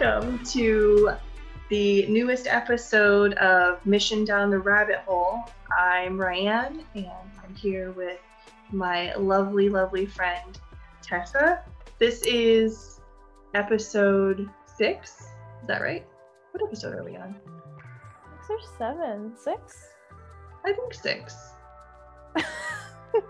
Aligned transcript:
Welcome 0.00 0.44
to 0.44 1.10
the 1.70 2.06
newest 2.06 2.46
episode 2.46 3.34
of 3.34 3.84
Mission 3.84 4.24
Down 4.24 4.48
the 4.48 4.58
Rabbit 4.58 4.98
Hole. 4.98 5.42
I'm 5.76 6.20
Ryan, 6.20 6.84
and 6.94 7.06
I'm 7.42 7.54
here 7.56 7.90
with 7.92 8.20
my 8.70 9.12
lovely, 9.16 9.68
lovely 9.68 10.06
friend 10.06 10.60
Tessa. 11.02 11.64
This 11.98 12.22
is 12.26 13.00
episode 13.54 14.48
six. 14.76 15.20
Is 15.62 15.66
that 15.66 15.82
right? 15.82 16.06
What 16.52 16.62
episode 16.62 16.94
are 16.94 17.02
we 17.02 17.16
on? 17.16 17.34
Six 18.46 18.50
or 18.50 18.78
seven? 18.78 19.32
Six? 19.36 19.88
I 20.64 20.74
think 20.74 20.94
six. 20.94 21.34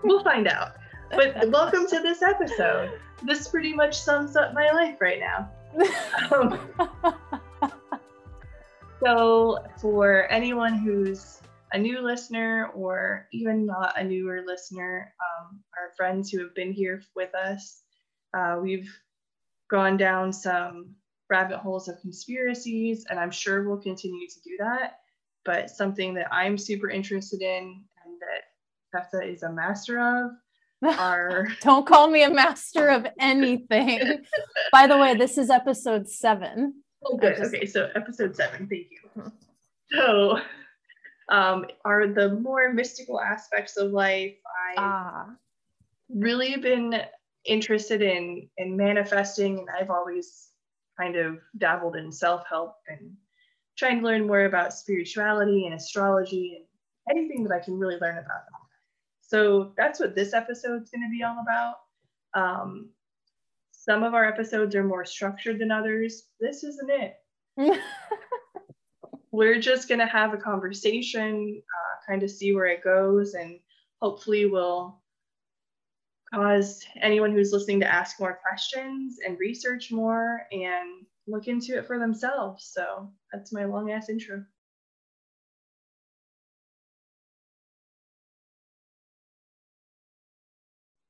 we'll 0.03 0.23
find 0.23 0.47
out. 0.47 0.73
But 1.09 1.49
welcome 1.49 1.87
to 1.87 1.99
this 1.99 2.21
episode. 2.21 2.91
This 3.23 3.47
pretty 3.47 3.73
much 3.73 3.99
sums 3.99 4.35
up 4.35 4.53
my 4.53 4.69
life 4.69 4.97
right 5.01 5.19
now. 5.19 5.49
Um, 6.31 6.59
so, 9.03 9.57
for 9.81 10.27
anyone 10.29 10.77
who's 10.77 11.41
a 11.73 11.77
new 11.77 12.01
listener 12.01 12.71
or 12.75 13.27
even 13.31 13.65
not 13.65 13.99
a 13.99 14.03
newer 14.03 14.43
listener, 14.45 15.13
um, 15.21 15.59
our 15.77 15.91
friends 15.95 16.29
who 16.29 16.39
have 16.39 16.53
been 16.55 16.71
here 16.73 17.01
with 17.15 17.33
us, 17.35 17.83
uh, 18.37 18.57
we've 18.61 18.89
gone 19.69 19.97
down 19.97 20.33
some 20.33 20.95
rabbit 21.29 21.57
holes 21.59 21.87
of 21.87 21.99
conspiracies, 22.01 23.05
and 23.09 23.19
I'm 23.19 23.31
sure 23.31 23.67
we'll 23.67 23.81
continue 23.81 24.27
to 24.27 24.41
do 24.43 24.57
that. 24.59 24.99
But 25.45 25.69
something 25.69 26.13
that 26.15 26.33
I'm 26.33 26.57
super 26.57 26.89
interested 26.89 27.41
in 27.41 27.83
and 28.05 28.17
that 28.21 28.43
Tessa 28.91 29.23
is 29.23 29.43
a 29.43 29.51
master 29.51 29.99
of 29.99 30.31
are 30.83 31.47
Don't 31.61 31.85
call 31.85 32.09
me 32.09 32.23
a 32.23 32.29
master 32.29 32.87
of 32.89 33.05
anything. 33.19 34.23
By 34.71 34.87
the 34.87 34.97
way, 34.97 35.15
this 35.15 35.37
is 35.37 35.49
episode 35.49 36.07
seven. 36.09 36.83
Oh, 37.05 37.17
good. 37.17 37.37
just- 37.37 37.53
Okay, 37.53 37.65
so 37.65 37.89
episode 37.95 38.35
seven. 38.35 38.67
Thank 38.67 38.87
you. 38.91 39.31
So, 39.91 40.39
um, 41.29 41.65
are 41.85 42.07
the 42.07 42.31
more 42.35 42.71
mystical 42.73 43.19
aspects 43.21 43.77
of 43.77 43.91
life. 43.91 44.35
I've 44.69 44.75
Ah, 44.77 45.29
really 46.13 46.57
been 46.57 47.01
interested 47.45 48.01
in 48.01 48.49
in 48.57 48.75
manifesting, 48.77 49.59
and 49.59 49.67
I've 49.79 49.89
always 49.89 50.49
kind 50.99 51.15
of 51.15 51.39
dabbled 51.57 51.95
in 51.95 52.11
self 52.11 52.43
help 52.47 52.75
and 52.87 53.15
trying 53.77 53.99
to 53.99 54.05
learn 54.05 54.27
more 54.27 54.43
about 54.45 54.73
spirituality 54.73 55.65
and 55.65 55.73
astrology 55.73 56.57
and 57.07 57.17
anything 57.17 57.43
that 57.45 57.53
I 57.55 57.59
can 57.63 57.79
really 57.79 57.97
learn 57.99 58.17
about. 58.17 58.41
So 59.29 59.73
that's 59.77 59.99
what 59.99 60.15
this 60.15 60.33
episode's 60.33 60.89
going 60.91 61.03
to 61.03 61.11
be 61.11 61.23
all 61.23 61.37
about. 61.41 61.75
Um, 62.33 62.89
some 63.71 64.03
of 64.03 64.13
our 64.13 64.25
episodes 64.25 64.75
are 64.75 64.83
more 64.83 65.05
structured 65.05 65.59
than 65.59 65.71
others. 65.71 66.23
This 66.39 66.63
isn't 66.63 66.89
it 66.89 67.15
we're 69.31 69.59
just 69.59 69.87
going 69.87 69.99
to 69.99 70.05
have 70.05 70.33
a 70.33 70.37
conversation, 70.37 71.61
uh, 71.61 72.11
kind 72.11 72.23
of 72.23 72.31
see 72.31 72.53
where 72.53 72.67
it 72.67 72.83
goes, 72.83 73.33
and 73.33 73.59
hopefully 74.01 74.45
we'll 74.45 74.99
cause 76.33 76.83
anyone 77.01 77.31
who's 77.31 77.51
listening 77.51 77.79
to 77.79 77.91
ask 77.91 78.19
more 78.19 78.39
questions 78.47 79.17
and 79.25 79.39
research 79.39 79.91
more 79.91 80.41
and 80.51 81.05
look 81.27 81.47
into 81.47 81.77
it 81.77 81.87
for 81.87 81.99
themselves. 81.99 82.69
So 82.73 83.11
that's 83.31 83.51
my 83.51 83.65
long 83.65 83.91
ass 83.91 84.09
intro. 84.09 84.43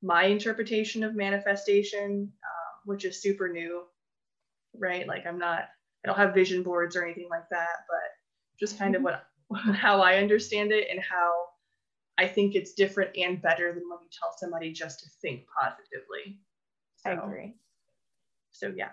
My 0.02 0.24
interpretation 0.26 1.04
of 1.04 1.16
manifestation, 1.16 2.32
uh, 2.44 2.80
which 2.86 3.06
is 3.06 3.22
super 3.22 3.50
new, 3.50 3.84
right? 4.78 5.08
Like 5.08 5.26
I'm 5.28 5.40
not 5.40 5.70
I 6.04 6.08
don't 6.08 6.18
have 6.18 6.34
vision 6.34 6.64
boards 6.64 6.96
or 6.96 7.04
anything 7.04 7.28
like 7.30 7.50
that, 7.52 7.86
but 7.90 8.60
just 8.60 8.78
kind 8.78 8.96
of 8.96 9.04
what 9.04 9.26
how 9.76 10.02
I 10.02 10.18
understand 10.18 10.72
it 10.72 10.88
and 10.90 11.02
how 11.02 11.32
I 12.18 12.28
think 12.28 12.56
it's 12.56 12.74
different 12.74 13.16
and 13.18 13.42
better 13.42 13.74
than 13.74 13.84
when 13.90 14.00
you 14.02 14.10
tell 14.12 14.34
somebody 14.38 14.72
just 14.74 15.00
to 15.02 15.10
think 15.22 15.46
positively. 15.62 16.40
I 17.06 17.12
agree. 17.12 17.56
So 18.52 18.74
yeah. 18.76 18.92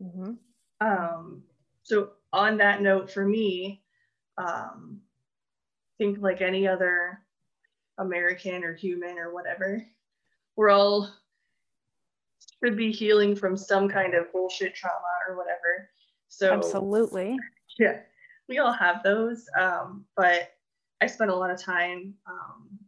hmm 0.00 0.34
Um, 0.80 1.42
so 1.82 2.10
on 2.32 2.58
that 2.58 2.82
note, 2.82 3.10
for 3.10 3.26
me, 3.26 3.82
um, 4.38 5.00
think 5.98 6.18
like 6.20 6.40
any 6.40 6.68
other 6.68 7.20
American 7.98 8.64
or 8.64 8.74
human 8.74 9.18
or 9.18 9.32
whatever, 9.32 9.84
we're 10.56 10.70
all 10.70 11.10
should 12.64 12.76
be 12.76 12.90
healing 12.90 13.36
from 13.36 13.56
some 13.56 13.88
kind 13.88 14.14
of 14.14 14.32
bullshit 14.32 14.74
trauma 14.74 14.96
or 15.28 15.36
whatever. 15.36 15.90
So 16.28 16.52
Absolutely. 16.52 17.36
yeah, 17.78 18.00
we 18.48 18.58
all 18.58 18.72
have 18.72 19.02
those. 19.02 19.46
Um, 19.58 20.04
but 20.16 20.52
I 21.00 21.06
spent 21.06 21.30
a 21.30 21.36
lot 21.36 21.50
of 21.50 21.62
time, 21.62 22.14
um, 22.26 22.78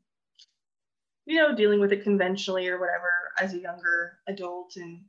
you 1.27 1.37
know, 1.37 1.55
dealing 1.55 1.81
with 1.81 1.93
it 1.93 2.03
conventionally 2.03 2.69
or 2.69 2.81
whatever 2.81 3.11
as 3.41 3.55
a 3.55 3.59
younger 3.59 4.19
adult 4.27 4.73
and 4.77 5.03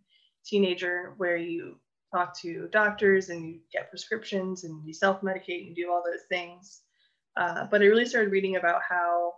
teenager, 0.46 1.14
where 1.18 1.38
you 1.38 1.78
talk 2.14 2.38
to 2.42 2.68
doctors 2.72 3.30
and 3.30 3.48
you 3.48 3.60
get 3.72 3.90
prescriptions 3.90 4.64
and 4.64 4.86
you 4.86 4.94
self 4.94 5.22
medicate 5.22 5.68
and 5.68 5.76
do 5.76 5.90
all 5.90 6.04
those 6.06 6.24
things. 6.28 6.82
Uh, 7.38 7.66
but 7.72 7.82
I 7.82 7.86
really 7.86 8.06
started 8.06 8.32
reading 8.32 8.58
about 8.58 8.82
how 8.88 9.34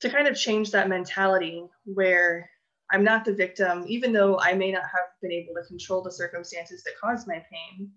to 0.00 0.10
kind 0.10 0.26
of 0.28 0.36
change 0.36 0.70
that 0.70 0.88
mentality 0.88 1.64
where 1.84 2.48
I'm 2.92 3.04
not 3.04 3.24
the 3.24 3.34
victim, 3.34 3.84
even 3.86 4.12
though 4.12 4.38
I 4.40 4.54
may 4.54 4.72
not 4.72 4.82
have 4.82 5.10
been 5.22 5.32
able 5.32 5.54
to 5.54 5.66
control 5.68 6.02
the 6.02 6.12
circumstances 6.12 6.82
that 6.84 6.94
caused 7.00 7.26
my 7.28 7.44
pain 7.50 7.90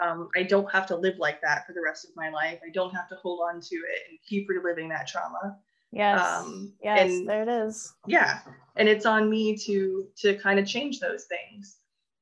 um, 0.00 0.28
I 0.36 0.42
don't 0.42 0.70
have 0.72 0.86
to 0.88 0.96
live 0.96 1.18
like 1.18 1.40
that 1.42 1.66
for 1.66 1.72
the 1.72 1.80
rest 1.80 2.04
of 2.04 2.10
my 2.16 2.30
life. 2.30 2.60
I 2.66 2.70
don't 2.70 2.94
have 2.94 3.08
to 3.08 3.16
hold 3.16 3.40
on 3.42 3.60
to 3.60 3.76
it 3.76 4.02
and 4.10 4.18
keep 4.28 4.48
reliving 4.48 4.88
that 4.90 5.06
trauma. 5.06 5.58
Yes. 5.92 6.20
Um, 6.20 6.74
yes, 6.82 7.10
and- 7.10 7.28
there 7.28 7.42
it 7.42 7.48
is. 7.48 7.94
Yeah, 8.06 8.40
and 8.76 8.88
it's 8.88 9.06
on 9.06 9.30
me 9.30 9.56
to 9.58 10.08
to 10.18 10.36
kind 10.36 10.58
of 10.58 10.66
change 10.66 11.00
those 11.00 11.24
things. 11.24 11.78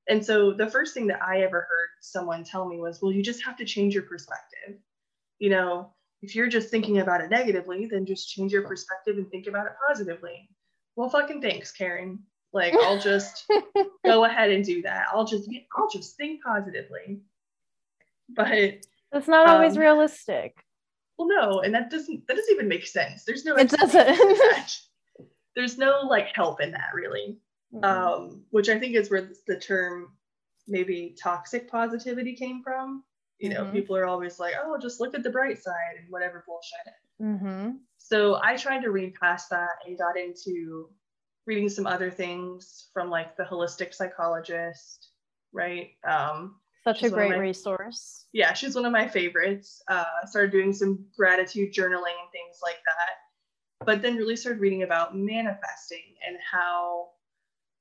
And 0.08 0.24
so 0.24 0.52
the 0.52 0.70
first 0.70 0.94
thing 0.94 1.06
that 1.08 1.22
I 1.22 1.40
ever 1.40 1.60
heard 1.60 1.88
someone 2.00 2.44
tell 2.44 2.68
me 2.68 2.78
was, 2.78 3.00
"Well, 3.00 3.10
you 3.10 3.22
just 3.22 3.44
have 3.44 3.56
to 3.56 3.64
change 3.64 3.94
your 3.94 4.04
perspective. 4.04 4.78
You 5.38 5.50
know, 5.50 5.92
if 6.24 6.34
you're 6.34 6.48
just 6.48 6.70
thinking 6.70 6.98
about 7.00 7.20
it 7.20 7.30
negatively, 7.30 7.86
then 7.86 8.06
just 8.06 8.28
change 8.28 8.52
your 8.52 8.66
perspective 8.66 9.16
and 9.18 9.30
think 9.30 9.46
about 9.46 9.66
it 9.66 9.72
positively." 9.86 10.48
Well, 10.96 11.10
fucking 11.10 11.42
thanks, 11.42 11.72
Karen. 11.72 12.20
Like, 12.52 12.72
I'll 12.74 12.98
just 13.12 13.50
go 14.04 14.24
ahead 14.24 14.50
and 14.50 14.64
do 14.64 14.82
that. 14.82 15.06
I'll 15.12 15.24
just 15.24 15.48
I'll 15.76 15.88
just 15.90 16.16
think 16.16 16.42
positively. 16.42 17.20
But 18.30 18.52
It's 19.12 19.28
not 19.28 19.48
always 19.48 19.74
Um, 19.76 19.80
realistic. 19.82 20.56
Well, 21.18 21.28
no, 21.28 21.60
and 21.60 21.74
that 21.74 21.90
doesn't 21.90 22.26
that 22.26 22.36
doesn't 22.36 22.52
even 22.54 22.68
make 22.68 22.86
sense. 22.86 23.24
There's 23.24 23.44
no 23.44 23.54
It 23.56 23.68
doesn't. 23.70 24.00
explanation 24.00 24.36
for 24.36 24.44
that. 24.54 24.76
There's 25.56 25.78
no 25.78 26.00
like 26.08 26.28
help 26.34 26.60
in 26.60 26.72
that 26.72 26.90
really. 26.94 27.38
Mhm. 27.72 27.84
Um, 27.84 28.44
which 28.50 28.68
I 28.68 28.78
think 28.78 28.94
is 28.94 29.10
where 29.10 29.30
the 29.46 29.58
term 29.58 30.12
maybe 30.66 31.14
toxic 31.20 31.68
positivity 31.70 32.34
came 32.34 32.62
from. 32.62 33.04
You 33.38 33.48
know, 33.50 33.64
Mhm. 33.64 33.72
people 33.72 33.96
are 33.96 34.06
always 34.06 34.38
like, 34.38 34.54
oh, 34.62 34.78
just 34.78 35.00
look 35.00 35.14
at 35.14 35.22
the 35.22 35.30
bright 35.30 35.58
side 35.62 35.96
and 35.98 36.10
whatever 36.10 36.44
bullshit. 36.46 36.94
Mhm. 37.20 37.80
So 37.98 38.40
I 38.42 38.56
tried 38.56 38.82
to 38.82 38.90
read 38.90 39.14
past 39.14 39.50
that 39.50 39.78
and 39.86 39.98
got 39.98 40.16
into 40.16 40.90
reading 41.46 41.68
some 41.68 41.86
other 41.86 42.10
things 42.10 42.88
from 42.92 43.10
like 43.10 43.36
the 43.36 43.44
holistic 43.44 43.92
psychologist, 43.94 45.10
right? 45.52 45.96
Um, 46.04 46.60
Such 46.84 46.96
a 46.96 47.00
She's 47.00 47.12
one 47.12 47.20
of 47.22 47.28
great 47.28 47.36
my- 47.38 47.42
resource. 47.42 48.26
yeah, 48.32 48.52
she's 48.52 48.74
one 48.74 48.84
of 48.84 48.92
my 48.92 49.08
favorites. 49.08 49.82
Uh, 49.88 50.04
started 50.26 50.50
doing 50.52 50.72
some 50.72 51.08
gratitude 51.16 51.72
journaling 51.72 52.12
and 52.20 52.30
things 52.30 52.60
like 52.62 52.78
that. 52.84 53.86
But 53.86 54.02
then 54.02 54.16
really 54.16 54.36
started 54.36 54.60
reading 54.60 54.82
about 54.82 55.16
manifesting 55.16 56.14
and 56.26 56.36
how 56.40 57.12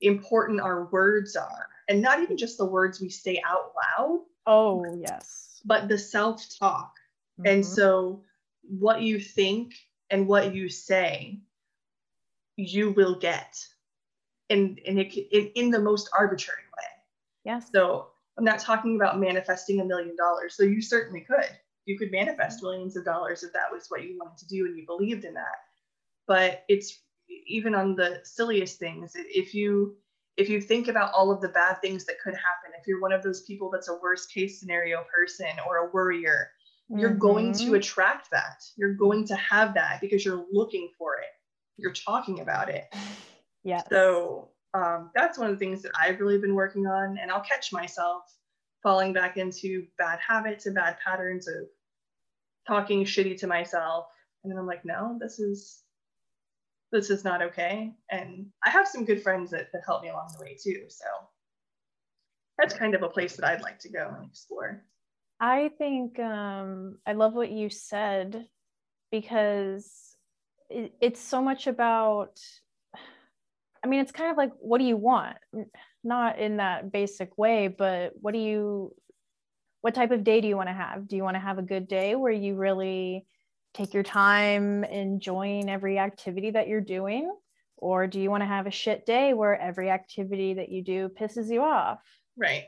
important 0.01 0.61
our 0.61 0.85
words 0.85 1.35
are. 1.35 1.69
And 1.89 2.01
not 2.01 2.21
even 2.21 2.37
just 2.37 2.57
the 2.57 2.65
words 2.65 2.99
we 3.01 3.09
say 3.09 3.41
out 3.45 3.73
loud, 3.75 4.25
Oh, 4.45 4.83
yes. 4.95 5.52
But 5.65 5.87
the 5.87 5.97
self 5.97 6.47
talk. 6.59 6.93
And 7.45 7.63
Mhm. 7.63 7.65
so, 7.65 8.23
what 8.63 9.01
you 9.01 9.19
think 9.19 9.73
and 10.09 10.27
what 10.27 10.53
you 10.53 10.69
say, 10.69 11.39
you 12.55 12.91
will 12.91 13.15
get. 13.15 13.55
And, 14.49 14.79
and 14.85 14.99
it, 14.99 15.13
in, 15.15 15.51
in 15.55 15.69
the 15.71 15.79
most 15.79 16.09
arbitrary 16.17 16.61
way. 16.77 16.87
yes. 17.45 17.69
So 17.73 18.09
I'm 18.37 18.43
not 18.43 18.59
talking 18.59 18.95
about 18.95 19.19
manifesting 19.19 19.81
a 19.81 19.85
million 19.85 20.15
dollars. 20.15 20.55
So 20.55 20.63
you 20.63 20.81
certainly 20.81 21.21
could. 21.21 21.49
You 21.85 21.97
could 21.97 22.11
manifest 22.11 22.61
millions 22.63 22.95
of 22.95 23.03
dollars 23.05 23.43
if 23.43 23.51
that 23.53 23.71
was 23.71 23.87
what 23.89 24.03
you 24.03 24.17
wanted 24.17 24.37
to 24.39 24.47
do 24.47 24.65
and 24.65 24.77
you 24.77 24.85
believed 24.85 25.25
in 25.25 25.33
that. 25.33 25.57
But 26.27 26.63
it's 26.69 26.99
even 27.47 27.75
on 27.75 27.95
the 27.95 28.19
silliest 28.23 28.79
things. 28.79 29.13
If 29.15 29.53
you 29.53 29.97
if 30.37 30.49
you 30.49 30.59
think 30.61 30.87
about 30.87 31.13
all 31.13 31.31
of 31.31 31.41
the 31.41 31.49
bad 31.49 31.79
things 31.81 32.05
that 32.05 32.19
could 32.23 32.33
happen, 32.33 32.71
if 32.79 32.87
you're 32.87 33.01
one 33.01 33.11
of 33.13 33.21
those 33.21 33.41
people 33.43 33.69
that's 33.69 33.89
a 33.89 33.95
worst 34.01 34.31
case 34.33 34.59
scenario 34.59 35.03
person 35.13 35.47
or 35.67 35.77
a 35.77 35.91
worrier, 35.91 36.49
you're 36.89 37.13
going 37.13 37.53
to 37.53 37.71
Mhm. 37.71 37.77
attract 37.77 38.29
that. 38.31 38.63
You're 38.75 38.93
going 38.93 39.25
to 39.27 39.35
have 39.35 39.73
that 39.75 40.01
because 40.01 40.25
you're 40.25 40.45
looking 40.51 40.91
for 40.97 41.15
it. 41.15 41.29
You're 41.77 41.93
talking 41.93 42.39
about 42.39 42.69
it. 42.69 42.85
Yeah. 43.65 43.81
So 43.89 44.49
um, 44.73 45.09
that's 45.15 45.37
one 45.37 45.49
of 45.49 45.53
the 45.57 45.59
things 45.59 45.83
that 45.83 45.93
I've 45.97 46.19
really 46.19 46.37
been 46.37 46.53
working 46.53 46.85
on. 46.85 47.17
And 47.17 47.31
I'll 47.31 47.39
catch 47.39 47.71
myself 47.71 48.23
falling 48.81 49.13
back 49.13 49.37
into 49.37 49.87
bad 49.97 50.19
habits 50.19 50.65
and 50.65 50.75
bad 50.75 50.97
patterns 50.99 51.47
of 51.47 51.69
talking 52.67 53.05
shitty 53.05 53.37
to 53.39 53.47
myself. 53.47 54.07
And 54.43 54.51
then 54.51 54.59
I'm 54.59 54.67
like, 54.67 54.83
no, 54.83 55.17
this 55.17 55.39
is 55.39 55.82
this 56.93 57.09
is 57.09 57.25
not 57.25 57.41
okay. 57.41 57.91
And 58.09 58.45
I 58.65 58.69
have 58.69 58.87
some 58.87 59.03
good 59.03 59.21
friends 59.21 59.51
that, 59.51 59.67
that 59.73 59.81
help 59.85 60.03
me 60.03 60.09
along 60.09 60.33
the 60.37 60.43
way 60.43 60.55
too. 60.55 60.85
So 60.87 61.05
that's 62.57 62.73
kind 62.73 62.95
of 62.95 63.03
a 63.03 63.09
place 63.09 63.35
that 63.35 63.45
I'd 63.45 63.61
like 63.61 63.79
to 63.79 63.89
go 63.89 64.13
and 64.15 64.25
explore. 64.25 64.85
I 65.39 65.71
think 65.77 66.19
um, 66.19 66.99
I 67.05 67.13
love 67.13 67.33
what 67.33 67.51
you 67.51 67.69
said 67.69 68.45
because 69.11 70.15
it, 70.69 70.93
it's 71.01 71.19
so 71.19 71.41
much 71.41 71.67
about 71.67 72.39
I 73.83 73.87
mean, 73.89 73.99
it's 73.99 74.13
kind 74.13 74.31
of 74.31 74.37
like, 74.37 74.53
what 74.59 74.77
do 74.77 74.85
you 74.85 74.95
want? 74.95 75.35
Not 76.03 76.39
in 76.39 76.57
that 76.57 76.91
basic 76.91 77.37
way, 77.37 77.67
but 77.67 78.13
what 78.15 78.33
do 78.33 78.39
you, 78.39 78.95
what 79.81 79.93
type 79.93 80.11
of 80.11 80.23
day 80.23 80.39
do 80.39 80.47
you 80.47 80.55
want 80.55 80.69
to 80.69 80.73
have? 80.73 81.05
Do 81.05 81.17
you 81.17 81.23
want 81.23 81.35
to 81.35 81.41
have 81.41 81.57
a 81.57 81.63
good 81.63 81.89
day 81.89 82.15
where 82.15 82.31
you 82.31 82.55
really 82.55 83.25
take 83.73 83.93
your 83.93 84.03
time 84.03 84.83
enjoying 84.83 85.69
every 85.69 85.99
activity 85.99 86.51
that 86.51 86.67
you're 86.67 86.81
doing? 86.81 87.33
Or 87.77 88.07
do 88.07 88.19
you 88.19 88.29
want 88.29 88.41
to 88.41 88.47
have 88.47 88.67
a 88.67 88.71
shit 88.71 89.05
day 89.05 89.33
where 89.33 89.59
every 89.59 89.89
activity 89.89 90.53
that 90.55 90.69
you 90.69 90.83
do 90.83 91.09
pisses 91.09 91.51
you 91.51 91.61
off? 91.61 91.99
Right. 92.37 92.65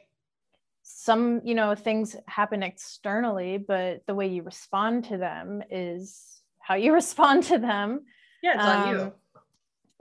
Some, 0.83 1.41
you 1.43 1.55
know, 1.55 1.73
things 1.73 2.15
happen 2.27 2.63
externally, 2.63 3.57
but 3.57 4.01
the 4.07 4.15
way 4.15 4.27
you 4.27 4.43
respond 4.43 5.05
to 5.05 5.17
them 5.17 5.63
is 5.69 6.41
how 6.59 6.75
you 6.75 6.93
respond 7.01 7.43
to 7.45 7.57
them. 7.57 8.01
Yeah, 8.43 8.55
it's 8.55 8.63
um, 8.63 8.81
on 8.81 8.95
you 8.95 9.01
um, 9.01 9.13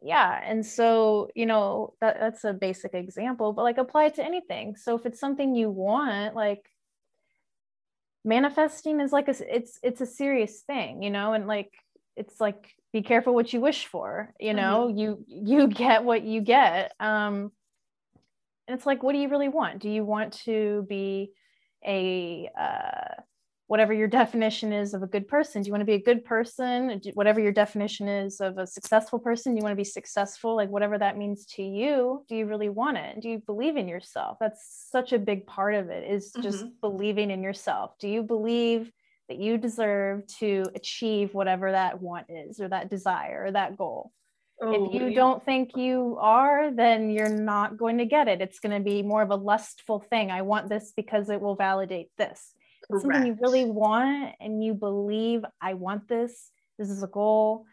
yeah 0.05 0.39
and 0.45 0.65
so 0.65 1.31
you 1.35 1.47
know 1.47 1.95
that, 2.01 2.21
that's 2.21 2.45
a 2.45 2.53
basic 2.53 2.93
example 2.95 3.55
but 3.55 3.62
like 3.62 3.79
apply 3.79 4.05
it 4.05 4.15
to 4.15 4.25
anything 4.25 4.77
so 4.77 4.95
if 4.95 5.06
it's 5.06 5.19
something 5.19 5.55
you 5.55 5.71
want 5.71 6.37
like 6.37 6.69
manifesting 8.25 9.00
is 9.00 9.12
like 9.12 9.29
a 9.29 9.55
it's 9.55 9.79
it's 9.82 10.00
a 10.00 10.06
serious 10.06 10.61
thing 10.62 11.03
you 11.03 11.11
know 11.11 11.35
and 11.35 11.47
like 11.47 11.73
it's 12.17 12.41
like 12.41 12.75
be 12.93 13.03
careful 13.03 13.35
what 13.35 13.53
you 13.53 13.61
wish 13.61 13.87
for 13.87 14.32
you 14.41 14.55
know 14.55 14.88
mm-hmm. 14.88 14.99
you 14.99 15.25
you 15.29 15.67
get 15.82 16.05
what 16.05 16.23
you 16.23 16.41
get 16.41 16.93
um 17.00 17.53
and 18.67 18.76
it's 18.76 18.87
like 18.87 19.03
what 19.03 19.12
do 19.12 19.19
you 19.19 19.29
really 19.29 19.49
want 19.49 19.79
do 19.79 19.91
you 19.91 20.05
want 20.05 20.32
to 20.32 20.87
be 20.88 21.31
a 21.87 22.49
uh 22.59 23.21
whatever 23.66 23.93
your 23.93 24.08
definition 24.08 24.72
is 24.72 24.93
of 24.93 25.02
a 25.02 25.06
good 25.06 25.26
person. 25.26 25.62
Do 25.62 25.69
you 25.69 25.72
want 25.72 25.81
to 25.81 25.87
be 25.87 25.94
a 25.94 26.02
good 26.02 26.25
person? 26.25 27.00
Whatever 27.14 27.40
your 27.40 27.52
definition 27.52 28.08
is 28.08 28.40
of 28.40 28.58
a 28.58 28.66
successful 28.66 29.19
person, 29.19 29.52
do 29.52 29.58
you 29.58 29.62
want 29.62 29.72
to 29.72 29.76
be 29.76 29.84
successful? 29.84 30.55
Like 30.55 30.69
whatever 30.69 30.99
that 30.99 31.16
means 31.16 31.46
to 31.56 31.62
you, 31.62 32.25
do 32.28 32.37
you 32.37 32.46
really 32.46 32.69
want 32.69 32.99
it? 32.99 33.20
Do 33.20 33.28
you 33.28 33.43
believe 33.46 33.76
in 33.76 33.88
yourself? 33.88 34.37
That's 34.38 34.88
such 34.90 35.12
a 35.12 35.19
big 35.19 35.46
part 35.46 35.75
of 35.75 35.88
it 35.88 36.11
is 36.11 36.32
just 36.43 36.64
mm-hmm. 36.64 36.75
believing 36.81 37.31
in 37.31 37.43
yourself. 37.43 37.93
Do 37.99 38.08
you 38.08 38.22
believe 38.22 38.93
that 39.28 39.38
you 39.38 39.56
deserve 39.56 40.26
to 40.38 40.67
achieve 40.75 41.32
whatever 41.32 41.72
that 41.72 42.02
want 42.02 42.26
is 42.28 42.60
or 42.60 42.69
that 42.69 42.90
desire 42.90 43.44
or 43.46 43.52
that 43.52 43.78
goal? 43.78 44.12
Oh, 44.62 44.87
if 44.87 44.94
you 44.94 45.08
yeah. 45.08 45.14
don't 45.17 45.44
think 45.44 45.76
you 45.76 46.19
are, 46.20 46.70
then 46.70 47.10
you're 47.10 47.28
not 47.28 47.76
going 47.76 47.99
to 47.99 48.05
get 48.05 48.28
it. 48.28 48.40
It's 48.40 48.60
going 48.60 48.76
to 48.76 48.84
be 48.84 49.02
more 49.02 49.22
of 49.22 49.31
a 49.31 49.37
lustful 49.37 50.05
thing. 50.10 50.31
I 50.31 50.43
want 50.43 50.69
this 50.69 50.93
because 50.94 51.28
it 51.31 51.40
will 51.40 51.56
validate 51.56 52.10
this 52.19 52.52
Correct. 52.90 53.02
something 53.02 53.26
you 53.26 53.36
really 53.40 53.64
want 53.64 54.34
and 54.40 54.62
you 54.62 54.75
believe 54.75 55.42
I 55.60 55.75
want 55.75 56.08
this, 56.08 56.50
this 56.78 56.90
is 56.90 57.02
a 57.02 57.08
goal, 57.08 57.66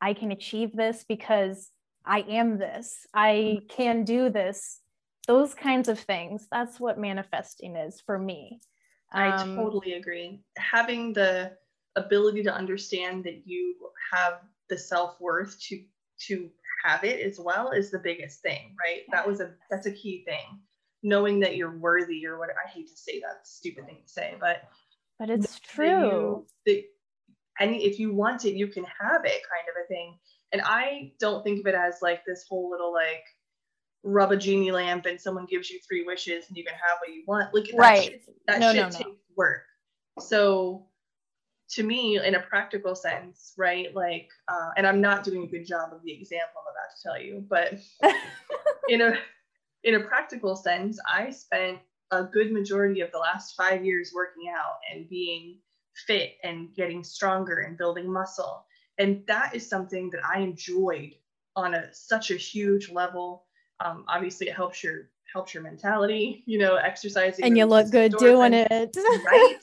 I 0.00 0.14
can 0.14 0.32
achieve 0.32 0.72
this 0.74 1.04
because 1.08 1.70
I 2.04 2.20
am 2.20 2.58
this, 2.58 3.06
I 3.14 3.58
can 3.68 4.04
do 4.04 4.30
this, 4.30 4.80
those 5.26 5.54
kinds 5.54 5.88
of 5.88 5.98
things. 5.98 6.46
That's 6.50 6.78
what 6.78 6.98
manifesting 6.98 7.76
is 7.76 8.00
for 8.00 8.18
me. 8.18 8.60
I 9.12 9.28
um, 9.30 9.56
totally 9.56 9.94
agree. 9.94 10.42
Having 10.56 11.14
the 11.14 11.52
ability 11.96 12.42
to 12.44 12.54
understand 12.54 13.24
that 13.24 13.46
you 13.46 13.74
have 14.12 14.40
the 14.68 14.78
self-worth 14.78 15.58
to 15.60 15.82
to 16.18 16.48
have 16.84 17.04
it 17.04 17.20
as 17.20 17.38
well 17.38 17.70
is 17.70 17.90
the 17.90 17.98
biggest 17.98 18.40
thing, 18.40 18.74
right? 18.82 19.02
That 19.12 19.26
was 19.26 19.40
a 19.40 19.52
that's 19.70 19.86
a 19.86 19.92
key 19.92 20.24
thing 20.24 20.60
knowing 21.02 21.40
that 21.40 21.56
you're 21.56 21.78
worthy 21.78 22.26
or 22.26 22.38
what 22.38 22.50
I 22.50 22.68
hate 22.68 22.88
to 22.88 22.96
say 22.96 23.20
that 23.20 23.46
stupid 23.46 23.86
thing 23.86 23.98
to 24.04 24.12
say, 24.12 24.34
but 24.40 24.68
but 25.18 25.30
it's 25.30 25.58
true. 25.60 26.46
That 26.66 26.72
you, 26.72 26.82
that, 26.82 26.84
and 27.60 27.74
if 27.74 27.98
you 27.98 28.14
want 28.14 28.44
it, 28.44 28.54
you 28.54 28.66
can 28.66 28.84
have 28.84 29.24
it 29.24 29.40
kind 29.48 29.66
of 29.68 29.84
a 29.84 29.88
thing. 29.88 30.18
And 30.52 30.62
I 30.62 31.12
don't 31.18 31.42
think 31.42 31.60
of 31.60 31.66
it 31.66 31.74
as 31.74 32.02
like 32.02 32.24
this 32.24 32.44
whole 32.48 32.70
little 32.70 32.92
like 32.92 33.24
rub 34.02 34.32
a 34.32 34.36
genie 34.36 34.72
lamp 34.72 35.06
and 35.06 35.20
someone 35.20 35.46
gives 35.46 35.70
you 35.70 35.80
three 35.86 36.04
wishes 36.04 36.44
and 36.48 36.56
you 36.56 36.64
can 36.64 36.74
have 36.74 36.98
what 37.00 37.14
you 37.14 37.24
want. 37.26 37.54
Like 37.54 37.64
that 37.64 37.78
right. 37.78 38.04
shit, 38.04 38.22
that 38.46 38.60
no, 38.60 38.72
shit 38.72 38.76
no, 38.76 38.88
no. 38.88 38.90
takes 38.90 39.20
work. 39.36 39.62
So 40.20 40.86
to 41.70 41.82
me, 41.82 42.20
in 42.22 42.34
a 42.34 42.40
practical 42.40 42.94
sense, 42.94 43.52
right? 43.56 43.94
Like, 43.94 44.28
uh, 44.48 44.70
and 44.76 44.86
I'm 44.86 45.00
not 45.00 45.24
doing 45.24 45.44
a 45.44 45.46
good 45.46 45.66
job 45.66 45.92
of 45.92 46.02
the 46.04 46.12
example 46.12 46.60
I'm 46.60 46.72
about 46.72 46.94
to 46.94 47.02
tell 47.02 47.20
you, 47.20 47.44
but 47.48 48.14
you 48.88 48.98
a 48.98 49.18
in 49.86 49.94
a 49.94 50.00
practical 50.00 50.56
sense, 50.56 50.98
I 51.08 51.30
spent 51.30 51.78
a 52.10 52.24
good 52.24 52.52
majority 52.52 53.00
of 53.00 53.12
the 53.12 53.18
last 53.18 53.54
five 53.56 53.84
years 53.84 54.10
working 54.14 54.52
out 54.54 54.78
and 54.92 55.08
being 55.08 55.58
fit 56.06 56.32
and 56.42 56.74
getting 56.74 57.02
stronger 57.02 57.60
and 57.60 57.78
building 57.78 58.12
muscle. 58.12 58.66
And 58.98 59.22
that 59.28 59.54
is 59.54 59.68
something 59.68 60.10
that 60.10 60.20
I 60.24 60.40
enjoyed 60.40 61.12
on 61.54 61.74
a 61.74 61.94
such 61.94 62.30
a 62.32 62.34
huge 62.34 62.90
level. 62.90 63.44
Um, 63.84 64.04
obviously, 64.08 64.48
it 64.48 64.54
helps 64.54 64.82
your 64.82 65.08
helps 65.32 65.54
your 65.54 65.62
mentality, 65.62 66.42
you 66.46 66.58
know, 66.58 66.76
exercising. 66.76 67.44
And 67.44 67.56
you 67.56 67.66
look 67.66 67.90
good 67.90 68.12
doing 68.18 68.54
it. 68.54 68.96
right. 68.96 69.56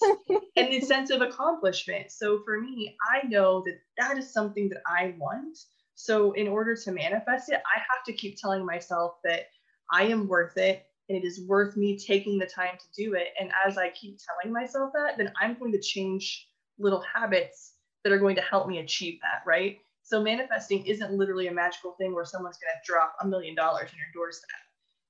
And 0.55 0.71
the 0.71 0.81
sense 0.81 1.09
of 1.09 1.21
accomplishment. 1.21 2.11
So 2.11 2.41
for 2.45 2.61
me, 2.61 2.95
I 3.11 3.27
know 3.27 3.61
that 3.65 3.79
that 3.97 4.17
is 4.17 4.31
something 4.31 4.69
that 4.69 4.81
I 4.87 5.15
want. 5.17 5.57
So 5.95 6.31
in 6.33 6.47
order 6.47 6.75
to 6.75 6.91
manifest 6.91 7.49
it, 7.49 7.61
I 7.65 7.79
have 7.79 8.03
to 8.05 8.13
keep 8.13 8.37
telling 8.37 8.65
myself 8.65 9.15
that 9.23 9.47
I 9.91 10.03
am 10.05 10.27
worth 10.27 10.57
it 10.57 10.85
and 11.09 11.17
it 11.17 11.25
is 11.25 11.45
worth 11.47 11.75
me 11.75 11.97
taking 11.97 12.39
the 12.39 12.45
time 12.45 12.77
to 12.77 13.03
do 13.03 13.13
it. 13.13 13.27
And 13.39 13.51
as 13.67 13.77
I 13.77 13.89
keep 13.89 14.17
telling 14.19 14.53
myself 14.53 14.91
that, 14.93 15.17
then 15.17 15.31
I'm 15.39 15.57
going 15.59 15.73
to 15.73 15.81
change 15.81 16.47
little 16.79 17.03
habits 17.13 17.73
that 18.03 18.13
are 18.13 18.19
going 18.19 18.35
to 18.35 18.41
help 18.41 18.67
me 18.67 18.79
achieve 18.79 19.19
that, 19.21 19.43
right? 19.45 19.77
So 20.03 20.21
manifesting 20.21 20.85
isn't 20.85 21.13
literally 21.13 21.47
a 21.47 21.53
magical 21.53 21.93
thing 21.93 22.13
where 22.13 22.25
someone's 22.25 22.57
going 22.57 22.73
to 22.73 22.91
drop 22.91 23.15
a 23.21 23.27
million 23.27 23.55
dollars 23.55 23.89
on 23.91 23.97
your 23.97 24.11
doorstep. 24.13 24.49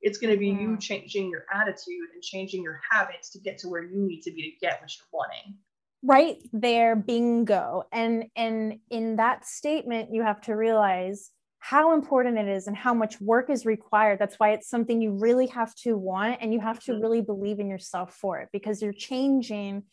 It's 0.01 0.17
going 0.17 0.33
to 0.33 0.39
be 0.39 0.49
you 0.49 0.77
changing 0.77 1.29
your 1.29 1.45
attitude 1.53 2.09
and 2.13 2.21
changing 2.21 2.61
your 2.61 2.79
habits 2.91 3.31
to 3.31 3.39
get 3.39 3.57
to 3.59 3.69
where 3.69 3.83
you 3.83 3.95
need 3.95 4.21
to 4.21 4.31
be 4.31 4.41
to 4.43 4.65
get 4.65 4.81
what 4.81 4.91
you're 4.95 5.07
wanting. 5.13 5.55
Right 6.03 6.37
there, 6.51 6.97
bingo. 6.97 7.83
And 7.93 8.25
and 8.35 8.79
in 8.89 9.15
that 9.15 9.45
statement, 9.45 10.09
you 10.13 10.21
have 10.21 10.41
to 10.41 10.53
realize 10.53 11.31
how 11.65 11.93
important 11.93 12.37
it 12.37 12.49
is 12.49 12.67
and 12.67 12.75
how 12.75 12.93
much 12.93 13.21
work 13.21 13.49
is 13.49 13.65
required. 13.65 14.19
That's 14.19 14.35
why 14.37 14.51
it's 14.51 14.67
something 14.67 15.01
you 15.01 15.11
really 15.11 15.47
have 15.47 15.73
to 15.75 15.95
want 15.95 16.39
and 16.41 16.53
you 16.53 16.59
have 16.59 16.83
to 16.83 16.91
mm-hmm. 16.91 17.01
really 17.01 17.21
believe 17.21 17.61
in 17.61 17.69
yourself 17.69 18.15
for 18.15 18.39
it 18.41 18.49
because 18.51 18.81
you're 18.81 18.91
changing 18.91 19.83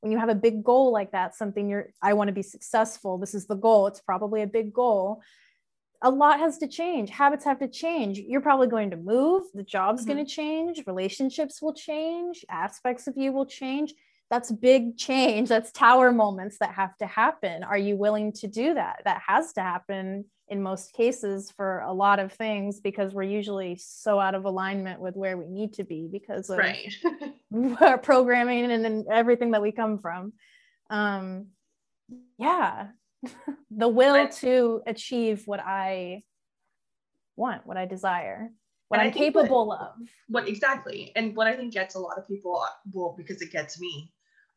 when 0.00 0.10
you 0.10 0.18
have 0.18 0.28
a 0.28 0.34
big 0.34 0.64
goal 0.64 0.90
like 0.90 1.12
that, 1.12 1.36
something 1.36 1.68
you're, 1.68 1.90
I 2.02 2.14
want 2.14 2.28
to 2.28 2.34
be 2.34 2.42
successful. 2.42 3.16
This 3.16 3.32
is 3.32 3.46
the 3.46 3.54
goal. 3.54 3.86
It's 3.86 4.00
probably 4.00 4.42
a 4.42 4.46
big 4.48 4.72
goal. 4.72 5.22
A 6.02 6.10
lot 6.10 6.40
has 6.40 6.58
to 6.58 6.66
change. 6.66 7.10
Habits 7.10 7.44
have 7.44 7.60
to 7.60 7.68
change. 7.68 8.18
You're 8.18 8.40
probably 8.40 8.66
going 8.66 8.90
to 8.90 8.96
move. 8.96 9.44
The 9.54 9.62
job's 9.62 10.02
mm-hmm. 10.02 10.14
going 10.14 10.26
to 10.26 10.32
change. 10.32 10.82
Relationships 10.84 11.62
will 11.62 11.74
change. 11.74 12.44
Aspects 12.50 13.06
of 13.06 13.16
you 13.16 13.30
will 13.30 13.46
change. 13.46 13.94
That's 14.30 14.50
big 14.50 14.96
change. 14.96 15.48
That's 15.48 15.70
tower 15.70 16.10
moments 16.10 16.58
that 16.58 16.74
have 16.74 16.96
to 16.96 17.06
happen. 17.06 17.62
Are 17.62 17.78
you 17.78 17.96
willing 17.96 18.32
to 18.32 18.48
do 18.48 18.74
that? 18.74 19.02
That 19.04 19.22
has 19.28 19.52
to 19.52 19.60
happen 19.60 20.24
in 20.50 20.62
most 20.62 20.92
cases 20.92 21.50
for 21.50 21.80
a 21.80 21.92
lot 21.92 22.18
of 22.18 22.32
things 22.32 22.80
because 22.80 23.14
we're 23.14 23.22
usually 23.22 23.76
so 23.76 24.18
out 24.18 24.34
of 24.34 24.44
alignment 24.44 25.00
with 25.00 25.16
where 25.16 25.38
we 25.38 25.46
need 25.46 25.72
to 25.74 25.84
be 25.84 26.08
because 26.10 26.50
of 26.50 26.58
right. 26.58 26.92
our 27.80 27.98
programming 27.98 28.70
and 28.70 28.84
then 28.84 29.04
everything 29.10 29.52
that 29.52 29.62
we 29.62 29.70
come 29.72 29.98
from. 29.98 30.32
Um, 30.90 31.46
yeah, 32.36 32.88
the 33.70 33.88
will 33.88 34.28
to 34.28 34.82
achieve 34.86 35.44
what 35.46 35.60
I 35.60 36.24
want, 37.36 37.64
what 37.64 37.76
I 37.76 37.86
desire, 37.86 38.50
what 38.88 38.98
and 38.98 39.08
I'm 39.08 39.14
capable 39.14 39.68
what, 39.68 39.80
of. 39.80 39.92
What 40.28 40.48
exactly? 40.48 41.12
And 41.14 41.36
what 41.36 41.46
I 41.46 41.56
think 41.56 41.72
gets 41.72 41.94
a 41.94 42.00
lot 42.00 42.18
of 42.18 42.26
people, 42.26 42.64
well, 42.92 43.14
because 43.16 43.40
it 43.40 43.52
gets 43.52 43.80
me, 43.80 44.12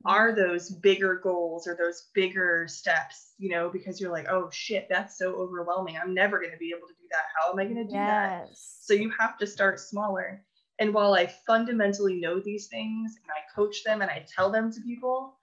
are 0.05 0.36
those 0.36 0.69
bigger 0.69 1.15
goals 1.15 1.67
or 1.67 1.75
those 1.75 2.10
bigger 2.13 2.67
steps, 2.67 3.33
you 3.38 3.50
know, 3.50 3.69
because 3.69 4.01
you're 4.01 4.12
like, 4.12 4.27
oh 4.29 4.50
shit, 4.51 4.88
that's 4.89 5.17
so 5.17 5.33
overwhelming. 5.33 5.98
I'm 5.98 6.13
never 6.13 6.39
going 6.39 6.51
to 6.51 6.57
be 6.57 6.74
able 6.75 6.88
to 6.88 6.93
do 6.93 7.07
that. 7.12 7.24
How 7.38 7.51
am 7.51 7.60
I 7.60 7.63
going 7.63 7.88
to 7.88 7.91
do 7.91 7.95
yes. 7.95 8.50
that? 8.50 8.57
So 8.57 8.93
you 8.93 9.12
have 9.17 9.38
to 9.38 9.48
start 9.48 9.79
smaller. 9.79 10.43
And 10.79 10.93
while 10.93 11.13
I 11.13 11.27
fundamentally 11.48 12.19
know 12.19 12.39
these 12.39 12.67
things 12.67 13.15
and 13.22 13.31
I 13.31 13.55
coach 13.55 13.83
them 13.83 14.01
and 14.01 14.12
I 14.12 14.25
tell 14.36 14.51
them 14.51 14.72
to 14.74 14.81
people, 14.81 15.38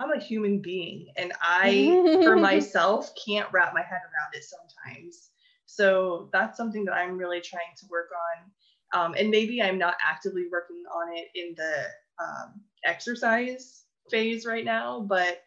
I'm 0.00 0.12
a 0.12 0.20
human 0.20 0.60
being 0.60 1.08
and 1.16 1.32
I, 1.40 2.20
for 2.24 2.36
myself, 2.40 3.10
can't 3.26 3.48
wrap 3.52 3.74
my 3.74 3.82
head 3.82 4.00
around 4.00 4.34
it 4.34 4.44
sometimes. 4.44 5.30
So 5.66 6.30
that's 6.32 6.56
something 6.56 6.84
that 6.86 6.94
I'm 6.94 7.18
really 7.18 7.40
trying 7.40 7.74
to 7.76 7.86
work 7.90 8.08
on. 8.12 9.00
Um, 9.00 9.14
and 9.18 9.30
maybe 9.30 9.62
I'm 9.62 9.78
not 9.78 9.96
actively 10.04 10.46
working 10.50 10.82
on 10.92 11.16
it 11.16 11.28
in 11.34 11.54
the 11.56 11.84
um, 12.24 12.60
exercise 12.84 13.84
phase 14.10 14.46
right 14.46 14.64
now, 14.64 15.00
but 15.00 15.42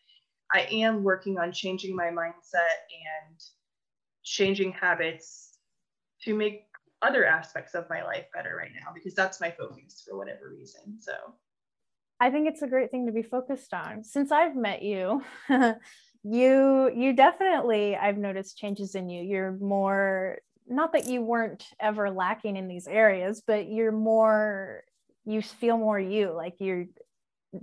I 0.54 0.68
am 0.72 1.04
working 1.04 1.38
on 1.38 1.52
changing 1.52 1.96
my 1.96 2.08
mindset 2.08 2.78
and 2.92 3.40
changing 4.24 4.74
habits 4.74 5.58
to 6.24 6.36
make 6.36 6.66
other 7.02 7.26
aspects 7.26 7.74
of 7.74 7.90
my 7.90 8.04
life 8.04 8.26
better 8.34 8.56
right 8.56 8.72
now 8.74 8.92
because 8.94 9.16
that's 9.16 9.42
my 9.42 9.50
focus 9.50 10.04
for 10.08 10.18
whatever 10.18 10.50
reason. 10.50 11.00
So 11.00 11.14
I 12.20 12.30
think 12.30 12.48
it's 12.48 12.62
a 12.62 12.68
great 12.68 12.92
thing 12.92 13.08
to 13.08 13.12
be 13.12 13.24
focused 13.24 13.74
on. 13.74 14.04
Since 14.04 14.32
I've 14.32 14.56
met 14.56 14.84
you, 14.84 15.24
you 16.24 16.92
you 16.94 17.14
definitely 17.14 17.96
I've 17.96 18.18
noticed 18.18 18.58
changes 18.58 18.94
in 18.94 19.10
you. 19.10 19.24
You're 19.24 19.58
more 19.60 20.38
not 20.68 20.94
that 20.94 21.08
you 21.08 21.22
weren't 21.22 21.66
ever 21.80 22.12
lacking 22.12 22.58
in 22.58 22.68
these 22.68 22.88
areas, 22.88 23.42
but 23.46 23.68
you're 23.70 23.92
more 23.92 24.84
you 25.26 25.42
feel 25.42 25.78
more 25.78 26.00
you 26.00 26.32
like 26.32 26.56
you're 26.60 26.86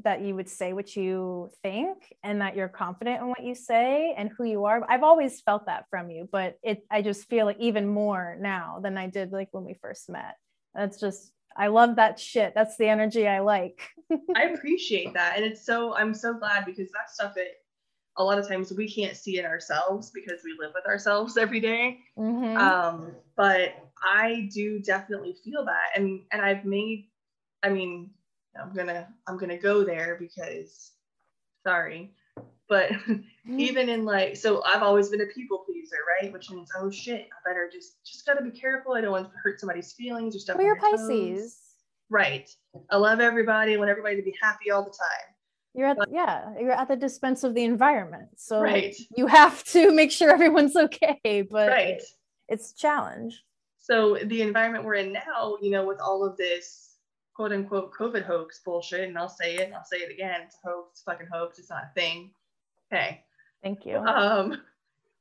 that 0.05 0.21
you 0.21 0.35
would 0.35 0.49
say 0.49 0.73
what 0.73 0.95
you 0.95 1.51
think 1.63 2.15
and 2.23 2.41
that 2.41 2.55
you're 2.55 2.69
confident 2.69 3.21
in 3.21 3.29
what 3.29 3.43
you 3.43 3.55
say 3.55 4.15
and 4.17 4.31
who 4.37 4.45
you 4.45 4.65
are. 4.65 4.85
I've 4.89 5.03
always 5.03 5.41
felt 5.41 5.67
that 5.67 5.87
from 5.89 6.11
you, 6.11 6.29
but 6.31 6.59
it 6.63 6.85
I 6.91 7.03
just 7.03 7.29
feel 7.29 7.47
like 7.47 7.59
even 7.59 7.87
more 7.87 8.37
now 8.41 8.81
than 8.83 8.99
I 8.99 9.07
did 9.07 9.33
like 9.33 9.49
when 9.53 9.65
we 9.65 9.75
first 9.81 10.11
met. 10.11 10.37
That's 10.75 11.01
just 11.01 11.33
I 11.57 11.69
love 11.69 11.97
that 11.97 12.21
shit. 12.21 12.53
That's 12.55 12.77
the 12.77 12.89
energy 12.89 13.27
I 13.27 13.41
like. 13.41 13.81
I 14.37 14.45
appreciate 14.45 15.15
that. 15.15 15.37
And 15.37 15.45
it's 15.45 15.65
so 15.65 15.95
I'm 15.97 16.15
so 16.15 16.35
glad 16.35 16.67
because 16.67 16.91
that 16.93 17.11
stuff 17.11 17.37
it 17.37 17.57
a 18.19 18.25
lot 18.25 18.39
of 18.39 18.49
times 18.49 18.73
we 18.73 18.89
can't 18.93 19.17
see 19.17 19.39
in 19.39 19.47
ourselves 19.47 20.11
because 20.11 20.41
we 20.45 20.57
live 20.59 20.73
with 20.75 20.87
ourselves 20.87 21.37
every 21.39 21.61
day. 21.61 22.01
Mm-hmm. 22.19 22.57
Um, 22.57 23.13
but 23.37 23.75
I 24.03 24.49
do 24.53 24.81
definitely 24.81 25.35
feel 25.45 25.65
that. 25.65 25.97
And 25.97 26.21
and 26.31 26.43
I've 26.43 26.67
made 26.67 27.09
I 27.63 27.71
mean 27.71 28.11
I'm 28.61 28.75
gonna 28.75 29.09
I'm 29.27 29.39
gonna 29.39 29.59
go 29.59 29.85
there 29.85 30.17
because 30.19 30.93
sorry, 31.67 32.13
but 32.69 32.91
mm-hmm. 32.91 33.59
even 33.61 33.89
in 33.89 34.05
like 34.05 34.37
so 34.37 34.63
I've 34.65 34.83
always 34.83 35.09
been 35.09 35.21
a 35.21 35.27
people 35.27 35.65
pleaser, 35.67 35.97
right? 36.21 36.33
Which 36.33 36.51
means 36.51 36.71
oh 36.77 36.91
shit, 36.91 37.29
I 37.33 37.49
better 37.49 37.71
just 37.73 38.05
just 38.05 38.27
gotta 38.27 38.43
be 38.43 38.51
careful. 38.51 38.95
I 38.95 39.01
don't 39.01 39.13
want 39.13 39.31
to 39.31 39.39
hurt 39.43 39.61
somebody's 39.61 39.93
feelings 39.93 40.35
or 40.37 40.39
stuff. 40.39 40.59
You're 40.61 40.77
Pisces. 40.77 41.09
Toes. 41.09 41.57
Right. 42.11 42.49
I 42.91 42.97
love 42.97 43.21
everybody. 43.21 43.75
I 43.75 43.77
want 43.77 43.91
everybody 43.91 44.17
to 44.17 44.23
be 44.23 44.35
happy 44.41 44.71
all 44.71 44.83
the 44.83 44.91
time. 44.91 45.35
You're 45.75 45.89
at 45.89 45.99
but, 45.99 46.09
yeah, 46.11 46.55
you're 46.59 46.73
at 46.73 46.89
the 46.89 46.97
dispense 46.97 47.45
of 47.45 47.55
the 47.55 47.65
environment. 47.65 48.29
So 48.37 48.61
right. 48.61 48.97
you 49.17 49.27
have 49.27 49.63
to 49.65 49.93
make 49.95 50.11
sure 50.11 50.31
everyone's 50.31 50.75
okay. 50.75 51.47
But 51.49 51.69
right. 51.69 52.03
it's 52.49 52.73
challenge. 52.73 53.45
So 53.79 54.19
the 54.25 54.43
environment 54.43 54.85
we're 54.85 54.95
in 54.95 55.13
now, 55.13 55.57
you 55.63 55.71
know, 55.71 55.87
with 55.87 56.01
all 56.01 56.25
of 56.25 56.37
this 56.37 56.88
quote 57.39 57.53
unquote 57.53 57.93
COVID 57.93 58.25
hoax 58.25 58.61
bullshit, 58.65 59.09
and 59.09 59.17
I'll 59.17 59.29
say 59.29 59.55
it 59.55 59.67
and 59.67 59.75
I'll 59.77 59.85
say 59.85 59.99
it 59.99 60.11
again. 60.11 60.41
It's 60.45 60.57
a 60.57 60.69
hoax, 60.69 60.89
it's 60.95 61.03
a 61.03 61.05
fucking 61.05 61.29
hoax, 61.33 61.61
it's 61.61 61.71
not 61.71 61.85
a 61.85 61.91
thing. 61.95 62.33
Okay. 62.93 63.23
Thank 63.63 63.87
you. 63.87 63.99
Um, 63.99 64.61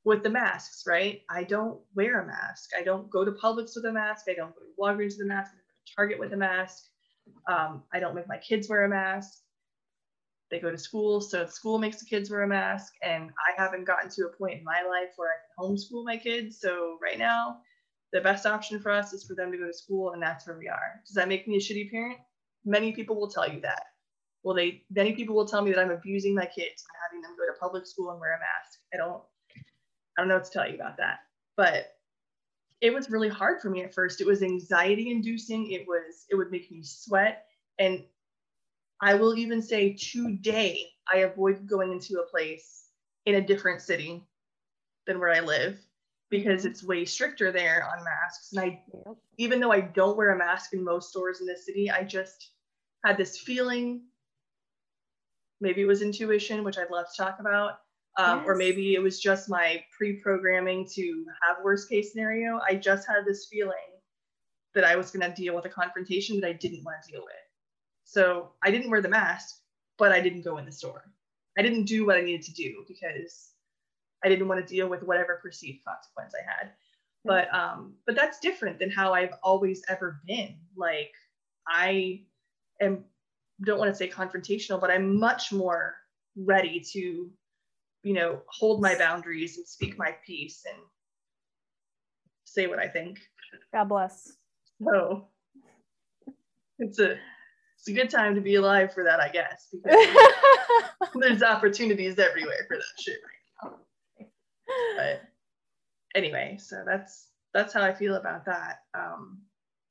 with 0.03 0.23
the 0.23 0.29
masks, 0.31 0.85
right? 0.87 1.21
I 1.29 1.43
don't 1.43 1.79
wear 1.93 2.21
a 2.21 2.25
mask. 2.25 2.71
I 2.75 2.81
don't 2.81 3.07
go 3.11 3.23
to 3.23 3.31
Publix 3.33 3.75
with 3.75 3.85
a 3.85 3.91
mask. 3.91 4.25
I 4.29 4.33
don't 4.33 4.51
go 4.55 4.61
to 4.61 4.81
Walgreens 4.81 5.19
with 5.19 5.27
a 5.27 5.29
mask. 5.29 5.51
I 5.53 5.57
go 5.57 5.61
to 5.85 5.95
Target 5.95 6.19
with 6.19 6.33
a 6.33 6.37
mask. 6.37 6.85
Um, 7.47 7.83
I 7.93 7.99
don't 7.99 8.15
make 8.15 8.27
my 8.27 8.37
kids 8.37 8.67
wear 8.67 8.85
a 8.85 8.89
mask. 8.89 9.41
They 10.49 10.59
go 10.59 10.71
to 10.71 10.77
school, 10.77 11.21
so 11.21 11.45
school 11.45 11.77
makes 11.77 11.99
the 11.99 12.05
kids 12.05 12.31
wear 12.31 12.41
a 12.41 12.47
mask. 12.47 12.93
And 13.03 13.29
I 13.47 13.61
haven't 13.61 13.85
gotten 13.85 14.09
to 14.09 14.23
a 14.23 14.29
point 14.29 14.57
in 14.57 14.63
my 14.63 14.81
life 14.89 15.09
where 15.17 15.29
I 15.29 15.37
can 15.45 15.75
homeschool 15.75 16.03
my 16.03 16.17
kids. 16.17 16.59
So 16.59 16.97
right 16.99 17.19
now, 17.19 17.57
the 18.13 18.21
best 18.21 18.45
option 18.45 18.79
for 18.79 18.91
us 18.91 19.13
is 19.13 19.25
for 19.25 19.35
them 19.35 19.51
to 19.51 19.57
go 19.57 19.67
to 19.67 19.73
school 19.73 20.11
and 20.11 20.21
that's 20.21 20.47
where 20.47 20.57
we 20.57 20.67
are. 20.67 21.01
Does 21.05 21.15
that 21.15 21.27
make 21.27 21.47
me 21.47 21.57
a 21.57 21.59
shitty 21.59 21.91
parent? 21.91 22.17
Many 22.65 22.91
people 22.91 23.15
will 23.15 23.29
tell 23.29 23.49
you 23.49 23.61
that. 23.61 23.83
Well 24.43 24.55
they 24.55 24.83
many 24.89 25.13
people 25.13 25.35
will 25.35 25.47
tell 25.47 25.61
me 25.61 25.71
that 25.71 25.79
i'm 25.79 25.91
abusing 25.91 26.33
my 26.33 26.45
kids 26.45 26.83
by 26.83 26.99
having 27.03 27.21
them 27.21 27.35
go 27.37 27.45
to 27.51 27.59
public 27.59 27.85
school 27.85 28.11
and 28.11 28.19
wear 28.19 28.35
a 28.35 28.39
mask. 28.39 28.79
I 28.93 28.97
don't 28.97 29.21
i 30.17 30.21
don't 30.21 30.29
know 30.29 30.35
what 30.35 30.45
to 30.45 30.51
tell 30.51 30.69
you 30.69 30.75
about 30.75 30.97
that. 30.97 31.19
But 31.57 31.93
it 32.79 32.93
was 32.93 33.09
really 33.09 33.29
hard 33.29 33.59
for 33.61 33.69
me 33.69 33.83
at 33.83 33.93
first. 33.93 34.21
It 34.21 34.27
was 34.27 34.43
anxiety 34.43 35.09
inducing. 35.09 35.71
It 35.71 35.85
was 35.87 36.25
it 36.29 36.35
would 36.35 36.51
make 36.51 36.71
me 36.71 36.83
sweat. 36.83 37.45
And 37.79 38.03
i 39.01 39.13
will 39.13 39.37
even 39.37 39.61
say 39.61 39.93
today 39.93 40.87
i 41.13 41.19
avoid 41.19 41.67
going 41.67 41.91
into 41.91 42.19
a 42.19 42.29
place 42.29 42.85
in 43.25 43.35
a 43.35 43.41
different 43.41 43.81
city 43.81 44.23
than 45.05 45.19
where 45.19 45.33
i 45.33 45.39
live 45.39 45.79
because 46.29 46.65
it's 46.65 46.83
way 46.83 47.05
stricter 47.05 47.51
there 47.51 47.87
on 47.87 48.03
masks. 48.03 48.51
And 48.51 48.61
I, 48.61 48.83
yep. 48.93 49.15
even 49.37 49.59
though 49.59 49.71
I 49.71 49.81
don't 49.81 50.17
wear 50.17 50.31
a 50.31 50.37
mask 50.37 50.73
in 50.73 50.83
most 50.83 51.09
stores 51.09 51.39
in 51.39 51.47
the 51.47 51.55
city, 51.55 51.89
I 51.89 52.03
just 52.03 52.51
had 53.05 53.17
this 53.17 53.37
feeling. 53.37 54.03
Maybe 55.61 55.81
it 55.81 55.85
was 55.85 56.01
intuition, 56.01 56.63
which 56.63 56.77
I'd 56.77 56.91
love 56.91 57.05
to 57.09 57.23
talk 57.23 57.37
about, 57.39 57.79
um, 58.17 58.39
yes. 58.39 58.47
or 58.47 58.55
maybe 58.55 58.93
it 58.93 59.01
was 59.01 59.19
just 59.19 59.49
my 59.49 59.83
pre-programming 59.97 60.87
to 60.93 61.25
have 61.41 61.63
worst 61.63 61.89
case 61.89 62.11
scenario. 62.11 62.59
I 62.67 62.75
just 62.75 63.07
had 63.07 63.25
this 63.25 63.47
feeling 63.49 63.73
that 64.75 64.83
I 64.83 64.95
was 64.95 65.09
going 65.09 65.27
to 65.27 65.35
deal 65.35 65.55
with 65.55 65.65
a 65.65 65.69
confrontation 65.69 66.39
that 66.39 66.47
I 66.47 66.53
didn't 66.53 66.83
want 66.83 66.97
to 67.03 67.11
deal 67.11 67.21
with. 67.21 67.33
So 68.03 68.51
I 68.63 68.69
didn't 68.69 68.91
wear 68.91 69.01
the 69.01 69.09
mask, 69.09 69.55
but 69.97 70.11
I 70.11 70.21
didn't 70.21 70.43
go 70.43 70.57
in 70.57 70.65
the 70.65 70.71
store. 70.71 71.03
I 71.57 71.63
didn't 71.63 71.85
do 71.85 72.05
what 72.05 72.17
I 72.17 72.21
needed 72.21 72.45
to 72.45 72.53
do 72.53 72.85
because 72.87 73.53
I 74.23 74.29
didn't 74.29 74.47
want 74.47 74.65
to 74.65 74.73
deal 74.73 74.89
with 74.89 75.03
whatever 75.03 75.39
perceived 75.41 75.83
consequence 75.85 76.33
I 76.35 76.43
had. 76.49 76.71
But 77.23 77.53
um, 77.53 77.95
but 78.05 78.15
that's 78.15 78.39
different 78.39 78.79
than 78.79 78.89
how 78.89 79.13
I've 79.13 79.33
always 79.43 79.83
ever 79.89 80.21
been. 80.25 80.55
Like 80.75 81.11
I 81.67 82.21
am 82.81 83.03
don't 83.63 83.79
want 83.79 83.91
to 83.91 83.95
say 83.95 84.09
confrontational, 84.09 84.79
but 84.79 84.91
I'm 84.91 85.19
much 85.19 85.51
more 85.51 85.95
ready 86.35 86.79
to, 86.93 87.29
you 88.03 88.13
know, 88.13 88.41
hold 88.47 88.81
my 88.81 88.95
boundaries 88.97 89.57
and 89.57 89.67
speak 89.67 89.97
my 89.97 90.15
piece 90.25 90.63
and 90.71 90.81
say 92.43 92.67
what 92.67 92.79
I 92.79 92.87
think. 92.87 93.19
God 93.73 93.89
bless. 93.89 94.33
So 94.83 95.27
it's 96.79 96.99
a 96.99 97.17
it's 97.77 97.87
a 97.87 97.93
good 97.93 98.09
time 98.09 98.35
to 98.35 98.41
be 98.41 98.55
alive 98.55 98.93
for 98.93 99.03
that, 99.03 99.19
I 99.19 99.29
guess, 99.29 99.67
because 99.71 100.07
there's 101.15 101.43
opportunities 101.43 102.17
everywhere 102.19 102.65
for 102.67 102.77
that 102.77 103.01
shit 103.01 103.17
right 103.23 103.36
but 104.95 105.21
anyway, 106.15 106.57
so 106.59 106.83
that's 106.85 107.27
that's 107.53 107.73
how 107.73 107.81
I 107.81 107.93
feel 107.93 108.15
about 108.15 108.45
that. 108.45 108.81
Um, 108.93 109.39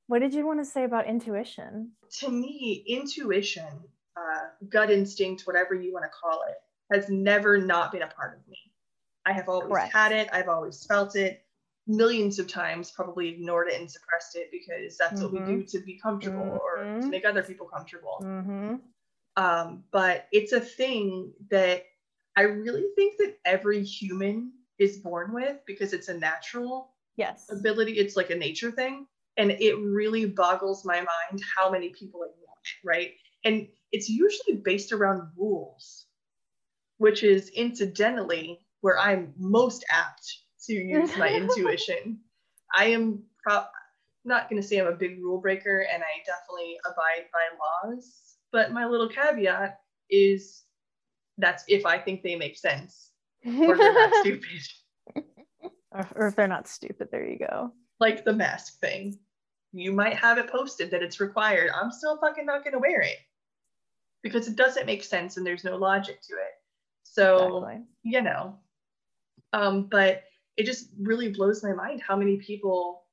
what 0.07 0.19
did 0.19 0.33
you 0.33 0.45
want 0.45 0.59
to 0.59 0.65
say 0.65 0.85
about 0.85 1.07
intuition? 1.07 1.91
To 2.19 2.29
me, 2.29 2.83
intuition, 2.87 3.67
uh, 4.15 4.45
gut 4.69 4.89
instinct, 4.89 5.43
whatever 5.45 5.75
you 5.75 5.91
want 5.91 6.05
to 6.05 6.09
call 6.09 6.43
it, 6.47 6.95
has 6.95 7.09
never 7.09 7.57
not 7.57 7.91
been 7.91 8.03
a 8.03 8.07
part 8.07 8.37
of 8.37 8.47
me. 8.47 8.57
I 9.25 9.33
have 9.33 9.49
always 9.49 9.67
Correct. 9.67 9.93
had 9.93 10.11
it. 10.13 10.29
I've 10.31 10.47
always 10.47 10.85
felt 10.85 11.15
it. 11.15 11.43
Millions 11.87 12.39
of 12.39 12.47
times, 12.47 12.91
probably 12.91 13.29
ignored 13.29 13.67
it 13.69 13.79
and 13.79 13.89
suppressed 13.89 14.35
it 14.35 14.49
because 14.51 14.97
that's 14.97 15.21
mm-hmm. 15.21 15.23
what 15.23 15.31
we 15.33 15.39
do 15.39 15.59
mm-hmm. 15.59 15.77
to 15.77 15.79
be 15.79 15.99
comfortable 15.99 16.39
mm-hmm. 16.39 16.97
or 16.97 17.01
to 17.01 17.07
make 17.07 17.25
other 17.25 17.43
people 17.43 17.67
comfortable. 17.67 18.21
Mm-hmm. 18.23 18.75
Um, 19.35 19.83
but 19.91 20.27
it's 20.31 20.51
a 20.51 20.59
thing 20.59 21.33
that 21.49 21.83
I 22.35 22.41
really 22.43 22.85
think 22.95 23.17
that 23.17 23.37
every 23.45 23.83
human 23.83 24.51
is 24.79 24.97
born 24.97 25.33
with 25.33 25.57
because 25.65 25.93
it's 25.93 26.07
a 26.07 26.13
natural 26.13 26.93
yes 27.15 27.47
ability. 27.49 27.93
It's 27.93 28.15
like 28.15 28.29
a 28.29 28.35
nature 28.35 28.71
thing. 28.71 29.07
And 29.37 29.51
it 29.51 29.77
really 29.77 30.25
boggles 30.25 30.83
my 30.83 30.95
mind 30.97 31.41
how 31.55 31.69
many 31.69 31.89
people 31.89 32.23
ignore 32.23 32.55
it, 32.63 32.87
right? 32.87 33.11
And 33.45 33.67
it's 33.91 34.09
usually 34.09 34.57
based 34.63 34.91
around 34.91 35.29
rules, 35.37 36.07
which 36.97 37.23
is 37.23 37.49
incidentally 37.49 38.59
where 38.81 38.99
I'm 38.99 39.33
most 39.37 39.85
apt 39.91 40.25
to 40.65 40.73
use 40.73 41.15
my 41.17 41.29
intuition. 41.33 42.19
I 42.73 42.85
am 42.85 43.23
pro- 43.43 43.65
not 44.25 44.49
going 44.49 44.61
to 44.61 44.67
say 44.67 44.79
I'm 44.79 44.87
a 44.87 44.95
big 44.95 45.19
rule 45.21 45.39
breaker 45.39 45.85
and 45.93 46.03
I 46.03 46.23
definitely 46.25 46.77
abide 46.85 47.27
by 47.31 47.89
laws, 47.89 48.37
but 48.51 48.71
my 48.71 48.85
little 48.85 49.07
caveat 49.07 49.79
is 50.09 50.63
that's 51.37 51.63
if 51.67 51.85
I 51.85 51.99
think 51.99 52.23
they 52.23 52.35
make 52.35 52.57
sense 52.57 53.11
or 53.45 53.71
if 53.73 53.77
they're 53.77 53.93
not 53.93 54.15
stupid. 54.21 54.61
Or 56.15 56.27
if 56.27 56.35
they're 56.35 56.47
not 56.47 56.67
stupid, 56.67 57.09
there 57.11 57.27
you 57.27 57.39
go. 57.39 57.71
Like 57.99 58.23
the 58.23 58.33
mask 58.33 58.79
thing. 58.79 59.17
You 59.73 59.91
might 59.91 60.15
have 60.15 60.37
it 60.37 60.49
posted 60.49 60.91
that 60.91 61.03
it's 61.03 61.19
required. 61.19 61.71
I'm 61.73 61.91
still 61.91 62.17
fucking 62.19 62.45
not 62.45 62.63
going 62.63 62.73
to 62.73 62.79
wear 62.79 63.01
it 63.01 63.17
because 64.23 64.47
it 64.47 64.55
doesn't 64.55 64.85
make 64.85 65.03
sense 65.03 65.37
and 65.37 65.45
there's 65.45 65.63
no 65.63 65.77
logic 65.77 66.21
to 66.23 66.33
it. 66.33 66.53
So, 67.03 67.57
exactly. 67.57 67.83
you 68.03 68.21
know, 68.21 68.57
um, 69.53 69.87
but 69.89 70.23
it 70.55 70.65
just 70.65 70.89
really 70.99 71.31
blows 71.31 71.63
my 71.63 71.73
mind 71.73 72.01
how 72.01 72.15
many 72.15 72.37
people 72.37 73.03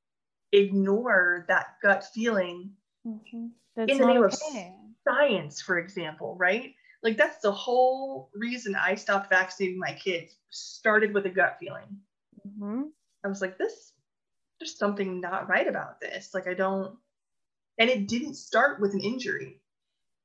ignore 0.53 1.45
that 1.49 1.77
gut 1.83 2.05
feeling 2.15 2.71
mm-hmm. 3.07 3.47
in 3.77 3.99
the 3.99 4.07
name 4.07 4.23
okay. 4.23 4.73
of 5.07 5.15
science, 5.15 5.61
for 5.61 5.79
example, 5.79 6.37
right? 6.39 6.75
Like 7.05 7.19
that's 7.19 7.39
the 7.43 7.53
whole 7.53 8.31
reason 8.35 8.75
I 8.75 8.95
stopped 8.95 9.29
vaccinating 9.29 9.79
my 9.79 9.93
kids. 9.93 10.35
Started 10.51 11.13
with 11.13 11.27
a 11.27 11.31
gut 11.31 11.59
feeling. 11.61 11.99
Mm-hmm. 12.49 12.85
I 13.25 13.29
was 13.29 13.41
like, 13.41 13.59
this 13.59 13.93
there's 14.59 14.79
something 14.79 15.21
not 15.21 15.49
right 15.49 15.69
about 15.69 16.01
this. 16.01 16.31
Like 16.33 16.49
I 16.49 16.55
don't 16.55 16.97
and 17.79 17.91
it 17.91 18.09
didn't 18.09 18.35
start 18.35 18.81
with 18.81 18.95
an 18.95 19.01
injury. 19.01 19.61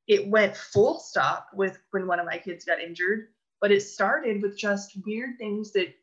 It 0.08 0.28
went 0.28 0.56
full 0.56 1.00
stop 1.00 1.48
with 1.54 1.78
when 1.92 2.08
one 2.08 2.20
of 2.20 2.26
my 2.26 2.38
kids 2.38 2.66
got 2.66 2.80
injured, 2.80 3.28
but 3.60 3.72
it 3.72 3.82
started 3.82 4.42
with 4.42 4.58
just 4.58 4.98
weird 5.06 5.38
things 5.38 5.74
that 5.74 5.94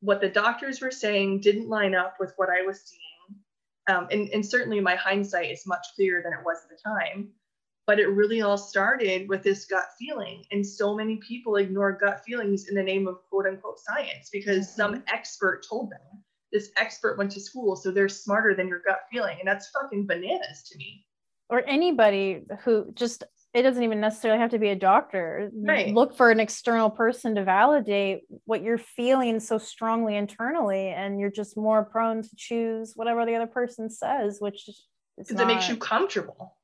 what 0.00 0.20
the 0.20 0.28
doctors 0.28 0.80
were 0.80 0.90
saying 0.90 1.40
didn't 1.40 1.68
line 1.68 1.94
up 1.94 2.16
with 2.20 2.32
what 2.36 2.48
I 2.50 2.62
was 2.62 2.80
seeing. 2.82 3.02
Um, 3.88 4.06
and, 4.10 4.28
and 4.28 4.44
certainly 4.44 4.80
my 4.80 4.96
hindsight 4.96 5.50
is 5.50 5.66
much 5.66 5.86
clearer 5.96 6.22
than 6.22 6.34
it 6.34 6.44
was 6.44 6.58
at 6.62 6.68
the 6.68 6.76
time. 6.84 7.30
But 7.88 7.98
it 7.98 8.06
really 8.06 8.42
all 8.42 8.58
started 8.58 9.28
with 9.28 9.42
this 9.42 9.64
gut 9.64 9.86
feeling. 9.98 10.44
And 10.52 10.64
so 10.64 10.94
many 10.94 11.16
people 11.16 11.56
ignore 11.56 11.90
gut 11.92 12.22
feelings 12.24 12.68
in 12.68 12.74
the 12.74 12.82
name 12.82 13.08
of 13.08 13.16
quote 13.30 13.46
unquote 13.46 13.80
science 13.80 14.28
because 14.30 14.68
mm-hmm. 14.68 14.76
some 14.76 15.04
expert 15.08 15.66
told 15.68 15.90
them. 15.90 16.22
This 16.52 16.70
expert 16.76 17.18
went 17.18 17.30
to 17.32 17.40
school, 17.40 17.76
so 17.76 17.90
they're 17.90 18.08
smarter 18.08 18.54
than 18.54 18.68
your 18.68 18.82
gut 18.86 19.00
feeling. 19.10 19.38
And 19.38 19.48
that's 19.48 19.70
fucking 19.70 20.06
bananas 20.06 20.62
to 20.70 20.78
me. 20.78 21.06
Or 21.50 21.62
anybody 21.66 22.42
who 22.62 22.92
just 22.94 23.24
it 23.54 23.62
doesn't 23.62 23.82
even 23.82 24.00
necessarily 24.00 24.38
have 24.38 24.50
to 24.50 24.58
be 24.58 24.68
a 24.68 24.76
doctor. 24.76 25.50
Right. 25.54 25.94
Look 25.94 26.14
for 26.14 26.30
an 26.30 26.40
external 26.40 26.90
person 26.90 27.34
to 27.36 27.44
validate 27.44 28.20
what 28.44 28.62
you're 28.62 28.78
feeling 28.78 29.40
so 29.40 29.56
strongly 29.56 30.16
internally, 30.16 30.88
and 30.88 31.18
you're 31.18 31.30
just 31.30 31.56
more 31.56 31.84
prone 31.84 32.22
to 32.22 32.36
choose 32.36 32.92
whatever 32.94 33.24
the 33.24 33.34
other 33.34 33.46
person 33.46 33.88
says, 33.88 34.38
which 34.40 34.68
is 34.68 34.86
because 35.16 35.40
it 35.40 35.46
makes 35.46 35.68
you 35.68 35.76
comfortable. 35.76 36.57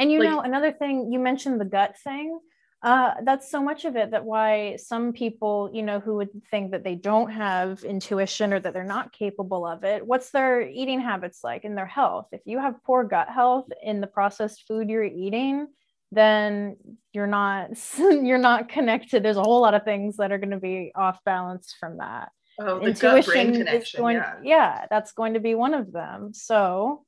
And 0.00 0.10
you 0.10 0.20
like, 0.20 0.30
know, 0.30 0.40
another 0.40 0.72
thing 0.72 1.12
you 1.12 1.18
mentioned 1.18 1.60
the 1.60 1.64
gut 1.64 1.96
thing. 2.02 2.40
Uh, 2.82 3.12
that's 3.24 3.50
so 3.50 3.62
much 3.62 3.84
of 3.84 3.94
it 3.94 4.12
that 4.12 4.24
why 4.24 4.74
some 4.76 5.12
people, 5.12 5.70
you 5.70 5.82
know, 5.82 6.00
who 6.00 6.14
would 6.14 6.30
think 6.50 6.70
that 6.70 6.82
they 6.82 6.94
don't 6.94 7.30
have 7.30 7.84
intuition 7.84 8.54
or 8.54 8.60
that 8.60 8.72
they're 8.72 8.84
not 8.84 9.12
capable 9.12 9.66
of 9.66 9.84
it, 9.84 10.06
what's 10.06 10.30
their 10.30 10.62
eating 10.62 10.98
habits 10.98 11.40
like 11.44 11.64
in 11.64 11.74
their 11.74 11.84
health? 11.84 12.28
If 12.32 12.40
you 12.46 12.58
have 12.58 12.82
poor 12.82 13.04
gut 13.04 13.28
health 13.28 13.66
in 13.82 14.00
the 14.00 14.06
processed 14.06 14.64
food 14.66 14.88
you're 14.88 15.04
eating, 15.04 15.66
then 16.12 16.76
you're 17.12 17.26
not 17.26 17.70
you're 17.98 18.38
not 18.38 18.68
connected 18.68 19.22
there's 19.22 19.36
a 19.36 19.42
whole 19.42 19.60
lot 19.60 19.74
of 19.74 19.84
things 19.84 20.16
that 20.16 20.32
are 20.32 20.38
going 20.38 20.50
to 20.50 20.58
be 20.58 20.92
off 20.94 21.18
balance 21.24 21.74
from 21.78 21.98
that 21.98 22.30
oh, 22.58 22.80
intuition 22.80 23.66
is 23.68 23.92
going 23.92 24.16
yeah. 24.16 24.34
yeah 24.42 24.86
that's 24.90 25.12
going 25.12 25.34
to 25.34 25.40
be 25.40 25.54
one 25.54 25.74
of 25.74 25.92
them 25.92 26.32
so 26.34 27.04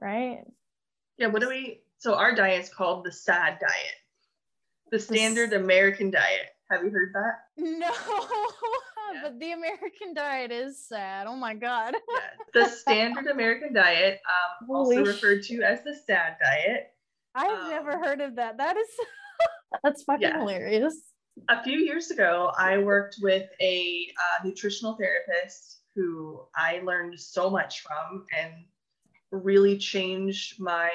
right 0.00 0.42
yeah 1.16 1.26
what 1.26 1.42
do 1.42 1.48
we 1.48 1.80
so 1.98 2.14
our 2.14 2.34
diet 2.34 2.64
is 2.64 2.68
called 2.72 3.04
the 3.04 3.12
sad 3.12 3.58
diet 3.60 3.94
the 4.90 4.98
standard 4.98 5.52
american 5.52 6.10
diet 6.10 6.50
have 6.70 6.82
you 6.84 6.90
heard 6.90 7.12
that 7.14 7.40
no 7.56 7.86
yeah. 9.14 9.20
but 9.22 9.38
the 9.38 9.52
american 9.52 10.14
diet 10.14 10.50
is 10.50 10.86
sad 10.86 11.26
oh 11.26 11.36
my 11.36 11.54
god 11.54 11.94
yeah. 11.94 12.20
the 12.54 12.68
standard 12.68 13.26
american 13.26 13.72
diet 13.72 14.20
um, 14.26 14.70
also 14.74 15.04
referred 15.04 15.42
to 15.42 15.62
as 15.62 15.82
the 15.84 15.94
sad 16.06 16.36
diet 16.42 16.92
I've 17.38 17.62
um, 17.62 17.70
never 17.70 17.98
heard 17.98 18.20
of 18.20 18.36
that. 18.36 18.56
That 18.58 18.76
is 18.76 18.88
that's 19.82 20.02
fucking 20.02 20.22
yeah. 20.22 20.40
hilarious. 20.40 20.96
A 21.48 21.62
few 21.62 21.78
years 21.78 22.10
ago, 22.10 22.50
I 22.58 22.78
worked 22.78 23.18
with 23.22 23.48
a 23.60 24.08
uh, 24.18 24.44
nutritional 24.44 24.96
therapist 24.96 25.82
who 25.94 26.40
I 26.56 26.80
learned 26.84 27.18
so 27.18 27.48
much 27.48 27.82
from 27.82 28.24
and 28.36 28.52
really 29.30 29.78
changed 29.78 30.58
my 30.58 30.90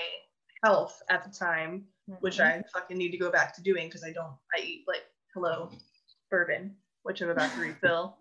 health 0.64 1.02
at 1.10 1.24
the 1.24 1.38
time, 1.38 1.86
mm-hmm. 2.10 2.20
which 2.22 2.40
I 2.40 2.64
fucking 2.74 2.98
need 2.98 3.12
to 3.12 3.18
go 3.18 3.32
back 3.32 3.56
to 3.56 3.62
doing 3.62 3.88
because 3.88 4.04
I 4.04 4.12
don't, 4.12 4.34
I 4.56 4.62
eat 4.62 4.86
like, 4.88 5.04
hello, 5.34 5.70
bourbon, 6.32 6.76
which 7.04 7.22
I'm 7.22 7.30
about 7.30 7.54
to 7.54 7.62
refill, 7.62 8.18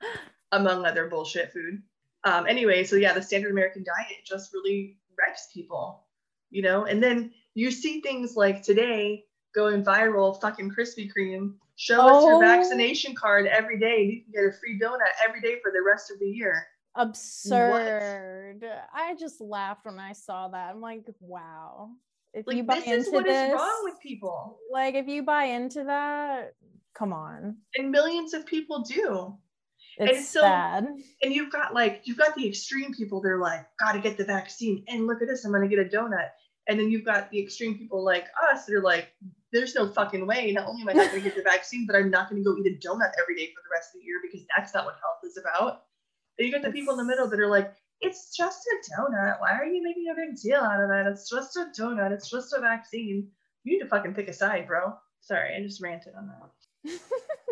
among 0.52 0.84
other 0.84 1.08
bullshit 1.08 1.52
food. 1.52 1.82
Um, 2.24 2.46
anyway, 2.46 2.84
so 2.84 2.96
yeah, 2.96 3.12
the 3.12 3.22
standard 3.22 3.52
American 3.52 3.84
diet 3.84 4.24
just 4.24 4.52
really 4.52 4.98
wrecks 5.16 5.48
people, 5.54 6.04
you 6.50 6.62
know, 6.62 6.84
and 6.86 7.02
then 7.02 7.32
you 7.54 7.70
see 7.70 8.00
things 8.00 8.36
like 8.36 8.62
today 8.62 9.24
going 9.54 9.84
viral, 9.84 10.40
fucking 10.40 10.70
Krispy 10.70 11.10
Kreme. 11.16 11.54
Show 11.76 12.00
oh. 12.00 12.18
us 12.18 12.24
your 12.24 12.34
oh. 12.34 12.40
vaccination 12.40 13.14
card 13.14 13.46
every 13.46 13.78
day. 13.78 14.02
You 14.02 14.22
can 14.22 14.32
get 14.32 14.54
a 14.54 14.58
free 14.58 14.78
donut 14.78 15.12
every 15.26 15.40
day 15.40 15.58
for 15.62 15.70
the 15.70 15.82
rest 15.86 16.10
of 16.10 16.18
the 16.18 16.28
year. 16.28 16.66
Absurd. 16.96 18.62
What? 18.62 18.88
I 18.94 19.14
just 19.14 19.40
laughed 19.40 19.84
when 19.84 19.98
I 19.98 20.12
saw 20.12 20.48
that. 20.48 20.70
I'm 20.70 20.80
like, 20.80 21.04
wow. 21.20 21.90
If 22.32 22.46
like, 22.46 22.56
you 22.56 22.64
buy 22.64 22.76
this 22.76 22.86
into 22.86 22.96
is 22.96 23.08
what 23.10 23.24
this, 23.24 23.34
is 23.34 23.38
what 23.38 23.48
is 23.48 23.54
wrong 23.54 23.80
with 23.84 24.00
people. 24.00 24.58
Like, 24.72 24.94
if 24.94 25.06
you 25.06 25.22
buy 25.22 25.44
into 25.44 25.84
that, 25.84 26.52
come 26.94 27.12
on. 27.12 27.56
And 27.76 27.90
millions 27.90 28.34
of 28.34 28.46
people 28.46 28.82
do. 28.82 29.36
It's 29.98 30.18
and 30.18 30.26
so, 30.26 30.40
sad. 30.42 30.86
And 31.22 31.32
you've 31.34 31.50
got 31.50 31.72
like 31.72 32.02
you've 32.04 32.18
got 32.18 32.34
the 32.34 32.46
extreme 32.46 32.92
people. 32.92 33.22
They're 33.22 33.38
like, 33.38 33.66
gotta 33.80 33.98
get 33.98 34.18
the 34.18 34.24
vaccine. 34.24 34.84
And 34.88 35.06
look 35.06 35.22
at 35.22 35.28
this, 35.28 35.44
I'm 35.44 35.52
gonna 35.52 35.68
get 35.68 35.78
a 35.78 35.84
donut. 35.84 36.28
And 36.68 36.78
then 36.78 36.90
you've 36.90 37.04
got 37.04 37.30
the 37.30 37.40
extreme 37.40 37.78
people 37.78 38.04
like 38.04 38.26
us 38.50 38.66
that 38.66 38.74
are 38.74 38.82
like, 38.82 39.08
there's 39.52 39.74
no 39.74 39.88
fucking 39.88 40.26
way. 40.26 40.52
Not 40.52 40.66
only 40.66 40.82
am 40.82 40.88
I 40.88 40.92
not 40.92 41.10
going 41.10 41.22
to 41.22 41.28
get 41.28 41.36
the 41.36 41.42
vaccine, 41.42 41.86
but 41.86 41.94
I'm 41.94 42.10
not 42.10 42.28
going 42.28 42.42
to 42.42 42.44
go 42.44 42.56
eat 42.58 42.66
a 42.66 42.86
donut 42.86 43.12
every 43.22 43.36
day 43.36 43.46
for 43.54 43.62
the 43.62 43.72
rest 43.72 43.94
of 43.94 44.00
the 44.00 44.04
year 44.04 44.18
because 44.20 44.44
that's 44.54 44.74
not 44.74 44.84
what 44.84 44.96
health 45.00 45.20
is 45.24 45.38
about. 45.38 45.84
You 46.38 46.50
get 46.50 46.62
the 46.62 46.70
people 46.70 46.92
in 46.92 46.98
the 46.98 47.04
middle 47.04 47.28
that 47.28 47.40
are 47.40 47.48
like, 47.48 47.72
it's 48.00 48.36
just 48.36 48.66
a 48.66 48.92
donut. 48.92 49.40
Why 49.40 49.52
are 49.52 49.64
you 49.64 49.82
making 49.82 50.06
a 50.10 50.14
big 50.14 50.40
deal 50.40 50.60
out 50.60 50.82
of 50.82 50.88
that? 50.88 51.06
It's 51.06 51.30
just 51.30 51.56
a 51.56 51.70
donut. 51.78 52.12
It's 52.12 52.28
just 52.28 52.52
a 52.52 52.60
vaccine. 52.60 53.28
You 53.64 53.72
need 53.72 53.82
to 53.82 53.88
fucking 53.88 54.14
pick 54.14 54.28
a 54.28 54.32
side, 54.32 54.66
bro. 54.66 54.94
Sorry, 55.20 55.56
I 55.56 55.62
just 55.62 55.82
ranted 55.82 56.14
on 56.14 56.28
that. 56.28 56.90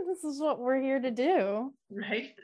this 0.07 0.25
is 0.25 0.41
what 0.41 0.61
we're 0.61 0.81
here 0.81 1.01
to 1.01 1.11
do. 1.11 1.73
Right? 1.91 2.35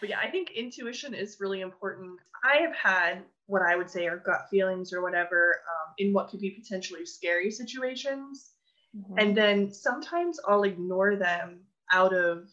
But 0.00 0.10
yeah, 0.10 0.18
I 0.22 0.30
think 0.30 0.52
intuition 0.52 1.14
is 1.14 1.38
really 1.40 1.60
important. 1.60 2.18
I 2.44 2.62
have 2.62 2.74
had 2.74 3.22
what 3.46 3.62
I 3.62 3.76
would 3.76 3.90
say 3.90 4.06
are 4.06 4.16
gut 4.16 4.46
feelings 4.50 4.92
or 4.92 5.02
whatever 5.02 5.56
um, 5.68 5.94
in 5.98 6.12
what 6.12 6.28
could 6.28 6.40
be 6.40 6.50
potentially 6.50 7.04
scary 7.04 7.50
situations. 7.50 8.50
Mm-hmm. 8.96 9.14
And 9.18 9.36
then 9.36 9.72
sometimes 9.72 10.38
I'll 10.46 10.62
ignore 10.62 11.16
them 11.16 11.60
out 11.92 12.14
of 12.14 12.48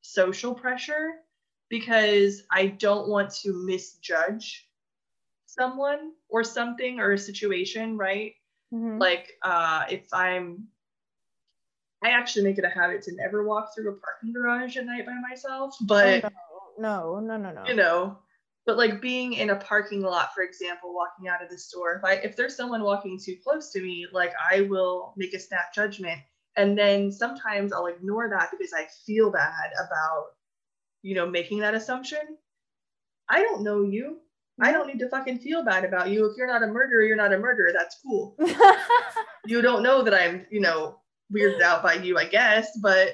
social 0.00 0.54
pressure 0.54 1.10
because 1.68 2.42
I 2.50 2.66
don't 2.66 3.08
want 3.08 3.34
to 3.42 3.52
misjudge 3.52 4.68
someone 5.46 6.12
or 6.28 6.44
something 6.44 7.00
or 7.00 7.12
a 7.12 7.18
situation, 7.18 7.96
right? 7.96 8.34
Mm-hmm. 8.72 8.98
Like 8.98 9.32
uh, 9.42 9.84
if 9.90 10.06
I'm, 10.12 10.68
I 12.02 12.10
actually 12.10 12.44
make 12.44 12.58
it 12.58 12.64
a 12.64 12.68
habit 12.68 13.02
to 13.02 13.14
never 13.14 13.46
walk 13.46 13.70
through 13.74 13.90
a 13.90 13.96
parking 13.96 14.32
garage 14.32 14.76
at 14.76 14.86
night 14.86 15.06
by 15.06 15.16
myself, 15.28 15.76
but. 15.80 16.24
Oh, 16.24 16.28
no 16.28 16.38
no, 16.78 17.20
no, 17.20 17.36
no, 17.36 17.52
no. 17.52 17.64
You 17.66 17.74
know, 17.74 18.18
but 18.66 18.76
like 18.76 19.00
being 19.00 19.32
in 19.32 19.50
a 19.50 19.56
parking 19.56 20.02
lot, 20.02 20.34
for 20.34 20.42
example, 20.42 20.94
walking 20.94 21.28
out 21.28 21.42
of 21.42 21.50
the 21.50 21.58
store, 21.58 21.94
if 21.94 22.04
I 22.04 22.12
if 22.14 22.36
there's 22.36 22.56
someone 22.56 22.82
walking 22.82 23.18
too 23.18 23.36
close 23.42 23.72
to 23.72 23.80
me, 23.80 24.06
like 24.12 24.32
I 24.50 24.62
will 24.62 25.14
make 25.16 25.34
a 25.34 25.38
snap 25.38 25.74
judgment. 25.74 26.20
And 26.56 26.76
then 26.76 27.12
sometimes 27.12 27.72
I'll 27.72 27.86
ignore 27.86 28.28
that 28.30 28.50
because 28.50 28.72
I 28.72 28.86
feel 29.06 29.30
bad 29.30 29.70
about, 29.78 30.26
you 31.02 31.14
know, 31.14 31.26
making 31.28 31.60
that 31.60 31.74
assumption. 31.74 32.36
I 33.28 33.42
don't 33.42 33.62
know 33.62 33.82
you. 33.82 34.18
I 34.60 34.72
don't 34.72 34.88
need 34.88 34.98
to 34.98 35.08
fucking 35.08 35.38
feel 35.38 35.64
bad 35.64 35.84
about 35.84 36.08
you. 36.10 36.26
If 36.26 36.36
you're 36.36 36.48
not 36.48 36.64
a 36.64 36.66
murderer, 36.66 37.02
you're 37.02 37.16
not 37.16 37.32
a 37.32 37.38
murderer. 37.38 37.70
That's 37.72 38.00
cool. 38.04 38.36
you 39.46 39.62
don't 39.62 39.84
know 39.84 40.02
that 40.02 40.14
I'm, 40.14 40.46
you 40.50 40.60
know, 40.60 40.98
weirded 41.32 41.62
out 41.62 41.82
by 41.82 41.94
you, 41.94 42.18
I 42.18 42.24
guess, 42.24 42.76
but 42.82 43.10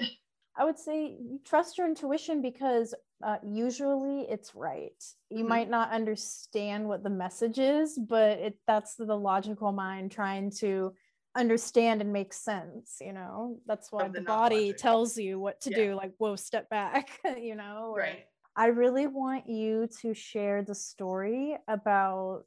I 0.57 0.65
would 0.65 0.79
say 0.79 1.17
trust 1.45 1.77
your 1.77 1.87
intuition 1.87 2.41
because 2.41 2.95
uh, 3.23 3.37
usually 3.43 4.21
it's 4.23 4.55
right. 4.55 4.93
You 5.31 5.39
mm-hmm. 5.39 5.49
might 5.49 5.71
not 5.71 5.91
understand 5.91 6.89
what 6.89 7.03
the 7.03 7.11
message 7.11 7.59
is, 7.59 7.99
but 7.99 8.39
it 8.39 8.59
that's 8.67 8.95
the 8.95 9.17
logical 9.17 9.73
mind 9.73 10.13
trying 10.13 10.51
to 10.59 10.95
understand 11.37 12.01
and 12.01 12.13
make 12.13 12.33
sense. 12.33 12.99
You 13.01 13.13
know, 13.13 13.59
that's 13.67 13.91
why 13.91 14.09
the, 14.09 14.21
the 14.21 14.25
body 14.25 14.73
tells 14.73 15.17
you 15.17 15.39
what 15.39 15.61
to 15.63 15.71
yeah. 15.71 15.77
do. 15.77 15.95
Like, 15.95 16.13
whoa, 16.19 16.37
step 16.37 16.69
back. 16.71 17.21
you 17.41 17.55
know, 17.55 17.95
right. 17.97 18.27
I 18.57 18.67
really 18.67 19.07
want 19.07 19.49
you 19.49 19.89
to 20.01 20.15
share 20.15 20.63
the 20.63 20.75
story 20.75 21.57
about 21.67 22.47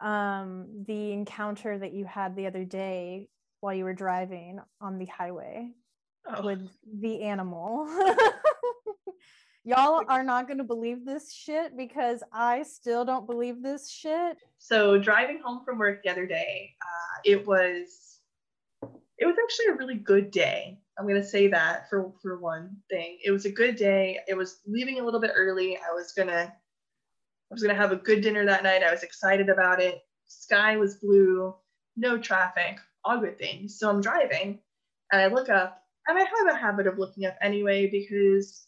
um, 0.00 0.84
the 0.86 1.12
encounter 1.12 1.78
that 1.78 1.92
you 1.92 2.04
had 2.04 2.36
the 2.36 2.46
other 2.46 2.64
day 2.64 3.28
while 3.60 3.74
you 3.74 3.84
were 3.84 3.92
driving 3.92 4.60
on 4.80 4.98
the 4.98 5.06
highway 5.06 5.70
oh. 6.26 6.42
with 6.44 6.68
the 7.00 7.22
animal. 7.22 7.88
Y'all 9.64 10.02
are 10.08 10.24
not 10.24 10.46
going 10.46 10.58
to 10.58 10.64
believe 10.64 11.04
this 11.04 11.32
shit 11.32 11.76
because 11.76 12.22
I 12.32 12.62
still 12.62 13.04
don't 13.04 13.26
believe 13.26 13.62
this 13.62 13.90
shit. 13.90 14.38
So 14.58 14.98
driving 14.98 15.40
home 15.44 15.62
from 15.64 15.78
work 15.78 16.02
the 16.02 16.10
other 16.10 16.26
day, 16.26 16.70
uh, 16.80 17.20
it 17.24 17.46
was 17.46 18.20
it 19.18 19.26
was 19.26 19.36
actually 19.42 19.66
a 19.66 19.76
really 19.76 19.96
good 19.96 20.30
day. 20.30 20.78
I'm 20.98 21.06
gonna 21.06 21.22
say 21.22 21.48
that 21.48 21.88
for 21.90 22.12
for 22.22 22.38
one 22.38 22.76
thing. 22.90 23.18
It 23.22 23.30
was 23.30 23.44
a 23.44 23.52
good 23.52 23.76
day. 23.76 24.18
It 24.26 24.34
was 24.34 24.60
leaving 24.66 24.98
a 24.98 25.04
little 25.04 25.20
bit 25.20 25.32
early. 25.34 25.76
I 25.76 25.92
was 25.92 26.12
gonna 26.16 26.52
I 26.52 27.54
was 27.54 27.62
gonna 27.62 27.74
have 27.74 27.92
a 27.92 27.96
good 27.96 28.22
dinner 28.22 28.46
that 28.46 28.62
night. 28.62 28.82
I 28.82 28.90
was 28.90 29.02
excited 29.02 29.50
about 29.50 29.80
it. 29.80 30.00
Sky 30.26 30.76
was 30.78 30.96
blue, 30.96 31.54
no 31.96 32.16
traffic, 32.18 32.78
all 33.04 33.20
good 33.20 33.38
things. 33.38 33.78
So 33.78 33.90
I'm 33.90 34.00
driving 34.00 34.58
and 35.12 35.20
I 35.20 35.26
look 35.26 35.50
up 35.50 35.82
and 36.06 36.18
I 36.18 36.22
have 36.22 36.54
a 36.54 36.58
habit 36.58 36.86
of 36.86 36.98
looking 36.98 37.26
up 37.26 37.36
anyway 37.42 37.88
because 37.90 38.66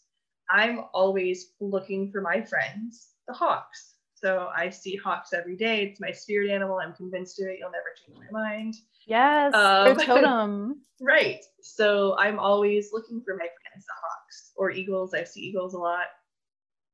I'm 0.49 0.81
always 0.93 1.51
looking 1.59 2.11
for 2.11 2.21
my 2.21 2.41
friends 2.41 3.13
the 3.27 3.33
hawks. 3.33 3.95
So 4.15 4.49
I 4.55 4.69
see 4.69 4.95
hawks 4.95 5.33
every 5.33 5.57
day. 5.57 5.83
It's 5.83 5.99
my 5.99 6.11
spirit 6.11 6.49
animal. 6.49 6.79
I'm 6.79 6.93
convinced 6.93 7.41
of 7.41 7.47
it. 7.47 7.57
You'll 7.59 7.71
never 7.71 7.93
change 8.05 8.17
my 8.31 8.39
mind. 8.39 8.75
Yes, 9.05 9.53
um, 9.53 9.97
totem. 10.05 10.81
right. 11.01 11.43
So 11.61 12.17
I'm 12.17 12.39
always 12.39 12.91
looking 12.93 13.21
for 13.25 13.35
my 13.35 13.45
friends, 13.45 13.85
the 13.85 13.93
hawks 14.01 14.51
or 14.55 14.71
eagles. 14.71 15.13
I 15.13 15.25
see 15.25 15.41
eagles 15.41 15.73
a 15.73 15.77
lot. 15.77 16.05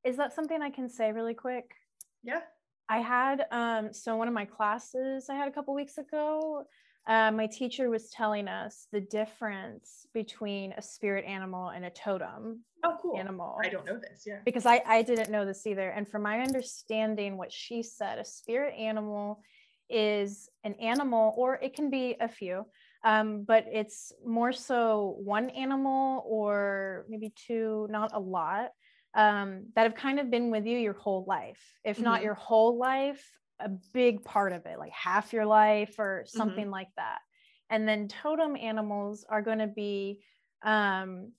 Is 0.03 0.17
that 0.17 0.33
something 0.33 0.61
I 0.61 0.71
can 0.71 0.89
say 0.89 1.11
really 1.11 1.35
quick? 1.35 1.75
Yeah. 2.23 2.41
I 2.87 2.97
had 2.99 3.45
um 3.51 3.93
so 3.93 4.15
one 4.15 4.27
of 4.27 4.33
my 4.33 4.45
classes 4.45 5.29
I 5.29 5.35
had 5.35 5.47
a 5.47 5.51
couple 5.51 5.75
weeks 5.75 5.99
ago 5.99 6.65
uh, 7.07 7.31
my 7.31 7.47
teacher 7.47 7.89
was 7.89 8.09
telling 8.09 8.47
us 8.47 8.87
the 8.91 9.01
difference 9.01 10.05
between 10.13 10.73
a 10.73 10.81
spirit 10.81 11.25
animal 11.25 11.69
and 11.69 11.85
a 11.85 11.89
totem 11.89 12.63
oh, 12.83 12.97
cool. 13.01 13.17
animal. 13.17 13.57
I 13.63 13.69
don't 13.69 13.85
know 13.85 13.97
this, 13.97 14.23
yeah. 14.27 14.39
Because 14.45 14.65
I, 14.65 14.81
I 14.85 15.01
didn't 15.01 15.31
know 15.31 15.45
this 15.45 15.65
either. 15.65 15.89
And 15.89 16.07
from 16.07 16.23
my 16.23 16.41
understanding, 16.41 17.37
what 17.37 17.51
she 17.51 17.81
said, 17.81 18.19
a 18.19 18.25
spirit 18.25 18.75
animal 18.77 19.41
is 19.89 20.49
an 20.63 20.75
animal, 20.75 21.33
or 21.35 21.55
it 21.55 21.73
can 21.73 21.89
be 21.89 22.15
a 22.19 22.27
few, 22.27 22.65
um, 23.03 23.43
but 23.43 23.65
it's 23.71 24.11
more 24.25 24.51
so 24.51 25.15
one 25.19 25.49
animal 25.49 26.23
or 26.27 27.05
maybe 27.09 27.33
two, 27.47 27.87
not 27.89 28.11
a 28.13 28.19
lot, 28.19 28.69
um, 29.15 29.65
that 29.75 29.83
have 29.83 29.95
kind 29.95 30.19
of 30.19 30.29
been 30.29 30.51
with 30.51 30.65
you 30.65 30.77
your 30.77 30.93
whole 30.93 31.25
life. 31.27 31.61
If 31.83 31.95
mm-hmm. 31.97 32.05
not 32.05 32.23
your 32.23 32.35
whole 32.35 32.77
life, 32.77 33.25
a 33.59 33.69
big 33.93 34.23
part 34.23 34.53
of 34.53 34.65
it, 34.65 34.79
like 34.79 34.91
half 34.91 35.33
your 35.33 35.45
life 35.45 35.95
or 35.99 36.23
mm-hmm. 36.23 36.37
something 36.37 36.63
mm-hmm. 36.65 36.71
like 36.71 36.89
that. 36.97 37.19
And 37.69 37.87
then 37.87 38.07
totem 38.07 38.55
animals 38.55 39.25
are 39.29 39.41
going 39.41 39.59
to 39.59 39.67
be 39.67 40.21
um, 40.63 41.31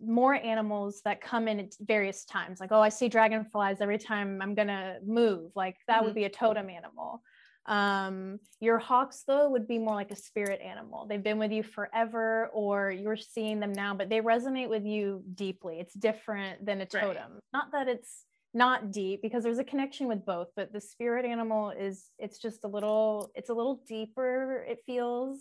more 0.00 0.34
animals 0.34 1.02
that 1.04 1.20
come 1.20 1.48
in 1.48 1.60
at 1.60 1.74
various 1.80 2.24
times. 2.24 2.60
Like, 2.60 2.72
oh, 2.72 2.80
I 2.80 2.88
see 2.88 3.08
dragonflies 3.08 3.80
every 3.80 3.98
time 3.98 4.40
I'm 4.40 4.54
going 4.54 4.68
to 4.68 4.96
move. 5.04 5.52
Like, 5.54 5.76
that 5.86 5.96
mm-hmm. 5.96 6.04
would 6.06 6.14
be 6.14 6.24
a 6.24 6.30
totem 6.30 6.70
animal. 6.70 7.22
Um, 7.66 8.38
your 8.60 8.78
hawks, 8.78 9.24
though, 9.26 9.50
would 9.50 9.66
be 9.66 9.78
more 9.78 9.94
like 9.94 10.12
a 10.12 10.16
spirit 10.16 10.60
animal. 10.60 11.06
They've 11.06 11.22
been 11.22 11.38
with 11.38 11.50
you 11.50 11.64
forever, 11.64 12.48
or 12.52 12.90
you're 12.90 13.16
seeing 13.16 13.60
them 13.60 13.72
now, 13.72 13.92
but 13.92 14.08
they 14.08 14.20
resonate 14.20 14.68
with 14.68 14.84
you 14.84 15.24
deeply. 15.34 15.80
It's 15.80 15.92
different 15.92 16.64
than 16.64 16.80
a 16.80 16.86
totem. 16.86 17.32
Right. 17.32 17.42
Not 17.52 17.72
that 17.72 17.88
it's 17.88 18.24
not 18.56 18.90
deep 18.90 19.20
because 19.20 19.42
there's 19.42 19.58
a 19.58 19.64
connection 19.64 20.08
with 20.08 20.24
both 20.24 20.48
but 20.56 20.72
the 20.72 20.80
spirit 20.80 21.26
animal 21.26 21.70
is 21.70 22.06
it's 22.18 22.38
just 22.38 22.64
a 22.64 22.66
little 22.66 23.30
it's 23.34 23.50
a 23.50 23.54
little 23.54 23.82
deeper 23.86 24.64
it 24.66 24.78
feels 24.86 25.40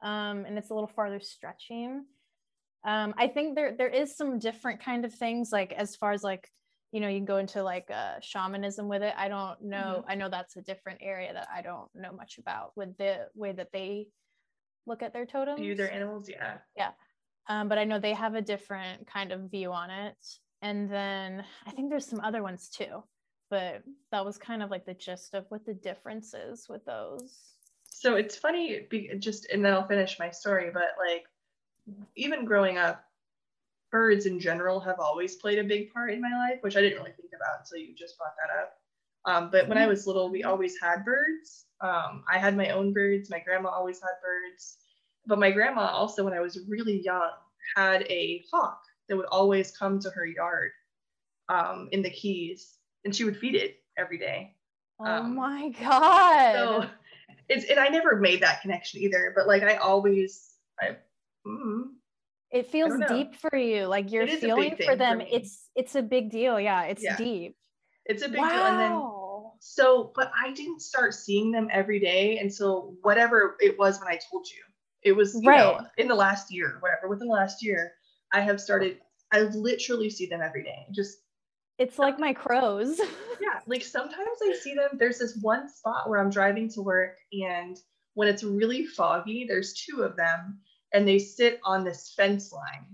um, 0.00 0.44
and 0.46 0.56
it's 0.58 0.70
a 0.70 0.74
little 0.74 0.88
farther 0.88 1.20
stretching. 1.20 2.04
Um, 2.84 3.14
i 3.18 3.26
think 3.26 3.56
there 3.56 3.74
there 3.76 3.88
is 3.88 4.16
some 4.16 4.38
different 4.38 4.80
kind 4.80 5.04
of 5.04 5.12
things 5.12 5.50
like 5.52 5.72
as 5.72 5.96
far 5.96 6.12
as 6.12 6.22
like 6.22 6.48
you 6.92 7.00
know 7.00 7.08
you 7.08 7.18
can 7.18 7.24
go 7.24 7.38
into 7.38 7.62
like 7.64 7.90
uh, 7.92 8.20
shamanism 8.20 8.86
with 8.88 9.02
it. 9.02 9.14
I 9.16 9.28
don't 9.28 9.60
know 9.62 9.98
mm-hmm. 9.98 10.10
i 10.10 10.14
know 10.14 10.28
that's 10.28 10.56
a 10.56 10.62
different 10.62 11.00
area 11.02 11.32
that 11.32 11.48
i 11.52 11.62
don't 11.62 11.88
know 11.94 12.12
much 12.12 12.38
about 12.38 12.76
with 12.76 12.96
the 12.96 13.26
way 13.34 13.52
that 13.52 13.72
they 13.72 14.06
look 14.86 15.02
at 15.02 15.12
their 15.12 15.26
totems. 15.26 15.60
view 15.60 15.74
their 15.74 15.92
animals 15.92 16.28
yeah. 16.28 16.58
Yeah. 16.76 16.90
Um, 17.48 17.68
but 17.68 17.78
i 17.78 17.84
know 17.84 17.98
they 17.98 18.14
have 18.14 18.34
a 18.36 18.42
different 18.42 19.06
kind 19.06 19.32
of 19.32 19.50
view 19.50 19.72
on 19.72 19.90
it 19.90 20.16
and 20.62 20.88
then 20.88 21.44
I 21.66 21.72
think 21.72 21.90
there's 21.90 22.06
some 22.06 22.20
other 22.20 22.42
ones 22.42 22.68
too, 22.68 23.02
but 23.50 23.82
that 24.12 24.24
was 24.24 24.38
kind 24.38 24.62
of 24.62 24.70
like 24.70 24.86
the 24.86 24.94
gist 24.94 25.34
of 25.34 25.44
what 25.48 25.66
the 25.66 25.74
difference 25.74 26.34
is 26.34 26.68
with 26.68 26.84
those. 26.84 27.56
So 27.84 28.14
it's 28.14 28.36
funny, 28.36 28.86
just 29.18 29.46
and 29.52 29.64
then 29.64 29.74
I'll 29.74 29.86
finish 29.86 30.18
my 30.18 30.30
story. 30.30 30.70
But 30.72 30.94
like, 30.98 31.24
even 32.16 32.44
growing 32.44 32.78
up, 32.78 33.04
birds 33.90 34.26
in 34.26 34.40
general 34.40 34.80
have 34.80 35.00
always 35.00 35.36
played 35.36 35.58
a 35.58 35.64
big 35.64 35.92
part 35.92 36.12
in 36.12 36.20
my 36.20 36.30
life, 36.30 36.58
which 36.62 36.76
I 36.76 36.80
didn't 36.80 36.98
really 36.98 37.12
think 37.12 37.30
about 37.36 37.60
until 37.60 37.78
you 37.78 37.94
just 37.94 38.16
brought 38.16 38.34
that 38.36 38.62
up. 38.62 38.72
Um, 39.24 39.50
but 39.50 39.68
when 39.68 39.78
I 39.78 39.86
was 39.86 40.06
little, 40.06 40.30
we 40.30 40.44
always 40.44 40.80
had 40.80 41.04
birds. 41.04 41.66
Um, 41.80 42.24
I 42.32 42.38
had 42.38 42.56
my 42.56 42.70
own 42.70 42.92
birds. 42.92 43.30
My 43.30 43.40
grandma 43.40 43.68
always 43.70 44.00
had 44.00 44.14
birds. 44.22 44.78
But 45.26 45.38
my 45.38 45.50
grandma 45.50 45.88
also, 45.88 46.24
when 46.24 46.32
I 46.32 46.40
was 46.40 46.58
really 46.68 47.00
young, 47.02 47.30
had 47.76 48.02
a 48.10 48.44
hawk 48.50 48.80
that 49.08 49.16
would 49.16 49.26
always 49.26 49.76
come 49.76 50.00
to 50.00 50.10
her 50.10 50.26
yard 50.26 50.70
um, 51.48 51.88
in 51.92 52.02
the 52.02 52.10
Keys, 52.10 52.76
and 53.04 53.14
she 53.14 53.24
would 53.24 53.36
feed 53.36 53.54
it 53.54 53.76
every 53.98 54.18
day. 54.18 54.54
Oh 55.00 55.04
um, 55.04 55.34
my 55.34 55.70
god! 55.80 56.52
So 56.54 56.90
it's 57.48 57.68
and 57.68 57.78
I 57.78 57.88
never 57.88 58.16
made 58.16 58.42
that 58.42 58.62
connection 58.62 59.00
either, 59.00 59.32
but 59.36 59.46
like 59.46 59.62
I 59.62 59.76
always, 59.76 60.54
I. 60.80 60.96
Mm, 61.46 61.94
it 62.52 62.70
feels 62.70 62.92
deep 63.08 63.34
for 63.34 63.56
you, 63.56 63.86
like 63.86 64.12
you're 64.12 64.26
feeling 64.28 64.76
for 64.76 64.94
them. 64.94 65.20
For 65.20 65.26
it's 65.30 65.68
it's 65.74 65.94
a 65.94 66.02
big 66.02 66.30
deal. 66.30 66.60
Yeah, 66.60 66.84
it's 66.84 67.02
yeah. 67.02 67.16
deep. 67.16 67.56
It's 68.04 68.22
a 68.22 68.28
big 68.28 68.40
wow. 68.40 68.48
deal, 68.50 68.64
and 68.64 68.78
then 68.78 69.02
so, 69.58 70.12
but 70.14 70.30
I 70.38 70.52
didn't 70.52 70.82
start 70.82 71.14
seeing 71.14 71.50
them 71.50 71.68
every 71.72 72.00
day 72.00 72.38
until 72.38 72.94
whatever 73.02 73.56
it 73.60 73.78
was 73.78 73.98
when 74.00 74.08
I 74.08 74.18
told 74.30 74.46
you. 74.48 74.62
It 75.02 75.12
was 75.12 75.34
you 75.40 75.48
right. 75.48 75.58
know 75.58 75.86
in 75.96 76.08
the 76.08 76.14
last 76.14 76.52
year, 76.52 76.78
whatever 76.80 77.08
within 77.08 77.28
the 77.28 77.34
last 77.34 77.62
year. 77.62 77.92
I 78.32 78.40
have 78.40 78.60
started, 78.60 78.98
I 79.32 79.40
literally 79.40 80.10
see 80.10 80.26
them 80.26 80.40
every 80.40 80.62
day. 80.62 80.86
Just 80.90 81.18
it's 81.78 81.98
like 81.98 82.18
my 82.18 82.32
crows. 82.32 83.00
yeah, 83.40 83.60
like 83.66 83.82
sometimes 83.82 84.38
I 84.42 84.54
see 84.54 84.74
them. 84.74 84.90
There's 84.98 85.18
this 85.18 85.38
one 85.40 85.68
spot 85.68 86.08
where 86.08 86.20
I'm 86.20 86.30
driving 86.30 86.68
to 86.70 86.82
work, 86.82 87.16
and 87.32 87.78
when 88.14 88.28
it's 88.28 88.44
really 88.44 88.86
foggy, 88.86 89.46
there's 89.48 89.72
two 89.74 90.02
of 90.02 90.16
them, 90.16 90.60
and 90.92 91.08
they 91.08 91.18
sit 91.18 91.60
on 91.64 91.82
this 91.82 92.12
fence 92.16 92.52
line, 92.52 92.86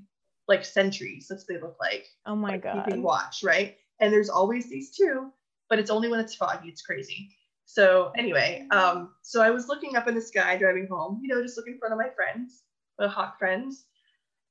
like 0.46 0.64
sentries. 0.64 1.26
That's 1.28 1.44
what 1.46 1.54
they 1.54 1.60
look 1.60 1.76
like. 1.80 2.06
Oh 2.24 2.36
my 2.36 2.50
like 2.52 2.62
god! 2.62 2.84
Keeping 2.84 3.02
watch, 3.02 3.42
right? 3.42 3.76
And 4.00 4.12
there's 4.12 4.30
always 4.30 4.70
these 4.70 4.96
two, 4.96 5.32
but 5.68 5.78
it's 5.78 5.90
only 5.90 6.08
when 6.08 6.20
it's 6.20 6.34
foggy. 6.34 6.68
It's 6.68 6.82
crazy. 6.82 7.30
So 7.66 8.12
anyway, 8.16 8.66
um, 8.70 9.10
so 9.22 9.42
I 9.42 9.50
was 9.50 9.68
looking 9.68 9.96
up 9.96 10.08
in 10.08 10.14
the 10.14 10.22
sky 10.22 10.56
driving 10.56 10.86
home, 10.90 11.20
you 11.22 11.28
know, 11.28 11.42
just 11.42 11.58
looking 11.58 11.76
for 11.78 11.90
one 11.90 12.00
of 12.00 12.02
my 12.02 12.10
friends, 12.14 12.62
my 12.98 13.06
hawk 13.06 13.38
friends, 13.38 13.84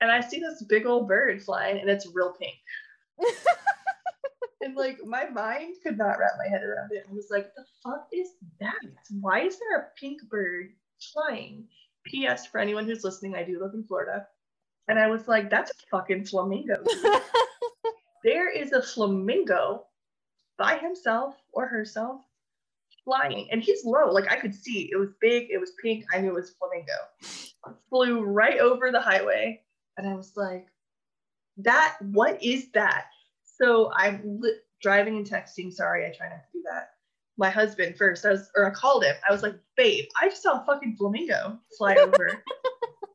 and 0.01 0.12
I 0.12 0.21
see 0.21 0.39
this 0.39 0.63
big 0.63 0.86
old 0.86 1.07
bird 1.07 1.41
flying, 1.43 1.79
and 1.79 1.89
it's 1.89 2.07
real 2.13 2.33
pink. 2.39 2.55
and 4.62 4.75
like 4.75 4.99
my 5.05 5.29
mind 5.29 5.75
could 5.83 5.97
not 5.97 6.19
wrap 6.19 6.33
my 6.38 6.49
head 6.49 6.63
around 6.63 6.91
it. 6.91 7.05
I 7.10 7.13
was 7.13 7.27
like, 7.31 7.51
the 7.55 7.65
fuck 7.83 8.07
is 8.13 8.29
that? 8.60 8.75
Why 9.21 9.41
is 9.41 9.57
there 9.60 9.79
a 9.79 9.88
pink 9.99 10.21
bird 10.29 10.71
flying? 11.13 11.65
P.S. 12.05 12.45
For 12.45 12.60
anyone 12.60 12.86
who's 12.86 13.03
listening, 13.03 13.36
I 13.36 13.43
do 13.43 13.60
live 13.62 13.73
in 13.73 13.83
Florida. 13.83 14.27
And 14.88 14.97
I 14.97 15.07
was 15.07 15.27
like, 15.27 15.49
that's 15.49 15.71
a 15.71 15.88
fucking 15.91 16.25
flamingo. 16.25 16.75
there 18.23 18.49
is 18.49 18.71
a 18.71 18.81
flamingo 18.81 19.83
by 20.57 20.77
himself 20.77 21.36
or 21.51 21.67
herself 21.67 22.21
flying. 23.03 23.49
And 23.51 23.62
he's 23.62 23.83
low. 23.83 24.10
Like 24.12 24.31
I 24.31 24.38
could 24.38 24.55
see 24.55 24.89
it 24.91 24.95
was 24.95 25.10
big, 25.19 25.47
it 25.49 25.60
was 25.60 25.73
pink. 25.81 26.05
I 26.13 26.19
knew 26.19 26.29
it 26.29 26.36
was 26.36 26.55
flamingo. 26.57 26.93
Flew 27.89 28.23
right 28.23 28.60
over 28.60 28.91
the 28.91 29.01
highway 29.01 29.62
and 29.97 30.07
I 30.07 30.15
was 30.15 30.33
like, 30.36 30.67
that, 31.57 31.97
what 32.01 32.41
is 32.43 32.71
that? 32.71 33.05
So 33.43 33.91
I'm 33.93 34.39
li- 34.39 34.60
driving 34.81 35.17
and 35.17 35.25
texting. 35.25 35.73
Sorry, 35.73 36.05
I 36.05 36.13
try 36.15 36.29
not 36.29 36.43
to 36.43 36.51
do 36.53 36.63
that. 36.71 36.91
My 37.38 37.49
husband 37.49 37.97
first, 37.97 38.25
I 38.25 38.31
was, 38.31 38.49
or 38.55 38.65
I 38.65 38.71
called 38.71 39.03
him. 39.03 39.15
I 39.27 39.31
was 39.31 39.43
like, 39.43 39.55
babe, 39.75 40.05
I 40.21 40.29
just 40.29 40.43
saw 40.43 40.62
a 40.62 40.65
fucking 40.65 40.95
flamingo 40.97 41.60
fly 41.77 41.95
over. 41.99 42.43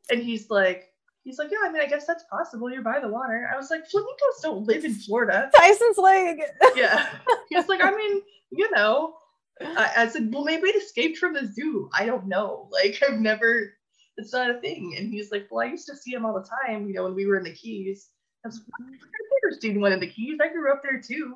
and 0.09 0.21
he's 0.21 0.49
like, 0.49 0.89
he's 1.23 1.37
like, 1.37 1.51
yeah, 1.51 1.59
I 1.63 1.71
mean, 1.71 1.81
I 1.81 1.87
guess 1.87 2.05
that's 2.05 2.23
possible. 2.29 2.71
You're 2.71 2.81
by 2.81 2.99
the 2.99 3.09
water. 3.09 3.49
I 3.51 3.57
was 3.57 3.69
like, 3.69 3.85
flamingos 3.87 4.41
don't 4.41 4.65
live 4.65 4.85
in 4.85 4.93
Florida. 4.93 5.49
Tyson's 5.55 5.97
leg. 5.97 6.41
yeah. 6.75 7.07
He's 7.49 7.67
like, 7.67 7.83
I 7.83 7.91
mean, 7.91 8.21
you 8.51 8.69
know, 8.71 9.15
I, 9.61 9.91
I, 9.97 10.07
said, 10.07 10.33
well, 10.33 10.43
maybe 10.43 10.67
it 10.69 10.75
escaped 10.75 11.17
from 11.17 11.33
the 11.33 11.45
zoo. 11.45 11.89
I 11.93 12.05
don't 12.05 12.27
know. 12.27 12.69
Like, 12.71 13.01
I've 13.07 13.19
never 13.19 13.73
it's 14.17 14.33
not 14.33 14.49
a 14.49 14.59
thing. 14.59 14.95
And 14.97 15.11
he's 15.11 15.31
like, 15.31 15.47
well, 15.49 15.65
I 15.65 15.71
used 15.71 15.87
to 15.87 15.95
see 15.95 16.11
him 16.11 16.25
all 16.25 16.33
the 16.33 16.47
time, 16.67 16.87
you 16.87 16.93
know, 16.93 17.03
when 17.03 17.15
we 17.15 17.25
were 17.25 17.37
in 17.37 17.43
the 17.43 17.53
Keys. 17.53 18.09
I 18.45 18.49
was 18.49 18.61
like, 18.79 19.61
seen 19.61 19.79
one 19.79 19.91
in 19.91 19.99
the 19.99 20.09
Keys. 20.09 20.39
I 20.41 20.49
grew 20.49 20.71
up 20.71 20.81
there 20.83 21.01
too. 21.01 21.35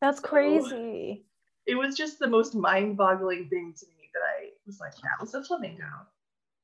That's 0.00 0.20
so 0.20 0.28
crazy. 0.28 1.24
It 1.66 1.74
was 1.74 1.96
just 1.96 2.18
the 2.18 2.26
most 2.26 2.54
mind-boggling 2.54 3.48
thing 3.48 3.74
to 3.78 3.86
me 3.86 4.10
that 4.14 4.20
I 4.20 4.50
was 4.66 4.80
like, 4.80 4.94
that 4.94 5.20
was 5.20 5.34
a 5.34 5.42
flamingo. 5.42 5.84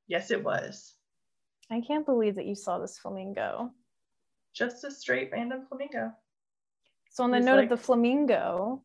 Yes, 0.06 0.30
it 0.30 0.42
was. 0.42 0.94
I 1.70 1.80
can't 1.80 2.06
believe 2.06 2.36
that 2.36 2.46
you 2.46 2.54
saw 2.54 2.78
this 2.78 2.98
flamingo. 2.98 3.72
Just 4.54 4.84
a 4.84 4.90
straight 4.90 5.30
random 5.32 5.66
flamingo. 5.68 6.12
So 7.10 7.24
on 7.24 7.30
the 7.30 7.40
note 7.40 7.56
like, 7.56 7.64
of 7.64 7.78
the 7.78 7.84
flamingo, 7.84 8.82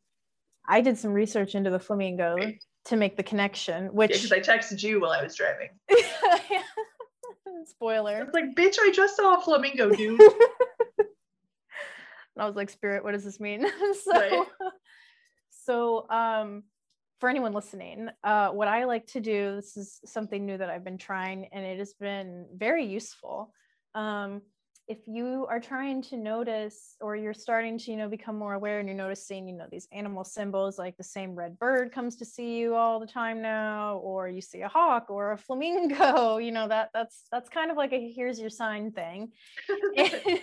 I 0.67 0.81
did 0.81 0.97
some 0.97 1.11
research 1.11 1.55
into 1.55 1.69
the 1.69 1.79
flamingo 1.79 2.37
to 2.89 2.97
make 2.97 3.15
the 3.15 3.23
connection, 3.23 3.93
which 3.93 4.11
because 4.11 4.31
yeah, 4.31 4.37
I 4.37 4.39
texted 4.39 4.81
you 4.81 4.99
while 4.99 5.11
I 5.11 5.21
was 5.23 5.35
driving. 5.35 5.69
Spoiler. 7.65 8.23
It's 8.23 8.33
like, 8.33 8.55
bitch, 8.55 8.77
I 8.81 8.91
just 8.91 9.15
saw 9.15 9.37
a 9.37 9.41
flamingo, 9.41 9.89
dude. 9.95 10.19
and 10.19 11.07
I 12.37 12.45
was 12.45 12.55
like, 12.55 12.71
Spirit, 12.71 13.03
what 13.03 13.11
does 13.11 13.23
this 13.23 13.39
mean? 13.39 13.67
so, 14.03 14.11
right. 14.11 14.47
so 15.51 16.09
um, 16.09 16.63
for 17.19 17.29
anyone 17.29 17.53
listening, 17.53 18.09
uh, 18.23 18.49
what 18.49 18.67
I 18.67 18.85
like 18.85 19.05
to 19.07 19.19
do, 19.19 19.55
this 19.57 19.77
is 19.77 19.99
something 20.05 20.43
new 20.43 20.57
that 20.57 20.71
I've 20.71 20.83
been 20.83 20.97
trying, 20.97 21.47
and 21.51 21.63
it 21.63 21.77
has 21.77 21.93
been 21.93 22.47
very 22.55 22.85
useful. 22.85 23.53
Um, 23.93 24.41
if 24.89 24.97
you 25.05 25.45
are 25.51 25.59
trying 25.59 26.01
to 26.01 26.17
notice 26.17 26.95
or 26.99 27.15
you're 27.15 27.33
starting 27.33 27.77
to 27.77 27.91
you 27.91 27.97
know 27.97 28.09
become 28.09 28.35
more 28.35 28.55
aware 28.55 28.79
and 28.79 28.89
you're 28.89 28.97
noticing 28.97 29.47
you 29.47 29.55
know 29.55 29.67
these 29.71 29.87
animal 29.91 30.23
symbols 30.23 30.79
like 30.79 30.97
the 30.97 31.03
same 31.03 31.35
red 31.35 31.57
bird 31.59 31.91
comes 31.91 32.15
to 32.15 32.25
see 32.25 32.57
you 32.57 32.73
all 32.73 32.99
the 32.99 33.05
time 33.05 33.39
now 33.39 33.97
or 33.97 34.27
you 34.27 34.41
see 34.41 34.61
a 34.61 34.67
hawk 34.67 35.05
or 35.09 35.31
a 35.31 35.37
flamingo 35.45 36.37
you 36.37 36.51
know 36.51 36.67
that 36.67 36.89
that's 36.93 37.23
that's 37.31 37.49
kind 37.49 37.69
of 37.69 37.77
like 37.77 37.93
a 37.93 38.11
here's 38.11 38.39
your 38.39 38.49
sign 38.49 38.91
thing. 38.91 39.31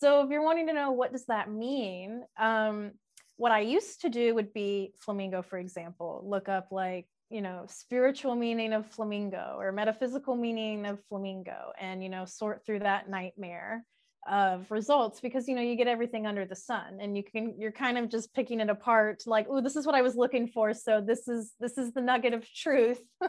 So 0.00 0.22
if 0.22 0.30
you're 0.30 0.44
wanting 0.44 0.68
to 0.68 0.72
know 0.72 0.92
what 0.92 1.10
does 1.10 1.26
that 1.26 1.50
mean 1.50 2.22
um, 2.38 2.92
what 3.36 3.50
i 3.50 3.60
used 3.60 4.02
to 4.02 4.08
do 4.08 4.32
would 4.34 4.52
be 4.52 4.92
flamingo 4.98 5.42
for 5.42 5.58
example 5.58 6.24
look 6.24 6.48
up 6.48 6.68
like 6.70 7.08
you 7.30 7.42
know 7.42 7.64
spiritual 7.68 8.34
meaning 8.34 8.72
of 8.72 8.86
flamingo 8.86 9.56
or 9.58 9.72
metaphysical 9.72 10.36
meaning 10.36 10.86
of 10.86 10.98
flamingo 11.08 11.72
and 11.80 12.02
you 12.02 12.08
know 12.08 12.24
sort 12.24 12.64
through 12.64 12.78
that 12.78 13.08
nightmare 13.08 13.84
of 14.30 14.70
results 14.70 15.20
because 15.20 15.48
you 15.48 15.54
know 15.54 15.62
you 15.62 15.76
get 15.76 15.86
everything 15.86 16.26
under 16.26 16.44
the 16.44 16.56
sun 16.56 16.98
and 17.00 17.16
you 17.16 17.22
can 17.22 17.54
you're 17.58 17.72
kind 17.72 17.96
of 17.96 18.08
just 18.08 18.34
picking 18.34 18.60
it 18.60 18.68
apart 18.68 19.22
like 19.26 19.46
oh 19.48 19.60
this 19.60 19.76
is 19.76 19.86
what 19.86 19.94
i 19.94 20.02
was 20.02 20.16
looking 20.16 20.46
for 20.46 20.74
so 20.74 21.00
this 21.00 21.28
is 21.28 21.54
this 21.60 21.78
is 21.78 21.92
the 21.92 22.00
nugget 22.00 22.34
of 22.34 22.46
truth. 22.52 23.00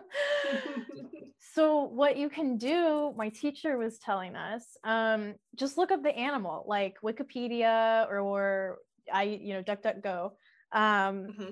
So 1.53 1.83
what 1.83 2.15
you 2.15 2.29
can 2.29 2.57
do 2.57 3.13
my 3.17 3.29
teacher 3.29 3.77
was 3.77 3.97
telling 3.97 4.35
us 4.35 4.77
um, 4.83 5.35
just 5.55 5.77
look 5.77 5.91
up 5.91 6.03
the 6.03 6.15
animal 6.15 6.63
like 6.67 6.97
wikipedia 7.03 8.07
or, 8.07 8.19
or 8.19 8.77
i 9.11 9.23
you 9.23 9.53
know 9.53 9.63
duckduckgo 9.63 10.31
um, 10.71 11.27
mm-hmm 11.27 11.49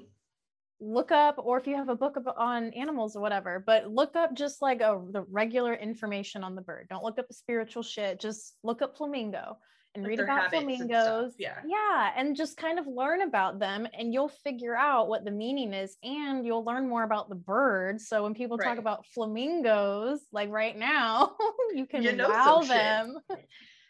look 0.79 1.11
up 1.11 1.35
or 1.39 1.57
if 1.57 1.65
you 1.65 1.75
have 1.75 1.89
a 1.89 1.95
book 1.95 2.17
on 2.37 2.71
animals 2.73 3.15
or 3.15 3.21
whatever 3.21 3.63
but 3.65 3.91
look 3.91 4.15
up 4.15 4.35
just 4.35 4.61
like 4.61 4.81
a, 4.81 5.01
the 5.11 5.23
regular 5.31 5.73
information 5.73 6.43
on 6.43 6.55
the 6.55 6.61
bird. 6.61 6.87
Don't 6.89 7.03
look 7.03 7.17
up 7.17 7.25
spiritual 7.31 7.83
shit 7.83 8.19
just 8.19 8.55
look 8.63 8.81
up 8.81 8.95
flamingo 8.97 9.57
and 9.95 10.05
read 10.05 10.19
about 10.19 10.49
flamingos. 10.51 11.33
yeah. 11.39 11.57
Yeah 11.65 12.11
and 12.15 12.35
just 12.35 12.57
kind 12.57 12.77
of 12.77 12.85
learn 12.85 13.21
about 13.21 13.59
them 13.59 13.87
and 13.97 14.13
you'll 14.13 14.29
figure 14.29 14.75
out 14.75 15.07
what 15.07 15.25
the 15.25 15.31
meaning 15.31 15.73
is 15.73 15.97
and 16.03 16.45
you'll 16.45 16.63
learn 16.63 16.87
more 16.87 17.03
about 17.03 17.29
the 17.29 17.35
bird. 17.35 17.99
So 17.99 18.23
when 18.23 18.35
people 18.35 18.57
right. 18.57 18.67
talk 18.67 18.77
about 18.77 19.05
flamingos 19.15 20.21
like 20.31 20.51
right 20.51 20.77
now 20.77 21.35
you 21.73 21.87
can 21.87 22.03
you 22.03 22.13
know 22.13 22.29
wow 22.29 22.61
them. 22.61 23.17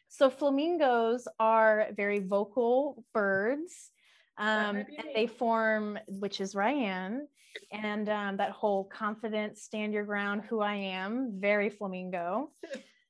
So 0.09 0.29
flamingos 0.29 1.27
are 1.37 1.89
very 1.95 2.19
vocal 2.19 3.03
birds 3.13 3.91
um, 4.37 4.77
and 4.77 5.07
they 5.15 5.27
form, 5.27 5.97
which 6.07 6.41
is 6.41 6.55
Ryan, 6.55 7.27
and 7.71 8.09
um, 8.09 8.37
that 8.37 8.51
whole 8.51 8.85
confident, 8.85 9.57
stand 9.57 9.93
your 9.93 10.05
ground, 10.05 10.43
who 10.47 10.61
I 10.61 10.75
am, 10.75 11.33
very 11.39 11.69
flamingo. 11.69 12.51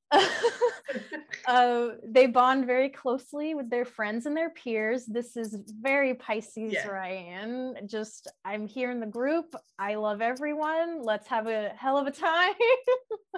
uh, 1.48 1.90
they 2.06 2.28
bond 2.28 2.66
very 2.66 2.90
closely 2.90 3.56
with 3.56 3.70
their 3.70 3.86
friends 3.86 4.26
and 4.26 4.36
their 4.38 4.50
peers. 4.50 5.06
This 5.06 5.36
is 5.36 5.58
very 5.82 6.14
Pisces 6.14 6.74
yeah. 6.74 6.88
Ryan. 6.88 7.76
Just, 7.86 8.30
I'm 8.46 8.68
here 8.68 8.90
in 8.92 9.00
the 9.00 9.06
group. 9.06 9.54
I 9.78 9.96
love 9.96 10.22
everyone. 10.22 11.04
Let's 11.04 11.28
have 11.28 11.48
a 11.48 11.70
hell 11.76 11.98
of 11.98 12.08
a 12.08 12.12
time. 12.12 12.54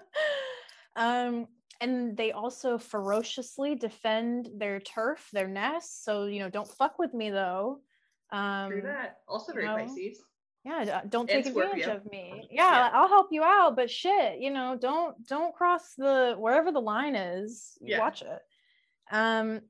um, 0.95 1.47
and 1.82 2.15
they 2.18 2.32
also 2.32 2.78
ferociously 2.78 3.76
defend 3.76 4.50
their 4.58 4.80
turf, 4.80 5.30
their 5.32 5.48
nests. 5.48 6.04
So 6.04 6.26
you 6.26 6.39
know, 6.39 6.50
don't 6.50 6.68
fuck 6.68 7.00
with 7.00 7.13
me 7.13 7.30
though. 7.30 7.82
Um, 8.32 8.72
True 8.72 8.82
that. 8.82 9.18
Also 9.28 9.54
very 9.54 9.65
you 9.65 9.72
know, 9.72 9.78
Pisces. 9.78 10.22
Yeah, 10.65 11.02
don't 11.08 11.28
take 11.30 11.46
advantage 11.46 11.88
of 11.88 12.06
me. 12.12 12.48
Yeah, 12.52 12.72
yeah, 12.72 12.89
I'll 12.94 13.08
help 13.08 13.28
you 13.32 13.44
out, 13.44 13.78
but 13.78 13.89
shit, 13.89 14.39
you 14.39 14.52
know, 14.52 14.78
don't 14.80 15.15
don't 15.28 15.56
cross 15.56 15.94
the 15.98 16.36
wherever 16.38 16.72
the 16.72 16.82
line 16.82 17.15
is. 17.15 17.78
Yeah. 17.82 18.00
Watch 18.00 18.22
it. 18.22 18.39
Um, 19.12 19.62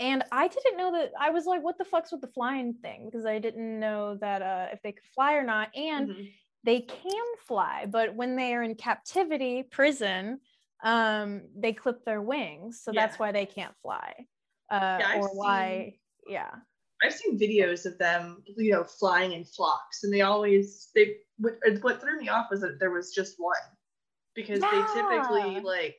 and 0.00 0.24
I 0.30 0.48
didn't 0.48 0.76
know 0.76 0.92
that. 0.92 1.12
I 1.18 1.30
was 1.30 1.44
like, 1.44 1.62
what 1.62 1.76
the 1.76 1.84
fuck's 1.84 2.12
with 2.12 2.20
the 2.20 2.28
flying 2.28 2.74
thing? 2.74 3.06
Because 3.10 3.26
I 3.26 3.38
didn't 3.38 3.80
know 3.80 4.16
that 4.20 4.42
uh, 4.42 4.66
if 4.72 4.80
they 4.82 4.92
could 4.92 5.04
fly 5.14 5.34
or 5.34 5.42
not. 5.42 5.68
And 5.76 6.08
mm-hmm. 6.08 6.22
they 6.64 6.80
can 6.80 7.24
fly, 7.46 7.86
but 7.88 8.14
when 8.14 8.36
they 8.36 8.54
are 8.54 8.62
in 8.62 8.76
captivity, 8.76 9.64
prison, 9.64 10.40
um 10.84 11.42
they 11.56 11.72
clip 11.72 12.04
their 12.04 12.22
wings 12.22 12.80
so 12.82 12.92
yeah. 12.92 13.00
that's 13.00 13.18
why 13.18 13.32
they 13.32 13.46
can't 13.46 13.74
fly 13.82 14.14
uh 14.70 14.98
yeah, 15.00 15.18
or 15.18 15.28
why 15.34 15.94
yeah. 16.28 16.50
I've 17.02 17.12
seen 17.14 17.38
videos 17.38 17.86
of 17.86 17.96
them 17.98 18.42
you 18.56 18.72
know 18.72 18.84
flying 18.84 19.32
in 19.32 19.44
flocks 19.44 20.04
and 20.04 20.12
they 20.12 20.20
always 20.20 20.88
they 20.94 21.16
what, 21.38 21.54
what 21.80 22.00
threw 22.00 22.18
me 22.18 22.28
off 22.28 22.46
was 22.50 22.60
that 22.60 22.78
there 22.78 22.90
was 22.90 23.12
just 23.12 23.34
one 23.38 23.54
because 24.34 24.60
yeah. 24.60 24.70
they 24.70 25.00
typically 25.00 25.60
like 25.60 25.96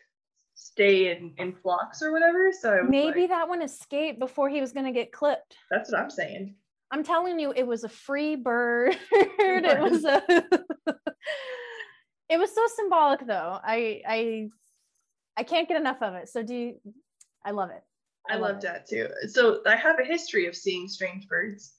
stay 0.55 1.11
in 1.11 1.33
in 1.37 1.53
flocks 1.53 2.01
or 2.01 2.11
whatever 2.11 2.51
so 2.51 2.83
maybe 2.87 3.21
like, 3.21 3.29
that 3.29 3.47
one 3.47 3.61
escaped 3.61 4.19
before 4.19 4.49
he 4.49 4.59
was 4.59 4.73
going 4.73 4.85
to 4.85 4.91
get 4.91 5.11
clipped. 5.11 5.55
That's 5.71 5.91
what 5.91 6.01
i'm 6.01 6.09
saying. 6.09 6.55
I'm 6.91 7.03
telling 7.03 7.39
you 7.39 7.53
it 7.55 7.67
was 7.67 7.83
a 7.83 7.89
free 7.89 8.35
bird. 8.35 8.97
It 9.11 9.79
was 9.79 10.05
a 10.05 10.21
it 12.29 12.37
was 12.37 12.53
so 12.53 12.65
symbolic 12.75 13.25
though. 13.25 13.59
I 13.63 14.01
i 14.07 14.49
I 15.39 15.43
can't 15.43 15.69
get 15.69 15.77
enough 15.77 16.01
of 16.01 16.15
it. 16.15 16.27
So 16.27 16.43
do 16.43 16.53
you, 16.53 16.75
I 17.45 17.51
love 17.51 17.69
it. 17.69 17.81
I, 18.29 18.33
I 18.33 18.35
love, 18.35 18.55
love 18.55 18.61
that 18.63 18.89
too. 18.89 19.07
So 19.29 19.61
I 19.65 19.77
have 19.77 19.97
a 19.97 20.03
history 20.03 20.47
of 20.47 20.55
seeing 20.55 20.89
strange 20.89 21.29
birds. 21.29 21.75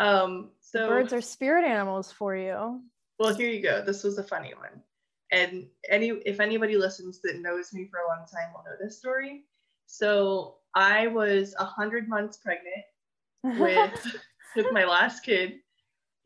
Um, 0.00 0.50
so 0.60 0.88
birds 0.88 1.12
are 1.12 1.20
spirit 1.20 1.64
animals 1.64 2.10
for 2.10 2.34
you. 2.34 2.80
Well, 3.20 3.32
here 3.32 3.48
you 3.48 3.62
go. 3.62 3.80
This 3.80 4.02
was 4.02 4.18
a 4.18 4.24
funny 4.24 4.54
one. 4.58 4.82
And 5.30 5.68
any 5.88 6.08
if 6.26 6.40
anybody 6.40 6.76
listens 6.76 7.20
that 7.22 7.40
knows 7.40 7.72
me 7.72 7.88
for 7.88 8.00
a 8.00 8.08
long 8.08 8.26
time 8.26 8.52
will 8.52 8.64
know 8.64 8.76
this 8.80 8.98
story. 8.98 9.44
So 9.86 10.56
I 10.74 11.06
was 11.06 11.54
a 11.60 11.64
hundred 11.64 12.08
months 12.08 12.38
pregnant 12.38 13.60
with 13.60 14.16
with 14.56 14.66
my 14.72 14.84
last 14.84 15.24
kid, 15.24 15.54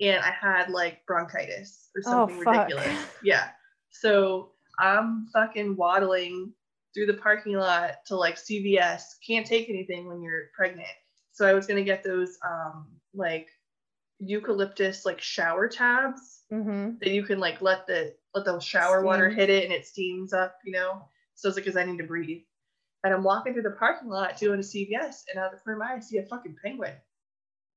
and 0.00 0.20
I 0.24 0.30
had 0.30 0.70
like 0.70 1.04
bronchitis 1.06 1.90
or 1.94 2.02
oh, 2.06 2.10
something 2.28 2.42
oh, 2.46 2.50
ridiculous. 2.50 3.06
Yeah. 3.22 3.50
So 3.90 4.52
I'm 4.78 5.28
fucking 5.32 5.76
waddling 5.76 6.52
through 6.94 7.06
the 7.06 7.14
parking 7.14 7.54
lot 7.54 8.04
to 8.06 8.16
like 8.16 8.36
CVS. 8.36 9.02
Can't 9.26 9.46
take 9.46 9.68
anything 9.68 10.06
when 10.06 10.22
you're 10.22 10.50
pregnant. 10.54 10.88
So 11.32 11.46
I 11.46 11.54
was 11.54 11.66
gonna 11.66 11.84
get 11.84 12.02
those 12.02 12.38
um 12.44 12.88
like 13.14 13.48
eucalyptus 14.20 15.06
like 15.06 15.20
shower 15.20 15.66
tabs 15.66 16.42
mm-hmm. 16.52 16.98
that 17.00 17.10
you 17.10 17.22
can 17.22 17.40
like 17.40 17.62
let 17.62 17.86
the 17.86 18.14
let 18.34 18.44
the 18.44 18.60
shower 18.60 18.98
Steam. 18.98 19.06
water 19.06 19.30
hit 19.30 19.50
it 19.50 19.64
and 19.64 19.72
it 19.72 19.86
steams 19.86 20.32
up, 20.32 20.56
you 20.64 20.72
know. 20.72 21.08
So 21.34 21.48
it's 21.48 21.56
like 21.56 21.64
because 21.64 21.76
I 21.76 21.84
need 21.84 21.98
to 21.98 22.04
breathe. 22.04 22.42
And 23.02 23.14
I'm 23.14 23.24
walking 23.24 23.54
through 23.54 23.62
the 23.62 23.70
parking 23.70 24.10
lot 24.10 24.36
doing 24.36 24.60
a 24.60 24.62
CVS, 24.62 25.22
and 25.30 25.38
out 25.38 25.46
of 25.46 25.52
the 25.52 25.64
corner 25.64 25.80
of 25.80 25.88
my 25.88 25.94
eye, 25.94 25.96
I 25.96 26.00
see 26.00 26.18
a 26.18 26.26
fucking 26.26 26.56
penguin. 26.62 26.92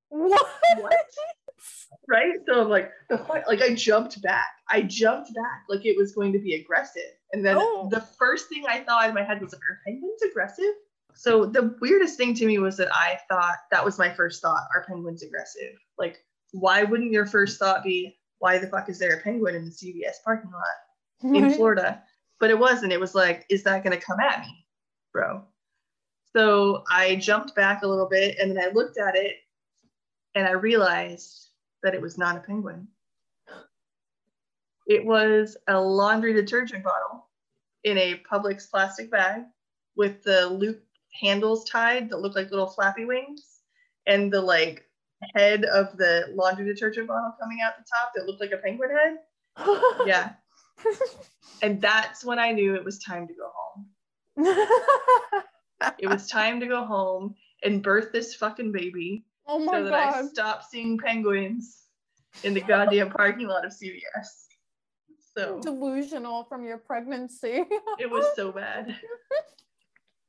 What? 0.09 0.47
what? 0.77 0.93
Right? 2.07 2.33
So 2.47 2.61
I'm 2.61 2.69
like, 2.69 2.91
the 3.09 3.17
like 3.47 3.61
I 3.61 3.73
jumped 3.73 4.21
back. 4.21 4.49
I 4.69 4.81
jumped 4.81 5.33
back 5.33 5.63
like 5.69 5.85
it 5.85 5.97
was 5.97 6.13
going 6.13 6.33
to 6.33 6.39
be 6.39 6.55
aggressive. 6.55 7.11
And 7.31 7.45
then 7.45 7.57
oh. 7.59 7.89
the 7.91 8.01
first 8.01 8.49
thing 8.49 8.63
I 8.67 8.81
thought 8.81 9.09
in 9.09 9.15
my 9.15 9.23
head 9.23 9.41
was 9.41 9.53
like, 9.53 9.61
are 9.61 9.79
penguins 9.85 10.21
aggressive? 10.21 10.73
So 11.15 11.45
the 11.45 11.75
weirdest 11.79 12.17
thing 12.17 12.33
to 12.35 12.45
me 12.45 12.57
was 12.57 12.77
that 12.77 12.89
I 12.91 13.19
thought 13.29 13.57
that 13.71 13.85
was 13.85 13.99
my 13.99 14.13
first 14.13 14.41
thought, 14.41 14.67
are 14.73 14.85
penguins 14.87 15.23
aggressive? 15.23 15.73
Like, 15.97 16.23
why 16.51 16.83
wouldn't 16.83 17.11
your 17.11 17.25
first 17.25 17.59
thought 17.59 17.83
be, 17.83 18.17
why 18.39 18.57
the 18.57 18.67
fuck 18.67 18.89
is 18.89 18.99
there 18.99 19.17
a 19.17 19.21
penguin 19.21 19.55
in 19.55 19.65
the 19.65 19.71
CVS 19.71 20.23
parking 20.23 20.51
lot 20.51 21.35
in 21.35 21.53
Florida? 21.53 22.01
But 22.39 22.49
it 22.49 22.59
wasn't. 22.59 22.91
It 22.91 22.99
was 22.99 23.15
like, 23.15 23.45
is 23.49 23.63
that 23.63 23.83
gonna 23.83 23.97
come 23.97 24.19
at 24.19 24.41
me, 24.41 24.65
bro? 25.11 25.43
So 26.35 26.83
I 26.91 27.15
jumped 27.17 27.55
back 27.55 27.83
a 27.83 27.87
little 27.87 28.09
bit 28.09 28.37
and 28.39 28.51
then 28.51 28.63
I 28.63 28.71
looked 28.73 28.97
at 28.97 29.15
it 29.15 29.35
and 30.35 30.47
I 30.47 30.51
realized 30.51 31.42
that 31.83 31.93
it 31.93 32.01
was 32.01 32.17
not 32.17 32.37
a 32.37 32.39
penguin. 32.39 32.87
It 34.87 35.05
was 35.05 35.55
a 35.67 35.79
laundry 35.79 36.33
detergent 36.33 36.83
bottle 36.83 37.27
in 37.83 37.97
a 37.97 38.21
Publix 38.29 38.69
plastic 38.69 39.11
bag 39.11 39.43
with 39.95 40.23
the 40.23 40.47
loop 40.47 40.83
handles 41.21 41.69
tied 41.69 42.09
that 42.09 42.19
looked 42.19 42.35
like 42.35 42.49
little 42.49 42.67
flappy 42.67 43.05
wings 43.05 43.59
and 44.07 44.31
the 44.31 44.41
like 44.41 44.83
head 45.35 45.63
of 45.65 45.95
the 45.97 46.25
laundry 46.33 46.65
detergent 46.65 47.07
bottle 47.07 47.33
coming 47.39 47.59
out 47.61 47.77
the 47.77 47.85
top 47.93 48.11
that 48.15 48.25
looked 48.25 48.41
like 48.41 48.51
a 48.51 48.57
penguin 48.57 48.89
head. 48.89 49.17
yeah. 50.05 50.31
and 51.61 51.81
that's 51.81 52.25
when 52.25 52.39
I 52.39 52.51
knew 52.51 52.75
it 52.75 52.83
was 52.83 52.99
time 52.99 53.27
to 53.27 53.33
go 53.33 53.51
home. 53.55 53.87
it 55.99 56.09
was 56.09 56.27
time 56.27 56.59
to 56.59 56.67
go 56.67 56.83
home 56.83 57.35
and 57.63 57.83
birth 57.83 58.11
this 58.11 58.35
fucking 58.35 58.71
baby 58.71 59.25
Oh 59.45 59.59
my 59.59 59.73
so 59.73 59.83
that 59.83 59.91
God. 59.91 60.15
I 60.15 60.27
stopped 60.27 60.69
seeing 60.69 60.97
penguins 60.97 61.83
in 62.43 62.53
the 62.53 62.61
goddamn 62.61 63.11
parking 63.11 63.47
lot 63.47 63.65
of 63.65 63.71
CVS. 63.71 64.47
So 65.35 65.59
delusional 65.61 66.43
from 66.45 66.63
your 66.63 66.77
pregnancy. 66.77 67.63
it 67.99 68.09
was 68.09 68.25
so 68.35 68.51
bad. 68.51 68.95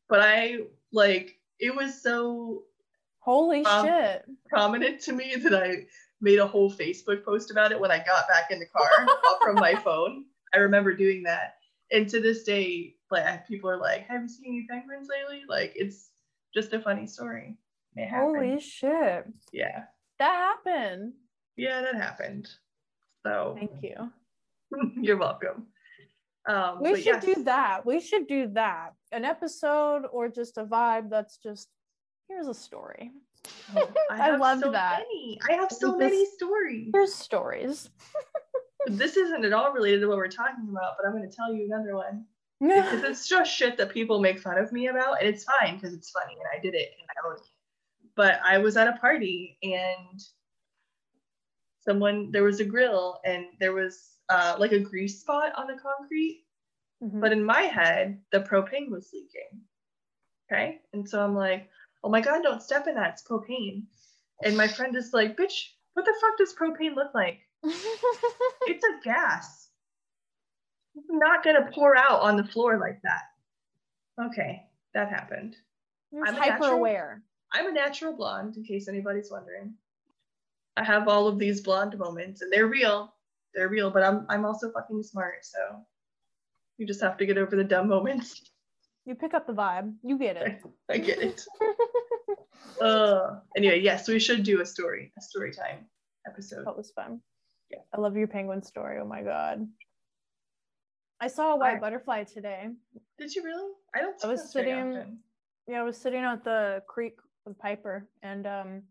But 0.08 0.20
I 0.20 0.58
like 0.92 1.38
it 1.58 1.74
was 1.74 2.00
so 2.00 2.64
holy 3.20 3.64
um, 3.64 3.86
shit 3.86 4.24
prominent 4.48 5.00
to 5.02 5.12
me 5.12 5.36
that 5.36 5.54
I 5.54 5.86
made 6.20 6.38
a 6.38 6.46
whole 6.46 6.72
Facebook 6.72 7.24
post 7.24 7.50
about 7.50 7.72
it 7.72 7.80
when 7.80 7.90
I 7.90 7.98
got 7.98 8.28
back 8.28 8.50
in 8.50 8.58
the 8.58 8.66
car 8.66 8.88
from 9.42 9.56
my 9.56 9.74
phone. 9.74 10.24
I 10.52 10.58
remember 10.58 10.94
doing 10.94 11.22
that. 11.24 11.56
And 11.92 12.08
to 12.08 12.20
this 12.20 12.44
day, 12.44 12.96
like 13.10 13.46
people 13.46 13.70
are 13.70 13.76
like, 13.76 14.06
"Have 14.08 14.22
you 14.22 14.28
seen 14.28 14.54
any 14.54 14.66
penguins 14.68 15.08
lately?" 15.08 15.44
Like 15.48 15.72
it's 15.76 16.10
just 16.54 16.72
a 16.72 16.80
funny 16.80 17.06
story. 17.06 17.56
It 17.96 18.08
Holy 18.10 18.60
shit! 18.60 19.24
Yeah, 19.52 19.84
that 20.18 20.58
happened. 20.64 21.12
Yeah, 21.56 21.82
that 21.82 21.94
happened. 21.94 22.48
So 23.24 23.56
thank 23.58 23.82
you. 23.82 24.10
You're 25.02 25.16
welcome. 25.16 25.68
Um, 26.46 26.82
we 26.82 26.96
should 26.96 27.22
yes. 27.22 27.24
do 27.24 27.44
that. 27.44 27.86
We 27.86 28.00
should 28.00 28.26
do 28.26 28.48
that. 28.54 28.90
An 29.12 29.24
episode 29.24 30.02
or 30.12 30.28
just 30.28 30.58
a 30.58 30.64
vibe 30.64 31.08
that's 31.08 31.38
just 31.38 31.68
here's 32.28 32.48
a 32.48 32.54
story. 32.54 33.12
Oh, 33.76 33.90
I, 34.10 34.30
I 34.30 34.36
love 34.36 34.60
so 34.60 34.72
that. 34.72 35.00
Many. 35.00 35.38
I 35.48 35.54
have 35.54 35.70
so 35.70 35.92
this, 35.92 36.10
many 36.10 36.26
stories. 36.36 36.90
Here's 36.92 37.14
stories. 37.14 37.90
this 38.86 39.16
isn't 39.16 39.44
at 39.44 39.52
all 39.52 39.72
related 39.72 40.00
to 40.00 40.08
what 40.08 40.16
we're 40.16 40.28
talking 40.28 40.68
about, 40.68 40.94
but 40.98 41.06
I'm 41.06 41.12
going 41.12 41.28
to 41.28 41.34
tell 41.34 41.52
you 41.52 41.66
another 41.66 41.94
one. 41.94 42.24
because 42.60 43.02
it's 43.02 43.28
just 43.28 43.50
shit 43.50 43.76
that 43.76 43.90
people 43.90 44.20
make 44.20 44.38
fun 44.38 44.58
of 44.58 44.72
me 44.72 44.86
about, 44.86 45.20
and 45.20 45.28
it's 45.28 45.44
fine 45.44 45.74
because 45.74 45.92
it's 45.92 46.10
funny 46.10 46.34
and 46.34 46.48
I 46.56 46.62
did 46.62 46.74
it 46.74 46.92
and 46.98 47.08
I 47.10 47.28
own 47.28 47.36
it. 47.36 47.42
But 48.16 48.40
I 48.44 48.58
was 48.58 48.76
at 48.76 48.88
a 48.88 48.98
party 48.98 49.58
and 49.62 50.20
someone 51.80 52.30
there 52.30 52.44
was 52.44 52.60
a 52.60 52.64
grill 52.64 53.20
and 53.24 53.46
there 53.60 53.72
was 53.72 54.14
uh, 54.28 54.56
like 54.58 54.72
a 54.72 54.78
grease 54.78 55.20
spot 55.20 55.52
on 55.56 55.66
the 55.66 55.74
concrete. 55.74 56.44
Mm-hmm. 57.02 57.20
But 57.20 57.32
in 57.32 57.44
my 57.44 57.62
head, 57.62 58.20
the 58.32 58.40
propane 58.40 58.90
was 58.90 59.10
leaking. 59.12 59.60
Okay. 60.50 60.80
And 60.92 61.08
so 61.08 61.22
I'm 61.22 61.34
like, 61.34 61.68
oh 62.02 62.08
my 62.08 62.20
God, 62.20 62.42
don't 62.42 62.62
step 62.62 62.86
in 62.86 62.94
that. 62.94 63.14
It's 63.14 63.22
propane. 63.22 63.84
And 64.42 64.56
my 64.56 64.68
friend 64.68 64.96
is 64.96 65.12
like, 65.12 65.36
bitch, 65.36 65.68
what 65.94 66.04
the 66.04 66.14
fuck 66.20 66.38
does 66.38 66.54
propane 66.54 66.94
look 66.94 67.14
like? 67.14 67.40
it's 67.64 68.84
a 68.84 69.04
gas. 69.04 69.68
It's 70.96 71.06
not 71.10 71.42
going 71.42 71.56
to 71.56 71.70
pour 71.72 71.96
out 71.96 72.20
on 72.20 72.36
the 72.36 72.44
floor 72.44 72.78
like 72.78 73.00
that. 73.02 74.26
Okay. 74.26 74.62
That 74.94 75.08
happened. 75.08 75.56
You're 76.12 76.26
I'm 76.26 76.34
hyper 76.34 76.68
aware. 76.68 77.22
I'm 77.54 77.68
a 77.68 77.72
natural 77.72 78.14
blonde, 78.14 78.56
in 78.56 78.64
case 78.64 78.88
anybody's 78.88 79.30
wondering. 79.30 79.74
I 80.76 80.84
have 80.84 81.08
all 81.08 81.26
of 81.28 81.38
these 81.38 81.62
blonde 81.62 81.96
moments, 81.96 82.42
and 82.42 82.52
they're 82.52 82.66
real 82.66 83.14
they're 83.54 83.68
real, 83.68 83.90
but 83.90 84.02
I'm 84.02 84.26
I'm 84.28 84.44
also 84.44 84.70
fucking 84.70 85.02
smart, 85.02 85.44
so 85.44 85.58
you 86.76 86.86
just 86.86 87.00
have 87.00 87.16
to 87.18 87.26
get 87.26 87.38
over 87.38 87.56
the 87.56 87.64
dumb 87.64 87.88
moments. 87.88 88.50
You 89.06 89.14
pick 89.14 89.34
up 89.34 89.46
the 89.46 89.52
vibe. 89.52 89.92
You 90.02 90.18
get 90.18 90.36
it. 90.36 90.62
I, 90.90 90.98
get 90.98 91.18
it. 91.18 91.42
uh 92.80 93.36
anyway, 93.56 93.80
yes, 93.80 94.08
we 94.08 94.18
should 94.18 94.42
do 94.42 94.60
a 94.60 94.66
story, 94.66 95.12
a 95.18 95.20
story 95.20 95.52
time 95.52 95.86
episode. 96.26 96.66
That 96.66 96.76
was 96.76 96.90
fun. 96.90 97.20
Yeah. 97.70 97.80
I 97.94 98.00
love 98.00 98.16
your 98.16 98.28
penguin 98.28 98.62
story. 98.62 98.98
Oh 99.00 99.06
my 99.06 99.22
god. 99.22 99.66
I 101.20 101.28
saw 101.28 101.54
a 101.54 101.56
white 101.56 101.76
I, 101.76 101.80
butterfly 101.80 102.24
today. 102.24 102.68
Did 103.18 103.34
you 103.34 103.44
really? 103.44 103.72
I 103.94 104.00
don't 104.00 104.16
I 104.24 104.26
was 104.26 104.50
sitting 104.50 105.18
yeah, 105.66 105.80
I 105.80 105.82
was 105.82 105.96
sitting 105.96 106.20
at 106.20 106.44
the 106.44 106.82
creek 106.86 107.16
with 107.46 107.58
Piper 107.58 108.08
and 108.22 108.46
um 108.46 108.82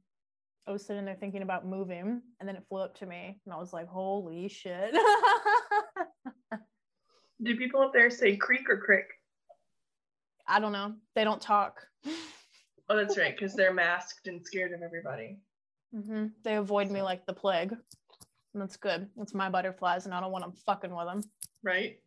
I 0.66 0.72
was 0.72 0.86
sitting 0.86 1.04
there 1.04 1.16
thinking 1.16 1.42
about 1.42 1.68
moving, 1.68 2.22
and 2.40 2.48
then 2.48 2.56
it 2.56 2.64
flew 2.70 2.80
up 2.80 2.96
to 3.00 3.06
me, 3.06 3.38
and 3.46 3.54
I 3.54 3.58
was 3.58 3.74
like, 3.74 3.88
"Holy 3.88 4.48
shit!" 4.48 4.94
Do 7.44 7.58
people 7.58 7.82
up 7.82 7.92
there 7.92 8.10
say 8.10 8.38
creek 8.38 8.70
or 8.70 8.78
crick? 8.78 9.08
I 10.48 10.62
don't 10.62 10.72
know. 10.72 10.94
They 11.16 11.26
don't 11.26 11.42
talk. 11.42 11.82
oh, 12.90 12.96
that's 12.96 13.18
right, 13.18 13.36
because 13.36 13.56
they're 13.56 13.74
masked 13.74 14.28
and 14.28 14.46
scared 14.46 14.72
of 14.72 14.82
everybody. 14.82 15.40
Mm-hmm. 15.94 16.28
They 16.44 16.56
avoid 16.56 16.90
me 16.90 17.02
like 17.02 17.26
the 17.26 17.34
plague. 17.34 17.72
And 17.72 18.62
that's 18.62 18.78
good. 18.78 19.10
That's 19.18 19.34
my 19.34 19.50
butterflies, 19.50 20.06
and 20.06 20.14
I 20.14 20.22
don't 20.22 20.32
want 20.32 20.46
them 20.46 20.54
fucking 20.66 20.96
with 20.96 21.08
them. 21.08 21.24
Right. 21.62 22.00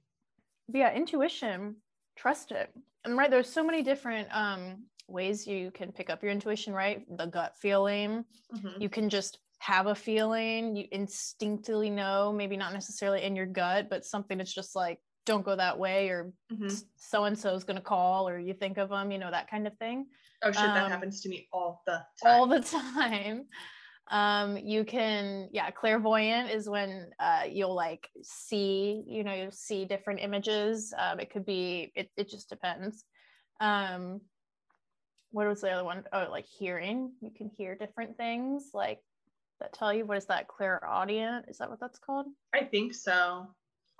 But 0.68 0.78
yeah, 0.78 0.94
intuition. 0.94 1.76
Trust 2.16 2.52
it. 2.52 2.70
And 3.04 3.18
right, 3.18 3.30
there's 3.30 3.50
so 3.50 3.64
many 3.64 3.82
different 3.82 4.28
um 4.32 4.84
ways 5.08 5.46
you 5.46 5.70
can 5.70 5.92
pick 5.92 6.10
up 6.10 6.22
your 6.22 6.32
intuition, 6.32 6.72
right? 6.72 7.04
The 7.16 7.26
gut 7.26 7.54
feeling. 7.60 8.24
Mm-hmm. 8.54 8.80
You 8.80 8.88
can 8.88 9.08
just 9.08 9.38
have 9.58 9.86
a 9.86 9.94
feeling, 9.94 10.76
you 10.76 10.86
instinctively 10.92 11.90
know, 11.90 12.32
maybe 12.32 12.56
not 12.56 12.72
necessarily 12.72 13.22
in 13.22 13.34
your 13.34 13.46
gut, 13.46 13.88
but 13.88 14.04
something 14.04 14.38
that's 14.38 14.54
just 14.54 14.76
like, 14.76 14.98
don't 15.24 15.44
go 15.44 15.56
that 15.56 15.76
way, 15.78 16.08
or 16.08 16.32
so 16.96 17.24
and 17.24 17.36
so 17.36 17.54
is 17.54 17.64
going 17.64 17.76
to 17.76 17.82
call, 17.82 18.28
or 18.28 18.38
you 18.38 18.54
think 18.54 18.78
of 18.78 18.90
them, 18.90 19.10
you 19.10 19.18
know, 19.18 19.30
that 19.30 19.50
kind 19.50 19.66
of 19.66 19.76
thing. 19.78 20.06
Oh, 20.42 20.52
shit, 20.52 20.62
um, 20.62 20.74
that 20.74 20.90
happens 20.90 21.20
to 21.22 21.28
me 21.28 21.48
all 21.52 21.82
the 21.86 22.00
time. 22.22 22.40
All 22.40 22.46
the 22.46 22.60
time. 22.94 23.46
Um, 24.08 24.56
you 24.56 24.84
can, 24.84 25.48
yeah, 25.50 25.70
clairvoyant 25.70 26.50
is 26.50 26.68
when 26.68 27.10
uh, 27.18 27.42
you'll 27.50 27.74
like 27.74 28.08
see, 28.22 29.02
you 29.06 29.24
know, 29.24 29.34
you 29.34 29.48
see 29.50 29.84
different 29.84 30.20
images. 30.20 30.94
Um, 30.96 31.18
it 31.18 31.30
could 31.30 31.44
be, 31.44 31.92
it, 31.96 32.10
it 32.16 32.28
just 32.28 32.48
depends. 32.48 33.04
Um, 33.60 34.20
what 35.36 35.46
was 35.46 35.60
the 35.60 35.70
other 35.70 35.84
one? 35.84 36.02
Oh, 36.14 36.28
like 36.30 36.46
hearing. 36.46 37.12
You 37.20 37.30
can 37.30 37.50
hear 37.50 37.74
different 37.74 38.16
things 38.16 38.70
like 38.72 39.00
that 39.60 39.74
tell 39.74 39.92
you 39.92 40.06
what 40.06 40.16
is 40.16 40.24
that 40.26 40.48
clairaudient? 40.48 41.44
Is 41.46 41.58
that 41.58 41.68
what 41.68 41.78
that's 41.78 41.98
called? 41.98 42.24
I 42.54 42.64
think 42.64 42.94
so. 42.94 43.46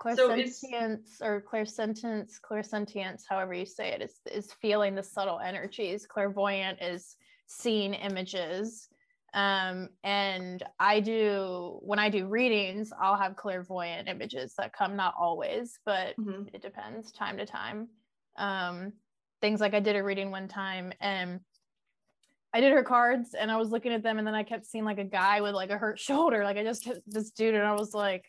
Clairsentience 0.01 1.17
so 1.17 1.25
or 1.27 1.41
clairsentience, 1.41 2.39
clairsentience, 2.41 3.21
however 3.29 3.53
you 3.53 3.67
say 3.67 3.89
it, 3.89 4.01
is 4.01 4.15
is 4.31 4.51
feeling 4.63 4.95
the 4.95 5.03
subtle 5.03 5.39
energies. 5.39 6.07
Clairvoyant 6.07 6.81
is 6.81 7.15
seeing 7.45 7.93
images. 7.93 8.89
Um, 9.35 9.89
and 10.03 10.63
I 10.79 11.01
do 11.01 11.77
when 11.83 11.99
I 11.99 12.09
do 12.09 12.25
readings, 12.25 12.91
I'll 12.99 13.15
have 13.15 13.35
clairvoyant 13.35 14.09
images 14.09 14.55
that 14.57 14.73
come, 14.73 14.95
not 14.95 15.13
always, 15.19 15.77
but 15.85 16.17
mm-hmm. 16.17 16.47
it 16.51 16.63
depends 16.63 17.11
time 17.11 17.37
to 17.37 17.45
time. 17.45 17.89
Um, 18.37 18.93
things 19.41 19.59
like 19.59 19.73
I 19.73 19.79
did 19.79 19.95
a 19.95 20.03
reading 20.03 20.31
one 20.31 20.47
time 20.47 20.91
and 20.99 21.39
I 22.53 22.61
did 22.61 22.71
her 22.71 22.83
cards 22.83 23.35
and 23.39 23.51
I 23.51 23.57
was 23.57 23.69
looking 23.69 23.91
at 23.91 24.03
them 24.03 24.17
and 24.17 24.25
then 24.25 24.33
I 24.33 24.43
kept 24.43 24.65
seeing 24.65 24.85
like 24.85 24.99
a 24.99 25.03
guy 25.03 25.41
with 25.41 25.53
like 25.53 25.69
a 25.69 25.77
hurt 25.77 25.99
shoulder. 26.07 26.43
Like 26.43 26.57
I 26.57 26.63
just 26.63 26.85
hit 26.85 27.03
this 27.05 27.31
dude 27.31 27.55
and 27.55 27.65
I 27.65 27.73
was 27.73 27.93
like, 27.93 28.25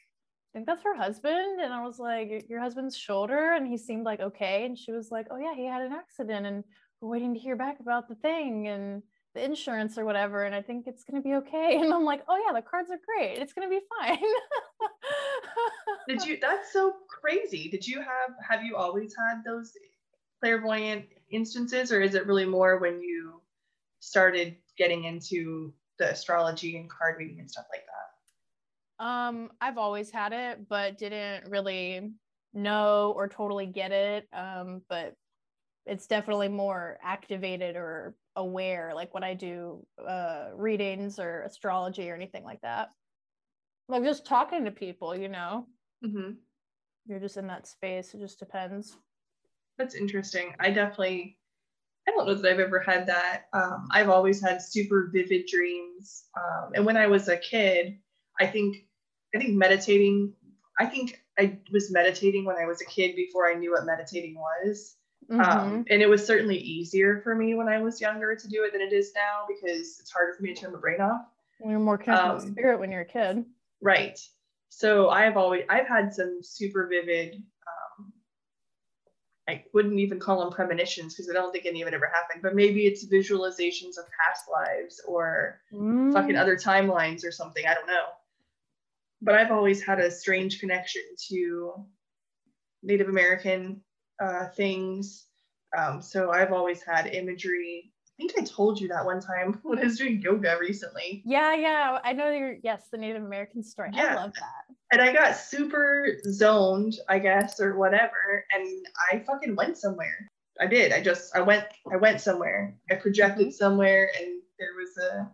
I 0.53 0.59
think 0.59 0.67
that's 0.67 0.83
her 0.83 0.97
husband. 0.97 1.61
And 1.63 1.73
I 1.73 1.85
was 1.85 1.99
like, 1.99 2.45
Your 2.49 2.61
husband's 2.61 2.97
shoulder? 2.97 3.53
And 3.53 3.67
he 3.67 3.79
seemed 3.79 4.05
like 4.05 4.21
okay. 4.21 4.65
And 4.65 4.79
she 4.79 4.93
was 4.93 5.11
like, 5.11 5.27
Oh 5.31 5.39
yeah, 5.39 5.55
he 5.55 5.67
had 5.67 5.83
an 5.83 5.93
accident 5.93 6.47
and 6.47 6.65
we're 7.01 7.11
waiting 7.11 7.35
to 7.35 7.41
hear 7.41 7.57
back 7.57 7.81
about 7.81 8.09
the 8.09 8.17
thing 8.17 8.67
and 8.67 9.03
the 9.35 9.45
insurance 9.45 9.97
or 9.99 10.05
whatever. 10.05 10.45
And 10.45 10.55
I 10.55 10.63
think 10.63 10.87
it's 10.87 11.05
gonna 11.05 11.23
be 11.23 11.35
okay. 11.37 11.79
And 11.81 11.93
I'm 11.93 12.05
like, 12.05 12.23
Oh 12.29 12.43
yeah, 12.45 12.53
the 12.53 12.67
cards 12.67 12.91
are 12.91 12.99
great. 13.07 13.39
It's 13.39 13.53
gonna 13.53 13.69
be 13.69 13.81
fine. 14.01 14.19
Did 16.09 16.25
you 16.27 16.39
that's 16.41 16.73
so 16.73 16.95
crazy. 17.09 17.69
Did 17.69 17.87
you 17.87 18.01
have 18.01 18.35
have 18.47 18.65
you 18.65 18.75
always 18.77 19.15
had 19.17 19.43
those 19.45 19.73
clairvoyant 20.41 21.07
instances, 21.31 21.93
or 21.93 22.01
is 22.01 22.15
it 22.15 22.27
really 22.27 22.47
more 22.47 22.79
when 22.79 23.03
you 23.03 23.41
started 24.01 24.57
getting 24.77 25.05
into 25.05 25.73
the 25.99 26.11
astrology 26.11 26.77
and 26.77 26.89
card 26.89 27.17
reading 27.19 27.41
and 27.41 27.51
stuff 27.51 27.67
like 27.71 27.85
that? 27.87 29.05
Um, 29.05 29.51
I've 29.61 29.79
always 29.79 30.11
had 30.11 30.33
it, 30.33 30.69
but 30.69 30.99
didn't 30.99 31.51
really 31.51 32.13
know 32.55 33.13
or 33.17 33.29
totally 33.29 33.67
get 33.67 33.93
it. 33.93 34.29
Um, 34.33 34.83
but 34.89 35.15
it's 35.87 36.07
definitely 36.07 36.49
more 36.49 36.99
activated 37.03 37.77
or 37.77 38.15
aware, 38.37 38.93
like 38.95 39.15
when 39.15 39.25
I 39.25 39.35
do 39.35 39.85
uh, 40.07 40.49
readings 40.55 41.19
or 41.19 41.43
astrology 41.43 42.11
or 42.11 42.15
anything 42.15 42.45
like 42.45 42.61
that. 42.63 42.91
Like 43.89 44.05
just 44.05 44.27
talking 44.27 44.65
to 44.65 44.71
people, 44.71 45.17
you 45.17 45.29
know. 45.29 45.67
Mm-hmm. 46.05 46.33
You're 47.07 47.21
just 47.21 47.39
in 47.39 47.47
that 47.47 47.67
space. 47.67 48.13
It 48.15 48.21
just 48.21 48.39
depends. 48.39 48.97
That's 49.79 49.95
interesting. 49.95 50.55
I 50.59 50.71
definitely, 50.71 51.39
I 52.07 52.11
don't 52.11 52.27
know 52.27 52.35
that 52.35 52.51
I've 52.51 52.61
ever 52.61 52.81
had 52.81 53.07
that. 53.07 53.45
Um, 53.53 53.89
I've 53.93 54.09
always 54.09 54.43
had 54.43 54.61
super 54.61 55.11
vivid 55.13 55.47
dreams. 55.47 56.25
Um, 56.37 56.73
and 56.75 56.85
when 56.85 56.97
I 56.97 57.07
was 57.07 57.29
a 57.29 57.37
kid, 57.37 57.99
I 58.41 58.47
think, 58.47 58.77
I 59.35 59.39
think 59.39 59.55
meditating, 59.55 60.35
I 60.79 60.87
think 60.87 61.23
I 61.39 61.59
was 61.73 61.93
meditating 61.93 62.45
when 62.45 62.57
I 62.57 62.67
was 62.67 62.83
a 62.83 62.87
kid 62.87 63.15
before 63.15 63.51
I 63.51 63.55
knew 63.55 63.73
what 63.73 63.87
meditating 63.87 64.35
was. 64.37 64.97
Um, 65.31 65.39
mm-hmm. 65.39 65.51
Um, 65.51 65.85
and 65.91 66.03
it 66.03 66.09
was 66.09 66.27
certainly 66.27 66.57
easier 66.57 67.21
for 67.23 67.35
me 67.35 67.55
when 67.55 67.69
I 67.69 67.81
was 67.81 68.01
younger 68.01 68.35
to 68.35 68.49
do 68.49 68.65
it 68.65 68.73
than 68.73 68.81
it 68.81 68.93
is 68.93 69.13
now 69.15 69.45
because 69.47 69.99
it's 70.01 70.11
harder 70.11 70.35
for 70.35 70.43
me 70.43 70.55
to 70.55 70.61
turn 70.61 70.73
my 70.73 70.79
brain 70.81 71.01
off. 71.01 71.23
You're 71.65 71.79
more 71.79 71.99
connected 71.99 72.47
um, 72.47 72.53
spirit 72.53 72.81
when 72.81 72.91
you're 72.91 73.03
a 73.03 73.05
kid. 73.05 73.45
Right. 73.83 74.19
So 74.71 75.11
I've 75.11 75.37
always 75.37 75.65
I've 75.69 75.89
had 75.89 76.15
some 76.15 76.41
super 76.43 76.89
vivid 76.89 77.43
I 79.49 79.65
wouldn't 79.73 79.99
even 79.99 80.21
call 80.21 80.41
them 80.41 80.53
premonitions 80.53 81.15
because 81.15 81.31
I 81.31 81.33
don't 81.33 81.51
think 81.53 81.65
any 81.65 81.81
of 81.81 81.89
it 81.89 81.95
ever 81.95 82.11
happened, 82.15 82.43
but 82.43 82.55
maybe 82.55 82.87
it's 82.87 83.07
visualizations 83.07 83.97
of 83.99 84.05
past 84.21 84.45
lives 84.53 85.01
or 85.09 85.61
mm. 85.73 86.13
fucking 86.13 86.37
other 86.37 86.55
timelines 86.55 87.25
or 87.25 87.33
something. 87.33 87.65
I 87.67 87.73
don't 87.73 87.87
know. 87.87 88.05
But 89.23 89.37
I've 89.37 89.51
always 89.51 89.83
had 89.83 90.01
a 90.01 90.11
strange 90.11 90.61
connection 90.61 91.03
to 91.31 91.73
Native 92.83 93.09
American 93.09 93.81
uh, 94.21 94.49
things. 94.49 95.25
Um, 95.77 96.03
so 96.03 96.31
I've 96.31 96.53
always 96.53 96.83
had 96.83 97.07
imagery. 97.07 97.91
I 98.21 98.23
think 98.23 98.39
I 98.39 98.45
told 98.45 98.79
you 98.79 98.89
that 98.89 99.05
one 99.07 99.21
time 99.21 99.61
when 99.63 99.79
I 99.79 99.85
was 99.85 99.97
doing 99.97 100.21
yoga 100.21 100.59
recently. 100.61 101.23
Yeah, 101.25 101.55
yeah. 101.55 101.99
I 102.05 102.13
know 102.13 102.31
you're, 102.31 102.57
yes, 102.63 102.89
the 102.93 102.99
Native 102.99 103.25
American 103.25 103.63
story. 103.63 103.91
Yeah. 103.95 104.13
I 104.13 104.15
love 104.15 104.35
that. 104.35 104.77
And 104.93 105.03
I 105.03 105.13
got 105.13 105.37
super 105.37 106.19
zoned, 106.31 106.95
I 107.09 107.19
guess, 107.19 107.61
or 107.61 107.77
whatever, 107.77 108.45
and 108.53 108.87
I 109.11 109.19
fucking 109.21 109.57
went 109.57 109.77
somewhere. 109.77 110.29
I 110.61 110.67
did. 110.67 110.93
I 110.93 111.01
just 111.01 111.37
I 111.37 111.41
went 111.41 111.65
I 111.93 111.97
went 111.97 112.21
somewhere. 112.21 112.75
I 112.91 112.95
projected 112.95 113.55
somewhere, 113.55 114.11
and 114.19 114.41
there 114.59 114.75
was 114.77 114.97
a 114.99 115.31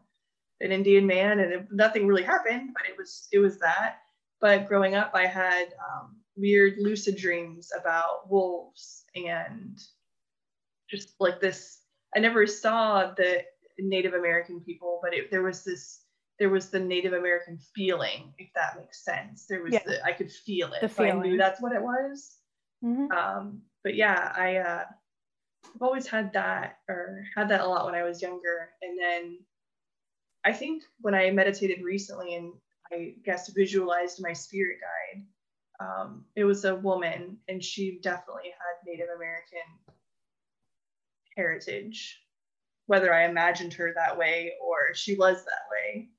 an 0.61 0.73
Indian 0.73 1.07
man, 1.07 1.41
and 1.41 1.53
it, 1.53 1.67
nothing 1.71 2.07
really 2.07 2.23
happened, 2.23 2.71
but 2.75 2.89
it 2.89 2.97
was 2.97 3.29
it 3.33 3.39
was 3.39 3.59
that. 3.59 3.99
But 4.41 4.69
growing 4.69 4.95
up, 4.95 5.13
I 5.15 5.27
had 5.27 5.75
um, 5.79 6.17
weird 6.37 6.75
lucid 6.79 7.17
dreams 7.17 7.71
about 7.79 8.31
wolves 8.31 9.05
and 9.15 9.81
just 10.91 11.15
like 11.21 11.41
this. 11.41 11.81
I 12.17 12.21
never 12.21 12.47
saw 12.47 13.13
the 13.17 13.43
Native 13.79 14.15
American 14.15 14.61
people, 14.61 15.01
but 15.03 15.15
it, 15.15 15.31
there 15.31 15.43
was 15.43 15.65
this 15.65 16.04
there 16.39 16.51
was 16.51 16.71
the 16.71 16.81
Native 16.81 17.13
American 17.13 17.59
feeling, 17.75 18.33
if 18.39 18.49
that 18.55 18.77
makes 18.77 19.05
sense. 19.05 19.47
There 19.49 19.63
was 19.63 19.73
yeah. 19.73 19.83
the, 19.87 20.05
I 20.05 20.13
could 20.13 20.31
feel 20.31 20.73
it. 20.73 20.81
The 20.95 21.05
I 21.05 21.13
knew 21.13 21.37
that's 21.37 21.61
what 21.61 21.73
it 21.73 21.83
was. 21.83 22.37
Mm-hmm. 22.85 23.13
Um, 23.13 23.63
but 23.83 23.95
yeah, 23.95 24.33
I 24.37 24.57
uh, 24.57 24.85
I've 25.75 25.83
always 25.83 26.07
had 26.07 26.33
that 26.35 26.79
or 26.89 27.25
had 27.37 27.49
that 27.49 27.61
a 27.61 27.67
lot 27.67 27.87
when 27.87 27.95
I 27.95 28.03
was 28.03 28.23
younger. 28.23 28.71
And 28.83 28.99
then 28.99 29.39
I 30.45 30.53
think 30.53 30.83
when 31.01 31.15
I 31.15 31.31
meditated 31.31 31.83
recently 31.83 32.35
and 32.35 32.53
I 32.93 33.15
guess 33.25 33.49
visualized 33.49 34.21
my 34.23 34.33
spirit 34.33 34.79
guide, 34.81 35.25
um, 35.81 36.25
it 36.37 36.45
was 36.45 36.65
a 36.65 36.77
woman 36.77 37.39
and 37.49 37.63
she 37.63 37.99
definitely 38.03 38.51
had 38.51 38.87
Native 38.87 39.09
American 39.15 39.95
heritage, 41.37 42.21
whether 42.87 43.13
I 43.13 43.25
imagined 43.25 43.73
her 43.75 43.93
that 43.95 44.17
way 44.17 44.53
or 44.63 44.95
she 44.95 45.17
was 45.17 45.45
that 45.45 45.67
way. 45.71 46.11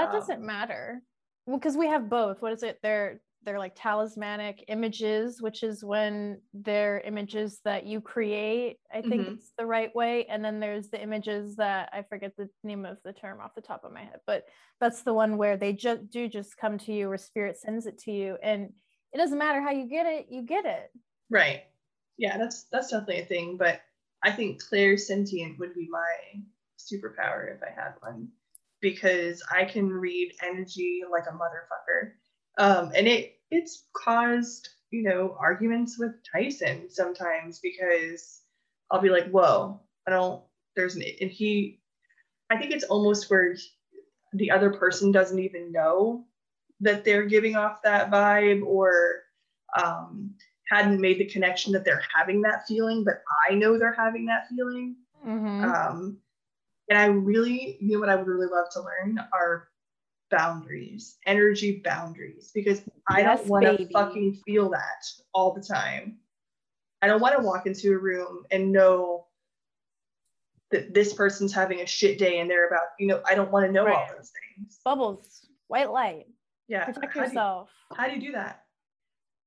That 0.00 0.12
doesn't 0.12 0.40
um, 0.40 0.46
matter. 0.46 1.02
Well, 1.46 1.58
because 1.58 1.76
we 1.76 1.86
have 1.86 2.08
both. 2.08 2.42
What 2.42 2.52
is 2.52 2.62
it? 2.62 2.78
They're 2.82 3.20
they're 3.44 3.58
like 3.58 3.74
talismanic 3.76 4.64
images, 4.68 5.40
which 5.40 5.62
is 5.62 5.84
when 5.84 6.40
they're 6.52 7.00
images 7.00 7.60
that 7.64 7.86
you 7.86 8.00
create. 8.00 8.78
I 8.92 9.00
think 9.00 9.22
mm-hmm. 9.22 9.34
it's 9.34 9.52
the 9.56 9.64
right 9.64 9.94
way. 9.94 10.26
And 10.26 10.44
then 10.44 10.60
there's 10.60 10.88
the 10.88 11.00
images 11.00 11.56
that 11.56 11.88
I 11.92 12.02
forget 12.02 12.36
the 12.36 12.48
name 12.64 12.84
of 12.84 12.98
the 13.04 13.12
term 13.12 13.40
off 13.40 13.54
the 13.54 13.62
top 13.62 13.84
of 13.84 13.92
my 13.92 14.00
head, 14.00 14.20
but 14.26 14.44
that's 14.80 15.02
the 15.02 15.14
one 15.14 15.38
where 15.38 15.56
they 15.56 15.72
just 15.72 16.10
do 16.10 16.28
just 16.28 16.56
come 16.56 16.78
to 16.78 16.92
you 16.92 17.10
or 17.10 17.16
spirit 17.16 17.56
sends 17.56 17.86
it 17.86 17.98
to 18.00 18.12
you. 18.12 18.36
And 18.42 18.72
it 19.12 19.18
doesn't 19.18 19.38
matter 19.38 19.62
how 19.62 19.70
you 19.70 19.88
get 19.88 20.06
it, 20.06 20.26
you 20.28 20.42
get 20.42 20.66
it. 20.66 20.90
Right. 21.30 21.62
Yeah, 22.18 22.36
that's 22.36 22.64
that's 22.72 22.90
definitely 22.90 23.20
a 23.20 23.26
thing. 23.26 23.56
But 23.56 23.80
I 24.22 24.32
think 24.32 24.62
clairsentient 24.62 25.58
would 25.58 25.74
be 25.74 25.88
my 25.88 26.42
superpower 26.78 27.54
if 27.54 27.62
I 27.62 27.70
had 27.70 27.94
one 28.00 28.28
because 28.80 29.42
I 29.50 29.64
can 29.64 29.88
read 29.88 30.32
energy 30.42 31.02
like 31.10 31.24
a 31.28 31.32
motherfucker. 31.32 32.12
Um, 32.58 32.92
and 32.94 33.06
it 33.06 33.38
it's 33.50 33.84
caused, 33.94 34.68
you 34.90 35.02
know, 35.02 35.36
arguments 35.38 35.98
with 35.98 36.12
Tyson 36.30 36.90
sometimes 36.90 37.60
because 37.60 38.42
I'll 38.90 39.00
be 39.00 39.10
like, 39.10 39.30
whoa, 39.30 39.80
I 40.06 40.10
don't, 40.10 40.42
there's 40.76 40.96
an, 40.96 41.02
and 41.20 41.30
he, 41.30 41.80
I 42.50 42.56
think 42.56 42.72
it's 42.72 42.84
almost 42.84 43.30
where 43.30 43.56
the 44.32 44.50
other 44.50 44.70
person 44.70 45.12
doesn't 45.12 45.38
even 45.38 45.72
know 45.72 46.26
that 46.80 47.04
they're 47.04 47.26
giving 47.26 47.56
off 47.56 47.82
that 47.82 48.10
vibe 48.10 48.64
or 48.64 49.22
um, 49.82 50.34
hadn't 50.70 51.00
made 51.00 51.18
the 51.18 51.26
connection 51.26 51.72
that 51.72 51.84
they're 51.84 52.02
having 52.14 52.42
that 52.42 52.66
feeling, 52.66 53.04
but 53.04 53.22
I 53.48 53.54
know 53.54 53.78
they're 53.78 53.94
having 53.94 54.26
that 54.26 54.48
feeling. 54.48 54.96
Mm-hmm. 55.26 55.64
Um, 55.64 56.18
and 56.88 56.98
I 56.98 57.06
really, 57.06 57.76
you 57.80 57.92
know 57.92 58.00
what 58.00 58.08
I 58.08 58.16
would 58.16 58.26
really 58.26 58.46
love 58.46 58.68
to 58.72 58.80
learn 58.80 59.18
are 59.32 59.68
boundaries, 60.30 61.16
energy 61.26 61.80
boundaries, 61.84 62.50
because 62.54 62.82
I 63.08 63.20
yes, 63.20 63.40
don't 63.40 63.48
want 63.48 63.64
to 63.64 63.88
fucking 63.88 64.40
feel 64.44 64.70
that 64.70 65.04
all 65.34 65.54
the 65.54 65.62
time. 65.62 66.18
I 67.00 67.06
don't 67.06 67.20
want 67.20 67.36
to 67.36 67.42
walk 67.42 67.66
into 67.66 67.92
a 67.92 67.98
room 67.98 68.44
and 68.50 68.72
know 68.72 69.26
that 70.70 70.92
this 70.92 71.14
person's 71.14 71.52
having 71.52 71.80
a 71.80 71.86
shit 71.86 72.18
day 72.18 72.40
and 72.40 72.50
they're 72.50 72.68
about, 72.68 72.88
you 72.98 73.06
know, 73.06 73.22
I 73.26 73.34
don't 73.34 73.50
want 73.50 73.66
to 73.66 73.72
know 73.72 73.84
right. 73.84 73.96
all 73.96 74.06
those 74.16 74.30
things. 74.56 74.78
Bubbles, 74.84 75.46
white 75.68 75.90
light. 75.90 76.26
Yeah. 76.68 76.84
Protect 76.84 77.14
how 77.14 77.22
yourself. 77.22 77.70
Do 77.90 77.96
you, 77.96 78.02
how 78.02 78.08
do 78.08 78.20
you 78.20 78.26
do 78.26 78.32
that? 78.32 78.64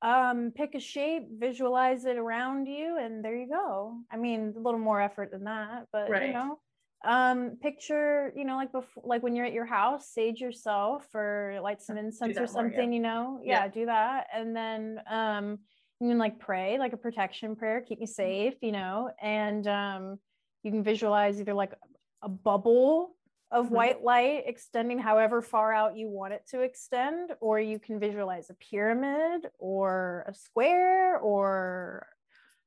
Um, 0.02 0.52
pick 0.56 0.74
a 0.74 0.80
shape, 0.80 1.28
visualize 1.38 2.06
it 2.06 2.18
around 2.18 2.66
you, 2.66 2.98
and 3.00 3.24
there 3.24 3.36
you 3.36 3.48
go. 3.48 3.98
I 4.12 4.18
mean, 4.18 4.54
a 4.56 4.60
little 4.60 4.80
more 4.80 5.00
effort 5.00 5.30
than 5.30 5.44
that, 5.44 5.86
but 5.94 6.10
right. 6.10 6.28
you 6.28 6.34
know, 6.34 6.58
um 7.04 7.58
picture 7.62 8.32
you 8.36 8.46
know 8.46 8.56
like 8.56 8.72
before 8.72 9.04
like 9.06 9.24
when 9.24 9.36
you're 9.36 9.46
at 9.46 9.54
your 9.54 9.66
house 9.66 10.10
sage 10.14 10.40
yourself 10.40 11.08
or 11.16 11.60
light 11.64 11.82
some 11.82 11.98
incense 12.04 12.38
or 12.38 12.46
something 12.46 12.74
more, 12.74 12.84
yeah. 12.90 12.96
you 12.96 13.00
know 13.00 13.40
yeah, 13.44 13.64
yeah, 13.64 13.68
do 13.68 13.86
that 13.86 14.28
and 14.34 14.56
then 14.56 15.00
um 15.10 15.58
you 16.00 16.10
can 16.10 16.18
like 16.18 16.40
pray 16.40 16.78
like 16.78 16.94
a 16.94 16.98
protection 16.98 17.56
prayer 17.56 17.82
keep 17.82 18.00
me 18.00 18.06
mm-hmm. 18.06 18.12
safe 18.12 18.54
you 18.62 18.72
know 18.72 19.10
and 19.22 19.68
um 19.68 20.20
you 20.64 20.72
can 20.72 20.84
visualize 20.84 21.40
either 21.40 21.54
like 21.54 21.74
a 22.22 22.30
bubble 22.30 23.16
of 23.52 23.66
mm-hmm. 23.66 23.76
white 23.76 24.04
light 24.04 24.44
extending 24.46 25.00
however 25.00 25.42
far 25.42 25.74
out 25.74 25.98
you 25.98 26.08
want 26.08 26.34
it 26.34 26.44
to 26.50 26.62
extend 26.62 27.32
or 27.40 27.60
you 27.60 27.80
can 27.80 28.00
visualize 28.00 28.50
a 28.50 28.54
pyramid 28.54 29.48
or 29.60 30.26
a 30.28 30.34
square 30.34 31.18
or 31.18 32.08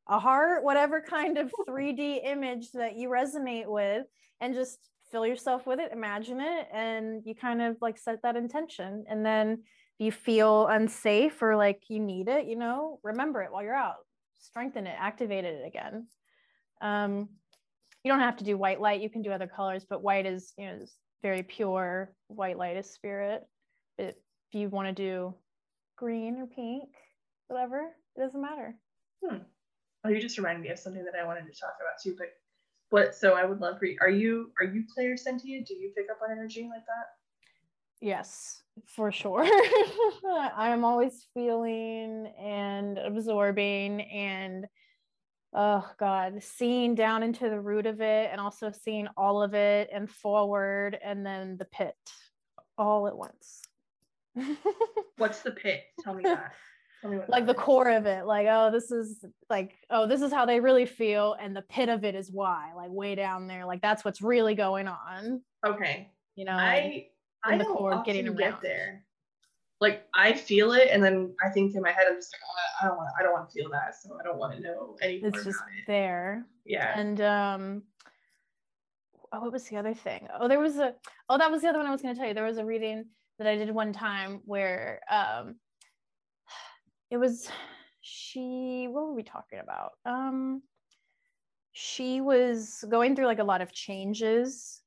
a 0.08 0.18
heart 0.18 0.64
whatever 0.64 1.00
kind 1.00 1.38
of 1.38 1.52
3d 1.68 2.20
image 2.24 2.72
that 2.72 2.96
you 2.96 3.08
resonate 3.08 3.66
with 3.66 4.06
and 4.40 4.54
just 4.54 4.78
fill 5.10 5.26
yourself 5.26 5.66
with 5.66 5.78
it, 5.78 5.92
imagine 5.92 6.40
it, 6.40 6.66
and 6.72 7.22
you 7.24 7.34
kind 7.34 7.62
of 7.62 7.76
like 7.80 7.98
set 7.98 8.20
that 8.22 8.36
intention. 8.36 9.04
And 9.08 9.24
then 9.24 9.62
if 9.98 10.04
you 10.06 10.12
feel 10.12 10.66
unsafe 10.66 11.40
or 11.40 11.56
like 11.56 11.82
you 11.88 12.00
need 12.00 12.28
it, 12.28 12.46
you 12.46 12.56
know, 12.56 12.98
remember 13.04 13.42
it 13.42 13.52
while 13.52 13.62
you're 13.62 13.74
out, 13.74 13.96
strengthen 14.40 14.86
it, 14.86 14.96
activate 14.98 15.44
it 15.44 15.64
again. 15.64 16.08
Um, 16.80 17.28
you 18.02 18.10
don't 18.10 18.20
have 18.20 18.36
to 18.38 18.44
do 18.44 18.58
white 18.58 18.80
light, 18.80 19.00
you 19.00 19.08
can 19.08 19.22
do 19.22 19.30
other 19.30 19.46
colors, 19.46 19.86
but 19.88 20.02
white 20.02 20.26
is, 20.26 20.52
you 20.58 20.66
know, 20.66 20.78
very 21.22 21.42
pure. 21.42 22.12
White 22.28 22.58
light 22.58 22.76
is 22.76 22.90
spirit. 22.90 23.42
But 23.96 24.08
if 24.08 24.14
you 24.52 24.68
want 24.68 24.88
to 24.88 24.92
do 24.92 25.34
green 25.96 26.36
or 26.36 26.46
pink, 26.46 26.90
whatever, 27.48 27.80
it 28.16 28.20
doesn't 28.20 28.42
matter. 28.42 28.74
Hmm. 29.24 29.38
Oh, 30.04 30.10
you 30.10 30.20
just 30.20 30.36
reminded 30.36 30.62
me 30.62 30.68
of 30.70 30.78
something 30.78 31.04
that 31.04 31.18
I 31.18 31.24
wanted 31.24 31.46
to 31.46 31.58
talk 31.58 31.74
about 31.80 32.00
too, 32.02 32.14
but 32.18 32.28
what? 32.90 33.14
So 33.14 33.34
I 33.34 33.44
would 33.44 33.60
love 33.60 33.78
for 33.78 33.86
you. 33.86 33.96
Are 34.00 34.10
you 34.10 34.52
are 34.60 34.66
you 34.66 34.84
clairsentient? 34.96 35.66
Do 35.66 35.74
you 35.74 35.92
pick 35.96 36.06
up 36.10 36.18
on 36.22 36.30
energy 36.30 36.62
like 36.62 36.84
that? 36.86 37.06
Yes, 38.00 38.62
for 38.86 39.10
sure. 39.10 39.44
I'm 40.56 40.84
always 40.84 41.26
feeling 41.32 42.32
and 42.38 42.98
absorbing 42.98 44.02
and 44.02 44.66
oh 45.54 45.88
god 45.98 46.42
seeing 46.42 46.94
down 46.94 47.22
into 47.22 47.48
the 47.48 47.60
root 47.60 47.86
of 47.86 48.00
it 48.00 48.28
and 48.30 48.40
also 48.40 48.72
seeing 48.72 49.06
all 49.16 49.40
of 49.40 49.54
it 49.54 49.88
and 49.92 50.10
forward 50.10 50.98
and 51.02 51.24
then 51.24 51.56
the 51.56 51.64
pit 51.64 51.94
all 52.76 53.06
at 53.06 53.16
once 53.16 53.62
what's 55.16 55.42
the 55.42 55.52
pit 55.52 55.84
tell 56.02 56.14
me 56.14 56.24
that 56.24 56.52
like 57.28 57.46
the 57.46 57.54
core 57.54 57.90
of 57.90 58.06
it 58.06 58.24
like 58.24 58.46
oh 58.50 58.70
this 58.70 58.90
is 58.90 59.24
like 59.50 59.76
oh 59.90 60.06
this 60.06 60.22
is 60.22 60.32
how 60.32 60.46
they 60.46 60.60
really 60.60 60.86
feel 60.86 61.36
and 61.40 61.54
the 61.54 61.62
pit 61.62 61.88
of 61.88 62.04
it 62.04 62.14
is 62.14 62.30
why 62.30 62.70
like 62.74 62.90
way 62.90 63.14
down 63.14 63.46
there 63.46 63.66
like 63.66 63.82
that's 63.82 64.04
what's 64.04 64.22
really 64.22 64.54
going 64.54 64.88
on. 64.88 65.42
Okay. 65.66 66.10
You 66.36 66.46
know 66.46 66.52
i 66.52 67.06
i 67.44 67.58
the 67.58 67.64
core 67.64 68.02
getting 68.04 68.26
around. 68.28 68.36
get 68.38 68.62
there. 68.62 69.04
Like 69.80 70.06
i 70.14 70.32
feel 70.32 70.72
it 70.72 70.88
and 70.90 71.04
then 71.04 71.34
i 71.44 71.50
think 71.50 71.74
in 71.74 71.82
my 71.82 71.90
head 71.90 72.06
i'm 72.08 72.16
just 72.16 72.32
like 72.32 72.40
oh, 72.44 72.84
i 72.84 72.88
don't 72.88 72.96
want 72.96 73.08
i 73.18 73.22
don't 73.22 73.32
want 73.32 73.50
to 73.50 73.54
feel 73.54 73.70
that 73.70 73.94
so 74.00 74.16
i 74.18 74.22
don't 74.22 74.38
want 74.38 74.54
to 74.54 74.60
know 74.60 74.96
anything 75.02 75.28
it's 75.28 75.44
just 75.44 75.58
it. 75.58 75.84
there. 75.86 76.46
Yeah. 76.64 76.98
And 76.98 77.20
um 77.20 77.82
oh 79.32 79.40
what 79.40 79.52
was 79.52 79.64
the 79.64 79.76
other 79.76 79.94
thing? 79.94 80.26
Oh 80.38 80.48
there 80.48 80.60
was 80.60 80.78
a 80.78 80.94
oh 81.28 81.36
that 81.36 81.50
was 81.50 81.62
the 81.62 81.68
other 81.68 81.78
one 81.78 81.86
i 81.86 81.90
was 81.90 82.00
going 82.00 82.14
to 82.14 82.18
tell 82.18 82.28
you. 82.28 82.34
There 82.34 82.44
was 82.44 82.58
a 82.58 82.64
reading 82.64 83.04
that 83.38 83.46
i 83.46 83.56
did 83.56 83.70
one 83.70 83.92
time 83.92 84.40
where 84.44 85.00
um 85.10 85.56
it 87.10 87.16
was 87.16 87.48
she 88.00 88.86
what 88.90 89.06
were 89.06 89.14
we 89.14 89.22
talking 89.22 89.60
about? 89.60 89.92
Um 90.04 90.62
she 91.72 92.20
was 92.20 92.84
going 92.88 93.16
through 93.16 93.26
like 93.26 93.40
a 93.40 93.44
lot 93.44 93.60
of 93.60 93.72
changes 93.72 94.80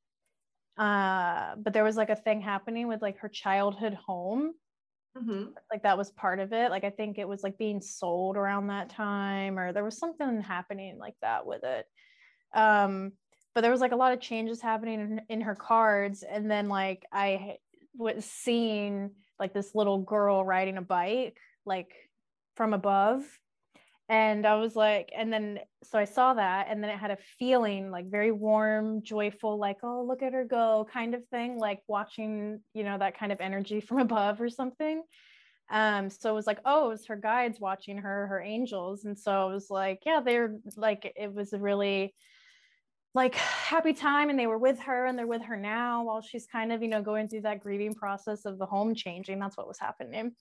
uh 0.77 1.55
but 1.57 1.73
there 1.73 1.83
was 1.83 1.97
like 1.97 2.09
a 2.09 2.15
thing 2.15 2.39
happening 2.39 2.87
with 2.87 3.01
like 3.01 3.17
her 3.19 3.29
childhood 3.29 3.93
home. 3.93 4.53
Mm-hmm. 5.17 5.45
like 5.71 5.81
that 5.81 5.97
was 5.97 6.11
part 6.11 6.39
of 6.39 6.53
it. 6.53 6.69
Like 6.69 6.83
i 6.83 6.91
think 6.91 7.17
it 7.17 7.27
was 7.27 7.41
like 7.43 7.57
being 7.57 7.81
sold 7.81 8.37
around 8.37 8.67
that 8.67 8.89
time 8.89 9.57
or 9.57 9.73
there 9.73 9.83
was 9.83 9.97
something 9.97 10.41
happening 10.41 10.99
like 10.99 11.15
that 11.21 11.45
with 11.45 11.63
it. 11.63 11.85
Um 12.53 13.13
but 13.55 13.61
there 13.61 13.71
was 13.71 13.81
like 13.81 13.93
a 13.93 13.95
lot 13.97 14.13
of 14.13 14.19
changes 14.19 14.61
happening 14.61 14.99
in, 14.99 15.21
in 15.29 15.41
her 15.41 15.55
cards. 15.55 16.23
And 16.23 16.51
then 16.51 16.69
like 16.69 17.05
i 17.11 17.57
was 17.95 18.25
seeing 18.25 19.09
like 19.39 19.53
this 19.53 19.73
little 19.73 19.97
girl 19.97 20.45
riding 20.45 20.77
a 20.77 20.81
bike 20.83 21.39
like 21.65 21.91
from 22.57 22.73
above 22.73 23.23
and 24.09 24.45
i 24.45 24.55
was 24.55 24.75
like 24.75 25.11
and 25.15 25.31
then 25.33 25.59
so 25.83 25.99
i 25.99 26.05
saw 26.05 26.33
that 26.33 26.67
and 26.69 26.81
then 26.83 26.89
it 26.89 26.97
had 26.97 27.11
a 27.11 27.17
feeling 27.39 27.91
like 27.91 28.09
very 28.09 28.31
warm 28.31 29.01
joyful 29.03 29.57
like 29.59 29.77
oh 29.83 30.03
look 30.07 30.23
at 30.23 30.33
her 30.33 30.45
go 30.45 30.87
kind 30.91 31.13
of 31.13 31.25
thing 31.27 31.57
like 31.59 31.81
watching 31.87 32.59
you 32.73 32.83
know 32.83 32.97
that 32.97 33.17
kind 33.17 33.31
of 33.31 33.41
energy 33.41 33.81
from 33.87 33.99
above 33.99 34.41
or 34.41 34.49
something 34.49 35.03
Um, 35.71 36.09
so 36.09 36.31
it 36.31 36.35
was 36.35 36.47
like, 36.47 36.59
oh, 36.65 36.87
it 36.87 36.89
was 36.89 37.07
her 37.07 37.17
guides 37.17 37.59
watching 37.59 37.97
her, 37.99 38.27
her 38.27 38.41
angels. 38.41 39.05
And 39.05 39.17
so 39.19 39.49
it 39.49 39.53
was 39.53 39.69
like, 39.69 39.99
yeah, 40.05 40.21
they're 40.21 40.57
like, 40.77 41.13
it 41.15 41.33
was 41.33 41.53
a 41.53 41.59
really 41.59 42.15
like 43.13 43.35
happy 43.35 43.93
time 43.93 44.29
and 44.29 44.37
they 44.39 44.47
were 44.47 44.57
with 44.59 44.79
her 44.81 45.05
and 45.05 45.17
they're 45.17 45.27
with 45.27 45.43
her 45.43 45.57
now 45.57 46.03
while 46.05 46.21
she's 46.21 46.45
kind 46.45 46.71
of, 46.71 46.81
you 46.83 46.87
know, 46.87 47.01
going 47.01 47.27
through 47.27 47.41
that 47.41 47.59
grieving 47.61 47.95
process 47.95 48.45
of 48.45 48.59
the 48.59 48.65
home 48.65 48.93
changing. 48.95 49.39
That's 49.39 49.57
what 49.57 49.67
was 49.67 49.79
happening. 49.79 50.33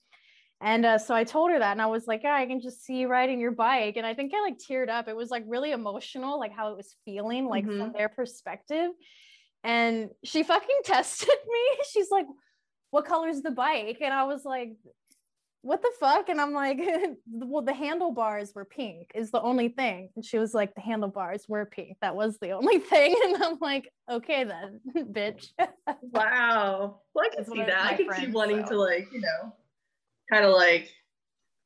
And 0.59 0.85
uh, 0.85 0.97
so 0.97 1.13
I 1.13 1.23
told 1.23 1.51
her 1.51 1.59
that, 1.59 1.73
and 1.73 1.81
I 1.81 1.85
was 1.85 2.07
like, 2.07 2.23
yeah, 2.23 2.33
I 2.33 2.47
can 2.47 2.61
just 2.61 2.83
see 2.83 2.97
you 3.01 3.07
riding 3.07 3.39
your 3.39 3.51
bike. 3.51 3.95
And 3.95 4.07
I 4.07 4.15
think 4.15 4.33
I 4.33 4.41
like 4.41 4.57
teared 4.57 4.89
up. 4.89 5.07
It 5.07 5.15
was 5.15 5.29
like 5.29 5.43
really 5.45 5.71
emotional, 5.71 6.39
like 6.39 6.51
how 6.51 6.71
it 6.71 6.77
was 6.77 6.95
feeling, 7.05 7.45
like 7.45 7.65
mm-hmm. 7.65 7.79
from 7.79 7.91
their 7.93 8.09
perspective. 8.09 8.89
And 9.63 10.09
she 10.23 10.43
fucking 10.43 10.79
tested 10.83 11.29
me. 11.29 11.83
She's 11.91 12.09
like, 12.09 12.25
what 12.89 13.05
color 13.05 13.27
is 13.27 13.43
the 13.43 13.51
bike? 13.51 13.97
And 14.01 14.13
I 14.13 14.23
was 14.23 14.45
like, 14.45 14.71
what 15.61 15.81
the 15.81 15.91
fuck? 15.99 16.29
And 16.29 16.39
I'm 16.39 16.53
like, 16.53 16.79
well, 17.27 17.61
the 17.61 17.73
handlebars 17.73 18.53
were 18.55 18.65
pink, 18.65 19.11
is 19.13 19.31
the 19.31 19.41
only 19.41 19.69
thing. 19.69 20.09
And 20.15 20.23
she 20.23 20.39
was 20.39 20.53
like, 20.53 20.73
the 20.73 20.81
handlebars 20.81 21.45
were 21.47 21.65
pink. 21.65 21.97
That 22.01 22.15
was 22.15 22.37
the 22.39 22.51
only 22.51 22.79
thing. 22.93 23.15
And 23.25 23.43
I'm 23.43 23.57
like, 23.59 23.91
okay, 24.09 24.43
then, 24.43 24.79
bitch. 24.95 25.49
wow. 26.01 27.01
Well, 27.13 27.25
I 27.25 27.35
can 27.35 27.45
see 27.45 27.63
that. 27.63 27.85
I 27.85 27.93
can 27.95 28.13
see 28.13 28.27
wanting 28.31 28.63
so. 28.65 28.71
to, 28.71 28.79
like, 28.79 29.07
you 29.11 29.21
know, 29.21 29.53
kind 30.29 30.45
of 30.45 30.53
like 30.53 30.91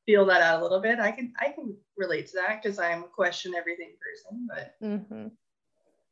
feel 0.06 0.26
that 0.26 0.42
out 0.42 0.60
a 0.60 0.64
little 0.64 0.82
bit. 0.82 1.00
I 1.00 1.12
can 1.12 1.34
I 1.40 1.50
can 1.50 1.76
relate 1.98 2.28
to 2.28 2.34
that 2.36 2.62
because 2.62 2.80
I'm 2.80 3.04
a 3.04 3.08
question 3.08 3.54
everything 3.56 3.94
person, 4.02 4.48
but 4.48 4.76
mm-hmm. 4.84 5.28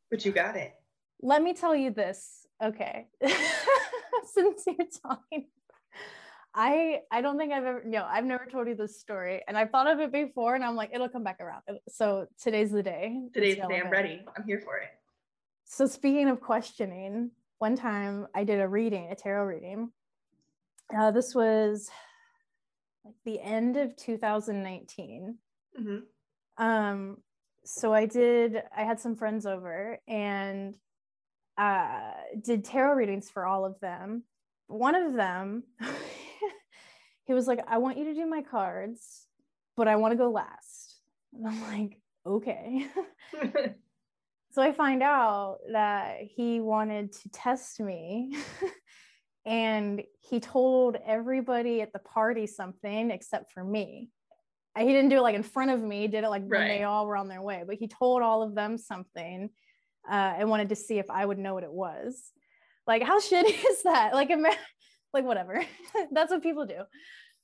but 0.09 0.25
you 0.25 0.31
got 0.31 0.55
it. 0.55 0.73
Let 1.21 1.41
me 1.43 1.53
tell 1.53 1.75
you 1.75 1.91
this. 1.91 2.47
Okay. 2.63 3.07
Since 4.33 4.63
you're 4.67 4.87
talking 5.05 5.47
I 6.53 7.01
I 7.11 7.21
don't 7.21 7.37
think 7.37 7.53
I've 7.53 7.63
ever 7.63 7.83
no, 7.85 8.05
I've 8.09 8.25
never 8.25 8.45
told 8.45 8.67
you 8.67 8.75
this 8.75 8.99
story. 8.99 9.41
And 9.47 9.57
I've 9.57 9.69
thought 9.69 9.87
of 9.87 9.99
it 9.99 10.11
before 10.11 10.55
and 10.55 10.63
I'm 10.63 10.75
like, 10.75 10.91
it'll 10.93 11.09
come 11.09 11.23
back 11.23 11.39
around. 11.39 11.61
So 11.87 12.27
today's 12.41 12.71
the 12.71 12.83
day. 12.83 13.17
Today's 13.33 13.57
the 13.57 13.67
day. 13.67 13.81
I'm 13.83 13.91
ready. 13.91 14.21
I'm 14.35 14.43
here 14.45 14.59
for 14.59 14.77
it. 14.77 14.89
So 15.65 15.85
speaking 15.85 16.29
of 16.29 16.41
questioning, 16.41 17.31
one 17.59 17.75
time 17.75 18.27
I 18.33 18.43
did 18.43 18.59
a 18.59 18.67
reading, 18.67 19.11
a 19.11 19.15
tarot 19.15 19.45
reading. 19.45 19.91
Uh, 20.95 21.11
this 21.11 21.35
was 21.35 21.89
like 23.09 23.15
the 23.25 23.41
end 23.41 23.77
of 23.77 23.95
2019. 23.95 25.37
Mm-hmm. 25.79 26.63
Um, 26.63 27.17
so 27.63 27.93
I 27.93 28.05
did, 28.05 28.61
I 28.75 28.83
had 28.83 28.99
some 28.99 29.15
friends 29.15 29.45
over 29.45 29.99
and 30.07 30.75
uh, 31.57 32.11
did 32.41 32.65
tarot 32.65 32.95
readings 32.95 33.29
for 33.29 33.45
all 33.45 33.65
of 33.65 33.79
them. 33.79 34.23
One 34.67 34.95
of 34.95 35.13
them, 35.13 35.63
he 37.25 37.33
was 37.33 37.47
like, 37.47 37.59
I 37.67 37.77
want 37.79 37.97
you 37.97 38.05
to 38.05 38.13
do 38.13 38.27
my 38.27 38.41
cards, 38.41 39.25
but 39.75 39.87
I 39.87 39.95
want 39.95 40.11
to 40.11 40.17
go 40.17 40.29
last. 40.29 40.95
And 41.33 41.47
I'm 41.47 41.61
like, 41.63 42.01
okay. 42.25 42.87
so 44.51 44.61
I 44.61 44.71
find 44.71 45.01
out 45.01 45.57
that 45.71 46.17
he 46.35 46.59
wanted 46.59 47.13
to 47.13 47.29
test 47.29 47.79
me 47.79 48.35
and 49.49 50.03
he 50.19 50.39
told 50.39 50.95
everybody 51.07 51.81
at 51.81 51.91
the 51.91 51.97
party 51.97 52.45
something 52.45 53.09
except 53.09 53.51
for 53.51 53.63
me. 53.63 54.09
He 54.77 54.85
didn't 54.85 55.09
do 55.09 55.17
it 55.17 55.21
like 55.21 55.33
in 55.33 55.41
front 55.41 55.71
of 55.71 55.81
me, 55.81 56.01
he 56.01 56.07
did 56.07 56.23
it 56.23 56.29
like 56.29 56.43
right. 56.45 56.59
when 56.59 56.67
they 56.67 56.83
all 56.83 57.07
were 57.07 57.17
on 57.17 57.27
their 57.27 57.41
way, 57.41 57.63
but 57.65 57.75
he 57.75 57.87
told 57.87 58.21
all 58.21 58.43
of 58.43 58.53
them 58.53 58.77
something 58.77 59.49
uh, 60.07 60.33
and 60.37 60.51
wanted 60.51 60.69
to 60.69 60.75
see 60.75 60.99
if 60.99 61.09
I 61.09 61.25
would 61.25 61.39
know 61.39 61.55
what 61.55 61.63
it 61.63 61.71
was. 61.71 62.31
Like, 62.85 63.01
how 63.01 63.19
shitty 63.19 63.57
is 63.69 63.83
that? 63.83 64.13
Like, 64.13 64.29
like 65.13 65.25
whatever. 65.25 65.65
that's 66.11 66.29
what 66.29 66.43
people 66.43 66.67
do. 66.67 66.81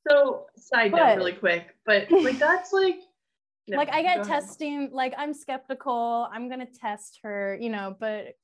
So, 0.08 0.46
side 0.58 0.92
but, 0.92 0.98
note, 0.98 1.18
really 1.18 1.34
quick, 1.34 1.76
but 1.88 2.12
like 2.12 2.38
that's 2.38 2.72
like 2.72 3.00
no, 3.68 3.78
like 3.78 3.92
I 3.92 4.04
get 4.04 4.24
testing, 4.24 4.92
like 4.94 5.16
I'm 5.18 5.34
skeptical. 5.34 6.30
I'm 6.32 6.50
gonna 6.50 6.68
test 6.68 7.18
her, 7.24 7.58
you 7.60 7.70
know, 7.70 7.96
but 8.00 8.36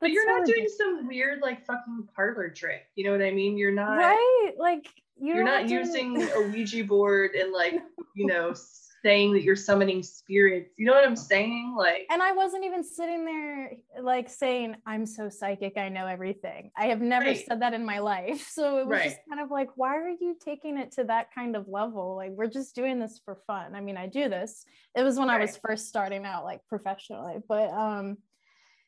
but 0.00 0.10
you're 0.10 0.26
not 0.26 0.46
doing 0.46 0.68
some 0.68 1.06
weird 1.06 1.40
like 1.40 1.64
fucking 1.66 2.08
parlor 2.14 2.48
trick. 2.48 2.86
You 2.96 3.04
know 3.04 3.12
what 3.12 3.22
I 3.22 3.30
mean? 3.30 3.58
You're 3.58 3.72
not 3.72 3.96
right. 3.96 4.52
Like 4.58 4.88
you're, 5.16 5.36
you're 5.36 5.44
not, 5.44 5.62
not 5.62 5.70
using 5.70 6.22
a 6.34 6.40
Ouija 6.48 6.84
board 6.84 7.32
and 7.32 7.52
like 7.52 7.74
you 8.14 8.26
know 8.26 8.54
saying 9.02 9.32
that 9.32 9.42
you're 9.42 9.56
summoning 9.56 10.02
spirits. 10.02 10.74
You 10.78 10.86
know 10.86 10.92
what 10.92 11.06
I'm 11.06 11.16
saying? 11.16 11.74
Like 11.76 12.06
And 12.10 12.22
I 12.22 12.32
wasn't 12.32 12.64
even 12.64 12.84
sitting 12.84 13.24
there 13.24 13.72
like 14.02 14.28
saying 14.28 14.76
I'm 14.86 15.06
so 15.06 15.28
psychic, 15.28 15.76
I 15.78 15.88
know 15.88 16.06
everything. 16.06 16.70
I 16.76 16.86
have 16.86 17.00
never 17.00 17.26
right. 17.26 17.46
said 17.46 17.62
that 17.62 17.74
in 17.74 17.84
my 17.84 17.98
life. 17.98 18.48
So 18.60 18.78
it 18.78 18.86
was 18.86 18.98
right. 18.98 19.04
just 19.04 19.20
kind 19.28 19.40
of 19.40 19.50
like 19.50 19.68
why 19.76 19.96
are 19.96 20.10
you 20.10 20.36
taking 20.44 20.76
it 20.76 20.92
to 20.92 21.04
that 21.04 21.32
kind 21.34 21.56
of 21.56 21.68
level? 21.68 22.16
Like 22.16 22.32
we're 22.32 22.46
just 22.46 22.74
doing 22.74 22.98
this 22.98 23.20
for 23.24 23.36
fun. 23.46 23.74
I 23.74 23.80
mean, 23.80 23.96
I 23.96 24.06
do 24.06 24.28
this. 24.28 24.64
It 24.94 25.02
was 25.02 25.18
when 25.18 25.28
right. 25.28 25.38
I 25.38 25.40
was 25.40 25.56
first 25.56 25.88
starting 25.88 26.26
out 26.26 26.44
like 26.44 26.60
professionally. 26.68 27.36
But 27.48 27.70
um 27.70 28.18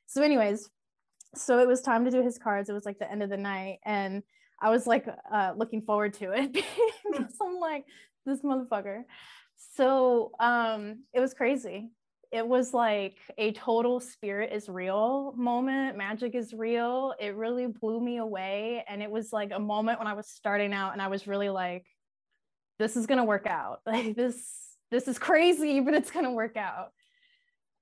so 0.06 0.22
anyways, 0.22 0.68
so 1.34 1.58
it 1.58 1.68
was 1.68 1.80
time 1.80 2.04
to 2.04 2.10
do 2.10 2.22
his 2.22 2.38
cards. 2.38 2.68
It 2.68 2.74
was 2.74 2.84
like 2.84 2.98
the 2.98 3.10
end 3.10 3.22
of 3.22 3.30
the 3.30 3.36
night 3.36 3.78
and 3.84 4.22
I 4.60 4.70
was 4.70 4.86
like 4.86 5.06
uh, 5.32 5.52
looking 5.56 5.82
forward 5.82 6.14
to 6.14 6.32
it 6.32 6.52
because 6.52 7.34
I'm 7.40 7.58
like 7.58 7.84
this 8.24 8.40
motherfucker. 8.40 9.02
So 9.74 10.32
um 10.38 11.04
it 11.12 11.20
was 11.20 11.34
crazy. 11.34 11.90
It 12.30 12.46
was 12.46 12.72
like 12.72 13.18
a 13.36 13.52
total 13.52 14.00
spirit 14.00 14.52
is 14.52 14.68
real 14.68 15.34
moment. 15.36 15.98
Magic 15.98 16.34
is 16.34 16.54
real. 16.54 17.14
It 17.20 17.34
really 17.34 17.66
blew 17.66 18.00
me 18.00 18.18
away 18.18 18.84
and 18.88 19.02
it 19.02 19.10
was 19.10 19.32
like 19.32 19.50
a 19.52 19.58
moment 19.58 19.98
when 19.98 20.08
i 20.08 20.14
was 20.14 20.28
starting 20.28 20.72
out 20.72 20.92
and 20.92 21.02
i 21.02 21.08
was 21.08 21.26
really 21.26 21.50
like 21.50 21.86
this 22.78 22.96
is 22.96 23.06
going 23.06 23.18
to 23.18 23.24
work 23.24 23.46
out. 23.46 23.80
Like 23.86 24.16
this 24.16 24.36
this 24.90 25.08
is 25.08 25.18
crazy 25.18 25.80
but 25.80 25.94
it's 25.94 26.10
going 26.10 26.26
to 26.26 26.32
work 26.32 26.56
out 26.56 26.92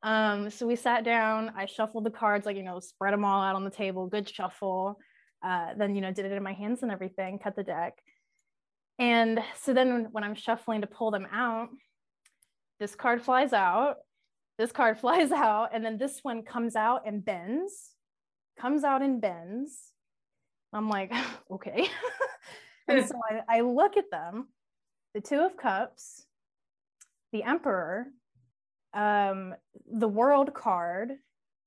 um 0.02 0.48
so 0.50 0.66
we 0.66 0.76
sat 0.76 1.04
down 1.04 1.52
i 1.56 1.66
shuffled 1.66 2.04
the 2.04 2.10
cards 2.10 2.46
like 2.46 2.56
you 2.56 2.62
know 2.62 2.80
spread 2.80 3.12
them 3.12 3.24
all 3.24 3.42
out 3.42 3.54
on 3.54 3.64
the 3.64 3.70
table 3.70 4.06
good 4.06 4.28
shuffle 4.28 4.98
uh, 5.42 5.68
then 5.76 5.94
you 5.94 6.00
know 6.00 6.12
did 6.12 6.26
it 6.26 6.32
in 6.32 6.42
my 6.42 6.52
hands 6.52 6.82
and 6.82 6.92
everything 6.92 7.38
cut 7.38 7.56
the 7.56 7.62
deck 7.62 7.94
and 9.00 9.40
so 9.58 9.72
then 9.72 10.08
when 10.12 10.22
I'm 10.22 10.34
shuffling 10.34 10.82
to 10.82 10.86
pull 10.86 11.10
them 11.10 11.26
out, 11.32 11.70
this 12.78 12.94
card 12.94 13.22
flies 13.22 13.54
out, 13.54 13.96
this 14.58 14.72
card 14.72 14.98
flies 15.00 15.32
out, 15.32 15.70
and 15.72 15.82
then 15.82 15.96
this 15.96 16.20
one 16.22 16.42
comes 16.42 16.76
out 16.76 17.06
and 17.06 17.24
bends, 17.24 17.94
comes 18.60 18.84
out 18.84 19.00
and 19.00 19.20
bends. 19.20 19.74
I'm 20.72 20.90
like, 20.90 21.12
okay. 21.50 21.88
and 22.88 23.08
so 23.08 23.14
I, 23.30 23.58
I 23.58 23.60
look 23.62 23.96
at 23.96 24.10
them, 24.10 24.48
the 25.14 25.22
Two 25.22 25.40
of 25.40 25.56
Cups, 25.56 26.26
the 27.32 27.42
Emperor, 27.42 28.06
um, 28.94 29.54
the 29.90 30.08
World 30.08 30.54
card, 30.54 31.12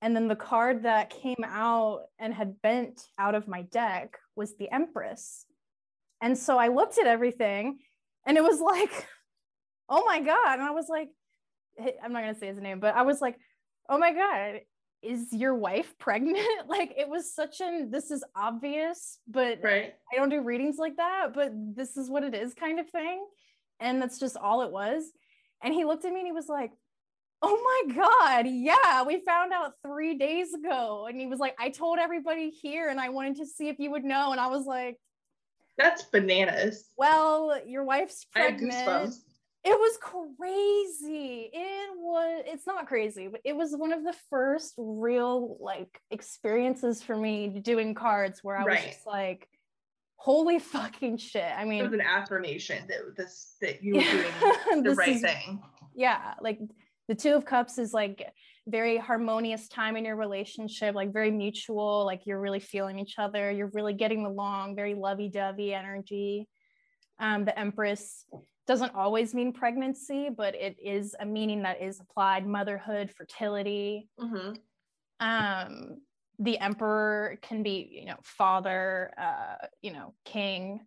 and 0.01 0.15
then 0.15 0.27
the 0.27 0.35
card 0.35 0.83
that 0.83 1.09
came 1.09 1.43
out 1.45 2.01
and 2.19 2.33
had 2.33 2.61
bent 2.61 3.07
out 3.17 3.35
of 3.35 3.47
my 3.47 3.61
deck 3.63 4.17
was 4.35 4.55
the 4.57 4.69
Empress. 4.69 5.45
And 6.21 6.37
so 6.37 6.57
I 6.57 6.67
looked 6.67 6.97
at 6.97 7.07
everything 7.07 7.79
and 8.25 8.37
it 8.37 8.43
was 8.43 8.59
like, 8.61 9.07
oh 9.87 10.03
my 10.05 10.19
God. 10.19 10.59
And 10.59 10.63
I 10.63 10.71
was 10.71 10.87
like, 10.89 11.09
I'm 12.03 12.11
not 12.11 12.21
going 12.21 12.33
to 12.33 12.39
say 12.39 12.47
his 12.47 12.57
name, 12.57 12.79
but 12.79 12.95
I 12.95 13.03
was 13.03 13.21
like, 13.21 13.37
oh 13.89 13.97
my 13.97 14.13
God, 14.13 14.61
is 15.01 15.31
your 15.31 15.55
wife 15.55 15.93
pregnant? 15.99 16.47
like 16.67 16.93
it 16.97 17.07
was 17.07 17.33
such 17.33 17.61
an, 17.61 17.91
this 17.91 18.11
is 18.11 18.23
obvious, 18.35 19.19
but 19.27 19.59
right. 19.63 19.93
I 20.11 20.15
don't 20.17 20.29
do 20.29 20.41
readings 20.41 20.77
like 20.77 20.97
that, 20.97 21.29
but 21.33 21.51
this 21.53 21.97
is 21.97 22.09
what 22.09 22.23
it 22.23 22.33
is 22.33 22.53
kind 22.53 22.79
of 22.79 22.89
thing. 22.89 23.25
And 23.79 24.01
that's 24.01 24.19
just 24.19 24.37
all 24.37 24.61
it 24.61 24.71
was. 24.71 25.05
And 25.63 25.73
he 25.73 25.85
looked 25.85 26.05
at 26.05 26.11
me 26.11 26.19
and 26.19 26.27
he 26.27 26.33
was 26.33 26.49
like, 26.49 26.71
oh 27.43 27.83
my 27.87 27.93
god 27.93 28.47
yeah 28.47 29.03
we 29.03 29.21
found 29.25 29.51
out 29.51 29.73
three 29.85 30.17
days 30.17 30.53
ago 30.53 31.05
and 31.07 31.19
he 31.19 31.27
was 31.27 31.39
like 31.39 31.55
i 31.59 31.69
told 31.69 31.99
everybody 31.99 32.49
here 32.49 32.89
and 32.89 32.99
i 32.99 33.09
wanted 33.09 33.35
to 33.35 33.45
see 33.45 33.67
if 33.67 33.77
you 33.79 33.91
would 33.91 34.03
know 34.03 34.31
and 34.31 34.39
i 34.39 34.47
was 34.47 34.65
like 34.65 34.97
that's 35.77 36.03
bananas. 36.03 36.89
Well, 36.97 37.59
your 37.65 37.83
wife's 37.83 38.25
pregnant. 38.25 39.15
It 39.65 39.79
was 39.79 39.97
crazy. 40.01 41.49
It 41.53 41.89
was 41.95 42.43
it's 42.45 42.67
not 42.67 42.85
crazy, 42.85 43.29
but 43.29 43.39
it 43.45 43.55
was 43.55 43.73
one 43.73 43.93
of 43.93 44.03
the 44.03 44.13
first 44.29 44.73
real 44.77 45.57
like 45.61 46.01
experiences 46.11 47.01
for 47.01 47.15
me 47.15 47.47
doing 47.47 47.93
cards 47.93 48.43
where 48.43 48.57
I 48.57 48.65
right. 48.65 48.85
was 48.85 48.93
just 48.93 49.07
like 49.07 49.47
holy 50.17 50.59
fucking 50.59 51.17
shit. 51.17 51.51
I 51.57 51.63
mean, 51.63 51.79
it 51.79 51.83
was 51.83 51.93
an 51.93 52.01
affirmation 52.01 52.83
that 52.89 53.15
this 53.15 53.55
that 53.61 53.81
you 53.81 53.95
were 53.95 54.01
doing 54.01 54.83
the 54.83 54.95
right 54.95 55.09
is, 55.09 55.21
thing. 55.21 55.61
Yeah, 55.95 56.33
like 56.41 56.59
the 57.07 57.15
2 57.15 57.33
of 57.33 57.45
cups 57.45 57.77
is 57.77 57.93
like 57.93 58.25
very 58.67 58.97
harmonious 58.97 59.67
time 59.67 59.97
in 59.97 60.05
your 60.05 60.15
relationship, 60.15 60.95
like 60.95 61.11
very 61.11 61.31
mutual, 61.31 62.05
like 62.05 62.21
you're 62.25 62.39
really 62.39 62.59
feeling 62.59 62.97
each 62.99 63.15
other, 63.17 63.51
you're 63.51 63.71
really 63.73 63.93
getting 63.93 64.25
along, 64.25 64.75
very 64.75 64.93
lovey 64.93 65.29
dovey 65.29 65.73
energy. 65.73 66.47
Um, 67.19 67.45
the 67.45 67.57
Empress 67.57 68.25
doesn't 68.65 68.95
always 68.95 69.33
mean 69.33 69.51
pregnancy, 69.51 70.29
but 70.35 70.55
it 70.55 70.77
is 70.81 71.15
a 71.19 71.25
meaning 71.25 71.63
that 71.63 71.81
is 71.81 71.99
applied 71.99 72.47
motherhood, 72.47 73.11
fertility. 73.11 74.07
Mm-hmm. 74.19 74.53
Um, 75.19 76.01
the 76.39 76.57
Emperor 76.59 77.37
can 77.41 77.63
be, 77.63 77.89
you 77.99 78.05
know, 78.05 78.17
father, 78.23 79.11
uh, 79.17 79.67
you 79.81 79.91
know, 79.91 80.13
king. 80.25 80.81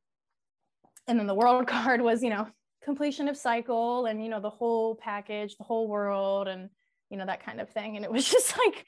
and 1.07 1.19
then 1.19 1.27
the 1.27 1.35
world 1.35 1.67
card 1.75 2.01
was 2.01 2.23
you 2.23 2.31
know 2.31 2.49
completion 2.87 3.27
of 3.27 3.37
cycle 3.37 4.07
and 4.07 4.23
you 4.23 4.31
know 4.31 4.39
the 4.39 4.49
whole 4.49 4.95
package 4.95 5.57
the 5.57 5.65
whole 5.65 5.89
world 5.89 6.47
and 6.47 6.71
you 7.11 7.19
know 7.19 7.27
that 7.27 7.45
kind 7.45 7.61
of 7.61 7.69
thing. 7.69 7.97
And 7.97 8.05
it 8.05 8.11
was 8.11 8.27
just 8.37 8.57
like 8.57 8.87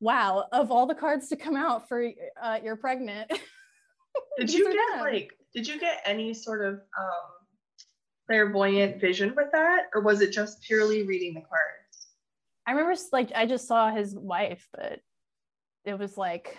wow 0.00 0.44
of 0.52 0.70
all 0.70 0.86
the 0.86 0.94
cards 0.94 1.28
to 1.28 1.36
come 1.36 1.56
out 1.56 1.88
for 1.88 2.10
uh, 2.42 2.58
you're 2.62 2.76
pregnant. 2.76 3.30
Did 4.38 4.52
you 4.52 4.64
get 4.64 4.76
them. 4.92 5.00
like 5.00 5.30
did 5.54 5.68
you 5.68 5.78
get 5.78 6.02
any 6.04 6.34
sort 6.34 6.64
of 6.64 6.74
um 6.74 7.28
clairvoyant 8.26 9.00
vision 9.00 9.34
with 9.36 9.48
that? 9.52 9.84
Or 9.94 10.02
was 10.02 10.20
it 10.22 10.32
just 10.32 10.62
purely 10.62 11.06
reading 11.06 11.34
the 11.34 11.40
cards? 11.40 12.08
I 12.66 12.72
remember 12.72 12.98
like 13.12 13.30
i 13.34 13.46
just 13.46 13.68
saw 13.68 13.92
his 13.92 14.14
wife 14.16 14.66
but 14.74 14.98
it 15.84 15.96
was 15.96 16.18
like 16.18 16.56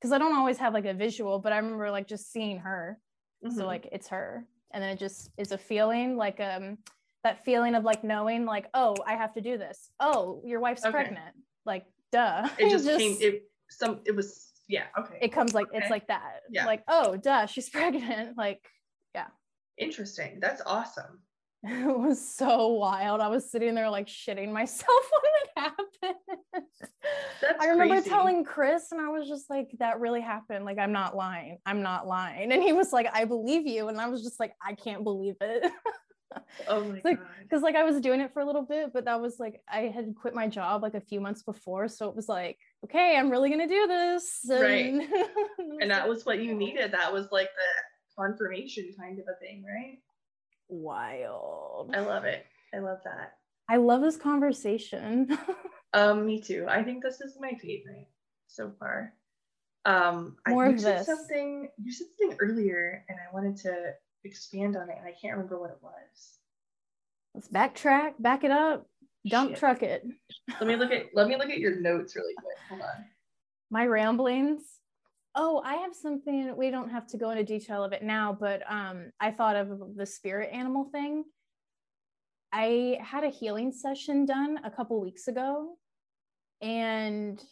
because 0.00 0.12
i 0.12 0.18
don't 0.18 0.34
always 0.34 0.56
have 0.56 0.72
like 0.72 0.86
a 0.86 0.94
visual 0.94 1.40
but 1.40 1.52
i 1.52 1.58
remember 1.58 1.90
like 1.90 2.08
just 2.08 2.32
seeing 2.32 2.58
her. 2.60 2.98
Mm-hmm. 3.44 3.58
so 3.58 3.66
like 3.66 3.86
it's 3.92 4.08
her 4.08 4.46
and 4.72 4.82
then 4.82 4.90
it 4.90 4.98
just 4.98 5.30
is 5.36 5.52
a 5.52 5.58
feeling 5.58 6.16
like 6.16 6.40
um 6.40 6.78
that 7.24 7.44
feeling 7.44 7.74
of 7.74 7.84
like 7.84 8.04
knowing 8.04 8.44
like 8.44 8.66
oh 8.74 8.94
i 9.06 9.14
have 9.14 9.34
to 9.34 9.40
do 9.40 9.58
this. 9.58 9.90
Oh 10.00 10.40
your 10.44 10.60
wife's 10.60 10.84
okay. 10.84 10.92
pregnant. 10.92 11.34
Like 11.64 11.84
duh. 12.12 12.48
It 12.58 12.70
just, 12.70 12.84
just, 12.84 12.98
came 12.98 13.16
it 13.20 13.42
some 13.70 14.00
it 14.04 14.14
was 14.14 14.52
yeah 14.68 14.84
okay. 14.98 15.18
It 15.20 15.32
comes 15.32 15.54
like 15.54 15.68
okay. 15.68 15.78
it's 15.78 15.90
like 15.90 16.08
that. 16.08 16.40
Yeah. 16.50 16.66
Like 16.66 16.82
oh 16.88 17.16
duh 17.16 17.46
she's 17.46 17.68
pregnant. 17.78 18.36
Like 18.36 18.60
yeah. 19.14 19.26
Interesting. 19.78 20.38
That's 20.40 20.62
awesome 20.64 21.20
it 21.66 21.98
was 21.98 22.26
so 22.26 22.68
wild. 22.68 23.20
I 23.20 23.28
was 23.28 23.50
sitting 23.50 23.74
there 23.74 23.90
like 23.90 24.06
shitting 24.06 24.52
myself 24.52 24.88
when 25.22 25.32
it 25.42 25.50
happened. 25.56 26.64
That's 27.42 27.64
i 27.64 27.68
remember 27.68 27.94
crazy. 27.96 28.10
telling 28.10 28.44
chris 28.44 28.92
and 28.92 29.00
i 29.00 29.08
was 29.08 29.28
just 29.28 29.48
like 29.48 29.70
that 29.78 30.00
really 30.00 30.20
happened. 30.20 30.64
Like 30.64 30.78
i'm 30.78 30.92
not 30.92 31.16
lying. 31.16 31.58
I'm 31.66 31.82
not 31.82 32.06
lying. 32.06 32.52
And 32.52 32.62
he 32.62 32.72
was 32.72 32.92
like 32.92 33.08
i 33.12 33.24
believe 33.24 33.66
you. 33.66 33.88
And 33.88 34.00
i 34.00 34.08
was 34.08 34.22
just 34.22 34.40
like 34.40 34.52
i 34.64 34.74
can't 34.74 35.04
believe 35.04 35.36
it. 35.40 35.70
Oh 36.68 36.84
my 36.84 37.00
like, 37.02 37.18
god. 37.18 37.26
because 37.44 37.62
like 37.62 37.76
i 37.76 37.84
was 37.84 37.98
doing 37.98 38.20
it 38.20 38.30
for 38.34 38.40
a 38.40 38.44
little 38.44 38.66
bit 38.66 38.92
but 38.92 39.06
that 39.06 39.22
was 39.22 39.38
like 39.38 39.62
i 39.70 39.82
had 39.82 40.14
quit 40.14 40.34
my 40.34 40.46
job 40.46 40.82
like 40.82 40.92
a 40.92 41.00
few 41.00 41.18
months 41.18 41.42
before. 41.42 41.88
So 41.88 42.10
it 42.10 42.16
was 42.16 42.28
like 42.28 42.58
okay 42.84 43.16
i'm 43.16 43.30
really 43.30 43.48
gonna 43.48 43.68
do 43.68 43.86
this. 43.86 44.40
And, 44.50 44.60
right 44.60 45.08
and 45.80 45.90
that 45.90 46.06
was 46.06 46.26
what 46.26 46.42
you 46.42 46.54
needed. 46.54 46.92
That 46.92 47.10
was 47.10 47.28
like 47.32 47.46
the 47.46 48.22
confirmation 48.22 48.90
kind 48.98 49.18
of 49.18 49.26
a 49.28 49.38
thing 49.40 49.64
right 49.64 49.98
wild 50.68 51.94
i 51.94 52.00
love 52.00 52.24
it 52.24 52.44
i 52.74 52.78
love 52.78 52.98
that 53.04 53.34
i 53.68 53.76
love 53.76 54.00
this 54.00 54.16
conversation 54.16 55.38
um 55.94 56.26
me 56.26 56.40
too 56.40 56.66
i 56.68 56.82
think 56.82 57.02
this 57.02 57.20
is 57.20 57.36
my 57.40 57.52
favorite 57.52 58.08
so 58.48 58.72
far 58.78 59.12
um 59.84 60.36
more 60.48 60.66
I, 60.66 60.70
of 60.70 60.80
this 60.80 61.06
something 61.06 61.68
you 61.82 61.92
said 61.92 62.06
something 62.18 62.36
earlier 62.40 63.04
and 63.08 63.18
i 63.18 63.32
wanted 63.32 63.56
to 63.58 63.94
expand 64.26 64.76
on 64.76 64.90
it, 64.90 64.96
and 64.98 65.06
I 65.06 65.12
can't 65.12 65.34
remember 65.34 65.58
what 65.58 65.70
it 65.70 65.78
was. 65.82 66.38
Let's 67.34 67.48
backtrack, 67.48 68.14
back 68.18 68.44
it 68.44 68.50
up, 68.50 68.86
dump 69.26 69.50
Shit. 69.50 69.58
truck 69.58 69.82
it. 69.82 70.04
let 70.60 70.66
me 70.66 70.76
look 70.76 70.90
at 70.90 71.06
let 71.14 71.28
me 71.28 71.36
look 71.36 71.50
at 71.50 71.58
your 71.58 71.80
notes 71.80 72.16
really 72.16 72.34
quick. 72.34 72.56
Hold 72.68 72.82
on. 72.82 73.04
My 73.70 73.86
ramblings. 73.86 74.62
Oh, 75.36 75.62
I 75.64 75.74
have 75.76 75.94
something. 75.94 76.56
We 76.56 76.70
don't 76.70 76.88
have 76.88 77.06
to 77.08 77.18
go 77.18 77.30
into 77.30 77.44
detail 77.44 77.84
of 77.84 77.92
it 77.92 78.02
now, 78.02 78.36
but 78.38 78.62
um, 78.68 79.12
I 79.20 79.30
thought 79.30 79.54
of 79.54 79.94
the 79.94 80.06
spirit 80.06 80.50
animal 80.52 80.84
thing. 80.84 81.24
I 82.52 82.98
had 83.02 83.22
a 83.22 83.28
healing 83.28 83.70
session 83.70 84.24
done 84.24 84.60
a 84.64 84.70
couple 84.70 85.00
weeks 85.00 85.28
ago, 85.28 85.76
and 86.62 87.42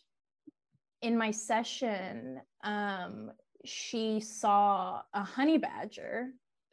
in 1.02 1.18
my 1.18 1.30
session, 1.30 2.40
um, 2.62 3.32
she 3.66 4.20
saw 4.20 5.02
a 5.12 5.22
honey 5.22 5.58
badger 5.58 6.30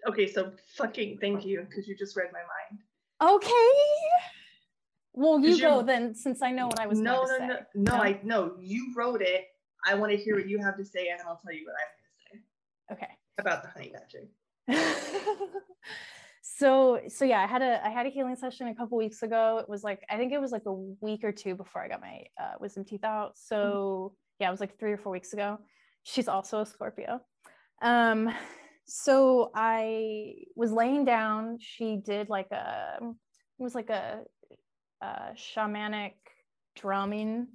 okay, 0.07 0.31
so 0.31 0.51
fucking 0.77 1.17
thank 1.19 1.45
you 1.45 1.65
because 1.69 1.87
you 1.87 1.95
just 1.95 2.15
read 2.15 2.29
my 2.31 2.39
mind. 2.39 2.81
Okay. 3.35 3.71
Well, 5.13 5.39
you 5.39 5.59
go 5.59 5.83
then, 5.83 6.15
since 6.15 6.41
I 6.41 6.51
know 6.51 6.67
what 6.67 6.79
I 6.79 6.87
was. 6.87 6.99
No, 6.99 7.23
no, 7.23 7.37
no, 7.37 7.47
no, 7.47 7.57
no, 7.75 7.93
I 7.95 8.19
no. 8.23 8.55
You 8.59 8.93
wrote 8.95 9.21
it. 9.21 9.45
I 9.85 9.95
want 9.95 10.11
to 10.11 10.17
hear 10.17 10.35
what 10.35 10.47
you 10.47 10.59
have 10.59 10.77
to 10.77 10.85
say, 10.85 11.09
and 11.09 11.19
I'll 11.21 11.39
tell 11.43 11.53
you 11.53 11.65
what 11.65 11.75
I'm 11.75 11.89
going 11.97 12.11
to 12.11 12.97
say. 12.97 13.05
Okay. 13.05 13.11
About 13.39 13.63
the 13.63 13.69
honey 13.69 13.93
badger. 13.93 14.27
so 16.41 16.99
so 17.07 17.25
yeah, 17.25 17.41
I 17.41 17.47
had 17.47 17.61
a 17.61 17.85
I 17.85 17.89
had 17.89 18.05
a 18.05 18.09
healing 18.09 18.35
session 18.35 18.67
a 18.67 18.75
couple 18.75 18.97
weeks 18.97 19.23
ago. 19.23 19.57
It 19.57 19.67
was 19.67 19.83
like 19.83 20.01
I 20.09 20.17
think 20.17 20.33
it 20.33 20.39
was 20.39 20.51
like 20.51 20.65
a 20.65 20.73
week 20.73 21.23
or 21.23 21.31
two 21.31 21.55
before 21.55 21.83
I 21.83 21.87
got 21.87 22.01
my 22.01 22.23
uh, 22.39 22.53
wisdom 22.59 22.85
teeth 22.85 23.03
out. 23.03 23.37
So 23.37 23.55
mm-hmm. 23.55 24.13
yeah, 24.39 24.47
it 24.49 24.51
was 24.51 24.59
like 24.59 24.77
three 24.79 24.91
or 24.91 24.97
four 24.97 25.11
weeks 25.11 25.33
ago. 25.33 25.59
She's 26.03 26.27
also 26.27 26.61
a 26.61 26.65
Scorpio. 26.65 27.21
Um, 27.81 28.31
so 28.85 29.51
I 29.55 30.33
was 30.55 30.71
laying 30.71 31.05
down. 31.05 31.57
She 31.59 31.97
did 31.97 32.29
like 32.29 32.51
a, 32.51 32.97
it 33.01 33.63
was 33.63 33.75
like 33.75 33.89
a, 33.89 34.21
a 35.01 35.33
shamanic 35.35 36.13
drumming. 36.75 37.47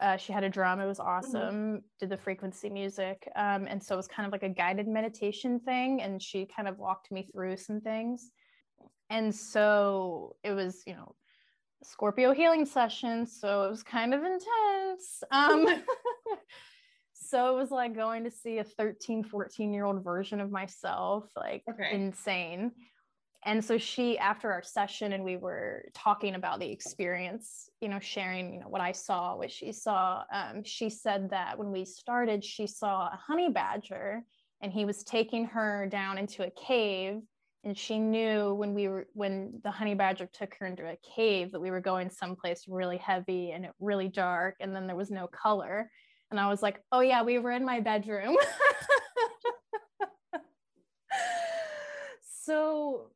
Uh, 0.00 0.16
she 0.16 0.32
had 0.32 0.44
a 0.44 0.48
drum. 0.48 0.80
It 0.80 0.86
was 0.86 0.98
mm-hmm. 0.98 1.08
awesome. 1.08 1.54
Mm-hmm. 1.54 1.76
Did 2.00 2.10
the 2.10 2.16
frequency 2.16 2.70
music. 2.70 3.28
Um, 3.36 3.66
and 3.68 3.82
so 3.82 3.94
it 3.94 3.96
was 3.96 4.08
kind 4.08 4.26
of 4.26 4.32
like 4.32 4.42
a 4.42 4.48
guided 4.48 4.88
meditation 4.88 5.60
thing. 5.60 6.02
And 6.02 6.22
she 6.22 6.46
kind 6.46 6.68
of 6.68 6.78
walked 6.78 7.10
me 7.10 7.28
through 7.32 7.56
some 7.56 7.80
things. 7.80 8.30
And 9.10 9.34
so 9.34 10.36
it 10.44 10.52
was, 10.52 10.82
you 10.86 10.94
know, 10.94 11.14
Scorpio 11.82 12.32
healing 12.32 12.66
session. 12.66 13.26
So 13.26 13.64
it 13.64 13.70
was 13.70 13.82
kind 13.82 14.14
of 14.14 14.20
intense. 14.22 15.22
Um, 15.30 15.66
so 17.12 17.54
it 17.54 17.60
was 17.60 17.70
like 17.70 17.94
going 17.94 18.24
to 18.24 18.30
see 18.30 18.58
a 18.58 18.64
13 18.64 19.24
14 19.24 19.72
year 19.72 19.84
old 19.84 20.02
version 20.02 20.40
of 20.40 20.50
myself 20.50 21.30
like 21.36 21.62
okay. 21.70 21.90
insane 21.92 22.72
and 23.44 23.64
so 23.64 23.78
she 23.78 24.18
after 24.18 24.50
our 24.50 24.62
session 24.62 25.12
and 25.12 25.24
we 25.24 25.36
were 25.36 25.84
talking 25.94 26.34
about 26.34 26.60
the 26.60 26.70
experience 26.70 27.68
you 27.80 27.88
know 27.88 28.00
sharing 28.00 28.52
you 28.52 28.60
know 28.60 28.68
what 28.68 28.80
i 28.80 28.92
saw 28.92 29.36
what 29.36 29.50
she 29.50 29.72
saw 29.72 30.22
um, 30.32 30.62
she 30.64 30.90
said 30.90 31.30
that 31.30 31.58
when 31.58 31.70
we 31.70 31.84
started 31.84 32.44
she 32.44 32.66
saw 32.66 33.06
a 33.06 33.20
honey 33.26 33.50
badger 33.50 34.22
and 34.60 34.72
he 34.72 34.84
was 34.84 35.04
taking 35.04 35.46
her 35.46 35.86
down 35.90 36.18
into 36.18 36.44
a 36.44 36.50
cave 36.50 37.20
and 37.64 37.76
she 37.76 37.98
knew 37.98 38.54
when 38.54 38.74
we 38.74 38.88
were 38.88 39.06
when 39.14 39.60
the 39.62 39.70
honey 39.70 39.94
badger 39.94 40.28
took 40.32 40.54
her 40.58 40.66
into 40.66 40.84
a 40.84 40.98
cave 41.14 41.52
that 41.52 41.60
we 41.60 41.70
were 41.70 41.80
going 41.80 42.10
someplace 42.10 42.64
really 42.68 42.98
heavy 42.98 43.52
and 43.52 43.68
really 43.80 44.08
dark 44.08 44.56
and 44.60 44.74
then 44.74 44.86
there 44.86 44.96
was 44.96 45.10
no 45.10 45.26
color 45.28 45.90
and 46.30 46.38
I 46.38 46.48
was 46.48 46.62
like, 46.62 46.82
oh, 46.92 47.00
yeah, 47.00 47.22
we 47.22 47.38
were 47.38 47.52
in 47.52 47.64
my 47.64 47.80
bedroom. 47.80 48.36
so 52.44 53.10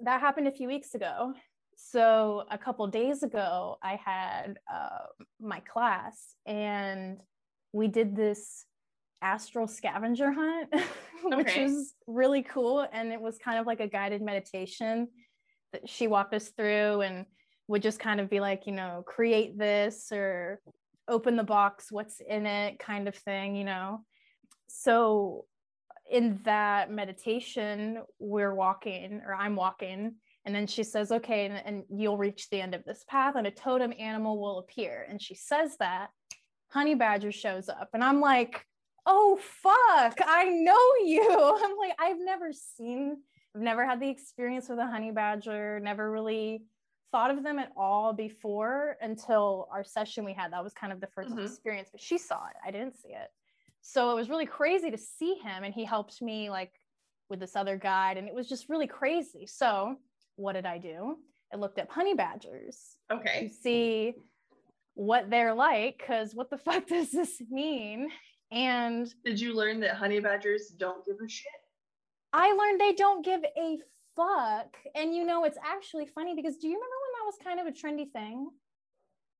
that 0.00 0.20
happened 0.20 0.48
a 0.48 0.52
few 0.52 0.68
weeks 0.68 0.94
ago. 0.94 1.34
So 1.76 2.44
a 2.50 2.58
couple 2.58 2.86
days 2.86 3.22
ago, 3.22 3.76
I 3.82 3.98
had 4.04 4.58
uh, 4.72 5.06
my 5.40 5.60
class 5.60 6.34
and 6.46 7.20
we 7.72 7.88
did 7.88 8.14
this 8.14 8.64
astral 9.22 9.66
scavenger 9.66 10.30
hunt, 10.32 10.68
which 11.24 11.48
okay. 11.48 11.64
was 11.64 11.94
really 12.06 12.42
cool. 12.42 12.86
And 12.92 13.12
it 13.12 13.20
was 13.20 13.38
kind 13.38 13.58
of 13.58 13.66
like 13.66 13.80
a 13.80 13.88
guided 13.88 14.22
meditation 14.22 15.08
that 15.72 15.88
she 15.88 16.06
walked 16.06 16.34
us 16.34 16.50
through 16.50 17.00
and 17.00 17.26
would 17.66 17.82
just 17.82 17.98
kind 17.98 18.20
of 18.20 18.30
be 18.30 18.40
like, 18.40 18.66
you 18.66 18.72
know, 18.72 19.02
create 19.06 19.58
this 19.58 20.08
or 20.12 20.60
open 21.08 21.36
the 21.36 21.44
box, 21.44 21.90
what's 21.90 22.20
in 22.20 22.46
it 22.46 22.78
kind 22.78 23.08
of 23.08 23.16
thing, 23.16 23.56
you 23.56 23.64
know. 23.64 24.00
So 24.68 25.46
in 26.10 26.40
that 26.44 26.90
meditation, 26.90 28.02
we're 28.18 28.54
walking, 28.54 29.22
or 29.26 29.34
I'm 29.34 29.56
walking, 29.56 30.14
and 30.44 30.54
then 30.54 30.66
she 30.66 30.82
says, 30.82 31.10
okay, 31.10 31.46
and, 31.46 31.62
and 31.64 31.84
you'll 31.88 32.18
reach 32.18 32.50
the 32.50 32.60
end 32.60 32.74
of 32.74 32.84
this 32.84 33.04
path, 33.08 33.34
and 33.36 33.46
a 33.46 33.50
totem 33.50 33.92
animal 33.98 34.40
will 34.40 34.58
appear. 34.58 35.06
And 35.08 35.20
she 35.20 35.34
says 35.34 35.76
that, 35.78 36.08
honey 36.68 36.94
badger 36.94 37.32
shows 37.32 37.68
up, 37.68 37.90
and 37.94 38.04
I'm 38.04 38.20
like, 38.20 38.66
oh 39.06 39.38
fuck, 39.62 40.18
I 40.26 40.44
know 40.44 41.04
you. 41.04 41.58
I'm 41.64 41.76
like, 41.76 41.96
I've 41.98 42.20
never 42.20 42.52
seen, 42.52 43.16
I've 43.54 43.62
never 43.62 43.86
had 43.86 44.00
the 44.00 44.08
experience 44.08 44.68
with 44.68 44.78
a 44.78 44.86
honey 44.86 45.10
badger, 45.10 45.80
never 45.80 46.10
really 46.10 46.64
thought 47.12 47.30
of 47.30 47.44
them 47.44 47.58
at 47.58 47.70
all 47.76 48.12
before 48.12 48.96
until 49.00 49.68
our 49.72 49.84
session 49.84 50.24
we 50.24 50.32
had. 50.32 50.52
That 50.52 50.64
was 50.64 50.72
kind 50.74 50.92
of 50.92 51.00
the 51.00 51.06
1st 51.06 51.28
mm-hmm. 51.28 51.44
experience, 51.44 51.88
but 51.92 52.00
she 52.00 52.18
saw 52.18 52.46
it. 52.46 52.56
I 52.66 52.70
didn't 52.70 52.96
see 52.96 53.10
it. 53.10 53.28
So 53.86 54.10
it 54.10 54.14
was 54.14 54.30
really 54.30 54.46
crazy 54.46 54.90
to 54.90 54.96
see 54.96 55.34
him 55.34 55.62
and 55.62 55.74
he 55.74 55.84
helped 55.84 56.22
me 56.22 56.48
like 56.48 56.72
with 57.28 57.38
this 57.38 57.54
other 57.54 57.76
guide 57.76 58.16
and 58.16 58.26
it 58.26 58.34
was 58.34 58.48
just 58.48 58.70
really 58.70 58.86
crazy. 58.86 59.46
So 59.46 59.96
what 60.36 60.54
did 60.54 60.64
I 60.64 60.78
do? 60.78 61.18
I 61.52 61.56
looked 61.56 61.78
up 61.78 61.90
honey 61.90 62.14
badgers. 62.14 62.96
Okay. 63.12 63.48
To 63.48 63.54
see 63.54 64.14
what 64.94 65.28
they're 65.28 65.52
like 65.52 66.02
cuz 66.06 66.34
what 66.34 66.48
the 66.48 66.56
fuck 66.66 66.86
does 66.86 67.10
this 67.10 67.42
mean? 67.50 68.10
And 68.50 69.14
did 69.22 69.38
you 69.38 69.54
learn 69.54 69.80
that 69.80 69.96
honey 69.96 70.18
badgers 70.18 70.68
don't 70.68 71.04
give 71.04 71.16
a 71.22 71.28
shit? 71.28 71.52
I 72.32 72.52
learned 72.52 72.80
they 72.80 72.94
don't 72.94 73.22
give 73.22 73.44
a 73.44 73.78
fuck. 74.16 74.78
And 74.94 75.14
you 75.14 75.26
know, 75.26 75.44
it's 75.44 75.58
actually 75.62 76.06
funny 76.06 76.34
because 76.34 76.56
do 76.56 76.68
you 76.68 76.74
remember 76.74 76.96
when 77.02 77.12
that 77.18 77.26
was 77.26 77.36
kind 77.44 77.60
of 77.60 77.66
a 77.66 77.70
trendy 77.70 78.10
thing? 78.10 78.48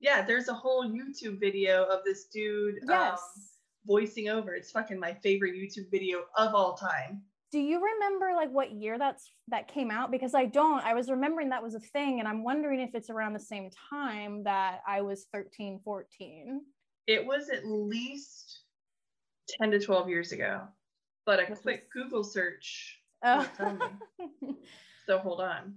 Yeah, 0.01 0.23
there's 0.23 0.49
a 0.49 0.55
whole 0.55 0.87
YouTube 0.87 1.41
video 1.41 1.85
of 1.85 2.05
this 2.05 2.27
dude 2.27 2.83
um, 2.83 2.89
yes. 2.91 3.21
um, 3.37 3.43
voicing 3.87 4.29
over. 4.29 4.55
It's 4.55 4.71
fucking 4.71 4.99
my 4.99 5.13
favorite 5.15 5.55
YouTube 5.55 5.91
video 5.91 6.23
of 6.37 6.55
all 6.55 6.75
time. 6.75 7.23
do 7.53 7.59
you 7.61 7.81
remember 7.83 8.33
like 8.35 8.51
what 8.51 8.73
year 8.73 8.99
that's 8.99 9.31
that 9.49 9.69
came 9.69 9.89
out 9.91 10.11
because 10.11 10.35
i 10.35 10.45
don't 10.45 10.83
i 10.85 10.93
was 10.93 11.09
remembering 11.09 11.51
that 11.51 11.63
was 11.63 11.75
a 11.77 11.81
thing 11.95 12.19
and 12.19 12.27
i'm 12.27 12.43
wondering 12.43 12.81
if 12.81 12.95
it's 12.97 13.11
around 13.11 13.33
the 13.33 13.39
same 13.39 13.71
time 13.91 14.43
that 14.43 14.81
i 14.89 15.01
was 15.01 15.27
13 15.33 15.79
14 15.85 16.61
it 17.07 17.25
was 17.25 17.51
at 17.51 17.65
least 17.65 18.63
10 19.61 19.71
to 19.71 19.79
12 19.79 20.09
years 20.09 20.33
ago 20.33 20.63
but 21.27 21.39
a 21.39 21.47
This 21.49 21.61
quick 21.61 21.85
was- 21.95 22.03
google 22.05 22.25
search 22.25 22.99
oh. 23.25 23.39
will 23.39 23.47
tell 23.57 23.73
me. 23.77 24.55
so 25.07 25.19
hold 25.19 25.41
on 25.41 25.75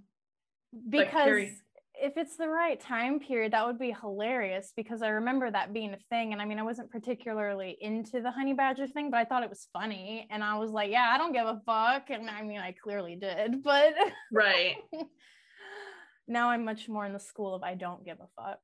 because 0.90 1.06
Like, 1.06 1.10
Carrie- 1.12 1.56
if 2.00 2.16
it's 2.16 2.36
the 2.36 2.48
right 2.48 2.80
time 2.80 3.18
period 3.18 3.52
that 3.52 3.66
would 3.66 3.78
be 3.78 3.94
hilarious 4.00 4.72
because 4.76 5.02
i 5.02 5.08
remember 5.08 5.50
that 5.50 5.72
being 5.72 5.92
a 5.92 5.98
thing. 6.10 6.32
And 6.32 6.40
i 6.40 6.44
mean 6.44 6.58
i 6.58 6.62
wasn't 6.62 6.90
particularly 6.90 7.76
into 7.80 8.20
the 8.20 8.30
honey 8.30 8.54
badger 8.54 8.86
thing 8.86 9.10
but 9.10 9.18
i 9.18 9.24
thought 9.24 9.42
it 9.42 9.50
was 9.50 9.68
funny. 9.72 10.26
And 10.30 10.42
i 10.42 10.56
was 10.58 10.70
like 10.70 10.90
yeah 10.90 11.10
i 11.12 11.18
don't 11.18 11.32
give 11.32 11.46
a 11.46 11.60
fuck. 11.66 12.10
And 12.10 12.30
i 12.30 12.42
mean 12.42 12.60
i 12.60 12.72
clearly 12.72 13.16
did 13.16 13.62
but 13.64 13.94
right. 14.32 14.76
now 16.28 16.50
i'm 16.50 16.64
much 16.64 16.88
more 16.88 17.06
in 17.06 17.12
the 17.12 17.20
school 17.20 17.54
of 17.54 17.62
i 17.62 17.74
don't 17.74 18.04
give 18.04 18.18
a 18.20 18.42
fuck. 18.42 18.60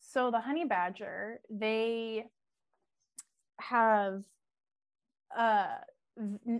So 0.00 0.30
the 0.30 0.40
honey 0.40 0.64
badger 0.64 1.40
they 1.50 2.24
have, 3.60 4.22
uh, 5.36 5.66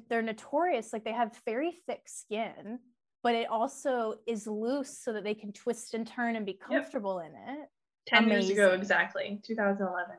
they're 0.08 0.22
notorious 0.22 0.92
like 0.92 1.04
they 1.04 1.12
have 1.12 1.38
very 1.44 1.78
thick 1.86 2.02
skin 2.06 2.78
but 3.22 3.34
it 3.34 3.48
also 3.48 4.14
is 4.26 4.46
loose 4.46 4.98
so 5.02 5.12
that 5.12 5.24
they 5.24 5.34
can 5.34 5.52
twist 5.52 5.94
and 5.94 6.06
turn 6.06 6.36
and 6.36 6.46
be 6.46 6.54
comfortable 6.54 7.18
in 7.20 7.32
it. 7.34 7.68
10 8.06 8.28
years 8.28 8.48
ago 8.48 8.72
exactly 8.72 9.40
2011 9.44 10.16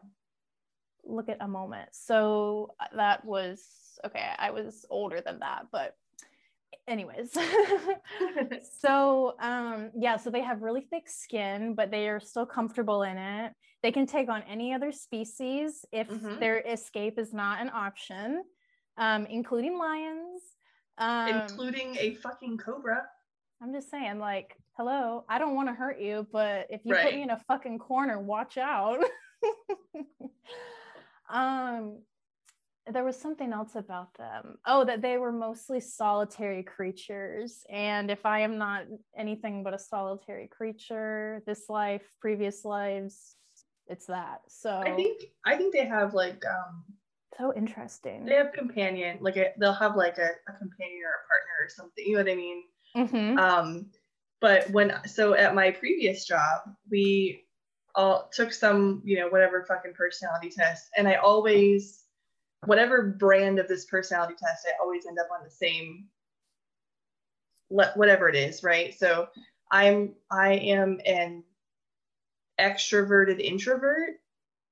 look 1.06 1.28
at 1.30 1.38
a 1.42 1.48
moment. 1.48 1.90
So 1.92 2.76
uh, 2.80 2.86
that 2.96 3.26
was 3.26 3.64
okay 4.06 4.30
i 4.38 4.52
was 4.52 4.86
older 4.90 5.22
than 5.22 5.40
that 5.40 5.64
but 5.72 5.96
anyways. 6.88 7.36
So 8.82 9.36
um 9.40 9.92
yeah 9.98 10.18
so 10.18 10.30
they 10.30 10.42
have 10.42 10.62
really 10.62 10.82
thick 10.82 11.08
skin 11.10 11.74
but 11.76 11.92
they 11.92 12.08
are 12.10 12.20
still 12.20 12.46
comfortable 12.46 13.04
in 13.04 13.18
it. 13.18 13.54
They 13.82 13.92
can 13.92 14.06
take 14.06 14.30
on 14.30 14.44
any 14.44 14.74
other 14.74 14.92
species 14.92 15.84
if 15.92 16.08
Mhm. 16.10 16.40
their 16.40 16.60
escape 16.60 17.18
is 17.18 17.34
not 17.34 17.60
an 17.62 17.70
option 17.74 18.44
um 18.98 19.26
including 19.26 19.78
lions 19.78 20.42
um 21.00 21.42
including 21.42 21.96
a 21.98 22.14
fucking 22.16 22.58
cobra 22.58 23.04
i'm 23.62 23.74
just 23.74 23.90
saying 23.90 24.20
like 24.20 24.56
hello 24.78 25.26
i 25.30 25.40
don't 25.40 25.56
want 25.56 25.68
to 25.68 25.74
hurt 25.74 26.00
you 26.00 26.28
but 26.32 26.68
if 26.70 26.82
you 26.86 26.94
put 26.94 27.16
me 27.16 27.24
in 27.24 27.30
a 27.30 27.40
fucking 27.48 27.80
corner 27.80 28.20
watch 28.20 28.58
out 28.58 29.04
um 31.30 31.98
there 32.92 33.04
was 33.04 33.16
something 33.16 33.54
else 33.54 33.76
about 33.76 34.14
them. 34.16 34.58
Oh, 34.66 34.84
that 34.86 35.02
they 35.02 35.18
were 35.18 35.32
mostly 35.32 35.80
solitary 35.80 36.64
creatures. 36.64 37.64
And 37.70 38.10
if 38.10 38.26
I 38.26 38.40
am 38.40 38.58
not 38.58 38.86
anything 39.18 39.64
but 39.64 39.74
a 39.74 39.80
solitary 39.80 40.48
creature, 40.48 41.44
this 41.46 41.70
life, 41.70 42.02
previous 42.20 42.66
lives, 42.66 43.36
it's 43.88 44.06
that. 44.06 44.42
So 44.48 44.82
i 44.86 44.96
think 44.96 45.24
i 45.46 45.56
think 45.56 45.74
they 45.74 45.86
have 45.86 46.14
like 46.14 46.44
um 46.46 46.84
so 47.38 47.54
interesting. 47.56 48.26
they 48.26 48.36
have 48.36 48.54
companion 48.54 49.18
like 49.22 49.38
a, 49.38 49.52
they'll 49.60 49.74
have 49.74 49.96
like 49.96 50.18
a, 50.18 50.30
a 50.48 50.54
companion 50.58 51.02
or 51.06 51.12
a 51.12 51.28
partner 51.28 51.56
or 51.62 51.70
something 51.70 52.06
you 52.06 52.14
know 52.14 52.24
what 52.24 52.32
i 52.32 52.36
mean 52.36 52.64
Mhm. 52.96 53.38
um 53.40 53.86
but 54.42 54.70
when 54.72 54.94
so 55.06 55.34
at 55.34 55.54
my 55.56 55.72
previous 55.72 56.26
job 56.26 56.62
we 56.90 57.46
all 57.96 58.30
took 58.32 58.52
some 58.54 59.02
you 59.06 59.18
know 59.18 59.28
whatever 59.30 59.64
fucking 59.66 59.94
personality 59.94 60.50
test 60.50 60.90
and 60.98 61.08
i 61.08 61.16
always 61.16 62.06
whatever 62.66 63.04
brand 63.20 63.60
of 63.60 63.68
this 63.68 63.86
personality 63.86 64.36
test 64.38 64.66
i 64.68 64.72
always 64.82 65.06
end 65.06 65.18
up 65.20 65.28
on 65.38 65.44
the 65.44 65.50
same 65.50 66.06
le- 67.70 67.92
whatever 67.96 68.28
it 68.30 68.36
is 68.36 68.64
right 68.64 68.98
so 68.98 69.28
i'm 69.72 70.14
i 70.32 70.54
am 70.54 71.00
an 71.06 71.44
extroverted 72.60 73.40
introvert 73.40 74.20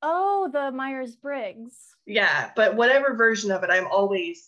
Oh, 0.01 0.49
the 0.51 0.71
Myers 0.71 1.15
Briggs. 1.15 1.95
yeah 2.05 2.51
but 2.55 2.75
whatever 2.75 3.15
version 3.15 3.51
of 3.51 3.63
it 3.63 3.69
i'm 3.71 3.87
always 3.87 4.47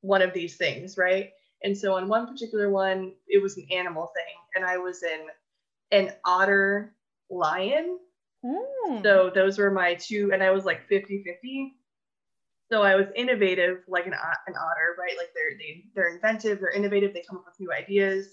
one 0.00 0.22
of 0.22 0.32
these 0.32 0.56
things 0.56 0.96
right? 0.96 1.30
And 1.64 1.76
so 1.76 1.94
on 1.94 2.06
one 2.08 2.26
particular 2.28 2.70
one 2.70 3.12
it 3.26 3.42
was 3.42 3.56
an 3.56 3.66
animal 3.72 4.06
thing 4.14 4.34
and 4.54 4.64
i 4.64 4.76
was 4.78 5.02
an 5.02 5.26
an 5.90 6.12
otter 6.24 6.94
lion. 7.30 7.98
Hmm. 8.46 9.02
so 9.02 9.30
those 9.34 9.58
were 9.58 9.70
my 9.72 9.94
two 9.94 10.30
and 10.32 10.40
i 10.44 10.52
was 10.52 10.64
like 10.64 10.86
50 10.88 11.24
50 11.24 11.74
so 12.70 12.82
i 12.82 12.94
was 12.94 13.08
innovative 13.16 13.78
like 13.88 14.06
an, 14.06 14.12
an 14.12 14.54
otter 14.54 14.94
right? 14.96 15.16
Like 15.18 15.30
they're 15.34 15.58
they, 15.58 15.84
they're 15.94 16.14
inventive 16.14 16.60
they're 16.60 16.70
innovative 16.70 17.12
they 17.12 17.24
come 17.28 17.38
up 17.38 17.44
with 17.46 17.58
new 17.58 17.72
ideas. 17.72 18.28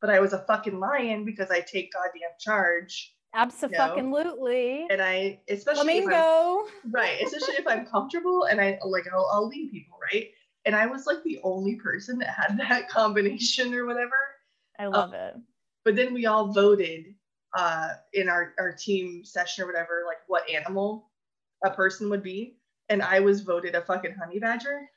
But 0.00 0.08
i 0.10 0.20
was 0.20 0.32
a 0.32 0.44
fucking 0.46 0.80
lion 0.80 1.26
because 1.26 1.50
i 1.50 1.60
take 1.60 1.92
goddamn 1.92 2.30
charge 2.40 3.14
Absolutely. 3.34 4.86
and 4.90 5.00
i 5.02 5.40
especially 5.48 5.98
if 5.98 6.06
I'm- 6.08 6.64
right 6.90 7.22
especially 7.24 7.54
if 7.54 7.66
i'm 7.66 7.86
comfortable 7.86 8.44
and 8.44 8.60
i 8.60 8.78
like 8.84 9.04
I'll, 9.12 9.28
I'll 9.32 9.48
lead 9.48 9.70
people 9.70 9.98
right 10.12 10.30
and 10.64 10.74
i 10.76 10.86
was 10.86 11.06
like 11.06 11.22
the 11.24 11.40
only 11.42 11.76
person 11.76 12.18
that 12.18 12.28
had 12.28 12.58
that 12.68 12.88
combination 12.88 13.72
or 13.74 13.86
whatever 13.86 14.14
I 14.78 14.86
love 14.86 15.12
it. 15.12 15.36
but 15.84 15.96
then 15.96 16.12
we 16.14 16.26
all 16.26 16.52
voted 16.52 17.14
uh 17.56 17.90
in 18.14 18.28
our 18.28 18.54
our 18.58 18.72
team 18.72 19.24
session 19.24 19.64
or 19.64 19.66
whatever 19.66 20.04
like 20.06 20.18
what 20.26 20.48
animal 20.50 21.10
a 21.64 21.70
person 21.70 22.08
would 22.10 22.22
be 22.22 22.56
and 22.88 23.02
i 23.02 23.20
was 23.20 23.42
voted 23.42 23.74
a 23.74 23.82
fucking 23.82 24.14
honey 24.14 24.38
badger 24.38 24.88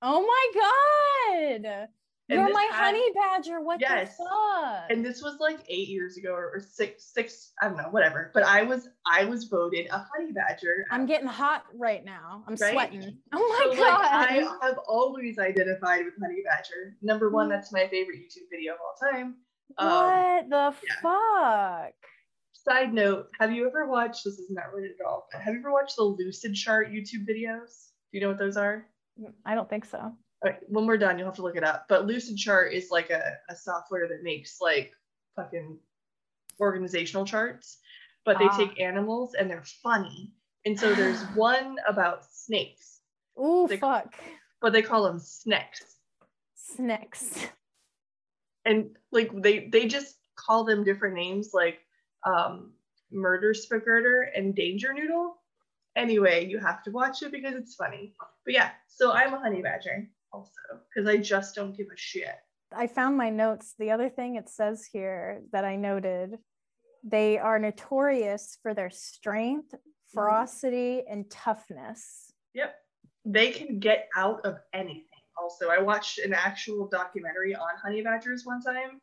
Oh 0.00 0.20
my 0.22 1.58
god. 1.60 1.88
And 2.30 2.40
You're 2.40 2.52
my 2.52 2.68
had- 2.70 2.84
honey 2.94 3.10
badger. 3.14 3.60
What 3.60 3.80
Yes. 3.80 4.16
the 4.18 4.24
fuck? 4.24 4.90
and 4.90 5.04
this 5.04 5.22
was 5.22 5.38
like 5.40 5.60
eight 5.68 5.88
years 5.88 6.16
ago 6.18 6.32
or, 6.32 6.50
or 6.56 6.60
six 6.60 7.04
six 7.14 7.52
i 7.62 7.68
don't 7.68 7.76
know 7.76 7.88
whatever 7.90 8.30
but 8.34 8.42
i 8.42 8.62
was 8.62 8.88
i 9.06 9.24
was 9.24 9.44
voted 9.44 9.86
a 9.90 9.98
honey 10.12 10.32
badger 10.32 10.84
I'm 10.90 11.06
getting 11.06 11.26
hot 11.28 11.64
right 11.74 12.04
now. 12.04 12.42
I'm 12.46 12.54
Right? 12.56 12.72
sweating. 12.72 13.18
Oh 13.32 13.38
my 13.68 13.74
So, 13.76 13.80
like, 13.82 13.92
god. 13.92 14.02
I 14.02 14.66
have 14.66 14.78
always 14.88 15.38
identified 15.38 16.04
with 16.04 16.14
Honey 16.20 16.42
Badger. 16.44 16.96
Number 17.02 17.30
one, 17.30 17.46
Mm. 17.46 17.50
that's 17.50 17.72
my 17.72 17.86
favorite 17.88 18.18
YouTube 18.18 18.48
video 18.50 18.74
of 18.74 18.78
all 18.80 19.10
time. 19.10 19.36
Um, 19.78 19.88
what 19.88 20.50
the 20.50 20.74
yeah. 20.86 21.00
fuck? 21.02 21.94
side 22.52 22.92
note, 22.92 23.26
have 23.38 23.52
you 23.52 23.66
ever 23.66 23.86
watched, 23.86 24.24
this 24.24 24.38
is 24.38 24.50
not 24.50 24.72
related 24.74 24.96
at 25.00 25.06
all, 25.06 25.28
but 25.32 25.40
have 25.40 25.54
you 25.54 25.60
ever 25.60 25.72
watched 25.72 25.96
the 25.96 26.02
Lucid 26.02 26.54
Chart 26.54 26.90
YouTube 26.90 27.24
videos? 27.28 27.88
Do 28.10 28.18
you 28.18 28.20
know 28.20 28.28
what 28.28 28.38
those 28.38 28.56
are? 28.56 28.84
I 29.46 29.54
don't 29.54 29.68
think 29.70 29.84
so. 29.84 30.12
Right, 30.44 30.58
when 30.68 30.86
we're 30.86 30.98
done, 30.98 31.18
you'll 31.18 31.26
have 31.26 31.34
to 31.36 31.42
look 31.42 31.56
it 31.56 31.64
up. 31.64 31.86
But 31.88 32.06
Lucid 32.06 32.36
Chart 32.36 32.72
is 32.72 32.90
like 32.90 33.10
a, 33.10 33.36
a 33.48 33.56
software 33.56 34.06
that 34.08 34.22
makes 34.22 34.60
like 34.60 34.92
fucking 35.34 35.78
organizational 36.60 37.24
charts, 37.24 37.78
but 38.24 38.38
they 38.38 38.44
Ah. 38.46 38.56
take 38.56 38.80
animals 38.80 39.34
and 39.34 39.50
they're 39.50 39.64
funny. 39.82 40.32
And 40.64 40.78
so 40.78 40.94
there's 40.94 41.20
one 41.34 41.76
about 41.88 42.24
snakes, 42.24 43.00
Ooh, 43.40 43.66
They- 43.68 43.78
fuck. 43.78 44.14
but 44.60 44.72
they 44.72 44.82
call 44.82 45.02
them 45.04 45.18
snacks. 45.18 45.96
Snacks. 46.54 47.46
and 48.64 48.96
like 49.10 49.30
they 49.42 49.68
they 49.68 49.86
just 49.86 50.16
call 50.36 50.64
them 50.64 50.84
different 50.84 51.14
names 51.14 51.50
like 51.54 51.78
um 52.26 52.72
murder 53.10 53.54
spagurter 53.54 54.26
and 54.36 54.54
danger 54.54 54.92
noodle 54.92 55.38
anyway 55.96 56.44
you 56.44 56.58
have 56.58 56.82
to 56.82 56.90
watch 56.90 57.22
it 57.22 57.32
because 57.32 57.54
it's 57.54 57.74
funny 57.74 58.14
but 58.44 58.52
yeah 58.52 58.70
so 58.86 59.12
i'm 59.12 59.32
a 59.32 59.38
honey 59.38 59.62
badger 59.62 60.06
also 60.32 60.50
because 60.88 61.08
i 61.08 61.16
just 61.16 61.54
don't 61.54 61.76
give 61.76 61.86
a 61.92 61.96
shit. 61.96 62.36
I 62.70 62.86
found 62.86 63.16
my 63.16 63.30
notes. 63.30 63.74
The 63.78 63.90
other 63.90 64.10
thing 64.10 64.36
it 64.36 64.48
says 64.50 64.86
here 64.92 65.42
that 65.52 65.64
I 65.64 65.76
noted 65.76 66.36
they 67.02 67.38
are 67.38 67.58
notorious 67.58 68.58
for 68.60 68.74
their 68.74 68.90
strength, 68.90 69.74
ferocity, 70.12 71.02
and 71.08 71.30
toughness. 71.30 72.32
yep. 72.54 72.74
They 73.24 73.50
can 73.50 73.78
get 73.78 74.08
out 74.16 74.44
of 74.44 74.58
anything. 74.72 75.04
Also 75.40 75.70
i 75.70 75.78
watched 75.78 76.18
an 76.18 76.34
actual 76.34 76.88
documentary 76.88 77.54
on 77.54 77.68
honey 77.82 78.02
badgers 78.02 78.44
one 78.44 78.60
time 78.60 79.00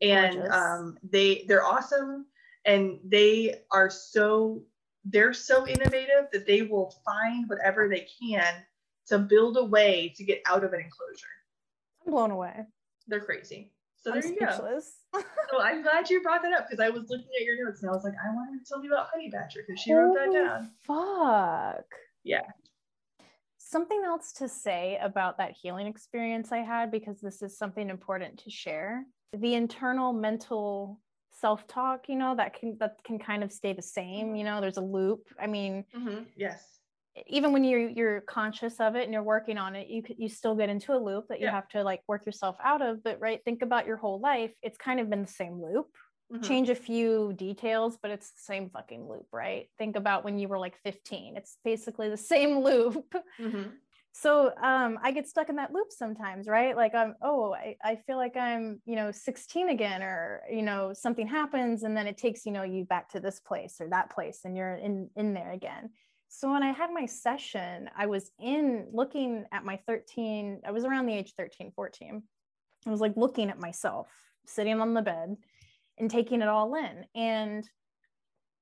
and 0.00 0.48
um, 0.48 0.98
they 1.02 1.44
they're 1.48 1.64
awesome 1.64 2.26
and 2.64 2.98
they 3.04 3.56
are 3.72 3.90
so 3.90 4.62
they're 5.04 5.32
so 5.32 5.66
innovative 5.66 6.26
that 6.32 6.46
they 6.46 6.62
will 6.62 6.94
find 7.04 7.48
whatever 7.48 7.88
they 7.88 8.06
can 8.20 8.54
to 9.12 9.18
build 9.18 9.56
a 9.58 9.64
way 9.64 10.12
to 10.16 10.24
get 10.24 10.40
out 10.46 10.64
of 10.64 10.72
an 10.72 10.80
enclosure 10.80 11.26
I'm 12.06 12.12
blown 12.12 12.30
away. 12.30 12.54
they're 13.08 13.20
crazy 13.20 13.70
so 14.02 14.12
I'm 14.12 14.20
there 14.20 14.30
you 14.32 14.38
go 14.40 14.80
so 15.50 15.60
i'm 15.60 15.82
glad 15.82 16.08
you 16.10 16.22
brought 16.22 16.42
that 16.42 16.52
up 16.58 16.66
because 16.68 16.80
i 16.84 16.88
was 16.88 17.04
looking 17.10 17.28
at 17.38 17.44
your 17.44 17.62
notes 17.64 17.82
and 17.82 17.90
i 17.90 17.94
was 17.94 18.04
like 18.04 18.14
i 18.24 18.34
wanted 18.34 18.64
to 18.64 18.68
tell 18.68 18.82
you 18.82 18.92
about 18.92 19.08
honey 19.12 19.28
badger 19.30 19.60
because 19.66 19.80
she 19.82 19.92
wrote 19.92 20.14
that 20.14 20.32
down 20.32 20.70
Fuck. 20.86 21.84
Yeah. 22.24 22.42
Something 23.58 24.02
else 24.04 24.32
to 24.34 24.48
say 24.48 24.98
about 25.00 25.38
that 25.38 25.52
healing 25.52 25.86
experience 25.86 26.52
I 26.52 26.58
had, 26.58 26.90
because 26.90 27.20
this 27.20 27.40
is 27.42 27.56
something 27.56 27.88
important 27.88 28.38
to 28.44 28.50
share. 28.50 29.04
The 29.32 29.54
internal 29.54 30.12
mental 30.12 31.00
self-talk, 31.40 32.08
you 32.08 32.16
know, 32.16 32.34
that 32.36 32.52
can 32.58 32.76
that 32.80 32.96
can 33.04 33.18
kind 33.18 33.42
of 33.42 33.50
stay 33.50 33.72
the 33.72 33.80
same. 33.82 34.36
You 34.36 34.44
know, 34.44 34.60
there's 34.60 34.76
a 34.76 34.82
loop. 34.82 35.20
I 35.40 35.46
mean, 35.46 35.84
Mhm, 35.96 36.26
yes 36.36 36.80
even 37.26 37.52
when 37.52 37.64
you're 37.64 37.88
you're 37.88 38.20
conscious 38.22 38.80
of 38.80 38.96
it 38.96 39.04
and 39.04 39.12
you're 39.12 39.22
working 39.22 39.58
on 39.58 39.76
it 39.76 39.88
you 39.88 40.02
you 40.16 40.28
still 40.28 40.54
get 40.54 40.68
into 40.68 40.92
a 40.92 40.98
loop 40.98 41.26
that 41.28 41.40
you 41.40 41.46
yeah. 41.46 41.52
have 41.52 41.68
to 41.68 41.82
like 41.82 42.00
work 42.08 42.24
yourself 42.24 42.56
out 42.62 42.80
of 42.80 43.02
but 43.04 43.20
right 43.20 43.40
think 43.44 43.62
about 43.62 43.86
your 43.86 43.96
whole 43.96 44.20
life 44.20 44.52
it's 44.62 44.78
kind 44.78 44.98
of 44.98 45.10
been 45.10 45.22
the 45.22 45.28
same 45.28 45.60
loop 45.60 45.88
mm-hmm. 46.32 46.42
change 46.42 46.70
a 46.70 46.74
few 46.74 47.32
details 47.34 47.98
but 48.00 48.10
it's 48.10 48.30
the 48.32 48.40
same 48.40 48.70
fucking 48.70 49.06
loop 49.08 49.26
right 49.32 49.68
think 49.78 49.96
about 49.96 50.24
when 50.24 50.38
you 50.38 50.48
were 50.48 50.58
like 50.58 50.76
15 50.84 51.36
it's 51.36 51.58
basically 51.64 52.08
the 52.08 52.16
same 52.16 52.58
loop 52.64 53.14
mm-hmm. 53.38 53.64
so 54.12 54.50
um 54.62 54.98
i 55.02 55.12
get 55.12 55.28
stuck 55.28 55.50
in 55.50 55.56
that 55.56 55.72
loop 55.72 55.88
sometimes 55.90 56.48
right 56.48 56.76
like 56.76 56.94
i'm 56.94 57.14
oh 57.22 57.52
I, 57.52 57.76
I 57.84 57.96
feel 58.06 58.16
like 58.16 58.38
i'm 58.38 58.80
you 58.86 58.96
know 58.96 59.10
16 59.10 59.68
again 59.68 60.02
or 60.02 60.40
you 60.50 60.62
know 60.62 60.94
something 60.94 61.28
happens 61.28 61.82
and 61.82 61.94
then 61.94 62.06
it 62.06 62.16
takes 62.16 62.46
you 62.46 62.52
know 62.52 62.62
you 62.62 62.86
back 62.86 63.10
to 63.10 63.20
this 63.20 63.38
place 63.38 63.76
or 63.80 63.90
that 63.90 64.10
place 64.10 64.40
and 64.46 64.56
you're 64.56 64.76
in 64.76 65.10
in 65.14 65.34
there 65.34 65.52
again 65.52 65.90
so 66.34 66.50
when 66.50 66.62
I 66.62 66.72
had 66.72 66.90
my 66.90 67.04
session, 67.04 67.90
I 67.94 68.06
was 68.06 68.30
in 68.40 68.86
looking 68.90 69.44
at 69.52 69.66
my 69.66 69.78
13, 69.86 70.62
I 70.66 70.70
was 70.70 70.86
around 70.86 71.04
the 71.04 71.12
age 71.12 71.34
13, 71.36 71.72
14. 71.76 72.22
I 72.86 72.90
was 72.90 73.00
like 73.02 73.12
looking 73.16 73.50
at 73.50 73.60
myself 73.60 74.08
sitting 74.46 74.80
on 74.80 74.94
the 74.94 75.02
bed 75.02 75.36
and 75.98 76.10
taking 76.10 76.40
it 76.40 76.48
all 76.48 76.74
in. 76.74 77.04
And 77.14 77.68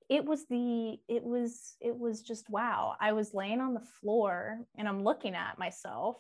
it 0.09 0.25
was 0.25 0.47
the, 0.47 0.99
it 1.07 1.23
was, 1.23 1.77
it 1.81 1.97
was 1.97 2.23
just 2.23 2.51
wow. 2.51 2.97
I 3.01 3.13
was 3.13 3.35
laying 3.35 3.61
on 3.61 3.75
the 3.75 3.87
floor 4.01 4.59
and 4.77 4.89
I'm 4.89 5.05
looking 5.05 5.37
at 5.37 5.57
myself 5.57 6.17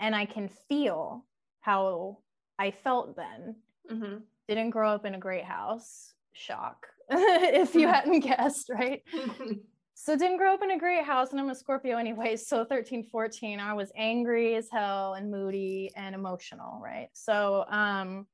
and 0.00 0.16
I 0.16 0.24
can 0.24 0.48
feel 0.48 1.26
how 1.60 2.20
I 2.58 2.70
felt 2.70 3.16
then. 3.16 3.56
Mm-hmm. 3.92 4.16
Didn't 4.48 4.70
grow 4.70 4.92
up 4.92 5.04
in 5.04 5.14
a 5.14 5.18
great 5.18 5.44
house. 5.44 6.14
Shock 6.32 6.86
if 7.10 7.74
you 7.74 7.86
hadn't 7.86 8.20
guessed, 8.26 8.70
right? 8.70 9.02
so 9.98 10.14
didn't 10.14 10.36
grow 10.36 10.52
up 10.52 10.62
in 10.62 10.72
a 10.72 10.78
great 10.78 11.04
house 11.04 11.30
and 11.30 11.40
i'm 11.40 11.48
a 11.48 11.54
scorpio 11.54 11.96
anyway 11.96 12.36
so 12.50 12.64
13 12.64 13.02
14 13.04 13.58
i 13.58 13.72
was 13.72 13.90
angry 13.96 14.54
as 14.54 14.68
hell 14.70 15.14
and 15.14 15.30
moody 15.30 15.90
and 15.96 16.14
emotional 16.14 16.80
right? 16.84 17.08
So 17.14 17.64
um 17.68 18.26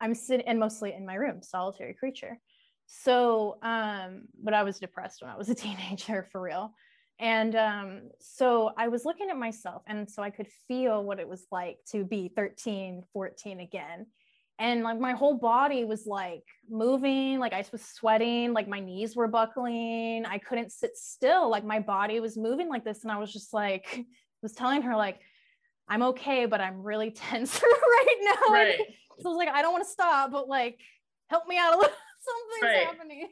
i'm 0.00 0.14
sitting 0.14 0.46
and 0.46 0.58
mostly 0.58 0.92
in 0.92 1.06
my 1.06 1.14
room 1.14 1.40
solitary 1.42 1.94
creature. 1.94 2.38
So 2.86 3.58
um 3.62 4.22
but 4.42 4.54
i 4.54 4.64
was 4.64 4.78
depressed 4.80 5.22
when 5.22 5.30
i 5.30 5.36
was 5.36 5.48
a 5.48 5.54
teenager 5.64 6.26
for 6.30 6.40
real. 6.40 6.74
And 7.20 7.54
um 7.54 8.10
so 8.18 8.72
i 8.76 8.88
was 8.88 9.04
looking 9.04 9.30
at 9.30 9.36
myself 9.36 9.82
and 9.86 10.10
so 10.10 10.20
i 10.20 10.30
could 10.30 10.48
feel 10.66 11.04
what 11.04 11.20
it 11.20 11.28
was 11.28 11.46
like 11.52 11.78
to 11.92 12.04
be 12.04 12.28
13 12.34 13.04
14 13.12 13.60
again 13.60 14.06
and 14.58 14.82
like 14.84 15.00
my 15.00 15.12
whole 15.12 15.34
body 15.36 15.84
was 15.84 16.06
like 16.06 16.44
moving 16.70 17.38
like 17.40 17.52
i 17.52 17.64
was 17.72 17.82
sweating 17.82 18.52
like 18.52 18.68
my 18.68 18.80
knees 18.80 19.16
were 19.16 19.28
buckling. 19.28 20.24
I 20.26 20.38
couldn't 20.38 20.70
sit 20.72 20.96
still. 20.96 21.50
Like 21.50 21.64
my 21.64 21.80
body 21.80 22.20
was 22.20 22.36
moving 22.36 22.68
like 22.68 22.84
this 22.84 23.02
and 23.02 23.12
i 23.12 23.18
was 23.18 23.32
just 23.32 23.52
like 23.52 24.04
was 24.42 24.52
telling 24.52 24.82
her 24.82 24.94
like 24.96 25.18
i'm 25.88 26.02
okay 26.02 26.46
but 26.46 26.60
i'm 26.60 26.82
really 26.82 27.10
tense 27.30 27.60
right 27.62 28.16
now. 28.22 28.52
Right. 28.52 28.78
so 29.20 29.28
i 29.28 29.28
was 29.28 29.36
like 29.36 29.48
i 29.48 29.62
don't 29.62 29.72
want 29.72 29.84
to 29.84 29.90
stop 29.90 30.30
but 30.30 30.48
like 30.48 30.78
help 31.28 31.48
me 31.48 31.58
out 31.58 31.74
a 31.74 31.76
little. 31.78 31.92
Something's 32.20 32.62
right. 32.62 32.86
happening. 32.86 33.28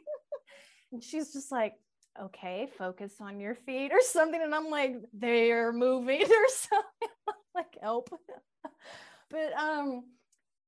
And 0.93 1.03
she's 1.03 1.33
just 1.33 1.51
like 1.53 1.75
okay 2.20 2.68
focus 2.77 3.14
on 3.20 3.41
your 3.41 3.55
feet 3.55 3.93
or 3.93 4.01
something. 4.03 4.41
And 4.43 4.55
i'm 4.55 4.68
like 4.68 4.97
they're 5.14 5.73
moving 5.73 6.23
or 6.23 6.49
something. 6.49 7.09
Like 7.55 7.79
help. 7.81 8.11
But 9.31 9.53
um 9.55 10.05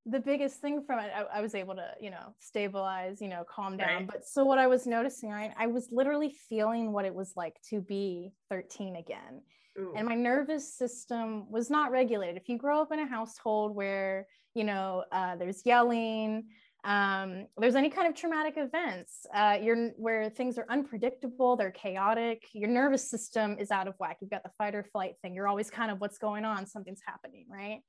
the 0.05 0.19
biggest 0.19 0.61
thing 0.61 0.83
from 0.85 0.99
it, 0.99 1.11
I, 1.15 1.39
I, 1.39 1.41
was 1.41 1.55
able 1.55 1.75
to, 1.75 1.87
you 1.99 2.11
know, 2.11 2.33
stabilize, 2.39 3.21
you 3.21 3.27
know, 3.27 3.43
calm 3.49 3.75
down. 3.75 3.87
Right. 3.87 4.07
But 4.07 4.27
so 4.27 4.45
what 4.45 4.59
I 4.59 4.67
was 4.67 4.85
noticing, 4.85 5.29
right, 5.29 5.51
I 5.57 5.67
was 5.67 5.89
literally 5.91 6.35
feeling 6.47 6.91
what 6.91 7.05
it 7.05 7.13
was 7.13 7.33
like 7.35 7.55
to 7.69 7.81
be 7.81 8.31
13 8.49 8.97
again. 8.97 9.41
Ooh. 9.79 9.93
And 9.95 10.07
my 10.07 10.15
nervous 10.15 10.77
system 10.77 11.49
was 11.49 11.69
not 11.69 11.91
regulated. 11.91 12.37
If 12.37 12.47
you 12.47 12.57
grow 12.57 12.81
up 12.81 12.91
in 12.91 12.99
a 12.99 13.07
household 13.07 13.75
where, 13.75 14.27
you 14.53 14.63
know, 14.63 15.03
uh, 15.11 15.35
there's 15.37 15.65
yelling, 15.65 16.45
um, 16.85 17.47
there's 17.57 17.75
any 17.75 17.89
kind 17.89 18.07
of 18.07 18.15
traumatic 18.15 18.53
events, 18.57 19.25
uh, 19.33 19.57
you're 19.59 19.89
where 19.97 20.29
things 20.29 20.59
are 20.59 20.67
unpredictable, 20.69 21.55
they're 21.55 21.71
chaotic, 21.71 22.43
your 22.53 22.69
nervous 22.69 23.09
system 23.09 23.57
is 23.59 23.71
out 23.71 23.87
of 23.87 23.95
whack. 23.97 24.17
You've 24.21 24.29
got 24.29 24.43
the 24.43 24.51
fight 24.55 24.75
or 24.75 24.83
flight 24.83 25.15
thing. 25.23 25.33
You're 25.33 25.47
always 25.47 25.71
kind 25.71 25.89
of 25.89 25.99
what's 25.99 26.19
going 26.19 26.45
on, 26.45 26.67
something's 26.67 27.01
happening, 27.05 27.47
right? 27.49 27.79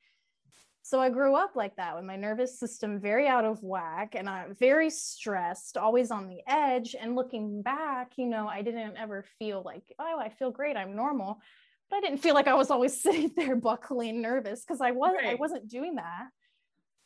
So 0.87 1.01
I 1.01 1.11
grew 1.11 1.35
up 1.35 1.57
like 1.57 1.75
that 1.79 1.97
with 1.97 2.05
my 2.05 2.15
nervous 2.15 2.61
system 2.61 3.01
very 3.01 3.27
out 3.27 3.45
of 3.45 3.61
whack 3.61 4.15
and 4.15 4.31
I'm 4.31 4.55
very 4.55 4.89
stressed, 4.89 5.77
always 5.77 6.13
on 6.13 6.29
the 6.29 6.39
edge. 6.47 6.95
And 6.95 7.17
looking 7.17 7.61
back, 7.61 8.13
you 8.15 8.27
know, 8.27 8.47
I 8.47 8.63
didn't 8.63 8.97
ever 8.97 9.25
feel 9.41 9.63
like, 9.65 9.83
oh, 9.99 10.21
I 10.21 10.29
feel 10.29 10.53
great, 10.53 10.77
I'm 10.77 10.95
normal. 10.95 11.41
But 11.91 11.97
I 11.97 12.01
didn't 12.03 12.23
feel 12.23 12.35
like 12.35 12.47
I 12.47 12.55
was 12.55 12.71
always 12.71 13.01
sitting 13.03 13.33
there 13.37 13.57
buckling 13.57 14.23
nervous 14.23 14.61
because 14.61 14.81
I 14.81 14.93
was 14.93 15.17
right. 15.17 15.31
I 15.31 15.35
wasn't 15.35 15.67
doing 15.67 15.97
that. 15.97 16.29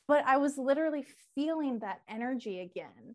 But 0.06 0.26
I 0.26 0.36
was 0.36 0.58
literally 0.58 1.06
feeling 1.34 1.78
that 1.78 2.02
energy 2.06 2.60
again. 2.60 3.14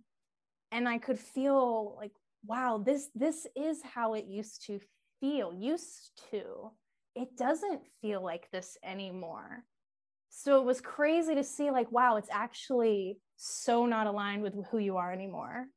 And 0.71 0.89
I 0.89 0.97
could 0.97 1.19
feel 1.19 1.95
like, 1.95 2.13
wow, 2.43 2.81
this 2.83 3.09
this 3.13 3.45
is 3.55 3.83
how 3.83 4.15
it 4.15 4.25
used 4.25 4.65
to 4.65 4.79
feel, 5.19 5.53
used 5.53 6.09
to. 6.31 6.71
It 7.15 7.37
doesn't 7.37 7.81
feel 8.01 8.23
like 8.23 8.49
this 8.49 8.79
anymore 8.83 9.63
so 10.37 10.59
it 10.59 10.65
was 10.65 10.81
crazy 10.81 11.33
to 11.33 11.43
see 11.43 11.71
like 11.71 11.89
wow 11.91 12.17
it's 12.17 12.29
actually 12.29 13.17
so 13.37 13.85
not 13.85 14.05
aligned 14.05 14.43
with 14.43 14.53
who 14.69 14.77
you 14.77 14.97
are 14.97 15.11
anymore. 15.11 15.67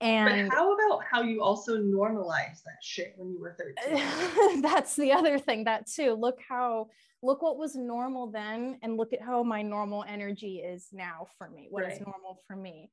And 0.00 0.48
but 0.48 0.56
how 0.56 0.74
about 0.74 1.00
how 1.10 1.22
you 1.22 1.42
also 1.42 1.78
normalize 1.78 2.62
that 2.64 2.78
shit 2.82 3.14
when 3.16 3.32
you 3.32 3.40
were 3.40 3.56
13 3.58 4.60
that's 4.62 4.94
the 4.94 5.12
other 5.12 5.38
thing 5.38 5.64
that 5.64 5.86
too. 5.86 6.14
Look 6.14 6.38
how 6.46 6.88
look 7.22 7.42
what 7.42 7.58
was 7.58 7.74
normal 7.74 8.30
then 8.30 8.78
and 8.82 8.96
look 8.96 9.12
at 9.12 9.22
how 9.22 9.42
my 9.42 9.62
normal 9.62 10.04
energy 10.06 10.58
is 10.58 10.88
now 10.92 11.26
for 11.36 11.48
me 11.50 11.66
What 11.70 11.84
right. 11.84 11.92
is 11.92 12.00
normal 12.00 12.40
for 12.46 12.56
me. 12.56 12.90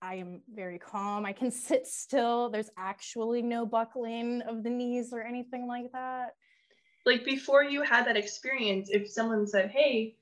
I 0.00 0.16
am 0.16 0.42
very 0.52 0.78
calm. 0.78 1.24
I 1.24 1.32
can 1.32 1.50
sit 1.50 1.86
still. 1.86 2.50
There's 2.50 2.70
actually 2.78 3.40
no 3.40 3.64
buckling 3.64 4.42
of 4.42 4.62
the 4.62 4.70
knees 4.70 5.12
or 5.12 5.22
anything 5.22 5.66
like 5.66 5.90
that. 5.92 6.34
Like 7.06 7.24
before 7.24 7.64
you 7.64 7.82
had 7.82 8.06
that 8.06 8.16
experience 8.16 8.90
if 8.90 9.10
someone 9.10 9.46
said 9.46 9.70
hey 9.70 10.16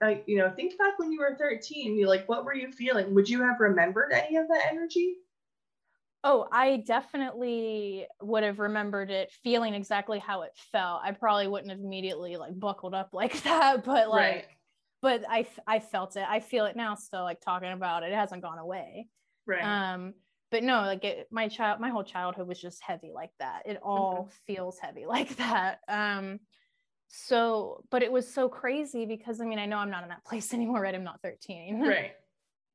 like 0.00 0.24
you 0.26 0.38
know 0.38 0.50
think 0.50 0.78
back 0.78 0.98
when 0.98 1.12
you 1.12 1.20
were 1.20 1.36
13 1.38 1.96
you 1.96 2.06
like 2.08 2.28
what 2.28 2.44
were 2.44 2.54
you 2.54 2.70
feeling? 2.72 3.14
Would 3.14 3.28
you 3.28 3.42
have 3.42 3.60
remembered 3.60 4.12
any 4.12 4.36
of 4.36 4.48
that 4.48 4.66
energy? 4.70 5.16
Oh 6.24 6.46
i 6.52 6.76
definitely 6.86 8.06
would 8.20 8.44
have 8.44 8.60
remembered 8.60 9.10
it 9.10 9.32
feeling 9.42 9.74
exactly 9.74 10.18
how 10.18 10.42
it 10.42 10.52
felt. 10.70 11.00
I 11.04 11.12
probably 11.12 11.48
wouldn't 11.48 11.70
have 11.70 11.80
immediately 11.80 12.36
like 12.36 12.58
buckled 12.58 12.94
up 12.94 13.10
like 13.12 13.42
that 13.42 13.84
but 13.84 14.08
like 14.08 14.34
right. 14.34 14.46
but 15.00 15.24
i 15.28 15.46
i 15.66 15.78
felt 15.80 16.16
it. 16.16 16.24
I 16.28 16.40
feel 16.40 16.66
it 16.66 16.76
now 16.76 16.94
still 16.94 17.22
like 17.22 17.40
talking 17.40 17.72
about 17.72 18.02
it. 18.02 18.12
It 18.12 18.16
hasn't 18.16 18.42
gone 18.42 18.58
away. 18.58 19.08
Right. 19.46 19.62
Um 19.62 20.14
but 20.52 20.62
no 20.62 20.82
like 20.82 21.02
it, 21.02 21.26
my 21.30 21.48
child 21.48 21.80
my 21.80 21.88
whole 21.88 22.04
childhood 22.04 22.46
was 22.46 22.60
just 22.60 22.82
heavy 22.82 23.10
like 23.12 23.32
that. 23.40 23.62
It 23.64 23.80
all 23.82 24.24
mm-hmm. 24.24 24.54
feels 24.54 24.78
heavy 24.78 25.06
like 25.08 25.36
that. 25.36 25.80
Um 25.88 26.38
so 27.14 27.84
but 27.90 28.02
it 28.02 28.10
was 28.10 28.26
so 28.26 28.48
crazy 28.48 29.04
because 29.04 29.38
i 29.40 29.44
mean 29.44 29.58
i 29.58 29.66
know 29.66 29.76
i'm 29.76 29.90
not 29.90 30.02
in 30.02 30.08
that 30.08 30.24
place 30.26 30.54
anymore 30.54 30.80
right? 30.80 30.94
I'm 30.94 31.04
not 31.04 31.20
13 31.22 31.80
right. 31.80 32.12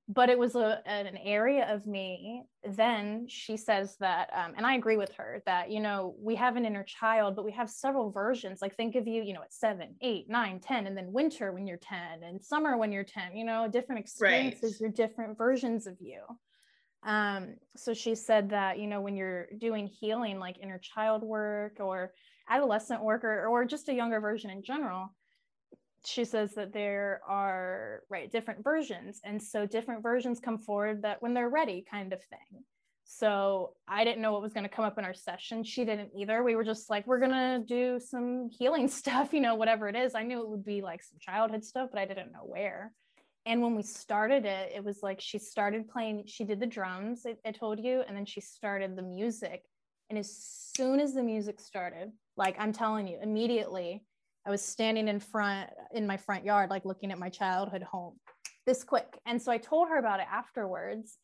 But 0.09 0.29
it 0.29 0.39
was 0.39 0.55
a, 0.55 0.81
an 0.85 1.17
area 1.17 1.67
of 1.69 1.85
me 1.85 2.43
then 2.63 3.25
she 3.27 3.57
says 3.57 3.97
that 3.99 4.29
um, 4.31 4.53
and 4.55 4.65
i 4.65 4.75
agree 4.75 4.95
with 4.95 5.11
her 5.15 5.41
that 5.45 5.69
you 5.69 5.81
know 5.81 6.15
we 6.17 6.35
have 6.35 6.55
an 6.55 6.65
inner 6.65 6.83
child 6.83 7.35
but 7.35 7.43
we 7.43 7.51
have 7.51 7.69
several 7.69 8.09
versions. 8.09 8.61
Like 8.61 8.75
think 8.75 8.95
of 8.95 9.05
you 9.05 9.21
you 9.21 9.33
know 9.33 9.41
at 9.41 9.51
seven 9.51 9.95
eight 10.01 10.29
nine 10.29 10.61
ten 10.61 10.88
and 10.88 10.95
then 10.95 11.11
winter 11.11 11.51
when 11.51 11.67
you're 11.67 11.77
10 11.77 12.23
and 12.23 12.41
summer 12.41 12.77
when 12.77 12.91
you're 12.93 13.03
10 13.03 13.35
you 13.35 13.43
know 13.43 13.67
different 13.67 13.99
experiences 13.99 14.79
right. 14.79 14.88
are 14.88 14.91
different 14.91 15.38
versions 15.38 15.88
of 15.88 15.97
you. 15.99 16.21
Um, 17.03 17.55
so 17.75 17.93
she 17.93 18.15
said 18.15 18.51
that 18.51 18.79
you 18.79 18.88
know 18.88 19.01
when 19.01 19.17
you're 19.17 19.47
doing 19.57 19.88
healing 19.88 20.39
like 20.39 20.57
inner 20.61 20.79
child 20.79 21.21
work 21.21 21.77
or 21.79 22.13
adolescent 22.49 23.03
worker 23.03 23.47
or, 23.47 23.65
just 23.65 23.89
a 23.89 23.93
younger 23.93 24.19
version 24.19 24.49
in 24.49 24.63
general 24.63 25.11
she 26.07 26.23
says 26.23 26.53
that 26.55 26.73
there 26.73 27.21
are 27.27 28.03
right 28.09 28.31
different 28.31 28.63
versions. 28.63 29.19
And 29.23 29.41
so 29.41 29.65
different 29.65 30.03
versions 30.03 30.39
come 30.39 30.57
forward 30.57 31.01
that 31.01 31.21
when 31.21 31.33
they're 31.33 31.49
ready 31.49 31.85
kind 31.89 32.13
of 32.13 32.23
thing. 32.23 32.63
So 33.09 33.73
i 33.87 34.03
didn't 34.03 34.21
know 34.21 34.33
what 34.33 34.41
was 34.41 34.53
going 34.53 34.65
to 34.65 34.73
come 34.73 34.85
up 34.85 34.97
in 34.97 35.05
our 35.05 35.13
session. 35.13 35.63
She 35.63 35.85
didn't 35.85 36.11
either. 36.15 36.43
We 36.43 36.55
were 36.55 36.63
just 36.63 36.89
like 36.89 37.07
we're 37.07 37.19
going 37.19 37.31
to 37.31 37.63
do 37.65 37.99
some 37.99 38.49
healing 38.49 38.87
stuff 38.99 39.33
you 39.33 39.41
know 39.41 39.55
whatever 39.55 39.87
it 39.87 39.95
is. 39.95 40.15
I 40.15 40.23
knew 40.23 40.41
it 40.41 40.49
would 40.49 40.65
be 40.65 40.81
like 40.81 41.03
some 41.03 41.19
childhood 41.19 41.63
stuff 41.63 41.89
but 41.91 41.99
i 41.99 42.05
didn't 42.05 42.31
know 42.31 42.43
where. 42.43 42.93
And 43.45 43.61
when 43.61 43.75
we 43.75 43.83
started 43.83 44.45
it 44.45 44.71
it 44.75 44.83
was 44.83 45.03
like 45.03 45.19
she 45.19 45.39
started 45.39 45.89
playing 45.89 46.23
she 46.27 46.43
did 46.43 46.59
the 46.59 46.65
drums 46.65 47.25
I, 47.25 47.35
I 47.45 47.51
told 47.51 47.79
you 47.79 48.03
and 48.07 48.15
then 48.15 48.25
she 48.25 48.41
started 48.41 48.95
the 48.95 49.01
music 49.01 49.63
and 50.10 50.18
as 50.18 50.36
soon 50.76 50.99
as 50.99 51.14
the 51.14 51.24
music 51.24 51.60
started 51.60 52.12
like 52.38 52.55
I'm 52.60 52.72
telling 52.72 53.08
you, 53.08 53.18
immediately 53.22 54.03
I 54.45 54.51
was 54.51 54.62
standing 54.62 55.08
in 55.08 55.20
front 55.20 55.70
in 55.91 56.08
my 56.08 56.16
front 56.16 56.45
yard, 56.45 56.70
like 56.70 56.86
looking 56.86 57.12
at 57.12 57.20
my 57.20 57.30
childhood 57.30 57.84
home 57.84 58.14
this 58.66 58.84
quick. 58.84 59.18
And 59.26 59.41
so 59.41 59.51
I 59.51 59.58
told 59.58 59.89
her 59.89 59.97
about 59.97 60.20
it 60.20 60.28
afterwards. 60.32 61.18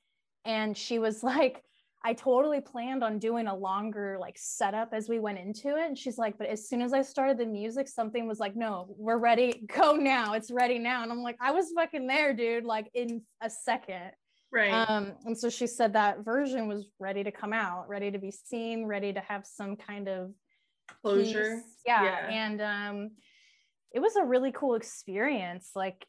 And 0.44 0.76
she 0.76 1.00
was 1.00 1.24
like, 1.24 1.64
I 2.06 2.14
totally 2.14 2.60
planned 2.60 3.02
on 3.02 3.18
doing 3.18 3.48
a 3.48 3.56
longer 3.56 4.18
like 4.20 4.38
setup 4.38 4.90
as 4.92 5.08
we 5.08 5.20
went 5.20 5.38
into 5.38 5.78
it. 5.78 5.88
And 5.88 5.98
she's 5.98 6.18
like, 6.18 6.38
but 6.38 6.48
as 6.48 6.68
soon 6.68 6.82
as 6.82 6.92
I 6.92 7.02
started 7.02 7.38
the 7.38 7.46
music, 7.46 7.88
something 7.88 8.28
was 8.28 8.40
like, 8.40 8.58
no, 8.58 8.88
we're 8.98 9.18
ready. 9.18 9.64
Go 9.74 9.94
now. 9.94 10.34
It's 10.34 10.52
ready 10.52 10.80
now. 10.80 11.04
And 11.04 11.12
I'm 11.12 11.22
like, 11.22 11.38
I 11.40 11.52
was 11.52 11.72
fucking 11.74 12.08
there, 12.08 12.34
dude, 12.34 12.66
like 12.66 12.90
in 12.94 13.22
a 13.42 13.50
second. 13.50 14.12
Right. 14.54 14.72
Um, 14.72 15.14
and 15.26 15.36
so 15.38 15.50
she 15.50 15.66
said 15.66 15.94
that 15.94 16.24
version 16.24 16.68
was 16.68 16.86
ready 17.00 17.24
to 17.24 17.32
come 17.32 17.54
out, 17.54 17.90
ready 17.90 18.12
to 18.12 18.20
be 18.20 18.30
seen, 18.30 18.86
ready 18.86 19.12
to 19.12 19.20
have 19.22 19.48
some 19.48 19.76
kind 19.76 20.08
of 20.08 20.32
closure. 21.02 21.62
Yeah. 21.86 22.04
yeah. 22.04 22.30
And 22.30 22.62
um 22.62 23.12
it 23.92 24.00
was 24.00 24.16
a 24.16 24.24
really 24.24 24.52
cool 24.52 24.76
experience. 24.76 25.72
Like, 25.76 26.06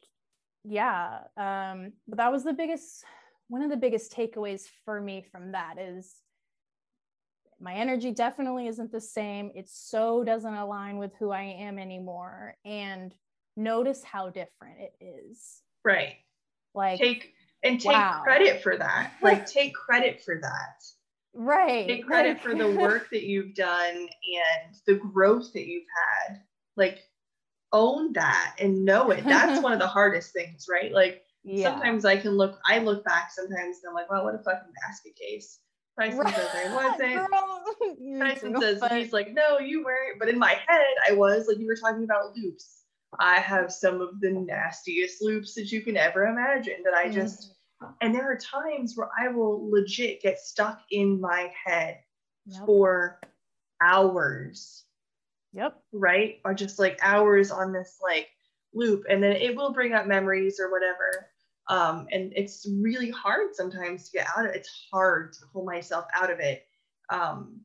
yeah. 0.63 1.19
Um, 1.37 1.93
but 2.07 2.17
that 2.17 2.31
was 2.31 2.43
the 2.43 2.53
biggest 2.53 3.03
one 3.47 3.61
of 3.61 3.69
the 3.69 3.77
biggest 3.77 4.11
takeaways 4.11 4.63
for 4.85 4.99
me 4.99 5.23
from 5.31 5.51
that 5.51 5.77
is 5.79 6.13
my 7.59 7.75
energy 7.75 8.11
definitely 8.11 8.67
isn't 8.67 8.91
the 8.91 9.01
same. 9.01 9.51
It 9.55 9.69
so 9.69 10.23
doesn't 10.23 10.53
align 10.53 10.97
with 10.97 11.11
who 11.19 11.31
I 11.31 11.43
am 11.43 11.79
anymore. 11.79 12.57
And 12.65 13.13
notice 13.55 14.03
how 14.03 14.29
different 14.29 14.77
it 14.79 14.93
is. 14.99 15.61
Right. 15.83 16.15
Like 16.73 16.99
take 16.99 17.34
and 17.65 17.81
take 17.81 17.91
wow. 17.91 18.21
credit 18.23 18.61
for 18.61 18.77
that. 18.77 19.13
Like 19.21 19.45
take 19.51 19.73
credit 19.73 20.21
for 20.23 20.39
that. 20.41 20.83
Right. 21.33 21.87
Take 21.87 22.05
credit 22.05 22.39
for 22.39 22.55
the 22.55 22.71
work 22.79 23.09
that 23.11 23.23
you've 23.23 23.55
done 23.55 23.95
and 23.95 24.75
the 24.87 24.95
growth 24.95 25.51
that 25.53 25.67
you've 25.67 25.83
had. 26.29 26.41
Like 26.77 26.99
own 27.73 28.13
that 28.13 28.55
and 28.59 28.85
know 28.85 29.11
it. 29.11 29.25
That's 29.25 29.61
one 29.63 29.73
of 29.73 29.79
the 29.79 29.87
hardest 29.87 30.31
things, 30.31 30.67
right? 30.69 30.93
Like 30.93 31.23
yeah. 31.43 31.71
sometimes 31.71 32.05
I 32.05 32.17
can 32.17 32.31
look, 32.31 32.59
I 32.69 32.79
look 32.79 33.03
back 33.03 33.31
sometimes 33.31 33.79
and 33.83 33.89
I'm 33.89 33.95
like, 33.95 34.09
wow, 34.09 34.23
what 34.23 34.35
a 34.35 34.39
fucking 34.39 34.71
basket 34.81 35.15
case. 35.15 35.59
Tyson 35.99 36.19
right. 36.19 36.35
says 36.35 36.49
I 36.53 36.75
wasn't. 36.75 38.19
Tyson 38.19 38.59
says 38.59 38.83
he's 38.91 39.13
like, 39.13 39.33
no, 39.33 39.59
you 39.59 39.83
weren't. 39.83 40.19
But 40.19 40.27
in 40.27 40.37
my 40.37 40.57
head, 40.67 40.93
I 41.09 41.13
was 41.13 41.47
like 41.47 41.57
you 41.57 41.67
were 41.67 41.77
talking 41.77 42.03
about 42.03 42.35
loops. 42.35 42.83
I 43.19 43.39
have 43.39 43.71
some 43.71 44.01
of 44.01 44.19
the 44.19 44.31
nastiest 44.31 45.21
loops 45.21 45.53
that 45.55 45.71
you 45.71 45.81
can 45.81 45.95
ever 45.95 46.25
imagine 46.25 46.83
that 46.83 46.93
I 46.93 47.09
just 47.09 47.51
mm. 47.51 47.54
And 48.01 48.13
there 48.13 48.31
are 48.31 48.37
times 48.37 48.93
where 48.95 49.09
I 49.19 49.29
will 49.29 49.69
legit 49.69 50.21
get 50.21 50.39
stuck 50.39 50.81
in 50.91 51.19
my 51.19 51.51
head 51.65 51.99
yep. 52.45 52.65
for 52.65 53.19
hours. 53.81 54.83
Yep. 55.53 55.77
Right? 55.91 56.39
Or 56.45 56.53
just 56.53 56.79
like 56.79 56.99
hours 57.01 57.51
on 57.51 57.73
this 57.73 57.97
like 58.01 58.27
loop. 58.73 59.03
And 59.09 59.21
then 59.21 59.33
it 59.33 59.55
will 59.55 59.73
bring 59.73 59.93
up 59.93 60.07
memories 60.07 60.59
or 60.59 60.71
whatever. 60.71 61.29
Um, 61.67 62.07
and 62.11 62.31
it's 62.35 62.67
really 62.81 63.09
hard 63.09 63.55
sometimes 63.55 64.05
to 64.05 64.17
get 64.17 64.27
out 64.35 64.45
of 64.45 64.51
it. 64.51 64.57
It's 64.57 64.87
hard 64.91 65.33
to 65.33 65.39
pull 65.51 65.65
myself 65.65 66.05
out 66.13 66.31
of 66.31 66.39
it. 66.39 66.63
Um, 67.09 67.61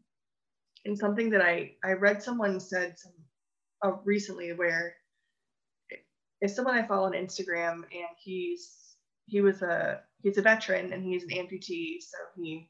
and 0.85 0.99
something 0.99 1.31
that 1.31 1.43
I, 1.43 1.73
I 1.85 1.93
read 1.93 2.23
someone 2.23 2.59
said 2.59 2.99
some, 2.99 3.13
uh, 3.83 3.97
recently 4.05 4.53
where 4.53 4.95
if 6.41 6.51
someone 6.51 6.79
I 6.79 6.87
follow 6.87 7.07
on 7.07 7.13
Instagram 7.13 7.75
and 7.75 8.17
he's 8.23 8.90
he 9.31 9.41
was 9.41 9.63
a 9.63 10.01
he's 10.23 10.39
a 10.39 10.43
veteran 10.43 10.93
and 10.93 11.05
he's 11.05 11.23
an 11.23 11.31
amputee, 11.31 12.01
so 12.01 12.19
he, 12.37 12.69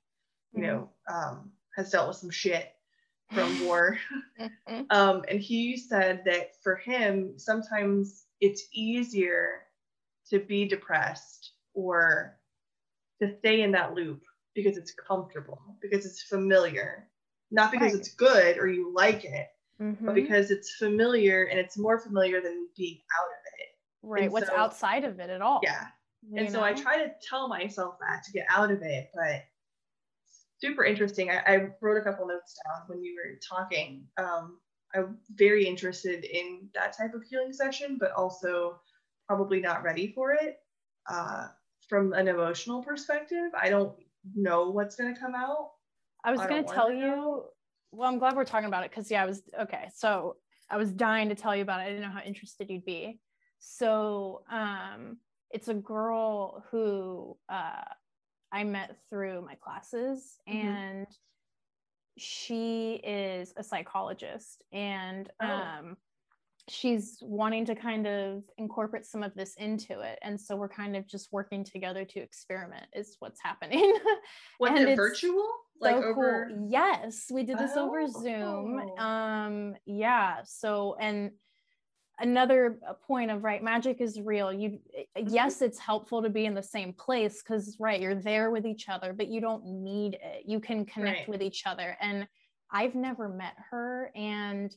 you 0.53 0.63
know, 0.63 0.91
um, 1.13 1.51
has 1.75 1.91
dealt 1.91 2.09
with 2.09 2.19
some 2.19 2.31
shit 2.31 2.73
from 3.33 3.65
war. 3.67 3.99
Mm-hmm. 4.39 4.83
um, 4.91 5.23
and 5.29 5.41
he 5.41 5.77
said 5.77 6.23
that 6.27 6.51
for 6.63 6.77
him, 6.77 7.35
sometimes 7.39 8.27
it's 8.41 8.69
easier 8.73 9.63
to 10.29 10.39
be 10.39 10.69
depressed 10.69 11.53
or 11.75 12.37
to 13.21 13.37
stay 13.39 13.63
in 13.63 13.73
that 13.73 13.95
loop 13.95 14.23
because 14.55 14.77
it's 14.77 14.93
comfortable, 14.93 15.61
because 15.81 16.05
it's 16.05 16.23
familiar, 16.23 17.09
not 17.51 17.71
because 17.71 17.93
right. 17.93 18.01
it's 18.01 18.15
good 18.15 18.59
or 18.59 18.69
you 18.69 18.93
like 18.95 19.25
it, 19.25 19.49
mm-hmm. 19.81 20.07
but 20.07 20.15
because 20.15 20.51
it's 20.51 20.75
familiar 20.77 21.45
and 21.45 21.59
it's 21.59 21.79
more 21.79 21.99
familiar 21.99 22.41
than 22.41 22.69
being 22.77 23.01
out 23.19 23.29
of 23.29 23.41
it. 23.59 23.67
Right. 24.03 24.23
And 24.25 24.33
What's 24.33 24.49
so, 24.49 24.57
outside 24.57 25.05
of 25.05 25.21
it 25.21 25.31
at 25.31 25.43
all? 25.43 25.61
Yeah. 25.63 25.87
And 26.37 26.47
know? 26.47 26.53
so 26.53 26.63
I 26.63 26.73
try 26.73 26.99
to 26.99 27.13
tell 27.29 27.49
myself 27.49 27.97
that 28.01 28.23
to 28.25 28.33
get 28.33 28.47
out 28.49 28.71
of 28.71 28.83
it, 28.83 29.11
but 29.15 29.43
super 30.61 30.85
interesting. 30.85 31.31
I, 31.31 31.43
I 31.47 31.69
wrote 31.81 31.97
a 31.97 32.03
couple 32.03 32.27
notes 32.27 32.59
down 32.65 32.83
when 32.87 33.03
you 33.03 33.17
were 33.17 33.39
talking. 33.47 34.05
Um, 34.19 34.59
I'm 34.95 35.19
very 35.35 35.67
interested 35.67 36.25
in 36.25 36.69
that 36.75 36.97
type 36.97 37.15
of 37.15 37.23
healing 37.23 37.53
session, 37.53 37.97
but 37.99 38.13
also 38.13 38.81
probably 39.27 39.61
not 39.61 39.83
ready 39.83 40.13
for 40.13 40.33
it. 40.33 40.59
Uh, 41.09 41.49
from 41.89 42.13
an 42.13 42.29
emotional 42.29 42.83
perspective, 42.83 43.51
I 43.61 43.69
don't 43.69 43.93
know 44.35 44.71
what's 44.71 44.97
going 44.97 45.15
to 45.15 45.21
come 45.21 45.35
out. 45.35 45.71
I 46.25 46.33
was 46.33 46.41
going 46.41 46.65
to 46.65 46.73
tell 46.73 46.93
you. 46.93 47.45
Well, 47.93 48.09
I'm 48.09 48.19
glad 48.19 48.37
we're 48.37 48.45
talking 48.45 48.69
about 48.69 48.85
it 48.85 48.91
because 48.91 49.11
yeah, 49.11 49.23
I 49.23 49.27
was 49.27 49.43
okay. 49.61 49.89
So 49.95 50.37
I 50.69 50.77
was 50.77 50.93
dying 50.93 51.29
to 51.31 51.35
tell 51.35 51.57
you 51.57 51.63
about 51.63 51.81
it. 51.81 51.85
I 51.85 51.89
didn't 51.89 52.03
know 52.03 52.11
how 52.11 52.23
interested 52.23 52.71
you'd 52.71 52.85
be. 52.85 53.19
So 53.59 54.43
um, 54.51 55.17
it's 55.51 55.69
a 55.69 55.75
girl 55.75 56.65
who 56.71 57.37
uh, 57.49 57.85
I 58.53 58.65
met 58.65 58.97
through 59.09 59.43
my 59.43 59.55
classes, 59.55 60.39
mm-hmm. 60.49 60.67
and 60.67 61.07
she 62.19 63.01
is 63.05 63.53
a 63.57 63.63
psychologist, 63.63 64.63
and 64.73 65.31
oh. 65.43 65.47
um, 65.47 65.97
she's 66.71 67.19
wanting 67.21 67.65
to 67.65 67.75
kind 67.75 68.07
of 68.07 68.45
incorporate 68.59 69.05
some 69.05 69.23
of 69.23 69.35
this 69.35 69.55
into 69.57 70.01
it 70.01 70.19
and 70.23 70.41
so 70.41 70.55
we're 70.55 70.69
kind 70.69 70.95
of 70.95 71.07
just 71.07 71.29
working 71.33 71.65
together 71.65 72.05
to 72.05 72.21
experiment 72.21 72.87
is 72.95 73.17
what's 73.19 73.41
happening 73.43 73.97
was 74.61 74.79
it 74.79 74.95
virtual 74.95 75.49
like 75.81 75.97
so 75.97 76.05
over 76.05 76.49
cool. 76.49 76.69
yes 76.71 77.27
we 77.33 77.43
did 77.43 77.59
this 77.59 77.73
oh. 77.75 77.89
over 77.89 78.07
zoom 78.07 78.79
um 78.99 79.75
yeah 79.85 80.37
so 80.45 80.97
and 81.01 81.33
another 82.21 82.79
uh, 82.89 82.93
point 82.93 83.31
of 83.31 83.45
right 83.45 83.63
magic 83.63 84.01
is 84.01 84.21
real. 84.21 84.53
You 84.53 84.79
eh, 84.97 85.25
yes 85.27 85.63
it's 85.63 85.79
helpful 85.79 86.23
to 86.23 86.31
be 86.31 86.45
in 86.47 86.55
the 86.55 86.63
same 86.63 86.93
place 86.93 87.43
because 87.43 87.77
right 87.81 88.01
you're 88.01 88.15
there 88.15 88.51
with 88.51 88.67
each 88.67 88.89
other 88.89 89.13
but 89.13 89.29
you 89.29 89.41
don't 89.41 89.65
need 89.65 90.15
it. 90.15 90.45
You 90.47 90.61
can 90.61 90.85
connect 90.85 91.21
right. 91.21 91.29
with 91.29 91.43
each 91.43 91.67
other. 91.67 91.97
And 92.01 92.27
i've 92.73 92.95
never 92.95 93.29
met 93.29 93.55
her 93.71 94.13
and 94.15 94.73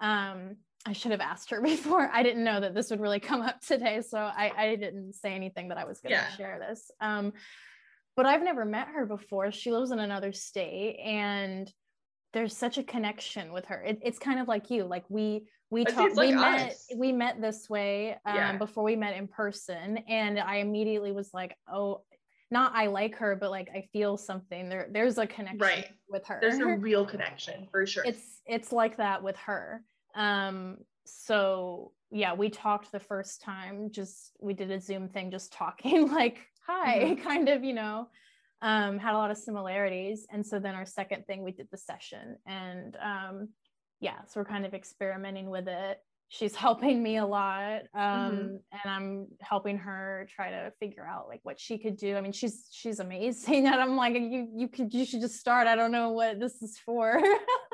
um 0.00 0.56
i 0.86 0.92
should 0.92 1.10
have 1.10 1.20
asked 1.20 1.50
her 1.50 1.60
before. 1.72 2.08
I 2.12 2.22
didn't 2.22 2.44
know 2.44 2.60
that 2.60 2.74
this 2.74 2.90
would 2.90 3.00
really 3.00 3.20
come 3.20 3.42
up 3.42 3.60
today 3.60 4.00
so 4.00 4.18
i, 4.18 4.52
I 4.56 4.76
didn't 4.76 5.14
say 5.14 5.34
anything 5.34 5.68
that 5.68 5.78
i 5.78 5.84
was 5.84 6.00
going 6.00 6.10
to 6.10 6.16
yeah. 6.16 6.36
share 6.36 6.58
this. 6.58 6.90
Um 7.00 7.32
but 8.14 8.26
i've 8.26 8.42
never 8.42 8.64
met 8.64 8.88
her 8.88 9.06
before. 9.06 9.50
She 9.50 9.72
lives 9.72 9.90
in 9.90 9.98
another 9.98 10.32
state 10.32 10.98
and 11.04 11.72
there's 12.32 12.56
such 12.56 12.78
a 12.78 12.82
connection 12.82 13.52
with 13.52 13.66
her. 13.66 13.82
It, 13.82 14.00
it's 14.02 14.18
kind 14.18 14.40
of 14.40 14.48
like 14.48 14.70
you 14.70 14.84
like 14.84 15.04
we 15.08 15.46
we 15.70 15.84
talked 15.84 16.16
like 16.16 16.30
we 16.30 16.34
met 16.34 16.76
we 16.96 17.12
met 17.12 17.40
this 17.40 17.68
way 17.68 18.12
um, 18.26 18.34
yeah. 18.34 18.56
before 18.56 18.84
we 18.84 18.94
met 18.94 19.16
in 19.16 19.26
person 19.26 19.96
and 20.06 20.38
i 20.38 20.56
immediately 20.56 21.12
was 21.12 21.30
like 21.32 21.56
oh 21.72 22.02
not 22.50 22.72
i 22.74 22.86
like 22.88 23.16
her 23.16 23.34
but 23.34 23.50
like 23.50 23.70
i 23.74 23.88
feel 23.92 24.16
something. 24.18 24.68
There 24.68 24.88
there's 24.90 25.16
a 25.16 25.26
connection 25.26 25.58
right. 25.58 25.88
with 26.08 26.26
her. 26.26 26.38
There's 26.40 26.58
a 26.58 26.66
real 26.78 27.06
connection 27.06 27.66
for 27.70 27.86
sure. 27.86 28.04
It's 28.04 28.40
it's 28.46 28.70
like 28.72 28.98
that 28.98 29.22
with 29.22 29.36
her. 29.38 29.82
Um 30.14 30.76
so 31.06 31.92
yeah 32.10 32.34
we 32.34 32.50
talked 32.50 32.92
the 32.92 33.00
first 33.00 33.40
time 33.40 33.90
just 33.90 34.32
we 34.40 34.52
did 34.52 34.70
a 34.70 34.78
zoom 34.78 35.08
thing 35.08 35.30
just 35.30 35.52
talking 35.52 36.10
like 36.12 36.38
hi 36.66 36.98
mm-hmm. 36.98 37.22
kind 37.28 37.48
of 37.48 37.64
you 37.64 37.72
know 37.72 38.06
um 38.62 38.98
had 38.98 39.14
a 39.14 39.18
lot 39.18 39.30
of 39.30 39.36
similarities 39.36 40.26
and 40.30 40.46
so 40.46 40.58
then 40.58 40.74
our 40.74 40.86
second 40.86 41.26
thing 41.26 41.42
we 41.42 41.52
did 41.52 41.68
the 41.70 41.76
session 41.76 42.36
and 42.46 42.96
um 43.02 43.48
yeah, 44.02 44.16
so 44.26 44.40
we're 44.40 44.44
kind 44.44 44.66
of 44.66 44.74
experimenting 44.74 45.48
with 45.48 45.68
it. 45.68 45.98
She's 46.28 46.54
helping 46.66 47.02
me 47.02 47.16
a 47.18 47.24
lot, 47.24 47.82
um, 47.94 48.02
mm-hmm. 48.02 48.56
and 48.72 48.86
I'm 48.86 49.26
helping 49.40 49.78
her 49.78 50.26
try 50.34 50.50
to 50.50 50.72
figure 50.80 51.06
out 51.06 51.28
like 51.28 51.40
what 51.44 51.58
she 51.58 51.78
could 51.78 51.96
do. 51.96 52.16
I 52.16 52.20
mean, 52.20 52.32
she's 52.32 52.66
she's 52.70 52.98
amazing, 52.98 53.66
and 53.72 53.76
I'm 53.76 53.96
like, 53.96 54.14
you 54.14 54.48
you 54.54 54.68
could 54.68 54.92
you 54.92 55.06
should 55.06 55.20
just 55.20 55.38
start. 55.38 55.66
I 55.66 55.76
don't 55.76 55.92
know 55.92 56.10
what 56.10 56.40
this 56.40 56.60
is 56.60 56.78
for, 56.84 57.22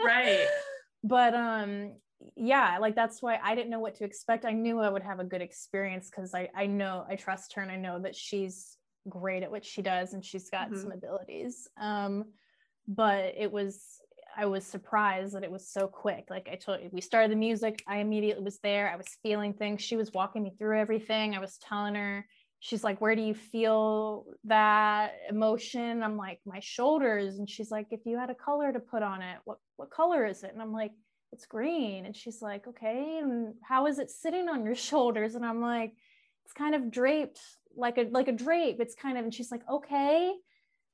right? 0.05 0.47
but 1.03 1.35
um, 1.35 1.95
yeah, 2.37 2.79
like 2.79 2.95
that's 2.95 3.23
why 3.23 3.39
I 3.43 3.55
didn't 3.55 3.71
know 3.71 3.81
what 3.81 3.95
to 3.97 4.05
expect. 4.05 4.45
I 4.45 4.53
knew 4.53 4.81
I 4.81 4.91
would 4.91 5.03
have 5.03 5.21
a 5.21 5.25
good 5.25 5.43
experience 5.43 6.11
because 6.11 6.35
I 6.35 6.51
I 6.55 6.67
know 6.67 7.07
I 7.09 7.17
trust 7.17 7.55
her 7.55 7.63
and 7.63 7.71
I 7.71 7.77
know 7.77 8.01
that 8.01 8.15
she's 8.15 8.77
great 9.09 9.43
at 9.43 9.51
what 9.51 9.65
she 9.65 9.83
does 9.83 10.13
and 10.13 10.25
she's 10.25 10.51
got 10.51 10.71
mm-hmm. 10.71 10.81
some 10.81 10.93
abilities. 10.93 11.69
Um, 11.81 12.25
but 12.87 13.35
it 13.37 13.51
was 13.53 14.01
I 14.37 14.47
was 14.47 14.65
surprised 14.65 15.35
that 15.35 15.43
it 15.43 15.51
was 15.51 15.69
so 15.69 15.89
quick. 15.89 16.27
Like 16.31 16.49
I 16.51 16.55
told 16.55 16.81
you, 16.81 16.91
we 16.93 17.01
started 17.01 17.33
the 17.33 17.37
music. 17.37 17.83
I 17.89 17.99
immediately 17.99 18.45
was 18.45 18.61
there. 18.61 18.89
I 18.89 18.97
was 18.97 19.09
feeling 19.21 19.53
things. 19.53 19.83
She 19.83 19.97
was 19.97 20.13
walking 20.13 20.45
me 20.45 20.55
through 20.57 20.79
everything. 20.79 21.35
I 21.35 21.41
was 21.41 21.59
telling 21.59 21.97
her, 21.97 22.25
she's 22.61 22.85
like, 22.85 23.01
Where 23.01 23.17
do 23.17 23.23
you 23.23 23.35
feel 23.35 24.27
that 24.45 25.15
emotion? 25.29 26.03
I'm 26.03 26.17
like, 26.17 26.41
My 26.47 26.61
shoulders. 26.61 27.39
And 27.39 27.49
she's 27.49 27.71
like, 27.71 27.89
If 27.91 28.01
you 28.05 28.19
had 28.19 28.31
a 28.31 28.35
color 28.35 28.73
to 28.73 28.81
put 28.81 29.03
on 29.03 29.23
it, 29.23 29.39
what, 29.45 29.59
what 29.77 29.91
color 29.91 30.25
is 30.25 30.43
it? 30.43 30.53
And 30.53 30.63
I'm 30.63 30.73
like, 30.73 30.93
It's 31.33 31.47
green. 31.47 32.07
And 32.07 32.17
she's 32.17 32.41
like, 32.41 32.67
Okay. 32.69 33.19
And 33.21 33.55
how 33.63 33.87
is 33.87 33.99
it 33.99 34.11
sitting 34.11 34.49
on 34.49 34.65
your 34.65 34.75
shoulders? 34.89 35.35
And 35.35 35.45
I'm 35.45 35.61
like, 35.61 35.95
It's 36.45 36.55
kind 36.55 36.75
of 36.75 36.91
draped 36.91 37.41
like 37.79 37.99
a 37.99 38.09
like 38.11 38.29
a 38.29 38.33
drape. 38.33 38.81
It's 38.81 38.95
kind 38.95 39.17
of, 39.17 39.25
and 39.25 39.33
she's 39.33 39.51
like, 39.51 39.63
Okay 39.71 40.35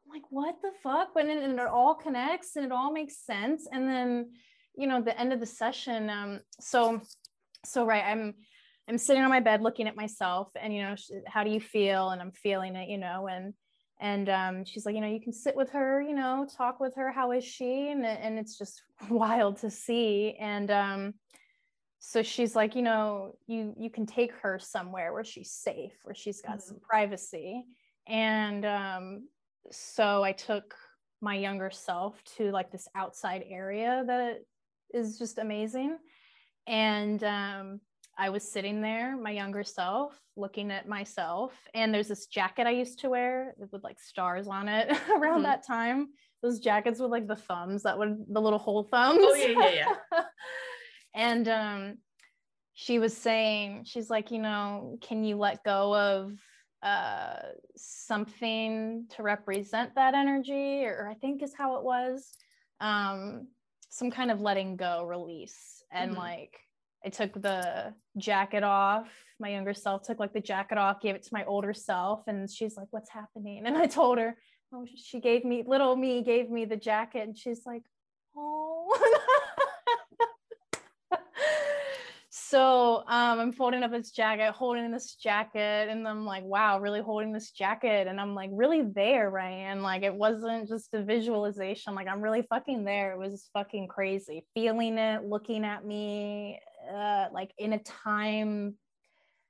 like, 0.08 0.22
what 0.30 0.56
the 0.62 0.70
fuck? 0.82 1.08
But 1.14 1.26
and 1.26 1.58
it 1.58 1.66
all 1.66 1.94
connects 1.94 2.56
and 2.56 2.64
it 2.64 2.72
all 2.72 2.92
makes 2.92 3.16
sense. 3.16 3.66
And 3.70 3.88
then, 3.88 4.30
you 4.76 4.86
know, 4.86 5.02
the 5.02 5.18
end 5.18 5.32
of 5.32 5.40
the 5.40 5.46
session, 5.46 6.10
um, 6.10 6.40
so 6.60 7.00
so 7.64 7.86
right, 7.86 8.04
I'm 8.04 8.34
I'm 8.88 8.98
sitting 8.98 9.22
on 9.22 9.30
my 9.30 9.40
bed 9.40 9.62
looking 9.62 9.88
at 9.88 9.96
myself 9.96 10.50
and 10.60 10.74
you 10.74 10.82
know, 10.82 10.94
how 11.26 11.42
do 11.42 11.50
you 11.50 11.60
feel? 11.60 12.10
And 12.10 12.20
I'm 12.20 12.32
feeling 12.32 12.76
it, 12.76 12.88
you 12.88 12.98
know, 12.98 13.28
and 13.28 13.54
and 14.00 14.28
um, 14.28 14.64
she's 14.64 14.84
like, 14.84 14.94
you 14.94 15.00
know, 15.00 15.08
you 15.08 15.20
can 15.20 15.32
sit 15.32 15.56
with 15.56 15.70
her, 15.70 16.02
you 16.02 16.14
know, 16.14 16.46
talk 16.56 16.80
with 16.80 16.94
her. 16.96 17.10
How 17.10 17.32
is 17.32 17.44
she? 17.44 17.88
And, 17.88 18.04
and 18.04 18.38
it's 18.38 18.58
just 18.58 18.82
wild 19.08 19.58
to 19.58 19.70
see. 19.70 20.36
And 20.38 20.70
um, 20.70 21.14
so 22.06 22.22
she's 22.22 22.54
like, 22.54 22.76
you 22.76 22.82
know, 22.82 23.34
you 23.46 23.74
you 23.78 23.88
can 23.88 24.04
take 24.04 24.32
her 24.42 24.58
somewhere 24.58 25.14
where 25.14 25.24
she's 25.24 25.50
safe, 25.50 25.94
where 26.02 26.14
she's 26.14 26.42
got 26.42 26.58
mm-hmm. 26.58 26.68
some 26.68 26.80
privacy. 26.80 27.64
And 28.06 28.62
um, 28.66 29.28
so 29.70 30.22
I 30.22 30.32
took 30.32 30.74
my 31.22 31.34
younger 31.34 31.70
self 31.70 32.22
to 32.36 32.50
like 32.50 32.70
this 32.70 32.86
outside 32.94 33.44
area 33.48 34.04
that 34.06 34.40
is 34.92 35.18
just 35.18 35.38
amazing. 35.38 35.96
And 36.66 37.24
um, 37.24 37.80
I 38.18 38.28
was 38.28 38.52
sitting 38.52 38.82
there, 38.82 39.16
my 39.16 39.30
younger 39.30 39.64
self, 39.64 40.20
looking 40.36 40.70
at 40.70 40.86
myself. 40.86 41.54
And 41.72 41.92
there's 41.92 42.08
this 42.08 42.26
jacket 42.26 42.66
I 42.66 42.72
used 42.72 42.98
to 43.00 43.08
wear 43.08 43.54
with 43.56 43.82
like 43.82 43.98
stars 43.98 44.46
on 44.46 44.68
it 44.68 44.90
around 45.08 45.36
mm-hmm. 45.36 45.42
that 45.44 45.66
time. 45.66 46.08
Those 46.42 46.60
jackets 46.60 47.00
with 47.00 47.10
like 47.10 47.26
the 47.26 47.36
thumbs 47.36 47.84
that 47.84 47.98
would 47.98 48.26
the 48.28 48.42
little 48.42 48.58
hole 48.58 48.82
thumbs. 48.84 49.20
Oh 49.22 49.34
yeah, 49.34 49.58
yeah, 49.58 49.94
yeah. 50.12 50.22
and 51.14 51.48
um 51.48 51.98
she 52.76 52.98
was 52.98 53.16
saying, 53.16 53.84
she's 53.84 54.10
like, 54.10 54.32
you 54.32 54.40
know, 54.40 54.98
can 55.00 55.22
you 55.22 55.36
let 55.36 55.64
go 55.64 55.94
of 55.96 56.32
uh 56.82 57.36
something 57.76 59.06
to 59.10 59.22
represent 59.22 59.94
that 59.94 60.14
energy? 60.14 60.84
Or, 60.84 61.04
or 61.04 61.08
I 61.08 61.14
think 61.14 61.42
is 61.42 61.54
how 61.56 61.76
it 61.76 61.84
was. 61.84 62.32
Um, 62.80 63.48
some 63.90 64.10
kind 64.10 64.30
of 64.32 64.40
letting 64.40 64.76
go 64.76 65.04
release. 65.04 65.82
And 65.92 66.12
mm-hmm. 66.12 66.20
like 66.20 66.58
I 67.04 67.10
took 67.10 67.40
the 67.40 67.94
jacket 68.16 68.64
off. 68.64 69.08
My 69.38 69.50
younger 69.50 69.74
self 69.74 70.02
took 70.02 70.18
like 70.18 70.32
the 70.32 70.40
jacket 70.40 70.78
off, 70.78 71.00
gave 71.00 71.14
it 71.14 71.22
to 71.24 71.30
my 71.32 71.44
older 71.44 71.74
self, 71.74 72.22
and 72.26 72.50
she's 72.50 72.76
like, 72.76 72.88
"What's 72.90 73.10
happening?" 73.10 73.66
And 73.66 73.76
I 73.76 73.86
told 73.86 74.18
her, 74.18 74.36
"Oh, 74.72 74.86
she 74.96 75.20
gave 75.20 75.44
me 75.44 75.64
little 75.66 75.96
me 75.96 76.22
gave 76.22 76.50
me 76.50 76.64
the 76.64 76.76
jacket," 76.76 77.22
and 77.22 77.36
she's 77.36 77.62
like, 77.66 77.82
"Oh." 78.36 78.96
so 82.54 82.98
um, 83.08 83.40
I'm 83.40 83.52
folding 83.52 83.82
up 83.82 83.90
this 83.90 84.12
jacket, 84.12 84.52
holding 84.52 84.92
this 84.92 85.16
jacket, 85.16 85.88
and 85.88 86.06
I'm 86.06 86.24
like, 86.24 86.44
wow, 86.44 86.78
really 86.78 87.00
holding 87.00 87.32
this 87.32 87.50
jacket. 87.50 88.06
And 88.06 88.20
I'm 88.20 88.36
like, 88.36 88.50
really 88.52 88.82
there, 88.82 89.28
Ryan. 89.28 89.82
Like, 89.82 90.04
it 90.04 90.14
wasn't 90.14 90.68
just 90.68 90.94
a 90.94 91.02
visualization. 91.02 91.96
Like, 91.96 92.06
I'm 92.06 92.20
really 92.20 92.42
fucking 92.42 92.84
there. 92.84 93.10
It 93.10 93.18
was 93.18 93.50
fucking 93.54 93.88
crazy. 93.88 94.46
Feeling 94.54 94.98
it, 94.98 95.24
looking 95.24 95.64
at 95.64 95.84
me, 95.84 96.60
uh, 96.94 97.26
like 97.32 97.50
in 97.58 97.72
a 97.72 97.80
time 97.80 98.76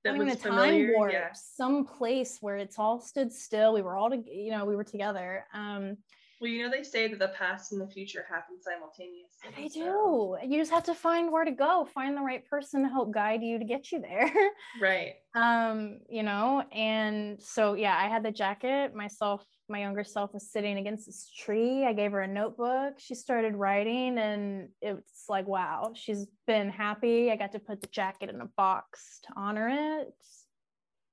that 0.04 0.16
was 0.16 0.32
a 0.32 0.36
time 0.36 0.90
warp, 0.94 1.12
yeah. 1.12 1.28
some 1.34 1.84
place 1.84 2.38
where 2.40 2.56
it's 2.56 2.78
all 2.78 3.00
stood 3.00 3.34
still. 3.34 3.74
We 3.74 3.82
were 3.82 3.98
all, 3.98 4.08
to, 4.08 4.16
you 4.16 4.50
know, 4.50 4.64
we 4.64 4.76
were 4.76 4.84
together. 4.84 5.44
Um, 5.52 5.98
well, 6.44 6.52
you 6.52 6.62
know, 6.62 6.70
they 6.70 6.82
say 6.82 7.08
that 7.08 7.18
the 7.18 7.28
past 7.28 7.72
and 7.72 7.80
the 7.80 7.86
future 7.86 8.26
happen 8.28 8.56
simultaneously. 8.60 9.48
They 9.56 9.68
so. 9.70 10.36
do. 10.42 10.46
You 10.46 10.60
just 10.60 10.70
have 10.72 10.84
to 10.84 10.94
find 10.94 11.32
where 11.32 11.46
to 11.46 11.50
go, 11.50 11.88
find 11.94 12.14
the 12.14 12.20
right 12.20 12.46
person 12.46 12.82
to 12.82 12.88
help 12.90 13.12
guide 13.12 13.42
you 13.42 13.58
to 13.58 13.64
get 13.64 13.90
you 13.90 14.00
there. 14.00 14.30
Right. 14.80 15.14
um, 15.34 16.00
you 16.08 16.22
know, 16.22 16.62
and 16.70 17.42
so 17.42 17.74
yeah, 17.74 17.96
I 17.98 18.08
had 18.08 18.22
the 18.22 18.30
jacket 18.30 18.94
myself 18.94 19.42
my 19.70 19.78
younger 19.80 20.04
self 20.04 20.34
was 20.34 20.50
sitting 20.50 20.76
against 20.76 21.06
this 21.06 21.30
tree. 21.34 21.86
I 21.86 21.94
gave 21.94 22.12
her 22.12 22.20
a 22.20 22.28
notebook. 22.28 22.98
She 22.98 23.14
started 23.14 23.54
writing, 23.54 24.18
and 24.18 24.68
it's 24.82 25.24
like, 25.30 25.46
wow, 25.46 25.92
she's 25.94 26.26
been 26.46 26.68
happy. 26.68 27.30
I 27.30 27.36
got 27.36 27.52
to 27.52 27.58
put 27.58 27.80
the 27.80 27.88
jacket 27.88 28.28
in 28.28 28.42
a 28.42 28.48
box 28.58 29.20
to 29.24 29.32
honor 29.34 29.70
it. 30.02 30.12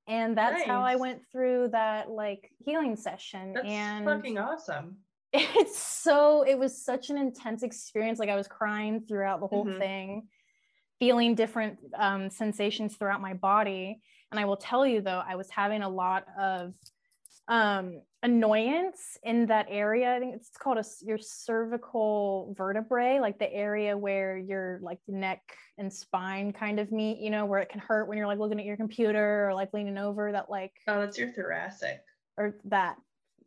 And 0.08 0.38
that's 0.38 0.60
nice. 0.60 0.68
how 0.68 0.82
I 0.82 0.96
went 0.98 1.22
through 1.32 1.70
that 1.72 2.10
like 2.10 2.52
healing 2.60 2.98
session. 2.98 3.54
That's 3.54 3.68
and 3.68 4.04
fucking 4.04 4.38
awesome. 4.38 4.98
It's 5.34 5.82
so, 5.82 6.44
it 6.44 6.58
was 6.58 6.84
such 6.84 7.10
an 7.10 7.18
intense 7.18 7.64
experience. 7.64 8.20
Like 8.20 8.30
I 8.30 8.36
was 8.36 8.48
crying 8.48 9.06
throughout 9.08 9.40
the 9.40 9.48
whole 9.48 9.66
mm-hmm. 9.66 9.80
thing, 9.80 10.28
feeling 11.00 11.36
different 11.36 11.78
um, 11.98 12.30
sensations 12.30 12.96
throughout 12.96 13.22
my 13.22 13.34
body. 13.34 14.02
And 14.32 14.40
I 14.40 14.46
will 14.46 14.58
tell 14.58 14.86
you 14.86 15.02
though, 15.02 15.22
I 15.26 15.36
was 15.36 15.50
having 15.50 15.84
a 15.84 15.90
lot 15.90 16.26
of 16.40 16.74
um, 17.48 18.02
annoyance 18.24 19.18
in 19.24 19.48
that 19.48 19.68
area. 19.70 20.16
I 20.16 20.20
think 20.20 20.36
it's 20.36 20.50
called 20.58 20.78
a, 20.78 20.86
your 21.02 21.18
cervical 21.18 22.54
vertebrae, 22.58 23.20
like 23.20 23.40
the 23.40 23.52
area 23.52 23.98
where 23.98 24.38
your 24.38 24.80
like 24.82 25.00
neck 25.08 25.42
and 25.78 25.92
spine 25.92 26.54
kind 26.54 26.80
of 26.80 26.92
meet, 26.92 27.20
you 27.20 27.30
know, 27.30 27.46
where 27.46 27.60
it 27.60 27.70
can 27.70 27.82
hurt 27.82 28.08
when 28.08 28.18
you're 28.18 28.28
like 28.28 28.40
looking 28.40 28.60
at 28.60 28.66
your 28.66 28.78
computer 28.78 29.50
or 29.50 29.54
like 29.54 29.74
leaning 29.74 29.98
over 29.98 30.32
that 30.32 30.50
like 30.50 30.72
Oh, 30.88 31.00
that's 31.00 31.18
your 31.18 31.32
thoracic. 31.32 32.02
Or 32.38 32.58
that 32.66 32.96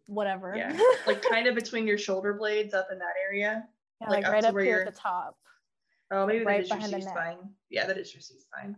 whatever. 0.07 0.55
Yeah. 0.57 0.79
like 1.07 1.23
kind 1.23 1.47
of 1.47 1.55
between 1.55 1.87
your 1.87 1.99
shoulder 1.99 2.35
blades 2.35 2.75
up 2.75 2.89
in 2.93 2.99
that 2.99 3.15
area. 3.23 3.65
Yeah, 4.01 4.11
like, 4.11 4.25
like 4.25 4.33
right 4.33 4.45
up 4.45 4.59
here 4.59 4.85
at 4.87 4.95
the 4.95 4.99
top. 4.99 5.37
Oh, 6.11 6.27
maybe 6.27 6.45
right 6.45 6.69
that 6.69 6.83
is 6.83 6.91
your 6.91 7.01
spine. 7.01 7.39
Yeah, 7.71 7.87
that 7.87 7.99
is 7.99 8.13
your 8.13 8.21
C 8.21 8.35
spine 8.39 8.77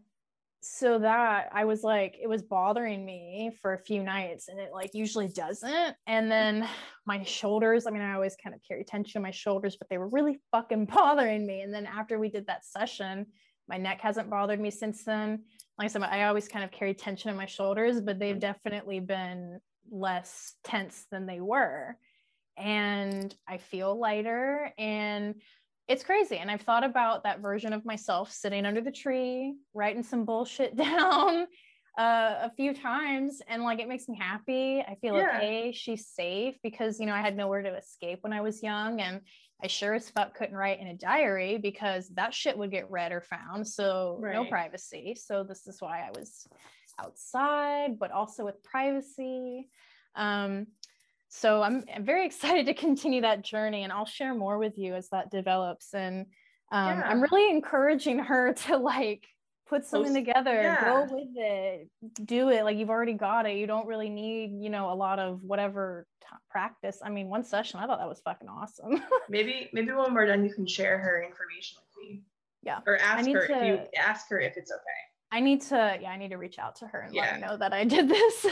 so 0.69 0.99
that 0.99 1.49
I 1.53 1.65
was 1.65 1.85
like, 1.85 2.17
it 2.21 2.29
was 2.29 2.43
bothering 2.43 3.05
me 3.05 3.53
for 3.63 3.75
a 3.75 3.79
few 3.79 4.03
nights 4.03 4.49
and 4.49 4.59
it 4.59 4.71
like 4.73 4.91
usually 4.95 5.29
doesn't. 5.29 5.95
And 6.09 6.31
then 6.31 6.69
my 7.07 7.23
shoulders, 7.23 7.87
I 7.87 7.91
mean, 7.91 8.03
I 8.03 8.15
always 8.15 8.37
kind 8.43 8.55
of 8.55 8.61
carry 8.67 8.83
tension 8.83 9.19
in 9.19 9.23
my 9.23 9.31
shoulders, 9.31 9.77
but 9.77 9.89
they 9.89 9.99
were 9.99 10.09
really 10.09 10.41
fucking 10.51 10.87
bothering 10.95 11.47
me. 11.47 11.61
And 11.61 11.73
then 11.73 11.87
after 11.87 12.19
we 12.19 12.29
did 12.29 12.47
that 12.49 12.65
session, 12.65 13.27
my 13.69 13.77
neck 13.77 14.01
hasn't 14.01 14.29
bothered 14.29 14.61
me 14.61 14.71
since 14.71 15.05
then. 15.05 15.45
Like 15.79 15.87
I 15.87 15.89
said, 15.89 16.03
I 16.03 16.25
always 16.25 16.49
kind 16.49 16.65
of 16.65 16.73
carry 16.73 16.95
tension 16.95 17.31
in 17.31 17.37
my 17.37 17.47
shoulders, 17.47 18.01
but 18.01 18.19
they've 18.19 18.37
mm. 18.37 18.41
definitely 18.41 18.99
been 18.99 19.61
less 19.91 20.55
tense 20.65 21.07
than 21.11 21.27
they 21.27 21.41
were. 21.41 21.97
And 22.57 23.35
I 23.47 23.59
feel 23.59 23.99
lighter. 23.99 24.73
And 24.79 25.35
it's 25.89 26.05
crazy. 26.05 26.39
And 26.39 26.51
I've 26.51 26.63
thought 26.63 26.85
about 26.85 27.25
that 27.25 27.41
version 27.41 27.73
of 27.73 27.85
myself 27.85 28.33
sitting 28.33 28.67
under 28.67 28.81
the 28.81 28.91
tree, 28.91 29.55
writing 29.75 30.03
some 30.03 30.25
bullshit 30.25 30.77
down 30.77 31.47
uh, 31.99 32.35
a 32.43 32.53
few 32.57 32.75
times. 32.75 33.41
And 33.49 33.63
like, 33.63 33.81
it 33.81 33.89
makes 33.89 34.09
me 34.09 34.17
happy. 34.19 34.81
I 34.81 34.97
feel 35.01 35.17
yeah. 35.17 35.37
okay. 35.37 35.73
She's 35.73 36.09
safe 36.09 36.57
because, 36.63 36.99
you 36.99 37.07
know, 37.07 37.15
I 37.15 37.21
had 37.21 37.37
nowhere 37.37 37.63
to 37.63 37.77
escape 37.77 38.19
when 38.23 38.33
I 38.33 38.41
was 38.41 38.63
young. 38.63 39.01
And 39.01 39.21
I 39.63 39.69
sure 39.69 39.95
as 39.95 40.11
fuck 40.11 40.35
couldn't 40.35 40.57
write 40.57 40.81
in 40.81 40.89
a 40.89 40.95
diary 40.95 41.57
because 41.57 42.09
that 42.11 42.35
shit 42.35 42.59
would 42.59 42.71
get 42.71 42.91
read 42.91 43.13
or 43.13 43.23
found. 43.23 43.67
So 43.67 44.19
right. 44.21 44.35
no 44.35 44.45
privacy. 44.45 45.17
So 45.19 45.45
this 45.45 45.67
is 45.67 45.81
why 45.81 46.01
I 46.01 46.11
was 46.19 46.47
outside, 46.99 47.99
but 47.99 48.11
also 48.11 48.45
with 48.45 48.63
privacy. 48.63 49.69
Um, 50.15 50.67
so 51.29 51.63
I'm, 51.63 51.85
I'm, 51.95 52.05
very 52.05 52.27
excited 52.27 52.67
to 52.67 52.75
continue 52.75 53.23
that 53.23 53.43
journey 53.43 53.83
and 53.83 53.93
I'll 53.93 54.07
share 54.07 54.35
more 54.35 54.59
with 54.59 54.79
you 54.79 54.95
as 54.95 55.09
that 55.11 55.31
develops. 55.31 55.95
And 55.95 56.27
um, 56.73 56.99
yeah. 56.99 57.03
I'm 57.07 57.23
really 57.23 57.51
encouraging 57.51 58.19
her 58.21 58.53
to 58.67 58.77
like 58.77 59.25
put 59.69 59.85
something 59.85 60.15
Post, 60.15 60.27
together, 60.27 60.63
yeah. 60.63 60.85
go 60.85 61.15
with 61.15 61.29
it, 61.35 61.89
do 62.25 62.51
it. 62.51 62.65
Like 62.65 62.77
you've 62.77 62.91
already 62.91 63.15
got 63.15 63.47
it. 63.47 63.57
You 63.57 63.67
don't 63.67 63.87
really 63.87 64.09
need, 64.09 64.53
you 64.63 64.71
know, 64.71 64.93
a 64.93 64.95
lot 64.95 65.19
of 65.19 65.43
whatever 65.43 66.07
t- 66.21 66.29
practice. 66.51 67.01
I 67.05 67.11
mean, 67.11 67.29
one 67.29 67.45
session, 67.45 67.81
I 67.81 67.87
thought 67.87 67.99
that 67.99 68.09
was 68.09 68.21
fucking 68.21 68.49
awesome. 68.49 69.03
maybe, 69.29 69.69
maybe 69.73 69.93
when 69.93 70.15
we're 70.15 70.27
done, 70.27 70.45
you 70.45 70.55
can 70.55 70.67
share 70.67 70.99
her 70.99 71.23
information 71.23 71.79
with 71.81 72.09
me. 72.09 72.23
Yeah. 72.63 72.79
Or 72.87 72.97
ask 72.99 73.29
her 73.29 73.47
to, 73.47 73.55
if 73.55 73.67
you 73.67 74.01
ask 74.01 74.29
her 74.31 74.41
if 74.41 74.57
it's 74.57 74.71
okay. 74.71 74.81
I 75.33 75.41
need 75.41 75.61
to, 75.63 75.99
yeah, 76.01 76.11
I 76.11 76.17
need 76.17 76.31
to 76.31 76.37
reach 76.37 76.59
out 76.59 76.77
to 76.77 76.87
her 76.87 77.01
and 77.01 77.15
yeah. 77.15 77.23
let 77.23 77.31
her 77.31 77.39
know 77.41 77.57
that 77.57 77.73
I 77.73 77.85
did 77.85 78.09
this. 78.09 78.47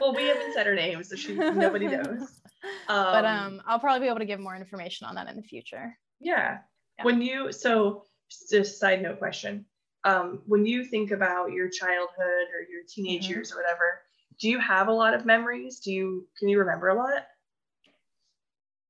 well, 0.00 0.14
we 0.14 0.24
haven't 0.24 0.52
said 0.52 0.66
her 0.66 0.74
name, 0.74 1.02
so 1.02 1.16
she 1.16 1.34
nobody 1.34 1.88
knows. 1.88 2.40
Um, 2.86 3.12
but 3.12 3.24
um, 3.24 3.62
I'll 3.66 3.80
probably 3.80 4.06
be 4.06 4.08
able 4.08 4.20
to 4.20 4.24
give 4.24 4.38
more 4.38 4.54
information 4.54 5.08
on 5.08 5.16
that 5.16 5.28
in 5.28 5.34
the 5.34 5.42
future. 5.42 5.98
Yeah. 6.20 6.58
yeah. 6.96 7.04
When 7.04 7.20
you 7.20 7.50
so 7.50 8.06
just 8.50 8.78
side 8.78 9.02
note 9.02 9.18
question, 9.18 9.64
um, 10.04 10.42
when 10.46 10.64
you 10.64 10.84
think 10.84 11.10
about 11.10 11.50
your 11.50 11.68
childhood 11.68 12.46
or 12.54 12.62
your 12.70 12.82
teenage 12.88 13.24
mm-hmm. 13.24 13.32
years 13.32 13.52
or 13.52 13.56
whatever, 13.56 14.02
do 14.38 14.48
you 14.48 14.60
have 14.60 14.86
a 14.86 14.92
lot 14.92 15.12
of 15.12 15.26
memories? 15.26 15.80
Do 15.80 15.92
you 15.92 16.28
can 16.38 16.48
you 16.48 16.60
remember 16.60 16.88
a 16.88 16.94
lot? 16.94 17.24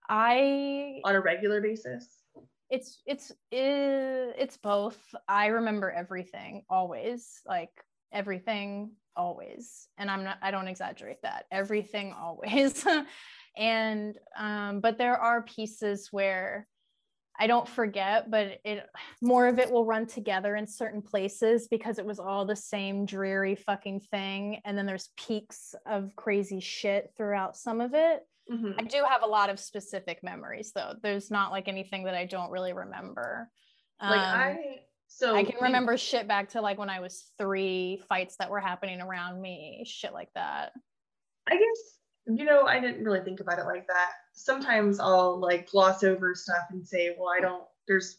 I 0.06 1.00
on 1.04 1.14
a 1.14 1.20
regular 1.20 1.62
basis 1.62 2.06
it's 2.72 3.02
it's 3.06 3.30
it's 3.50 4.56
both. 4.56 4.96
I 5.28 5.46
remember 5.48 5.90
everything 5.90 6.62
always 6.70 7.42
like 7.46 7.70
everything 8.12 8.92
always. 9.14 9.88
And 9.98 10.10
i'm 10.10 10.24
not 10.24 10.38
i 10.40 10.50
don't 10.50 10.68
exaggerate 10.68 11.20
that. 11.22 11.44
Everything 11.52 12.14
always. 12.18 12.84
And 13.56 14.16
um 14.38 14.80
but 14.80 14.96
there 14.96 15.18
are 15.18 15.42
pieces 15.42 16.08
where 16.10 16.66
i 17.38 17.46
don't 17.46 17.68
forget 17.68 18.30
but 18.30 18.58
it 18.64 18.86
more 19.20 19.46
of 19.46 19.58
it 19.58 19.70
will 19.70 19.84
run 19.84 20.06
together 20.06 20.56
in 20.56 20.66
certain 20.66 21.02
places 21.02 21.68
because 21.68 21.98
it 21.98 22.06
was 22.06 22.18
all 22.18 22.46
the 22.46 22.56
same 22.56 23.04
dreary 23.04 23.54
fucking 23.54 24.00
thing. 24.00 24.62
And 24.64 24.78
then 24.78 24.86
there's 24.86 25.10
peaks 25.18 25.74
of 25.84 26.16
crazy 26.16 26.60
shit 26.60 27.12
throughout 27.18 27.54
some 27.54 27.82
of 27.82 27.92
it 27.92 28.22
Mm-hmm. 28.50 28.72
I 28.78 28.82
do 28.84 29.02
have 29.08 29.22
a 29.22 29.26
lot 29.26 29.50
of 29.50 29.60
specific 29.60 30.22
memories 30.22 30.72
though. 30.74 30.94
There's 31.02 31.30
not 31.30 31.52
like 31.52 31.68
anything 31.68 32.04
that 32.04 32.14
I 32.14 32.26
don't 32.26 32.50
really 32.50 32.72
remember. 32.72 33.48
Like 34.00 34.18
um, 34.18 34.40
I 34.40 34.56
so 35.06 35.34
I 35.34 35.44
can 35.44 35.56
remember 35.60 35.96
shit 35.96 36.26
back 36.26 36.50
to 36.50 36.60
like 36.60 36.78
when 36.78 36.90
I 36.90 37.00
was 37.00 37.30
three, 37.38 38.02
fights 38.08 38.36
that 38.38 38.50
were 38.50 38.60
happening 38.60 39.00
around 39.00 39.40
me, 39.40 39.84
shit 39.86 40.12
like 40.12 40.30
that. 40.34 40.72
I 41.48 41.54
guess 41.54 41.98
you 42.26 42.44
know, 42.44 42.66
I 42.66 42.80
didn't 42.80 43.04
really 43.04 43.20
think 43.20 43.40
about 43.40 43.58
it 43.58 43.64
like 43.64 43.86
that. 43.88 44.10
Sometimes 44.32 45.00
I'll 45.00 45.38
like 45.38 45.70
gloss 45.70 46.04
over 46.04 46.34
stuff 46.34 46.64
and 46.70 46.86
say, 46.86 47.14
well, 47.18 47.32
I 47.36 47.40
don't 47.40 47.64
there's 47.86 48.18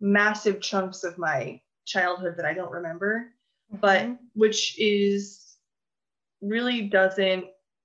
massive 0.00 0.60
chunks 0.60 1.04
of 1.04 1.18
my 1.18 1.60
childhood 1.84 2.34
that 2.36 2.46
I 2.46 2.54
don't 2.54 2.72
remember, 2.72 3.32
mm-hmm. 3.72 3.80
but 3.80 4.18
which 4.34 4.78
is 4.78 5.56
really 6.40 6.82
doesn't 6.82 7.44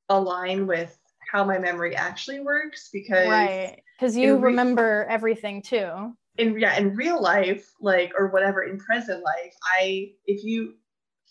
align 0.09 0.67
with 0.67 0.96
how 1.31 1.43
my 1.43 1.57
memory 1.57 1.95
actually 1.95 2.39
works 2.39 2.89
because 2.91 3.27
right 3.27 3.81
because 3.99 4.15
you 4.15 4.35
re- 4.35 4.51
remember 4.51 5.05
everything 5.09 5.61
too. 5.61 6.13
in 6.37 6.57
yeah 6.59 6.77
in 6.77 6.95
real 6.95 7.21
life 7.21 7.73
like 7.81 8.11
or 8.17 8.27
whatever 8.27 8.63
in 8.63 8.77
present 8.77 9.23
life 9.23 9.53
i 9.79 10.09
if 10.25 10.43
you 10.43 10.75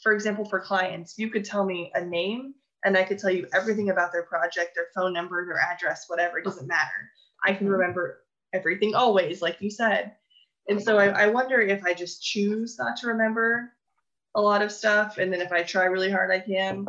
for 0.03 0.13
example 0.13 0.45
for 0.45 0.61
clients 0.61 1.19
you 1.19 1.31
could 1.31 1.45
tell 1.45 1.65
me 1.65 1.91
a 1.95 2.05
name 2.05 2.55
and 2.85 2.97
i 2.97 3.03
could 3.03 3.19
tell 3.19 3.31
you 3.31 3.47
everything 3.55 3.91
about 3.91 4.13
their 4.13 4.25
project 4.25 4.75
their 4.75 4.89
phone 4.95 5.13
number 5.13 5.45
their 5.47 5.61
address 5.61 6.05
whatever 6.09 6.39
it 6.39 6.45
doesn't 6.45 6.67
matter. 6.67 7.11
I 7.45 7.53
can 7.53 7.67
mm-hmm. 7.67 7.75
remember 7.75 8.25
everything 8.53 8.95
always 8.95 9.43
like 9.43 9.61
you 9.61 9.71
said. 9.71 10.13
And 10.69 10.83
so 10.83 10.99
I, 10.99 11.07
I 11.09 11.27
wonder 11.29 11.61
if 11.61 11.85
i 11.85 11.95
just 11.95 12.23
choose 12.23 12.77
not 12.79 12.97
to 12.99 13.07
remember 13.09 13.73
a 14.35 14.41
lot 14.41 14.63
of 14.63 14.73
stuff 14.73 15.19
and 15.19 15.33
then 15.33 15.41
if 15.41 15.53
i 15.53 15.63
try 15.63 15.85
really 15.85 16.11
hard 16.11 16.31
i 16.31 16.41
can 16.41 16.87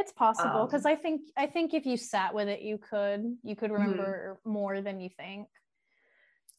it's 0.00 0.12
possible 0.12 0.66
because 0.66 0.86
um, 0.86 0.92
I 0.92 0.96
think 0.96 1.22
I 1.36 1.46
think 1.46 1.74
if 1.74 1.86
you 1.86 1.96
sat 1.96 2.34
with 2.34 2.48
it, 2.48 2.62
you 2.62 2.78
could 2.78 3.36
you 3.42 3.54
could 3.54 3.70
mm-hmm. 3.70 3.82
remember 3.82 4.38
mm-hmm. 4.40 4.52
more 4.52 4.80
than 4.80 5.00
you 5.00 5.10
think. 5.16 5.48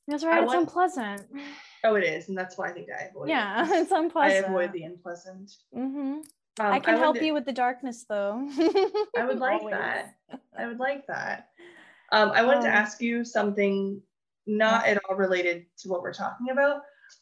That's 0.08 0.24
right. 0.24 0.40
I 0.40 0.44
it's 0.44 0.48
want, 0.48 0.62
unpleasant. 0.62 1.28
Oh, 1.84 1.96
it 1.96 2.04
is, 2.04 2.30
and 2.30 2.38
that's 2.38 2.58
why 2.58 2.70
I 2.70 2.72
think 2.74 2.88
I 2.90 3.06
avoid. 3.06 3.30
Yeah, 3.30 3.66
it. 3.66 3.72
it's 3.82 3.92
unpleasant. 3.92 4.46
I 4.48 4.50
avoid 4.50 4.74
the 4.74 4.84
unpleasant. 4.84 5.52
Mm-hmm. 5.76 6.20
Um, 6.60 6.74
I 6.74 6.80
can 6.80 6.96
I 6.96 6.98
help 6.98 7.22
you 7.22 7.34
with 7.34 7.46
the 7.46 7.54
darkness, 7.54 8.06
though. 8.08 8.48
I 9.18 9.26
would 9.26 9.40
like 9.40 9.62
that. 9.70 10.16
I 10.58 10.68
would 10.68 10.80
like 10.80 11.08
that. 11.08 11.50
Um, 12.12 12.32
I 12.32 12.44
wanted 12.44 12.60
um, 12.60 12.66
to 12.66 12.70
ask 12.70 13.02
you 13.02 13.24
something 13.24 14.02
not 14.46 14.86
at 14.86 15.00
all 15.06 15.16
related 15.16 15.66
to 15.80 15.90
what 15.90 16.02
we're 16.02 16.14
talking 16.14 16.50
about, 16.50 16.82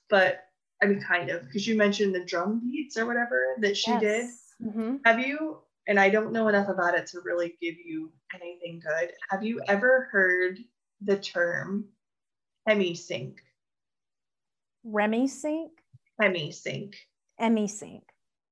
but 0.10 0.46
I 0.82 0.88
mean, 0.88 1.02
kind 1.02 1.30
of, 1.30 1.46
because 1.46 1.68
you 1.68 1.76
mentioned 1.76 2.16
the 2.16 2.26
drum 2.26 2.62
beats 2.62 2.98
or 2.98 3.06
whatever 3.06 3.56
that 3.60 3.78
she 3.78 3.92
yes. 3.92 4.02
did. 4.02 4.26
Mm-hmm. 4.68 4.96
Have 5.06 5.20
you 5.20 5.60
and 5.90 6.00
I 6.00 6.10
don't 6.10 6.32
know 6.32 6.48
enough 6.48 6.70
about 6.70 6.96
it 6.96 7.08
to 7.08 7.22
really 7.26 7.58
give 7.60 7.76
you 7.84 8.12
anything 8.34 8.80
good. 8.80 9.12
Have 9.32 9.44
you 9.44 9.60
ever 9.68 10.08
heard 10.12 10.60
the 11.02 11.18
term 11.18 11.86
hemisync? 12.70 13.34
Remisync? 14.86 15.72
Hemisync. 16.22 16.94
Hemisync. 17.42 18.04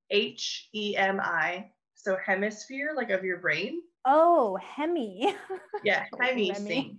H 0.10 0.70
E 0.74 0.96
M 0.98 1.20
I. 1.22 1.70
So 1.94 2.18
hemisphere, 2.26 2.94
like 2.96 3.12
of 3.12 3.24
your 3.24 3.38
brain. 3.38 3.82
Oh, 4.04 4.58
hemi. 4.58 5.36
Yeah, 5.84 6.06
hemisync. 6.20 6.98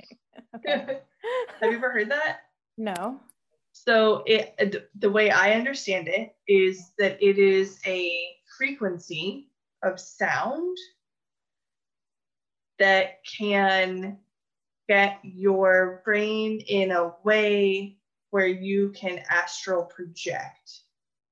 okay. 0.55 1.01
Have 1.60 1.73
you 1.73 1.78
ever 1.78 1.90
heard 1.90 2.12
that? 2.12 2.43
No. 2.77 3.19
So 3.73 4.23
it 4.24 4.89
the 5.01 5.10
way 5.10 5.32
I 5.32 5.55
understand 5.55 6.06
it 6.06 6.36
is 6.47 6.93
that 6.98 7.20
it 7.20 7.39
is 7.39 7.81
a 7.86 8.36
frequency 8.56 9.47
of 9.82 10.00
sound 10.00 10.76
that 12.78 13.24
can 13.24 14.18
get 14.88 15.18
your 15.22 16.02
brain 16.05 16.60
in 16.60 16.92
a 16.92 17.12
way 17.24 17.96
where 18.30 18.46
you 18.46 18.90
can 18.90 19.20
astral 19.30 19.84
project. 19.84 20.80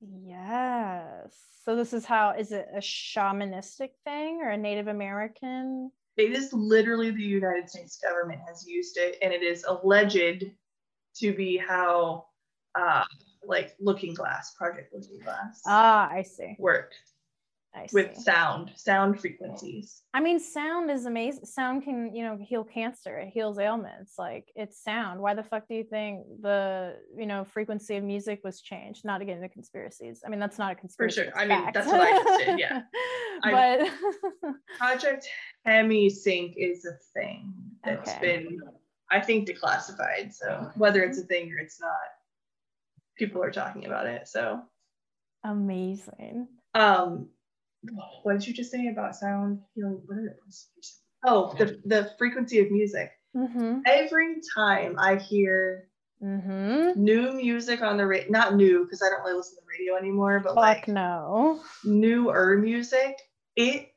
Yes. 0.00 1.34
So 1.64 1.74
this 1.74 1.92
is 1.92 2.04
how 2.04 2.30
is 2.30 2.52
it 2.52 2.68
a 2.74 2.78
shamanistic 2.78 3.90
thing 4.04 4.40
or 4.42 4.50
a 4.50 4.56
Native 4.56 4.88
American? 4.88 5.90
It 6.16 6.32
is 6.32 6.52
literally 6.52 7.10
the 7.10 7.22
United 7.22 7.68
States 7.68 7.98
government 7.98 8.40
has 8.46 8.66
used 8.66 8.96
it, 8.96 9.18
and 9.20 9.32
it 9.32 9.42
is 9.42 9.64
alleged 9.64 10.44
to 11.16 11.34
be 11.34 11.56
how, 11.56 12.26
uh, 12.74 13.04
like 13.44 13.74
Looking 13.80 14.14
Glass, 14.14 14.54
Project 14.54 14.94
Looking 14.94 15.18
Glass. 15.18 15.62
Ah, 15.66 16.08
I 16.10 16.22
see. 16.22 16.56
Work 16.58 16.92
with 17.92 18.16
sound, 18.16 18.72
sound 18.76 19.20
frequencies. 19.20 20.02
I 20.14 20.20
mean, 20.20 20.38
sound 20.38 20.90
is 20.90 21.06
amazing. 21.06 21.44
Sound 21.44 21.84
can, 21.84 22.14
you 22.14 22.24
know, 22.24 22.38
heal 22.40 22.64
cancer. 22.64 23.18
It 23.18 23.28
heals 23.28 23.58
ailments. 23.58 24.14
Like 24.18 24.50
it's 24.54 24.82
sound. 24.82 25.20
Why 25.20 25.34
the 25.34 25.42
fuck 25.42 25.68
do 25.68 25.74
you 25.74 25.84
think 25.84 26.26
the, 26.40 26.96
you 27.16 27.26
know, 27.26 27.44
frequency 27.44 27.96
of 27.96 28.04
music 28.04 28.40
was 28.44 28.60
changed? 28.60 29.04
Not 29.04 29.18
to 29.18 29.24
get 29.24 29.36
into 29.36 29.48
conspiracies. 29.48 30.22
I 30.24 30.30
mean, 30.30 30.40
that's 30.40 30.58
not 30.58 30.72
a 30.72 30.74
conspiracy. 30.74 31.20
For 31.20 31.24
sure. 31.26 31.38
I 31.38 31.46
mean, 31.46 31.70
that's 31.72 31.86
what 31.86 32.00
I 32.00 32.44
did. 32.44 32.58
Yeah. 32.58 32.82
but 33.42 33.88
Project 34.78 35.28
Hemisync 35.66 36.54
is 36.56 36.84
a 36.84 36.96
thing 37.18 37.52
that's 37.84 38.10
okay. 38.10 38.20
been, 38.20 38.60
I 39.10 39.20
think, 39.20 39.48
declassified. 39.48 40.32
So 40.32 40.70
whether 40.76 41.02
it's 41.02 41.18
a 41.18 41.24
thing 41.24 41.52
or 41.52 41.58
it's 41.58 41.80
not, 41.80 41.90
people 43.16 43.42
are 43.42 43.50
talking 43.50 43.86
about 43.86 44.06
it. 44.06 44.28
So 44.28 44.62
amazing. 45.44 46.48
Um, 46.74 47.28
what 48.22 48.34
did 48.34 48.46
you 48.46 48.54
just 48.54 48.70
say 48.70 48.88
about 48.88 49.16
sound 49.16 49.60
healing? 49.74 50.02
What 50.06 50.16
did 50.16 50.26
it 50.26 50.36
Oh, 51.24 51.54
the, 51.58 51.80
the 51.84 52.12
frequency 52.18 52.60
of 52.60 52.70
music. 52.70 53.10
Mm-hmm. 53.36 53.80
Every 53.86 54.36
time 54.54 54.96
I 54.98 55.16
hear 55.16 55.88
mm-hmm. 56.22 57.02
new 57.02 57.32
music 57.32 57.82
on 57.82 57.96
the 57.96 58.06
radio, 58.06 58.30
not 58.30 58.54
new 58.54 58.84
because 58.84 59.02
I 59.02 59.08
don't 59.08 59.22
really 59.24 59.36
listen 59.36 59.56
to 59.56 59.62
the 59.62 59.66
radio 59.78 59.96
anymore, 59.96 60.40
but 60.40 60.50
Fuck 60.50 60.56
like 60.56 60.88
no 60.88 61.60
newer 61.84 62.56
music, 62.58 63.16
it 63.56 63.92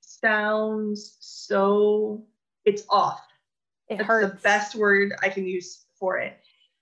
sounds 0.00 1.16
so 1.20 2.24
it's 2.64 2.84
off. 2.88 3.20
It 3.88 3.96
That's 3.96 4.06
hurts. 4.06 4.32
the 4.32 4.40
best 4.40 4.74
word 4.76 5.12
I 5.22 5.28
can 5.28 5.46
use 5.46 5.86
for 5.98 6.18
it. 6.18 6.38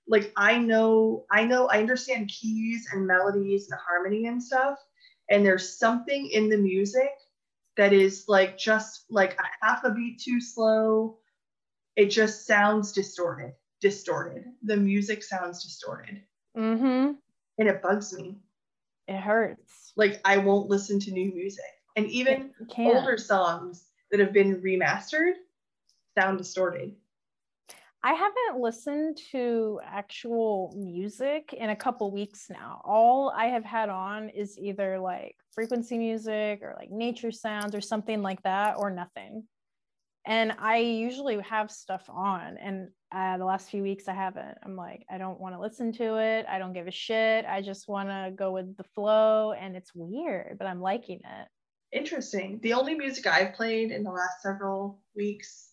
Like 0.06 0.32
I 0.36 0.58
know, 0.58 1.24
I 1.30 1.44
know, 1.44 1.66
I 1.66 1.78
understand 1.78 2.28
keys 2.28 2.88
and 2.92 3.06
melodies 3.06 3.70
and 3.70 3.80
harmony 3.80 4.26
and 4.26 4.42
stuff, 4.42 4.78
and 5.30 5.44
there's 5.44 5.78
something 5.78 6.30
in 6.30 6.48
the 6.48 6.56
music 6.56 7.10
that 7.76 7.92
is 7.92 8.24
like 8.28 8.58
just 8.58 9.04
like 9.10 9.38
a 9.38 9.66
half 9.66 9.84
a 9.84 9.90
beat 9.90 10.20
too 10.20 10.40
slow. 10.40 11.18
It 11.96 12.06
just 12.06 12.46
sounds 12.46 12.92
distorted 12.92 13.54
distorted. 13.80 14.44
The 14.62 14.76
music 14.76 15.22
sounds 15.22 15.62
distorted. 15.62 16.22
Mm-hmm. 16.56 17.12
and 17.58 17.68
it 17.68 17.82
bugs 17.82 18.12
me. 18.12 18.36
It 19.06 19.16
hurts. 19.16 19.92
Like 19.96 20.20
i 20.24 20.38
won't 20.38 20.68
listen 20.68 20.98
to 21.00 21.12
new 21.12 21.32
music. 21.32 21.64
And 21.96 22.06
even 22.10 22.52
older 22.76 23.16
songs 23.16 23.84
that 24.10 24.20
have 24.20 24.32
been 24.32 24.60
remastered 24.60 25.34
sound 26.16 26.38
distorted 26.38 26.94
I 28.02 28.12
haven't 28.12 28.62
listened 28.62 29.18
to 29.32 29.80
actual 29.84 30.72
music 30.76 31.52
in 31.52 31.70
a 31.70 31.76
couple 31.76 32.12
weeks 32.12 32.46
now. 32.48 32.80
All 32.84 33.32
I 33.36 33.46
have 33.46 33.64
had 33.64 33.88
on 33.88 34.28
is 34.28 34.56
either 34.56 35.00
like 35.00 35.34
frequency 35.50 35.98
music 35.98 36.60
or 36.62 36.76
like 36.78 36.90
nature 36.92 37.32
sounds 37.32 37.74
or 37.74 37.80
something 37.80 38.22
like 38.22 38.40
that 38.44 38.76
or 38.78 38.90
nothing. 38.90 39.44
And 40.24 40.52
I 40.60 40.76
usually 40.78 41.40
have 41.40 41.70
stuff 41.70 42.04
on 42.08 42.56
and 42.58 42.88
uh, 43.10 43.38
the 43.38 43.44
last 43.44 43.70
few 43.70 43.82
weeks 43.82 44.06
I 44.06 44.14
haven't. 44.14 44.58
I'm 44.62 44.76
like, 44.76 45.04
I 45.10 45.18
don't 45.18 45.40
want 45.40 45.56
to 45.56 45.60
listen 45.60 45.90
to 45.94 46.18
it. 46.18 46.46
I 46.48 46.58
don't 46.58 46.74
give 46.74 46.86
a 46.86 46.92
shit. 46.92 47.46
I 47.46 47.62
just 47.62 47.88
want 47.88 48.10
to 48.10 48.30
go 48.36 48.52
with 48.52 48.76
the 48.76 48.84
flow 48.94 49.52
and 49.52 49.74
it's 49.74 49.90
weird, 49.94 50.56
but 50.58 50.68
I'm 50.68 50.80
liking 50.80 51.20
it. 51.24 51.48
Interesting. 51.90 52.60
The 52.62 52.74
only 52.74 52.94
music 52.94 53.26
I've 53.26 53.54
played 53.54 53.90
in 53.90 54.04
the 54.04 54.10
last 54.10 54.42
several 54.42 55.00
weeks 55.16 55.70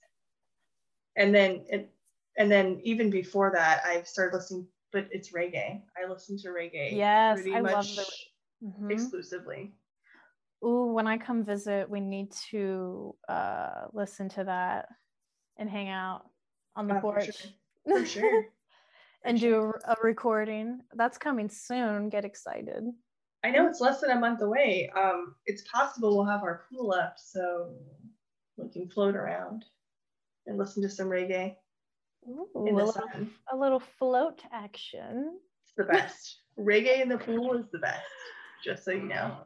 and 1.16 1.34
then 1.34 1.66
it 1.70 1.92
and 2.38 2.52
then 2.52 2.80
even 2.84 3.10
before 3.10 3.52
that, 3.54 3.82
I've 3.86 4.08
started 4.08 4.36
listening, 4.36 4.68
but 4.92 5.08
it's 5.12 5.32
reggae. 5.32 5.82
I 5.98 6.10
listen 6.10 6.38
to 6.40 6.50
reggae. 6.50 6.96
Yes, 6.96 7.40
I 7.54 7.60
love 7.60 7.88
the 7.96 8.06
mm-hmm. 8.64 8.92
exclusively. 8.92 9.74
Ooh, 10.64 10.92
when 10.94 11.08
I 11.08 11.18
come 11.18 11.44
visit, 11.44 11.90
we 11.90 12.00
need 12.00 12.32
to 12.50 13.16
uh, 13.30 13.86
listen 13.94 14.30
to 14.30 14.44
that 14.46 14.88
and 15.58 15.70
hang 15.70 15.90
out 15.90 16.24
on 16.76 16.88
the 16.88 16.96
uh, 16.96 17.02
porch. 17.02 17.26
For 17.28 17.32
sure. 17.32 17.52
For 18.00 18.06
sure. 18.06 18.46
and 19.24 19.40
do 19.40 19.74
a, 19.86 19.92
a, 19.92 19.96
recording. 20.04 20.80
That's 20.96 21.18
coming 21.18 21.50
soon. 21.50 22.10
Get 22.10 22.26
excited. 22.26 22.84
I 23.44 23.52
know 23.52 23.68
it's 23.68 23.80
less 23.80 24.02
than 24.02 24.10
a 24.10 24.20
month 24.20 24.42
away. 24.42 24.90
Um, 24.98 25.36
it's 25.46 25.64
possible 25.72 26.18
we'll 26.18 26.26
have 26.26 26.42
our 26.42 26.64
pool 26.70 26.92
up 26.92 27.16
so 27.18 27.76
we 28.58 28.70
can 28.70 28.90
float 28.90 29.16
around 29.16 29.66
and 30.48 30.58
listen 30.58 30.82
to 30.82 30.90
some 30.90 31.08
reggae. 31.08 31.56
Ooh, 32.28 32.48
a, 32.56 32.60
little, 32.60 32.96
a 33.54 33.56
little 33.56 33.82
float 34.00 34.42
action. 34.52 35.38
It's 35.64 35.74
the 35.78 35.84
best. 35.84 36.40
Reggae 36.60 37.02
in 37.02 37.10
the 37.10 37.18
pool 37.18 37.54
is 37.54 37.66
the 37.72 37.80
best, 37.80 38.02
just 38.64 38.84
so 38.86 38.92
you 38.92 39.04
know. 39.04 39.38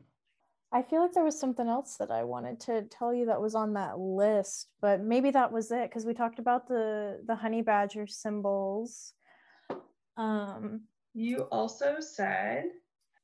I 0.72 0.84
feel 0.84 1.02
like 1.02 1.14
there 1.14 1.24
was 1.24 1.40
something 1.40 1.68
else 1.68 1.98
that 1.98 2.12
I 2.12 2.24
wanted 2.24 2.60
to 2.62 2.84
tell 2.84 3.12
you 3.14 3.26
that 3.26 3.42
was 3.42 3.56
on 3.56 3.74
that 3.74 3.98
list, 3.98 4.68
but 4.82 5.02
maybe 5.02 5.32
that 5.32 5.52
was 5.52 5.72
it 5.72 5.90
because 5.90 6.06
we 6.06 6.14
talked 6.14 6.38
about 6.38 6.68
the 6.68 7.22
the 7.26 7.36
honey 7.36 7.64
badger 7.64 8.06
symbols. 8.06 9.14
Um, 10.16 10.82
you 11.16 11.48
also 11.52 11.98
said 12.00 12.66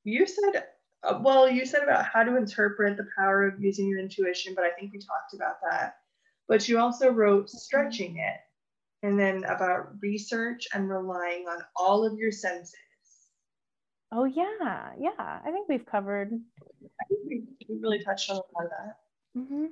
you 0.03 0.25
said 0.25 0.65
uh, 1.03 1.19
well 1.21 1.47
you 1.47 1.67
said 1.67 1.83
about 1.83 2.05
how 2.05 2.23
to 2.23 2.35
interpret 2.35 2.97
the 2.97 3.07
power 3.15 3.47
of 3.47 3.61
using 3.61 3.87
your 3.87 3.99
intuition, 3.99 4.55
but 4.55 4.65
I 4.65 4.71
think 4.71 4.91
we 4.91 4.97
talked 4.99 5.35
about 5.35 5.57
that. 5.69 5.97
But 6.47 6.67
you 6.67 6.79
also 6.79 7.11
wrote 7.11 7.49
stretching 7.49 8.17
it, 8.17 8.37
and 9.05 9.19
then 9.19 9.43
about 9.45 9.89
research 10.01 10.67
and 10.73 10.89
relying 10.89 11.47
on 11.47 11.59
all 11.75 12.05
of 12.05 12.17
your 12.17 12.31
senses. 12.31 12.75
Oh 14.11 14.25
yeah, 14.25 14.91
yeah. 14.99 15.39
I 15.45 15.51
think 15.51 15.67
we've 15.69 15.85
covered. 15.85 16.31
I 16.31 17.03
think 17.07 17.19
we, 17.27 17.43
we 17.69 17.79
really 17.81 18.03
touched 18.03 18.29
on 18.29 18.37
a 18.37 18.39
lot 18.39 18.65
of 18.65 18.69
that. 18.69 18.97
Mm-hmm. 19.37 19.65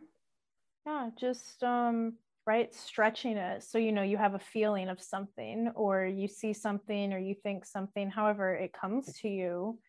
Yeah, 0.85 1.09
just 1.17 1.63
um, 1.63 2.13
right, 2.45 2.73
stretching 2.75 3.37
it 3.37 3.63
so 3.63 3.77
you 3.77 3.91
know 3.91 4.03
you 4.03 4.17
have 4.17 4.33
a 4.35 4.39
feeling 4.39 4.89
of 4.89 5.01
something, 5.01 5.71
or 5.75 6.05
you 6.05 6.27
see 6.27 6.53
something, 6.53 7.13
or 7.13 7.19
you 7.19 7.35
think 7.41 7.65
something. 7.65 8.09
However, 8.09 8.53
it 8.53 8.73
comes 8.73 9.13
to 9.21 9.29
you. 9.29 9.79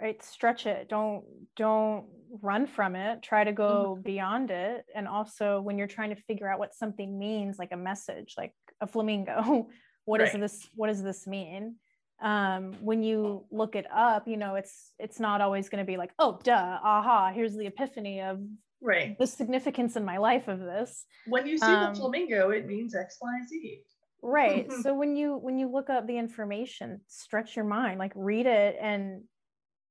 Right, 0.00 0.22
stretch 0.22 0.64
it. 0.64 0.88
Don't 0.88 1.24
don't 1.56 2.06
run 2.40 2.66
from 2.66 2.96
it. 2.96 3.22
Try 3.22 3.44
to 3.44 3.52
go 3.52 3.94
mm-hmm. 3.94 4.02
beyond 4.02 4.50
it. 4.50 4.86
And 4.94 5.06
also, 5.06 5.60
when 5.60 5.76
you're 5.76 5.86
trying 5.86 6.08
to 6.10 6.22
figure 6.22 6.48
out 6.48 6.58
what 6.58 6.74
something 6.74 7.18
means, 7.18 7.58
like 7.58 7.72
a 7.72 7.76
message, 7.76 8.34
like 8.38 8.54
a 8.80 8.86
flamingo, 8.86 9.68
what 10.04 10.20
right. 10.20 10.32
does 10.32 10.40
this? 10.40 10.68
What 10.74 10.88
does 10.88 11.02
this 11.02 11.26
mean? 11.26 11.76
um, 12.20 12.74
when 12.80 13.02
you 13.02 13.44
look 13.50 13.74
it 13.74 13.86
up, 13.94 14.28
you 14.28 14.36
know, 14.36 14.54
it's 14.54 14.92
it's 14.98 15.18
not 15.18 15.40
always 15.40 15.68
going 15.68 15.84
to 15.84 15.90
be 15.90 15.96
like, 15.96 16.12
oh, 16.18 16.38
duh, 16.42 16.78
aha, 16.82 17.32
here's 17.34 17.54
the 17.56 17.66
epiphany 17.66 18.20
of 18.20 18.40
right 18.82 19.18
the 19.18 19.26
significance 19.26 19.96
in 19.96 20.04
my 20.04 20.18
life 20.18 20.48
of 20.48 20.60
this. 20.60 21.04
When 21.26 21.46
you 21.46 21.58
see 21.58 21.66
um, 21.66 21.94
the 21.94 22.00
flamingo, 22.00 22.50
it 22.50 22.66
means 22.66 22.94
X, 22.94 23.16
Y, 23.20 23.28
Z. 23.48 23.80
Right. 24.22 24.70
so 24.82 24.94
when 24.94 25.16
you 25.16 25.36
when 25.36 25.58
you 25.58 25.70
look 25.70 25.88
up 25.88 26.06
the 26.06 26.18
information, 26.18 27.00
stretch 27.06 27.56
your 27.56 27.64
mind, 27.64 27.98
like 27.98 28.12
read 28.14 28.46
it, 28.46 28.76
and 28.80 29.22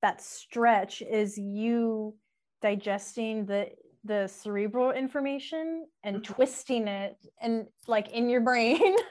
that 0.02 0.22
stretch 0.22 1.02
is 1.02 1.38
you 1.38 2.16
digesting 2.62 3.46
the 3.46 3.70
the 4.04 4.28
cerebral 4.28 4.92
information 4.92 5.86
and 6.04 6.18
mm-hmm. 6.18 6.34
twisting 6.34 6.88
it 6.88 7.18
and 7.42 7.68
like 7.88 8.10
in 8.12 8.30
your 8.30 8.42
brain. 8.42 8.96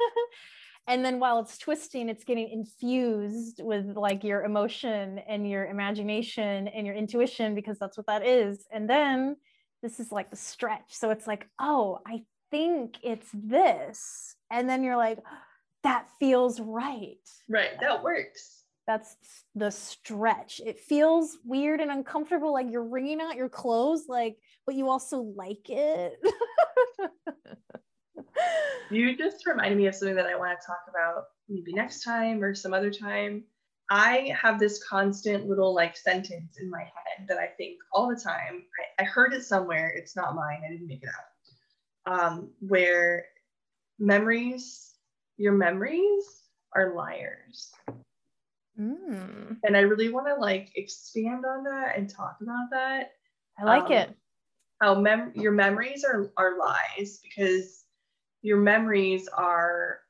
And 0.89 1.05
then 1.05 1.21
while 1.21 1.39
it's 1.39 1.59
twisting 1.59 2.09
it's 2.09 2.25
getting 2.25 2.49
infused 2.49 3.61
with 3.63 3.95
like 3.95 4.25
your 4.25 4.43
emotion 4.43 5.19
and 5.29 5.49
your 5.49 5.67
imagination 5.67 6.67
and 6.67 6.87
your 6.87 6.97
intuition 6.97 7.55
because 7.55 7.79
that's 7.79 7.99
what 7.99 8.07
that 8.07 8.27
is. 8.27 8.67
And 8.73 8.89
then 8.89 9.37
this 9.83 10.01
is 10.01 10.11
like 10.11 10.31
the 10.31 10.37
stretch. 10.37 10.87
So 10.89 11.11
it's 11.11 11.27
like 11.27 11.47
oh 11.61 11.99
i 12.07 12.23
think 12.51 12.97
it's 13.03 13.29
this. 13.35 14.35
And 14.51 14.67
then 14.67 14.83
you're 14.83 14.97
like 14.97 15.19
that 15.83 16.09
feels 16.19 16.59
right. 16.59 17.19
Right 17.51 17.79
that 17.81 18.03
works 18.03 18.58
that's 18.89 19.17
the 19.55 19.71
stretch 19.71 20.61
it 20.65 20.81
feels 20.81 21.39
weird 21.45 21.81
and 21.81 21.91
uncomfortable 21.91 22.53
like 22.53 22.67
you're 22.71 22.89
wringing 22.89 23.21
out 23.21 23.37
your 23.37 23.49
clothes 23.49 24.07
like 24.09 24.39
but 24.67 24.75
you 24.75 24.89
also 24.89 25.21
like 25.37 25.69
it 25.69 26.15
you 28.91 29.17
just 29.17 29.47
reminded 29.47 29.79
me 29.79 29.87
of 29.87 29.95
something 29.95 30.17
that 30.17 30.27
I 30.27 30.37
want 30.37 30.59
to 30.59 30.67
talk 30.67 30.81
about 30.89 31.25
maybe 31.49 31.73
next 31.73 32.03
time 32.03 32.43
or 32.43 32.55
some 32.55 32.75
other 32.75 32.91
time. 32.91 33.45
I 33.91 34.35
have 34.41 34.59
this 34.59 34.85
constant 34.85 35.49
little 35.49 35.75
like 35.75 35.97
sentence 35.97 36.59
in 36.61 36.71
my 36.71 36.81
head 36.81 37.27
that 37.29 37.39
I 37.39 37.47
think 37.47 37.79
all 37.93 38.09
the 38.09 38.21
time. 38.21 38.65
I, 38.99 39.03
I 39.03 39.07
heard 39.07 39.33
it 39.33 39.45
somewhere. 39.45 39.89
It's 39.97 40.15
not 40.15 40.35
mine. 40.35 40.63
I 40.67 40.73
didn't 40.73 40.89
make 40.89 41.03
it 41.03 41.09
up. 41.09 42.21
Um, 42.21 42.51
where 42.61 43.27
memories, 43.99 44.95
your 45.37 45.53
memories 45.53 46.43
are 46.75 46.95
liars. 46.95 47.71
Mm. 48.79 49.59
And 49.65 49.77
I 49.77 49.81
really 49.81 50.11
want 50.11 50.27
to 50.29 50.35
like 50.35 50.71
expand 50.77 51.45
on 51.45 51.65
that 51.65 51.97
and 51.97 52.09
talk 52.09 52.37
about 52.41 52.69
that. 52.71 53.13
I 53.59 53.65
like 53.65 53.85
um, 53.85 53.93
it. 53.93 54.17
How 54.81 54.95
mem- 54.95 55.33
your 55.35 55.53
memories 55.53 56.05
are, 56.05 56.31
are 56.37 56.57
lies 56.59 57.19
because 57.23 57.85
your 58.43 58.59
memories 58.59 59.29
are 59.29 60.01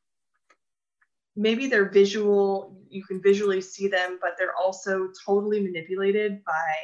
maybe 1.38 1.68
they're 1.68 1.88
visual, 1.88 2.76
you 2.90 3.04
can 3.04 3.22
visually 3.22 3.60
see 3.60 3.86
them, 3.88 4.18
but 4.20 4.32
they're 4.36 4.56
also 4.56 5.08
totally 5.24 5.60
manipulated 5.60 6.44
by 6.44 6.74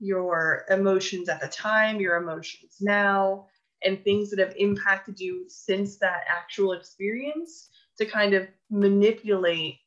your 0.00 0.64
emotions 0.68 1.28
at 1.28 1.40
the 1.40 1.48
time, 1.48 2.00
your 2.00 2.16
emotions 2.16 2.76
now, 2.80 3.46
and 3.84 4.02
things 4.02 4.28
that 4.30 4.40
have 4.40 4.54
impacted 4.58 5.18
you 5.20 5.44
since 5.48 5.98
that 5.98 6.24
actual 6.28 6.72
experience 6.72 7.70
to 7.96 8.04
kind 8.04 8.34
of 8.34 8.46
manipulate 8.70 9.78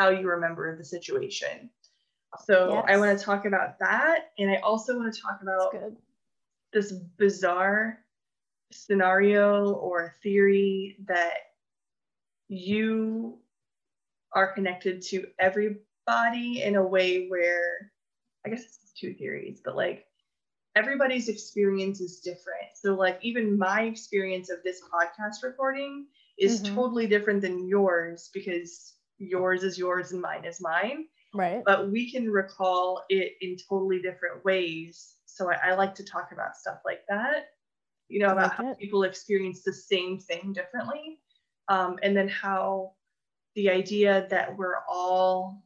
how 0.00 0.08
you 0.08 0.26
remember 0.26 0.76
the 0.78 0.84
situation. 0.84 1.68
So 2.46 2.74
yes. 2.74 2.84
I 2.88 2.96
want 2.96 3.18
to 3.18 3.22
talk 3.22 3.44
about 3.44 3.78
that. 3.80 4.30
And 4.38 4.50
I 4.50 4.56
also 4.56 4.96
want 4.96 5.12
to 5.12 5.20
talk 5.20 5.40
about 5.42 5.74
this 6.72 6.92
bizarre 7.18 7.98
scenario 8.72 9.74
or 9.74 10.14
theory 10.22 10.96
that 11.06 11.34
you 12.48 13.38
are 14.32 14.54
connected 14.54 15.02
to 15.02 15.26
everybody 15.38 16.62
in 16.62 16.76
a 16.76 16.86
way 16.86 17.26
where 17.28 17.92
I 18.46 18.48
guess 18.48 18.62
it's 18.62 18.92
two 18.98 19.12
theories, 19.12 19.60
but 19.62 19.76
like 19.76 20.06
everybody's 20.76 21.28
experience 21.28 22.00
is 22.00 22.20
different. 22.20 22.70
So 22.74 22.94
like 22.94 23.18
even 23.20 23.58
my 23.58 23.82
experience 23.82 24.48
of 24.48 24.62
this 24.64 24.80
podcast 24.80 25.42
recording 25.42 26.06
is 26.38 26.62
mm-hmm. 26.62 26.74
totally 26.74 27.06
different 27.06 27.42
than 27.42 27.68
yours 27.68 28.30
because 28.32 28.94
yours 29.20 29.62
is 29.62 29.78
yours 29.78 30.12
and 30.12 30.20
mine 30.20 30.44
is 30.44 30.60
mine. 30.60 31.06
Right. 31.32 31.62
But 31.64 31.90
we 31.90 32.10
can 32.10 32.28
recall 32.30 33.04
it 33.08 33.34
in 33.40 33.56
totally 33.68 34.02
different 34.02 34.44
ways. 34.44 35.14
So 35.26 35.50
I, 35.50 35.70
I 35.70 35.74
like 35.74 35.94
to 35.96 36.04
talk 36.04 36.30
about 36.32 36.56
stuff 36.56 36.80
like 36.84 37.02
that 37.08 37.46
you 38.10 38.18
know, 38.18 38.32
about 38.32 38.52
how 38.52 38.74
people 38.74 39.04
experience 39.04 39.62
the 39.62 39.72
same 39.72 40.18
thing 40.18 40.52
differently. 40.52 41.20
Um, 41.68 41.98
and 42.02 42.16
then 42.16 42.28
how 42.28 42.94
the 43.54 43.70
idea 43.70 44.26
that 44.30 44.56
we're 44.56 44.80
all 44.88 45.62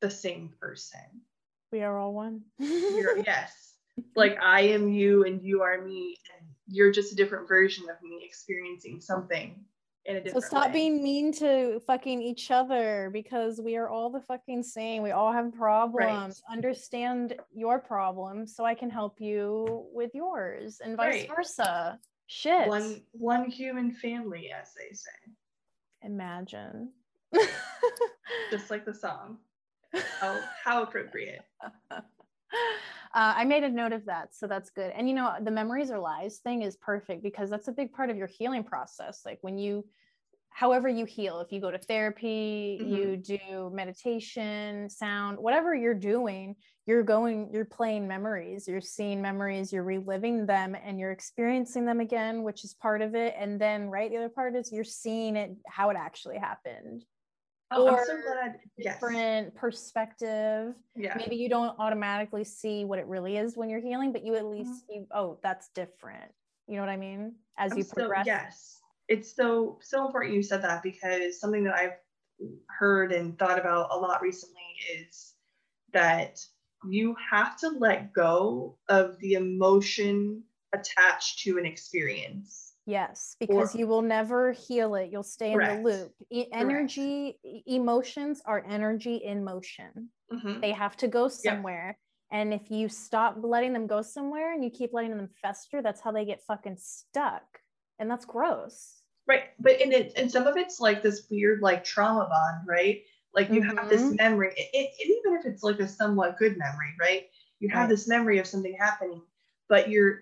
the 0.00 0.10
same 0.10 0.52
person. 0.60 1.22
We 1.70 1.82
are 1.82 1.96
all 1.98 2.12
one. 2.12 2.42
yes. 2.58 3.74
Like 4.16 4.36
I 4.42 4.62
am 4.62 4.90
you 4.90 5.24
and 5.24 5.40
you 5.40 5.62
are 5.62 5.80
me, 5.80 6.18
and 6.36 6.48
you're 6.66 6.92
just 6.92 7.12
a 7.12 7.16
different 7.16 7.48
version 7.48 7.84
of 7.88 8.02
me 8.02 8.22
experiencing 8.26 9.00
something 9.00 9.64
in 10.06 10.16
a 10.16 10.20
different 10.20 10.44
So 10.44 10.48
stop 10.48 10.66
way. 10.66 10.72
being 10.72 11.02
mean 11.02 11.32
to 11.34 11.80
fucking 11.80 12.22
each 12.22 12.50
other 12.50 13.10
because 13.12 13.60
we 13.60 13.76
are 13.76 13.88
all 13.88 14.10
the 14.10 14.20
fucking 14.20 14.62
same. 14.62 15.02
We 15.02 15.10
all 15.10 15.32
have 15.32 15.52
problems. 15.52 16.42
Right. 16.48 16.56
Understand 16.56 17.34
your 17.54 17.78
problems 17.78 18.54
so 18.54 18.64
I 18.64 18.74
can 18.74 18.90
help 18.90 19.20
you 19.20 19.86
with 19.92 20.12
yours 20.14 20.80
and 20.82 20.96
vice 20.96 21.14
right. 21.14 21.30
versa. 21.34 21.98
Shit. 22.28 22.68
One 22.68 23.02
one 23.12 23.50
human 23.50 23.92
family, 23.92 24.50
as 24.50 24.72
they 24.74 24.94
say. 24.94 25.10
Imagine. 26.02 26.90
Just 28.50 28.70
like 28.70 28.84
the 28.84 28.94
song. 28.94 29.38
Oh, 30.22 30.40
how 30.64 30.82
appropriate. 30.82 31.42
Uh, 33.16 33.32
I 33.34 33.44
made 33.44 33.64
a 33.64 33.70
note 33.70 33.94
of 33.94 34.04
that, 34.04 34.34
so 34.34 34.46
that's 34.46 34.68
good. 34.68 34.92
And 34.94 35.08
you 35.08 35.14
know, 35.14 35.32
the 35.42 35.50
memories 35.50 35.90
or 35.90 35.98
lies 35.98 36.36
thing 36.36 36.60
is 36.60 36.76
perfect 36.76 37.22
because 37.22 37.48
that's 37.48 37.66
a 37.66 37.72
big 37.72 37.94
part 37.94 38.10
of 38.10 38.18
your 38.18 38.26
healing 38.26 38.62
process. 38.62 39.22
Like 39.24 39.38
when 39.40 39.56
you, 39.56 39.86
however 40.50 40.86
you 40.86 41.06
heal, 41.06 41.40
if 41.40 41.50
you 41.50 41.58
go 41.58 41.70
to 41.70 41.78
therapy, 41.78 42.78
mm-hmm. 42.78 42.94
you 42.94 43.16
do 43.16 43.70
meditation, 43.72 44.90
sound, 44.90 45.38
whatever 45.38 45.74
you're 45.74 45.94
doing, 45.94 46.56
you're 46.84 47.02
going, 47.02 47.48
you're 47.54 47.64
playing 47.64 48.06
memories, 48.06 48.68
you're 48.68 48.82
seeing 48.82 49.22
memories, 49.22 49.72
you're 49.72 49.82
reliving 49.82 50.44
them, 50.44 50.76
and 50.84 51.00
you're 51.00 51.10
experiencing 51.10 51.86
them 51.86 52.00
again, 52.00 52.42
which 52.42 52.64
is 52.64 52.74
part 52.74 53.00
of 53.00 53.14
it. 53.14 53.34
And 53.38 53.58
then, 53.58 53.88
right, 53.88 54.10
the 54.10 54.18
other 54.18 54.28
part 54.28 54.54
is 54.54 54.70
you're 54.70 54.84
seeing 54.84 55.36
it 55.36 55.56
how 55.66 55.88
it 55.88 55.96
actually 55.96 56.36
happened. 56.36 57.02
Oh, 57.70 57.88
or 57.88 58.00
I'm 58.00 58.06
so 58.06 58.20
glad. 58.22 58.58
Different 58.78 59.46
yes. 59.46 59.52
perspective. 59.56 60.74
Yeah. 60.94 61.14
Maybe 61.16 61.36
you 61.36 61.48
don't 61.48 61.76
automatically 61.78 62.44
see 62.44 62.84
what 62.84 62.98
it 62.98 63.06
really 63.06 63.36
is 63.36 63.56
when 63.56 63.68
you're 63.68 63.80
healing, 63.80 64.12
but 64.12 64.24
you 64.24 64.36
at 64.36 64.44
least 64.44 64.84
mm-hmm. 64.84 65.00
you 65.00 65.06
oh 65.12 65.38
that's 65.42 65.68
different. 65.70 66.30
You 66.68 66.76
know 66.76 66.82
what 66.82 66.90
I 66.90 66.96
mean? 66.96 67.34
As 67.58 67.72
I'm 67.72 67.78
you 67.78 67.84
progress. 67.84 68.24
So, 68.24 68.30
yes, 68.32 68.80
it's 69.08 69.34
so 69.34 69.78
so 69.80 70.06
important 70.06 70.34
you 70.34 70.42
said 70.42 70.62
that 70.62 70.82
because 70.82 71.40
something 71.40 71.64
that 71.64 71.74
I've 71.74 71.96
heard 72.68 73.12
and 73.12 73.38
thought 73.38 73.58
about 73.58 73.88
a 73.90 73.96
lot 73.96 74.22
recently 74.22 74.60
is 75.00 75.34
that 75.92 76.38
you 76.88 77.16
have 77.30 77.58
to 77.58 77.68
let 77.68 78.12
go 78.12 78.76
of 78.88 79.18
the 79.18 79.32
emotion 79.32 80.42
attached 80.72 81.40
to 81.40 81.58
an 81.58 81.66
experience 81.66 82.65
Yes, 82.86 83.34
because 83.40 83.74
or, 83.74 83.78
you 83.78 83.88
will 83.88 84.02
never 84.02 84.52
heal 84.52 84.94
it. 84.94 85.10
You'll 85.10 85.24
stay 85.24 85.52
correct. 85.52 85.72
in 85.72 85.82
the 85.82 85.88
loop. 85.88 86.12
E- 86.30 86.46
energy, 86.52 87.38
emotions 87.66 88.40
are 88.46 88.64
energy 88.68 89.16
in 89.16 89.42
motion. 89.42 90.10
Mm-hmm. 90.32 90.60
They 90.60 90.70
have 90.70 90.96
to 90.98 91.08
go 91.08 91.28
somewhere. 91.28 91.98
And 92.30 92.54
if 92.54 92.70
you 92.70 92.88
stop 92.88 93.36
letting 93.42 93.72
them 93.72 93.88
go 93.88 94.02
somewhere 94.02 94.54
and 94.54 94.62
you 94.62 94.70
keep 94.70 94.92
letting 94.92 95.16
them 95.16 95.28
fester, 95.42 95.82
that's 95.82 96.00
how 96.00 96.12
they 96.12 96.24
get 96.24 96.42
fucking 96.46 96.76
stuck. 96.78 97.42
And 97.98 98.08
that's 98.08 98.24
gross. 98.24 99.02
Right. 99.26 99.44
But 99.58 99.80
and 99.80 99.92
it 99.92 100.12
and 100.16 100.30
some 100.30 100.46
of 100.46 100.56
it's 100.56 100.80
like 100.80 101.02
this 101.02 101.26
weird 101.28 101.62
like 101.62 101.82
trauma 101.82 102.28
bond, 102.28 102.68
right? 102.68 103.02
Like 103.34 103.50
you 103.50 103.62
mm-hmm. 103.62 103.76
have 103.76 103.88
this 103.88 104.02
mm-hmm. 104.02 104.16
memory, 104.16 104.54
it, 104.56 104.70
it, 104.72 104.90
even 105.00 105.38
if 105.38 105.44
it's 105.44 105.62
like 105.64 105.80
a 105.80 105.88
somewhat 105.88 106.38
good 106.38 106.56
memory, 106.56 106.94
right? 107.00 107.26
You 107.58 107.68
have 107.70 107.82
right. 107.82 107.88
this 107.88 108.06
memory 108.06 108.38
of 108.38 108.46
something 108.46 108.76
happening, 108.78 109.22
but 109.68 109.90
you're 109.90 110.20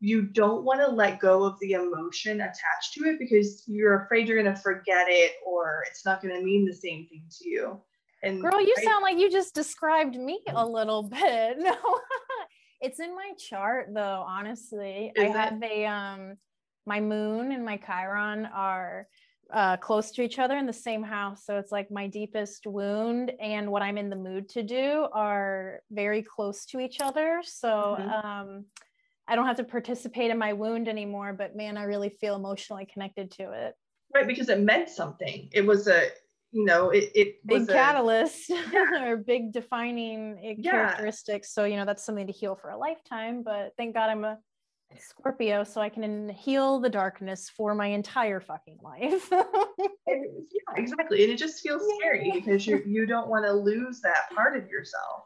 you 0.00 0.22
don't 0.22 0.64
want 0.64 0.80
to 0.80 0.88
let 0.88 1.20
go 1.20 1.44
of 1.44 1.58
the 1.60 1.72
emotion 1.72 2.40
attached 2.40 2.92
to 2.94 3.04
it 3.04 3.18
because 3.18 3.64
you're 3.66 4.04
afraid 4.04 4.28
you're 4.28 4.40
going 4.42 4.54
to 4.54 4.60
forget 4.60 5.06
it 5.08 5.32
or 5.46 5.82
it's 5.88 6.04
not 6.04 6.20
going 6.20 6.34
to 6.34 6.44
mean 6.44 6.66
the 6.66 6.74
same 6.74 7.06
thing 7.06 7.24
to 7.30 7.48
you. 7.48 7.80
And 8.22 8.42
girl, 8.42 8.60
you 8.60 8.74
I, 8.78 8.84
sound 8.84 9.02
like 9.02 9.18
you 9.18 9.30
just 9.30 9.54
described 9.54 10.16
me 10.16 10.40
a 10.48 10.66
little 10.66 11.02
bit. 11.08 11.58
No, 11.58 11.76
it's 12.80 13.00
in 13.00 13.14
my 13.14 13.32
chart 13.38 13.88
though. 13.94 14.24
Honestly, 14.26 15.12
I 15.18 15.24
have 15.24 15.62
a 15.62 15.86
um, 15.86 16.36
my 16.86 17.00
moon 17.00 17.52
and 17.52 17.64
my 17.64 17.78
Chiron 17.78 18.46
are 18.46 19.06
uh, 19.52 19.76
close 19.76 20.10
to 20.12 20.22
each 20.22 20.38
other 20.38 20.56
in 20.56 20.66
the 20.66 20.72
same 20.72 21.02
house. 21.02 21.44
So 21.44 21.56
it's 21.58 21.72
like 21.72 21.90
my 21.90 22.06
deepest 22.06 22.66
wound 22.66 23.32
and 23.40 23.70
what 23.70 23.82
I'm 23.82 23.98
in 23.98 24.10
the 24.10 24.16
mood 24.16 24.48
to 24.50 24.62
do 24.62 25.06
are 25.12 25.80
very 25.90 26.22
close 26.22 26.64
to 26.66 26.80
each 26.80 27.00
other. 27.00 27.42
So 27.44 27.96
mm-hmm. 27.98 28.26
um, 28.26 28.64
I 29.28 29.34
don't 29.34 29.46
have 29.46 29.56
to 29.56 29.64
participate 29.64 30.30
in 30.30 30.38
my 30.38 30.52
wound 30.52 30.88
anymore, 30.88 31.32
but 31.32 31.56
man, 31.56 31.76
I 31.76 31.84
really 31.84 32.10
feel 32.10 32.36
emotionally 32.36 32.86
connected 32.86 33.30
to 33.32 33.52
it. 33.52 33.74
Right, 34.14 34.26
because 34.26 34.48
it 34.48 34.60
meant 34.60 34.88
something. 34.88 35.48
It 35.52 35.66
was 35.66 35.88
a, 35.88 36.08
you 36.52 36.64
know, 36.64 36.90
it, 36.90 37.10
it 37.14 37.46
big 37.46 37.68
catalyst 37.68 38.48
yeah. 38.72 39.04
or 39.04 39.16
big 39.16 39.52
defining 39.52 40.38
eh, 40.42 40.54
yeah. 40.58 40.70
characteristics. 40.70 41.52
So, 41.52 41.64
you 41.64 41.76
know, 41.76 41.84
that's 41.84 42.04
something 42.04 42.26
to 42.26 42.32
heal 42.32 42.54
for 42.54 42.70
a 42.70 42.78
lifetime. 42.78 43.42
But 43.42 43.72
thank 43.76 43.94
God 43.94 44.10
I'm 44.10 44.24
a 44.24 44.38
Scorpio, 44.98 45.64
so 45.64 45.80
I 45.80 45.88
can 45.88 46.28
heal 46.28 46.80
the 46.80 46.88
darkness 46.88 47.50
for 47.50 47.74
my 47.74 47.88
entire 47.88 48.40
fucking 48.40 48.78
life. 48.80 49.28
yeah, 49.32 50.22
exactly. 50.76 51.24
And 51.24 51.32
it 51.32 51.36
just 51.38 51.60
feels 51.60 51.82
scary 51.98 52.30
because 52.32 52.66
you 52.66 52.82
you 52.86 53.04
don't 53.04 53.28
want 53.28 53.44
to 53.44 53.52
lose 53.52 54.00
that 54.02 54.30
part 54.34 54.56
of 54.56 54.68
yourself. 54.70 55.24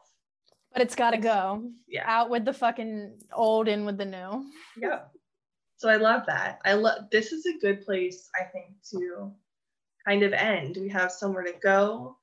But 0.73 0.81
it's 0.81 0.95
got 0.95 1.11
to 1.11 1.17
go. 1.17 1.69
Yeah. 1.87 2.03
Out 2.05 2.29
with 2.29 2.45
the 2.45 2.53
fucking 2.53 3.19
old, 3.33 3.67
in 3.67 3.85
with 3.85 3.97
the 3.97 4.05
new. 4.05 4.45
Yeah. 4.77 4.99
So 5.77 5.89
I 5.89 5.97
love 5.97 6.23
that. 6.27 6.59
I 6.63 6.73
love 6.73 7.09
this 7.11 7.31
is 7.31 7.45
a 7.45 7.59
good 7.59 7.83
place, 7.83 8.29
I 8.39 8.45
think, 8.45 8.75
to 8.91 9.31
kind 10.07 10.23
of 10.23 10.31
end. 10.33 10.77
We 10.79 10.89
have 10.89 11.11
somewhere 11.11 11.43
to 11.43 11.53
go. 11.61 12.17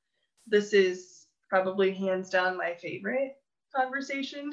This 0.46 0.72
is 0.72 1.26
probably 1.50 1.92
hands 1.92 2.30
down 2.30 2.56
my 2.56 2.74
favorite 2.80 3.36
conversation. 3.74 4.50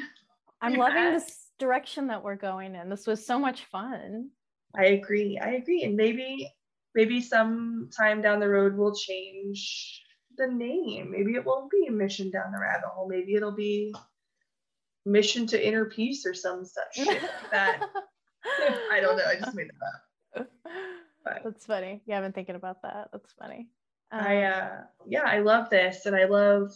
I'm 0.61 0.73
loving 0.73 0.97
had. 0.97 1.15
this 1.15 1.51
direction 1.59 2.07
that 2.07 2.23
we're 2.23 2.35
going 2.35 2.75
in. 2.75 2.89
This 2.89 3.07
was 3.07 3.25
so 3.25 3.37
much 3.39 3.65
fun. 3.65 4.29
I 4.77 4.85
agree. 4.85 5.39
I 5.41 5.51
agree. 5.51 5.83
And 5.83 5.95
maybe 5.95 6.51
maybe 6.95 7.21
sometime 7.21 8.21
down 8.21 8.39
the 8.39 8.49
road 8.49 8.75
we'll 8.75 8.95
change 8.95 10.01
the 10.37 10.47
name. 10.47 11.11
Maybe 11.11 11.35
it 11.35 11.45
won't 11.45 11.71
be 11.71 11.89
mission 11.89 12.31
down 12.31 12.51
the 12.51 12.59
rabbit 12.59 12.87
hole. 12.87 13.07
Maybe 13.07 13.35
it'll 13.35 13.51
be 13.51 13.93
mission 15.05 15.45
to 15.47 15.67
inner 15.67 15.85
peace 15.85 16.25
or 16.25 16.33
some 16.33 16.65
such 16.65 16.95
shit 16.95 17.07
like 17.07 17.51
that. 17.51 17.81
I 18.91 18.99
don't 18.99 19.17
know. 19.17 19.25
I 19.25 19.35
just 19.35 19.55
made 19.55 19.67
that 19.67 20.41
up. 20.41 20.47
But 21.23 21.41
That's 21.43 21.65
funny. 21.65 22.01
Yeah, 22.05 22.17
I've 22.17 22.23
been 22.23 22.33
thinking 22.33 22.55
about 22.55 22.81
that. 22.83 23.09
That's 23.11 23.33
funny. 23.33 23.67
Um, 24.11 24.19
I 24.19 24.43
uh 24.43 24.81
yeah, 25.07 25.23
I 25.25 25.39
love 25.39 25.69
this 25.69 26.05
and 26.05 26.15
I 26.15 26.25
love 26.25 26.71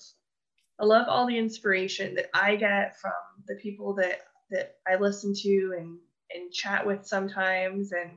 I 0.80 0.86
love 0.86 1.07
all 1.07 1.27
the 1.27 1.38
inspiration 1.38 2.15
that 2.15 2.30
I 2.34 2.56
get 2.56 2.99
from 2.99 3.11
the 3.48 3.56
people 3.56 3.94
that 3.95 4.22
that 4.49 4.77
I 4.88 4.95
listen 4.95 5.34
to 5.44 5.76
and 5.77 5.98
and 6.34 6.52
chat 6.52 6.86
with 6.86 7.06
sometimes 7.06 7.91
and 7.91 8.11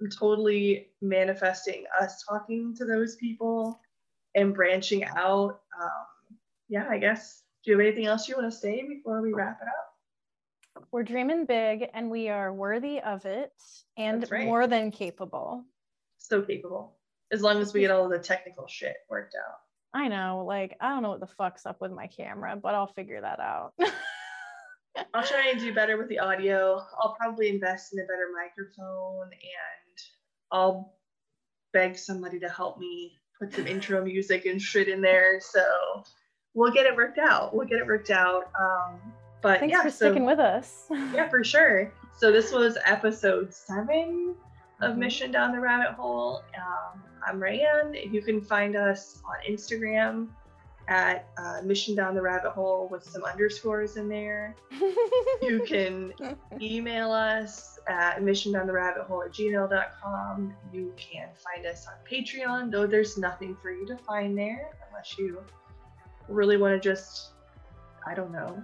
I'm 0.00 0.10
totally 0.10 0.88
manifesting 1.02 1.84
us 2.00 2.24
talking 2.28 2.74
to 2.76 2.84
those 2.84 3.16
people 3.16 3.80
and 4.34 4.54
branching 4.54 5.04
out. 5.04 5.60
Um, 5.80 6.36
yeah, 6.68 6.86
I 6.88 6.98
guess. 6.98 7.42
Do 7.64 7.70
you 7.70 7.78
have 7.78 7.86
anything 7.86 8.06
else 8.06 8.28
you 8.28 8.36
want 8.36 8.50
to 8.50 8.56
say 8.56 8.86
before 8.86 9.22
we 9.22 9.32
wrap 9.32 9.58
it 9.62 9.68
up? 9.68 10.86
We're 10.92 11.02
dreaming 11.02 11.46
big 11.46 11.86
and 11.94 12.10
we 12.10 12.28
are 12.28 12.52
worthy 12.52 13.00
of 13.00 13.24
it 13.26 13.52
and 13.96 14.28
right. 14.30 14.44
more 14.44 14.66
than 14.66 14.90
capable. 14.90 15.64
So 16.18 16.42
capable. 16.42 16.96
As 17.32 17.40
long 17.40 17.60
as 17.60 17.72
we 17.72 17.80
get 17.80 17.90
all 17.90 18.08
the 18.08 18.18
technical 18.18 18.66
shit 18.66 18.96
worked 19.08 19.34
out. 19.34 19.56
I 19.94 20.08
know, 20.08 20.44
like, 20.46 20.76
I 20.80 20.88
don't 20.88 21.02
know 21.02 21.10
what 21.10 21.20
the 21.20 21.26
fuck's 21.26 21.66
up 21.66 21.80
with 21.80 21.92
my 21.92 22.08
camera, 22.08 22.56
but 22.56 22.74
I'll 22.74 22.92
figure 22.92 23.20
that 23.20 23.38
out. 23.38 23.74
I'll 25.14 25.24
try 25.24 25.50
and 25.50 25.60
do 25.60 25.72
better 25.72 25.96
with 25.96 26.08
the 26.08 26.18
audio. 26.18 26.82
I'll 27.00 27.14
probably 27.14 27.48
invest 27.48 27.92
in 27.92 28.00
a 28.00 28.02
better 28.02 28.28
microphone 28.34 29.24
and 29.32 29.98
I'll 30.50 30.94
beg 31.72 31.96
somebody 31.96 32.40
to 32.40 32.48
help 32.48 32.78
me 32.78 33.20
put 33.44 33.54
some 33.54 33.66
intro 33.66 34.04
music 34.04 34.46
and 34.46 34.60
shit 34.60 34.88
in 34.88 35.00
there. 35.00 35.40
So 35.40 35.62
we'll 36.54 36.72
get 36.72 36.86
it 36.86 36.96
worked 36.96 37.18
out. 37.18 37.54
We'll 37.54 37.66
get 37.66 37.78
it 37.78 37.86
worked 37.86 38.10
out. 38.10 38.50
Um, 38.58 39.00
but 39.42 39.60
thanks 39.60 39.72
yeah, 39.72 39.82
for 39.82 39.90
so, 39.90 40.06
sticking 40.06 40.24
with 40.24 40.38
us. 40.38 40.86
yeah, 40.90 41.28
for 41.28 41.44
sure. 41.44 41.92
So 42.16 42.32
this 42.32 42.52
was 42.52 42.78
episode 42.84 43.52
seven 43.52 44.34
of 44.80 44.92
mm-hmm. 44.92 45.00
Mission 45.00 45.32
Down 45.32 45.52
the 45.52 45.60
Rabbit 45.60 45.94
Hole. 45.94 46.42
Um, 46.56 47.02
I'm 47.26 47.40
Rayanne. 47.40 48.12
You 48.12 48.22
can 48.22 48.40
find 48.40 48.76
us 48.76 49.22
on 49.24 49.52
Instagram 49.52 50.28
at 50.88 51.28
uh, 51.38 51.60
Mission 51.64 51.94
Down 51.94 52.14
the 52.14 52.22
Rabbit 52.22 52.50
Hole 52.50 52.88
with 52.90 53.04
some 53.04 53.24
underscores 53.24 53.96
in 53.96 54.08
there. 54.08 54.54
you 55.42 55.64
can 55.66 56.12
email 56.60 57.10
us 57.10 57.78
at 57.88 58.22
Mission 58.22 58.52
Down 58.52 58.66
the 58.66 58.72
Rabbit 58.72 59.04
Hole 59.04 59.22
at 59.22 59.32
gmail.com. 59.32 60.54
You 60.72 60.92
can 60.96 61.28
find 61.42 61.66
us 61.66 61.86
on 61.86 61.94
Patreon, 62.10 62.70
though 62.70 62.86
there's 62.86 63.16
nothing 63.16 63.56
for 63.62 63.70
you 63.70 63.86
to 63.86 63.96
find 63.96 64.36
there 64.36 64.70
unless 64.88 65.16
you 65.18 65.42
really 66.28 66.56
want 66.56 66.80
to 66.80 66.88
just, 66.88 67.30
I 68.06 68.14
don't 68.14 68.32
know, 68.32 68.62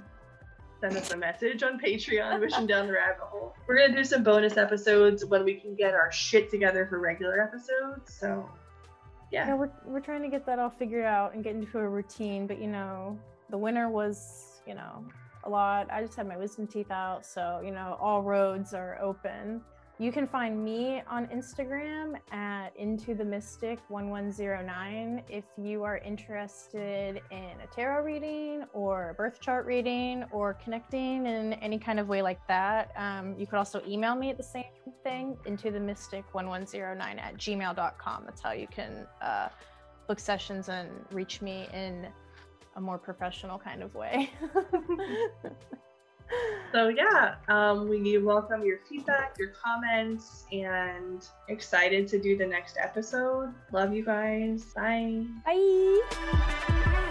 send 0.81 0.97
us 0.97 1.11
a 1.13 1.17
message 1.17 1.63
on 1.63 1.79
Patreon, 1.79 2.41
Mission 2.41 2.67
Down 2.67 2.87
the 2.87 2.95
Rabbit 2.95 3.23
Hole. 3.23 3.55
We're 3.67 3.77
going 3.77 3.91
to 3.93 3.97
do 3.97 4.05
some 4.05 4.23
bonus 4.23 4.57
episodes 4.57 5.25
when 5.25 5.45
we 5.45 5.55
can 5.55 5.75
get 5.75 5.95
our 5.95 6.11
shit 6.13 6.51
together 6.51 6.87
for 6.87 6.99
regular 6.99 7.41
episodes. 7.41 8.15
So 8.15 8.49
yeah. 9.31 9.55
we're 9.55 9.71
we're 9.85 10.01
trying 10.01 10.23
to 10.23 10.29
get 10.29 10.45
that 10.47 10.59
all 10.59 10.71
figured 10.71 11.05
out 11.05 11.35
and 11.35 11.45
get 11.45 11.55
into 11.55 11.79
a 11.79 11.89
routine. 11.89 12.47
But 12.47 12.61
you 12.61 12.69
know, 12.69 13.19
the 13.51 13.59
winter 13.59 13.89
was, 13.89 14.61
you 14.67 14.75
know, 14.75 15.05
a 15.45 15.51
lot. 15.51 15.89
I 15.91 16.03
just 16.03 16.17
had 16.17 16.27
my 16.27 16.37
wisdom 16.37 16.67
teeth 16.67 16.91
out, 16.91 17.25
so 17.25 17.61
you 17.65 17.71
know, 17.71 17.97
all 18.01 18.23
roads 18.23 18.75
are 18.75 18.99
open. 19.01 19.61
You 20.01 20.11
can 20.11 20.27
find 20.27 20.65
me 20.65 21.03
on 21.07 21.27
Instagram 21.27 22.15
at 22.33 22.75
Into 22.75 23.15
the 23.15 23.23
Mystic 23.23 23.81
1109 23.89 25.23
if 25.29 25.45
you 25.59 25.85
are 25.85 25.99
interested 25.99 27.21
in 27.31 27.53
a 27.63 27.67
tarot 27.71 28.03
reading 28.03 28.65
or 28.73 29.11
a 29.11 29.15
birth 29.15 29.43
chart 29.43 29.67
reading 29.67 30.25
or 30.31 30.55
connecting 30.55 31.27
in 31.27 31.53
any 31.53 31.79
kind 31.79 32.01
of 32.01 32.09
way 32.09 32.23
like 32.23 32.41
that. 32.49 32.93
Um, 32.97 33.39
you 33.39 33.47
could 33.47 33.59
also 33.59 33.83
email 33.87 34.15
me 34.15 34.31
at 34.31 34.39
the 34.39 34.43
same 34.43 34.65
thing, 35.05 35.37
Into 35.45 35.71
the 35.71 35.81
Mystic 35.81 36.25
1109 36.33 37.19
at 37.19 37.37
gmail.com. 37.37 38.23
That's 38.25 38.41
how 38.41 38.53
you 38.53 38.69
can 38.69 39.07
uh, 39.21 39.51
book 40.09 40.19
sessions 40.19 40.71
and 40.71 40.89
reach 41.13 41.43
me 41.43 41.69
in 41.75 42.09
a 42.77 42.81
more 42.81 42.97
professional 42.97 43.59
kind 43.59 43.83
of 43.83 43.95
way. 43.95 44.31
so 46.73 46.89
yeah, 46.89 47.37
um, 47.49 47.89
we 47.89 48.19
welcome 48.19 48.65
your 48.65 48.79
feedback, 48.89 49.37
your 49.39 49.53
comments, 49.63 50.45
and 50.53 51.27
excited 51.49 52.09
to 52.09 52.21
do 52.21 52.37
the 52.37 52.47
next 52.47 52.77
episode. 52.81 53.53
Love 53.73 53.93
you 53.93 54.05
guys. 54.05 54.65
Bye. 54.75 55.25
Bye. 55.45 57.11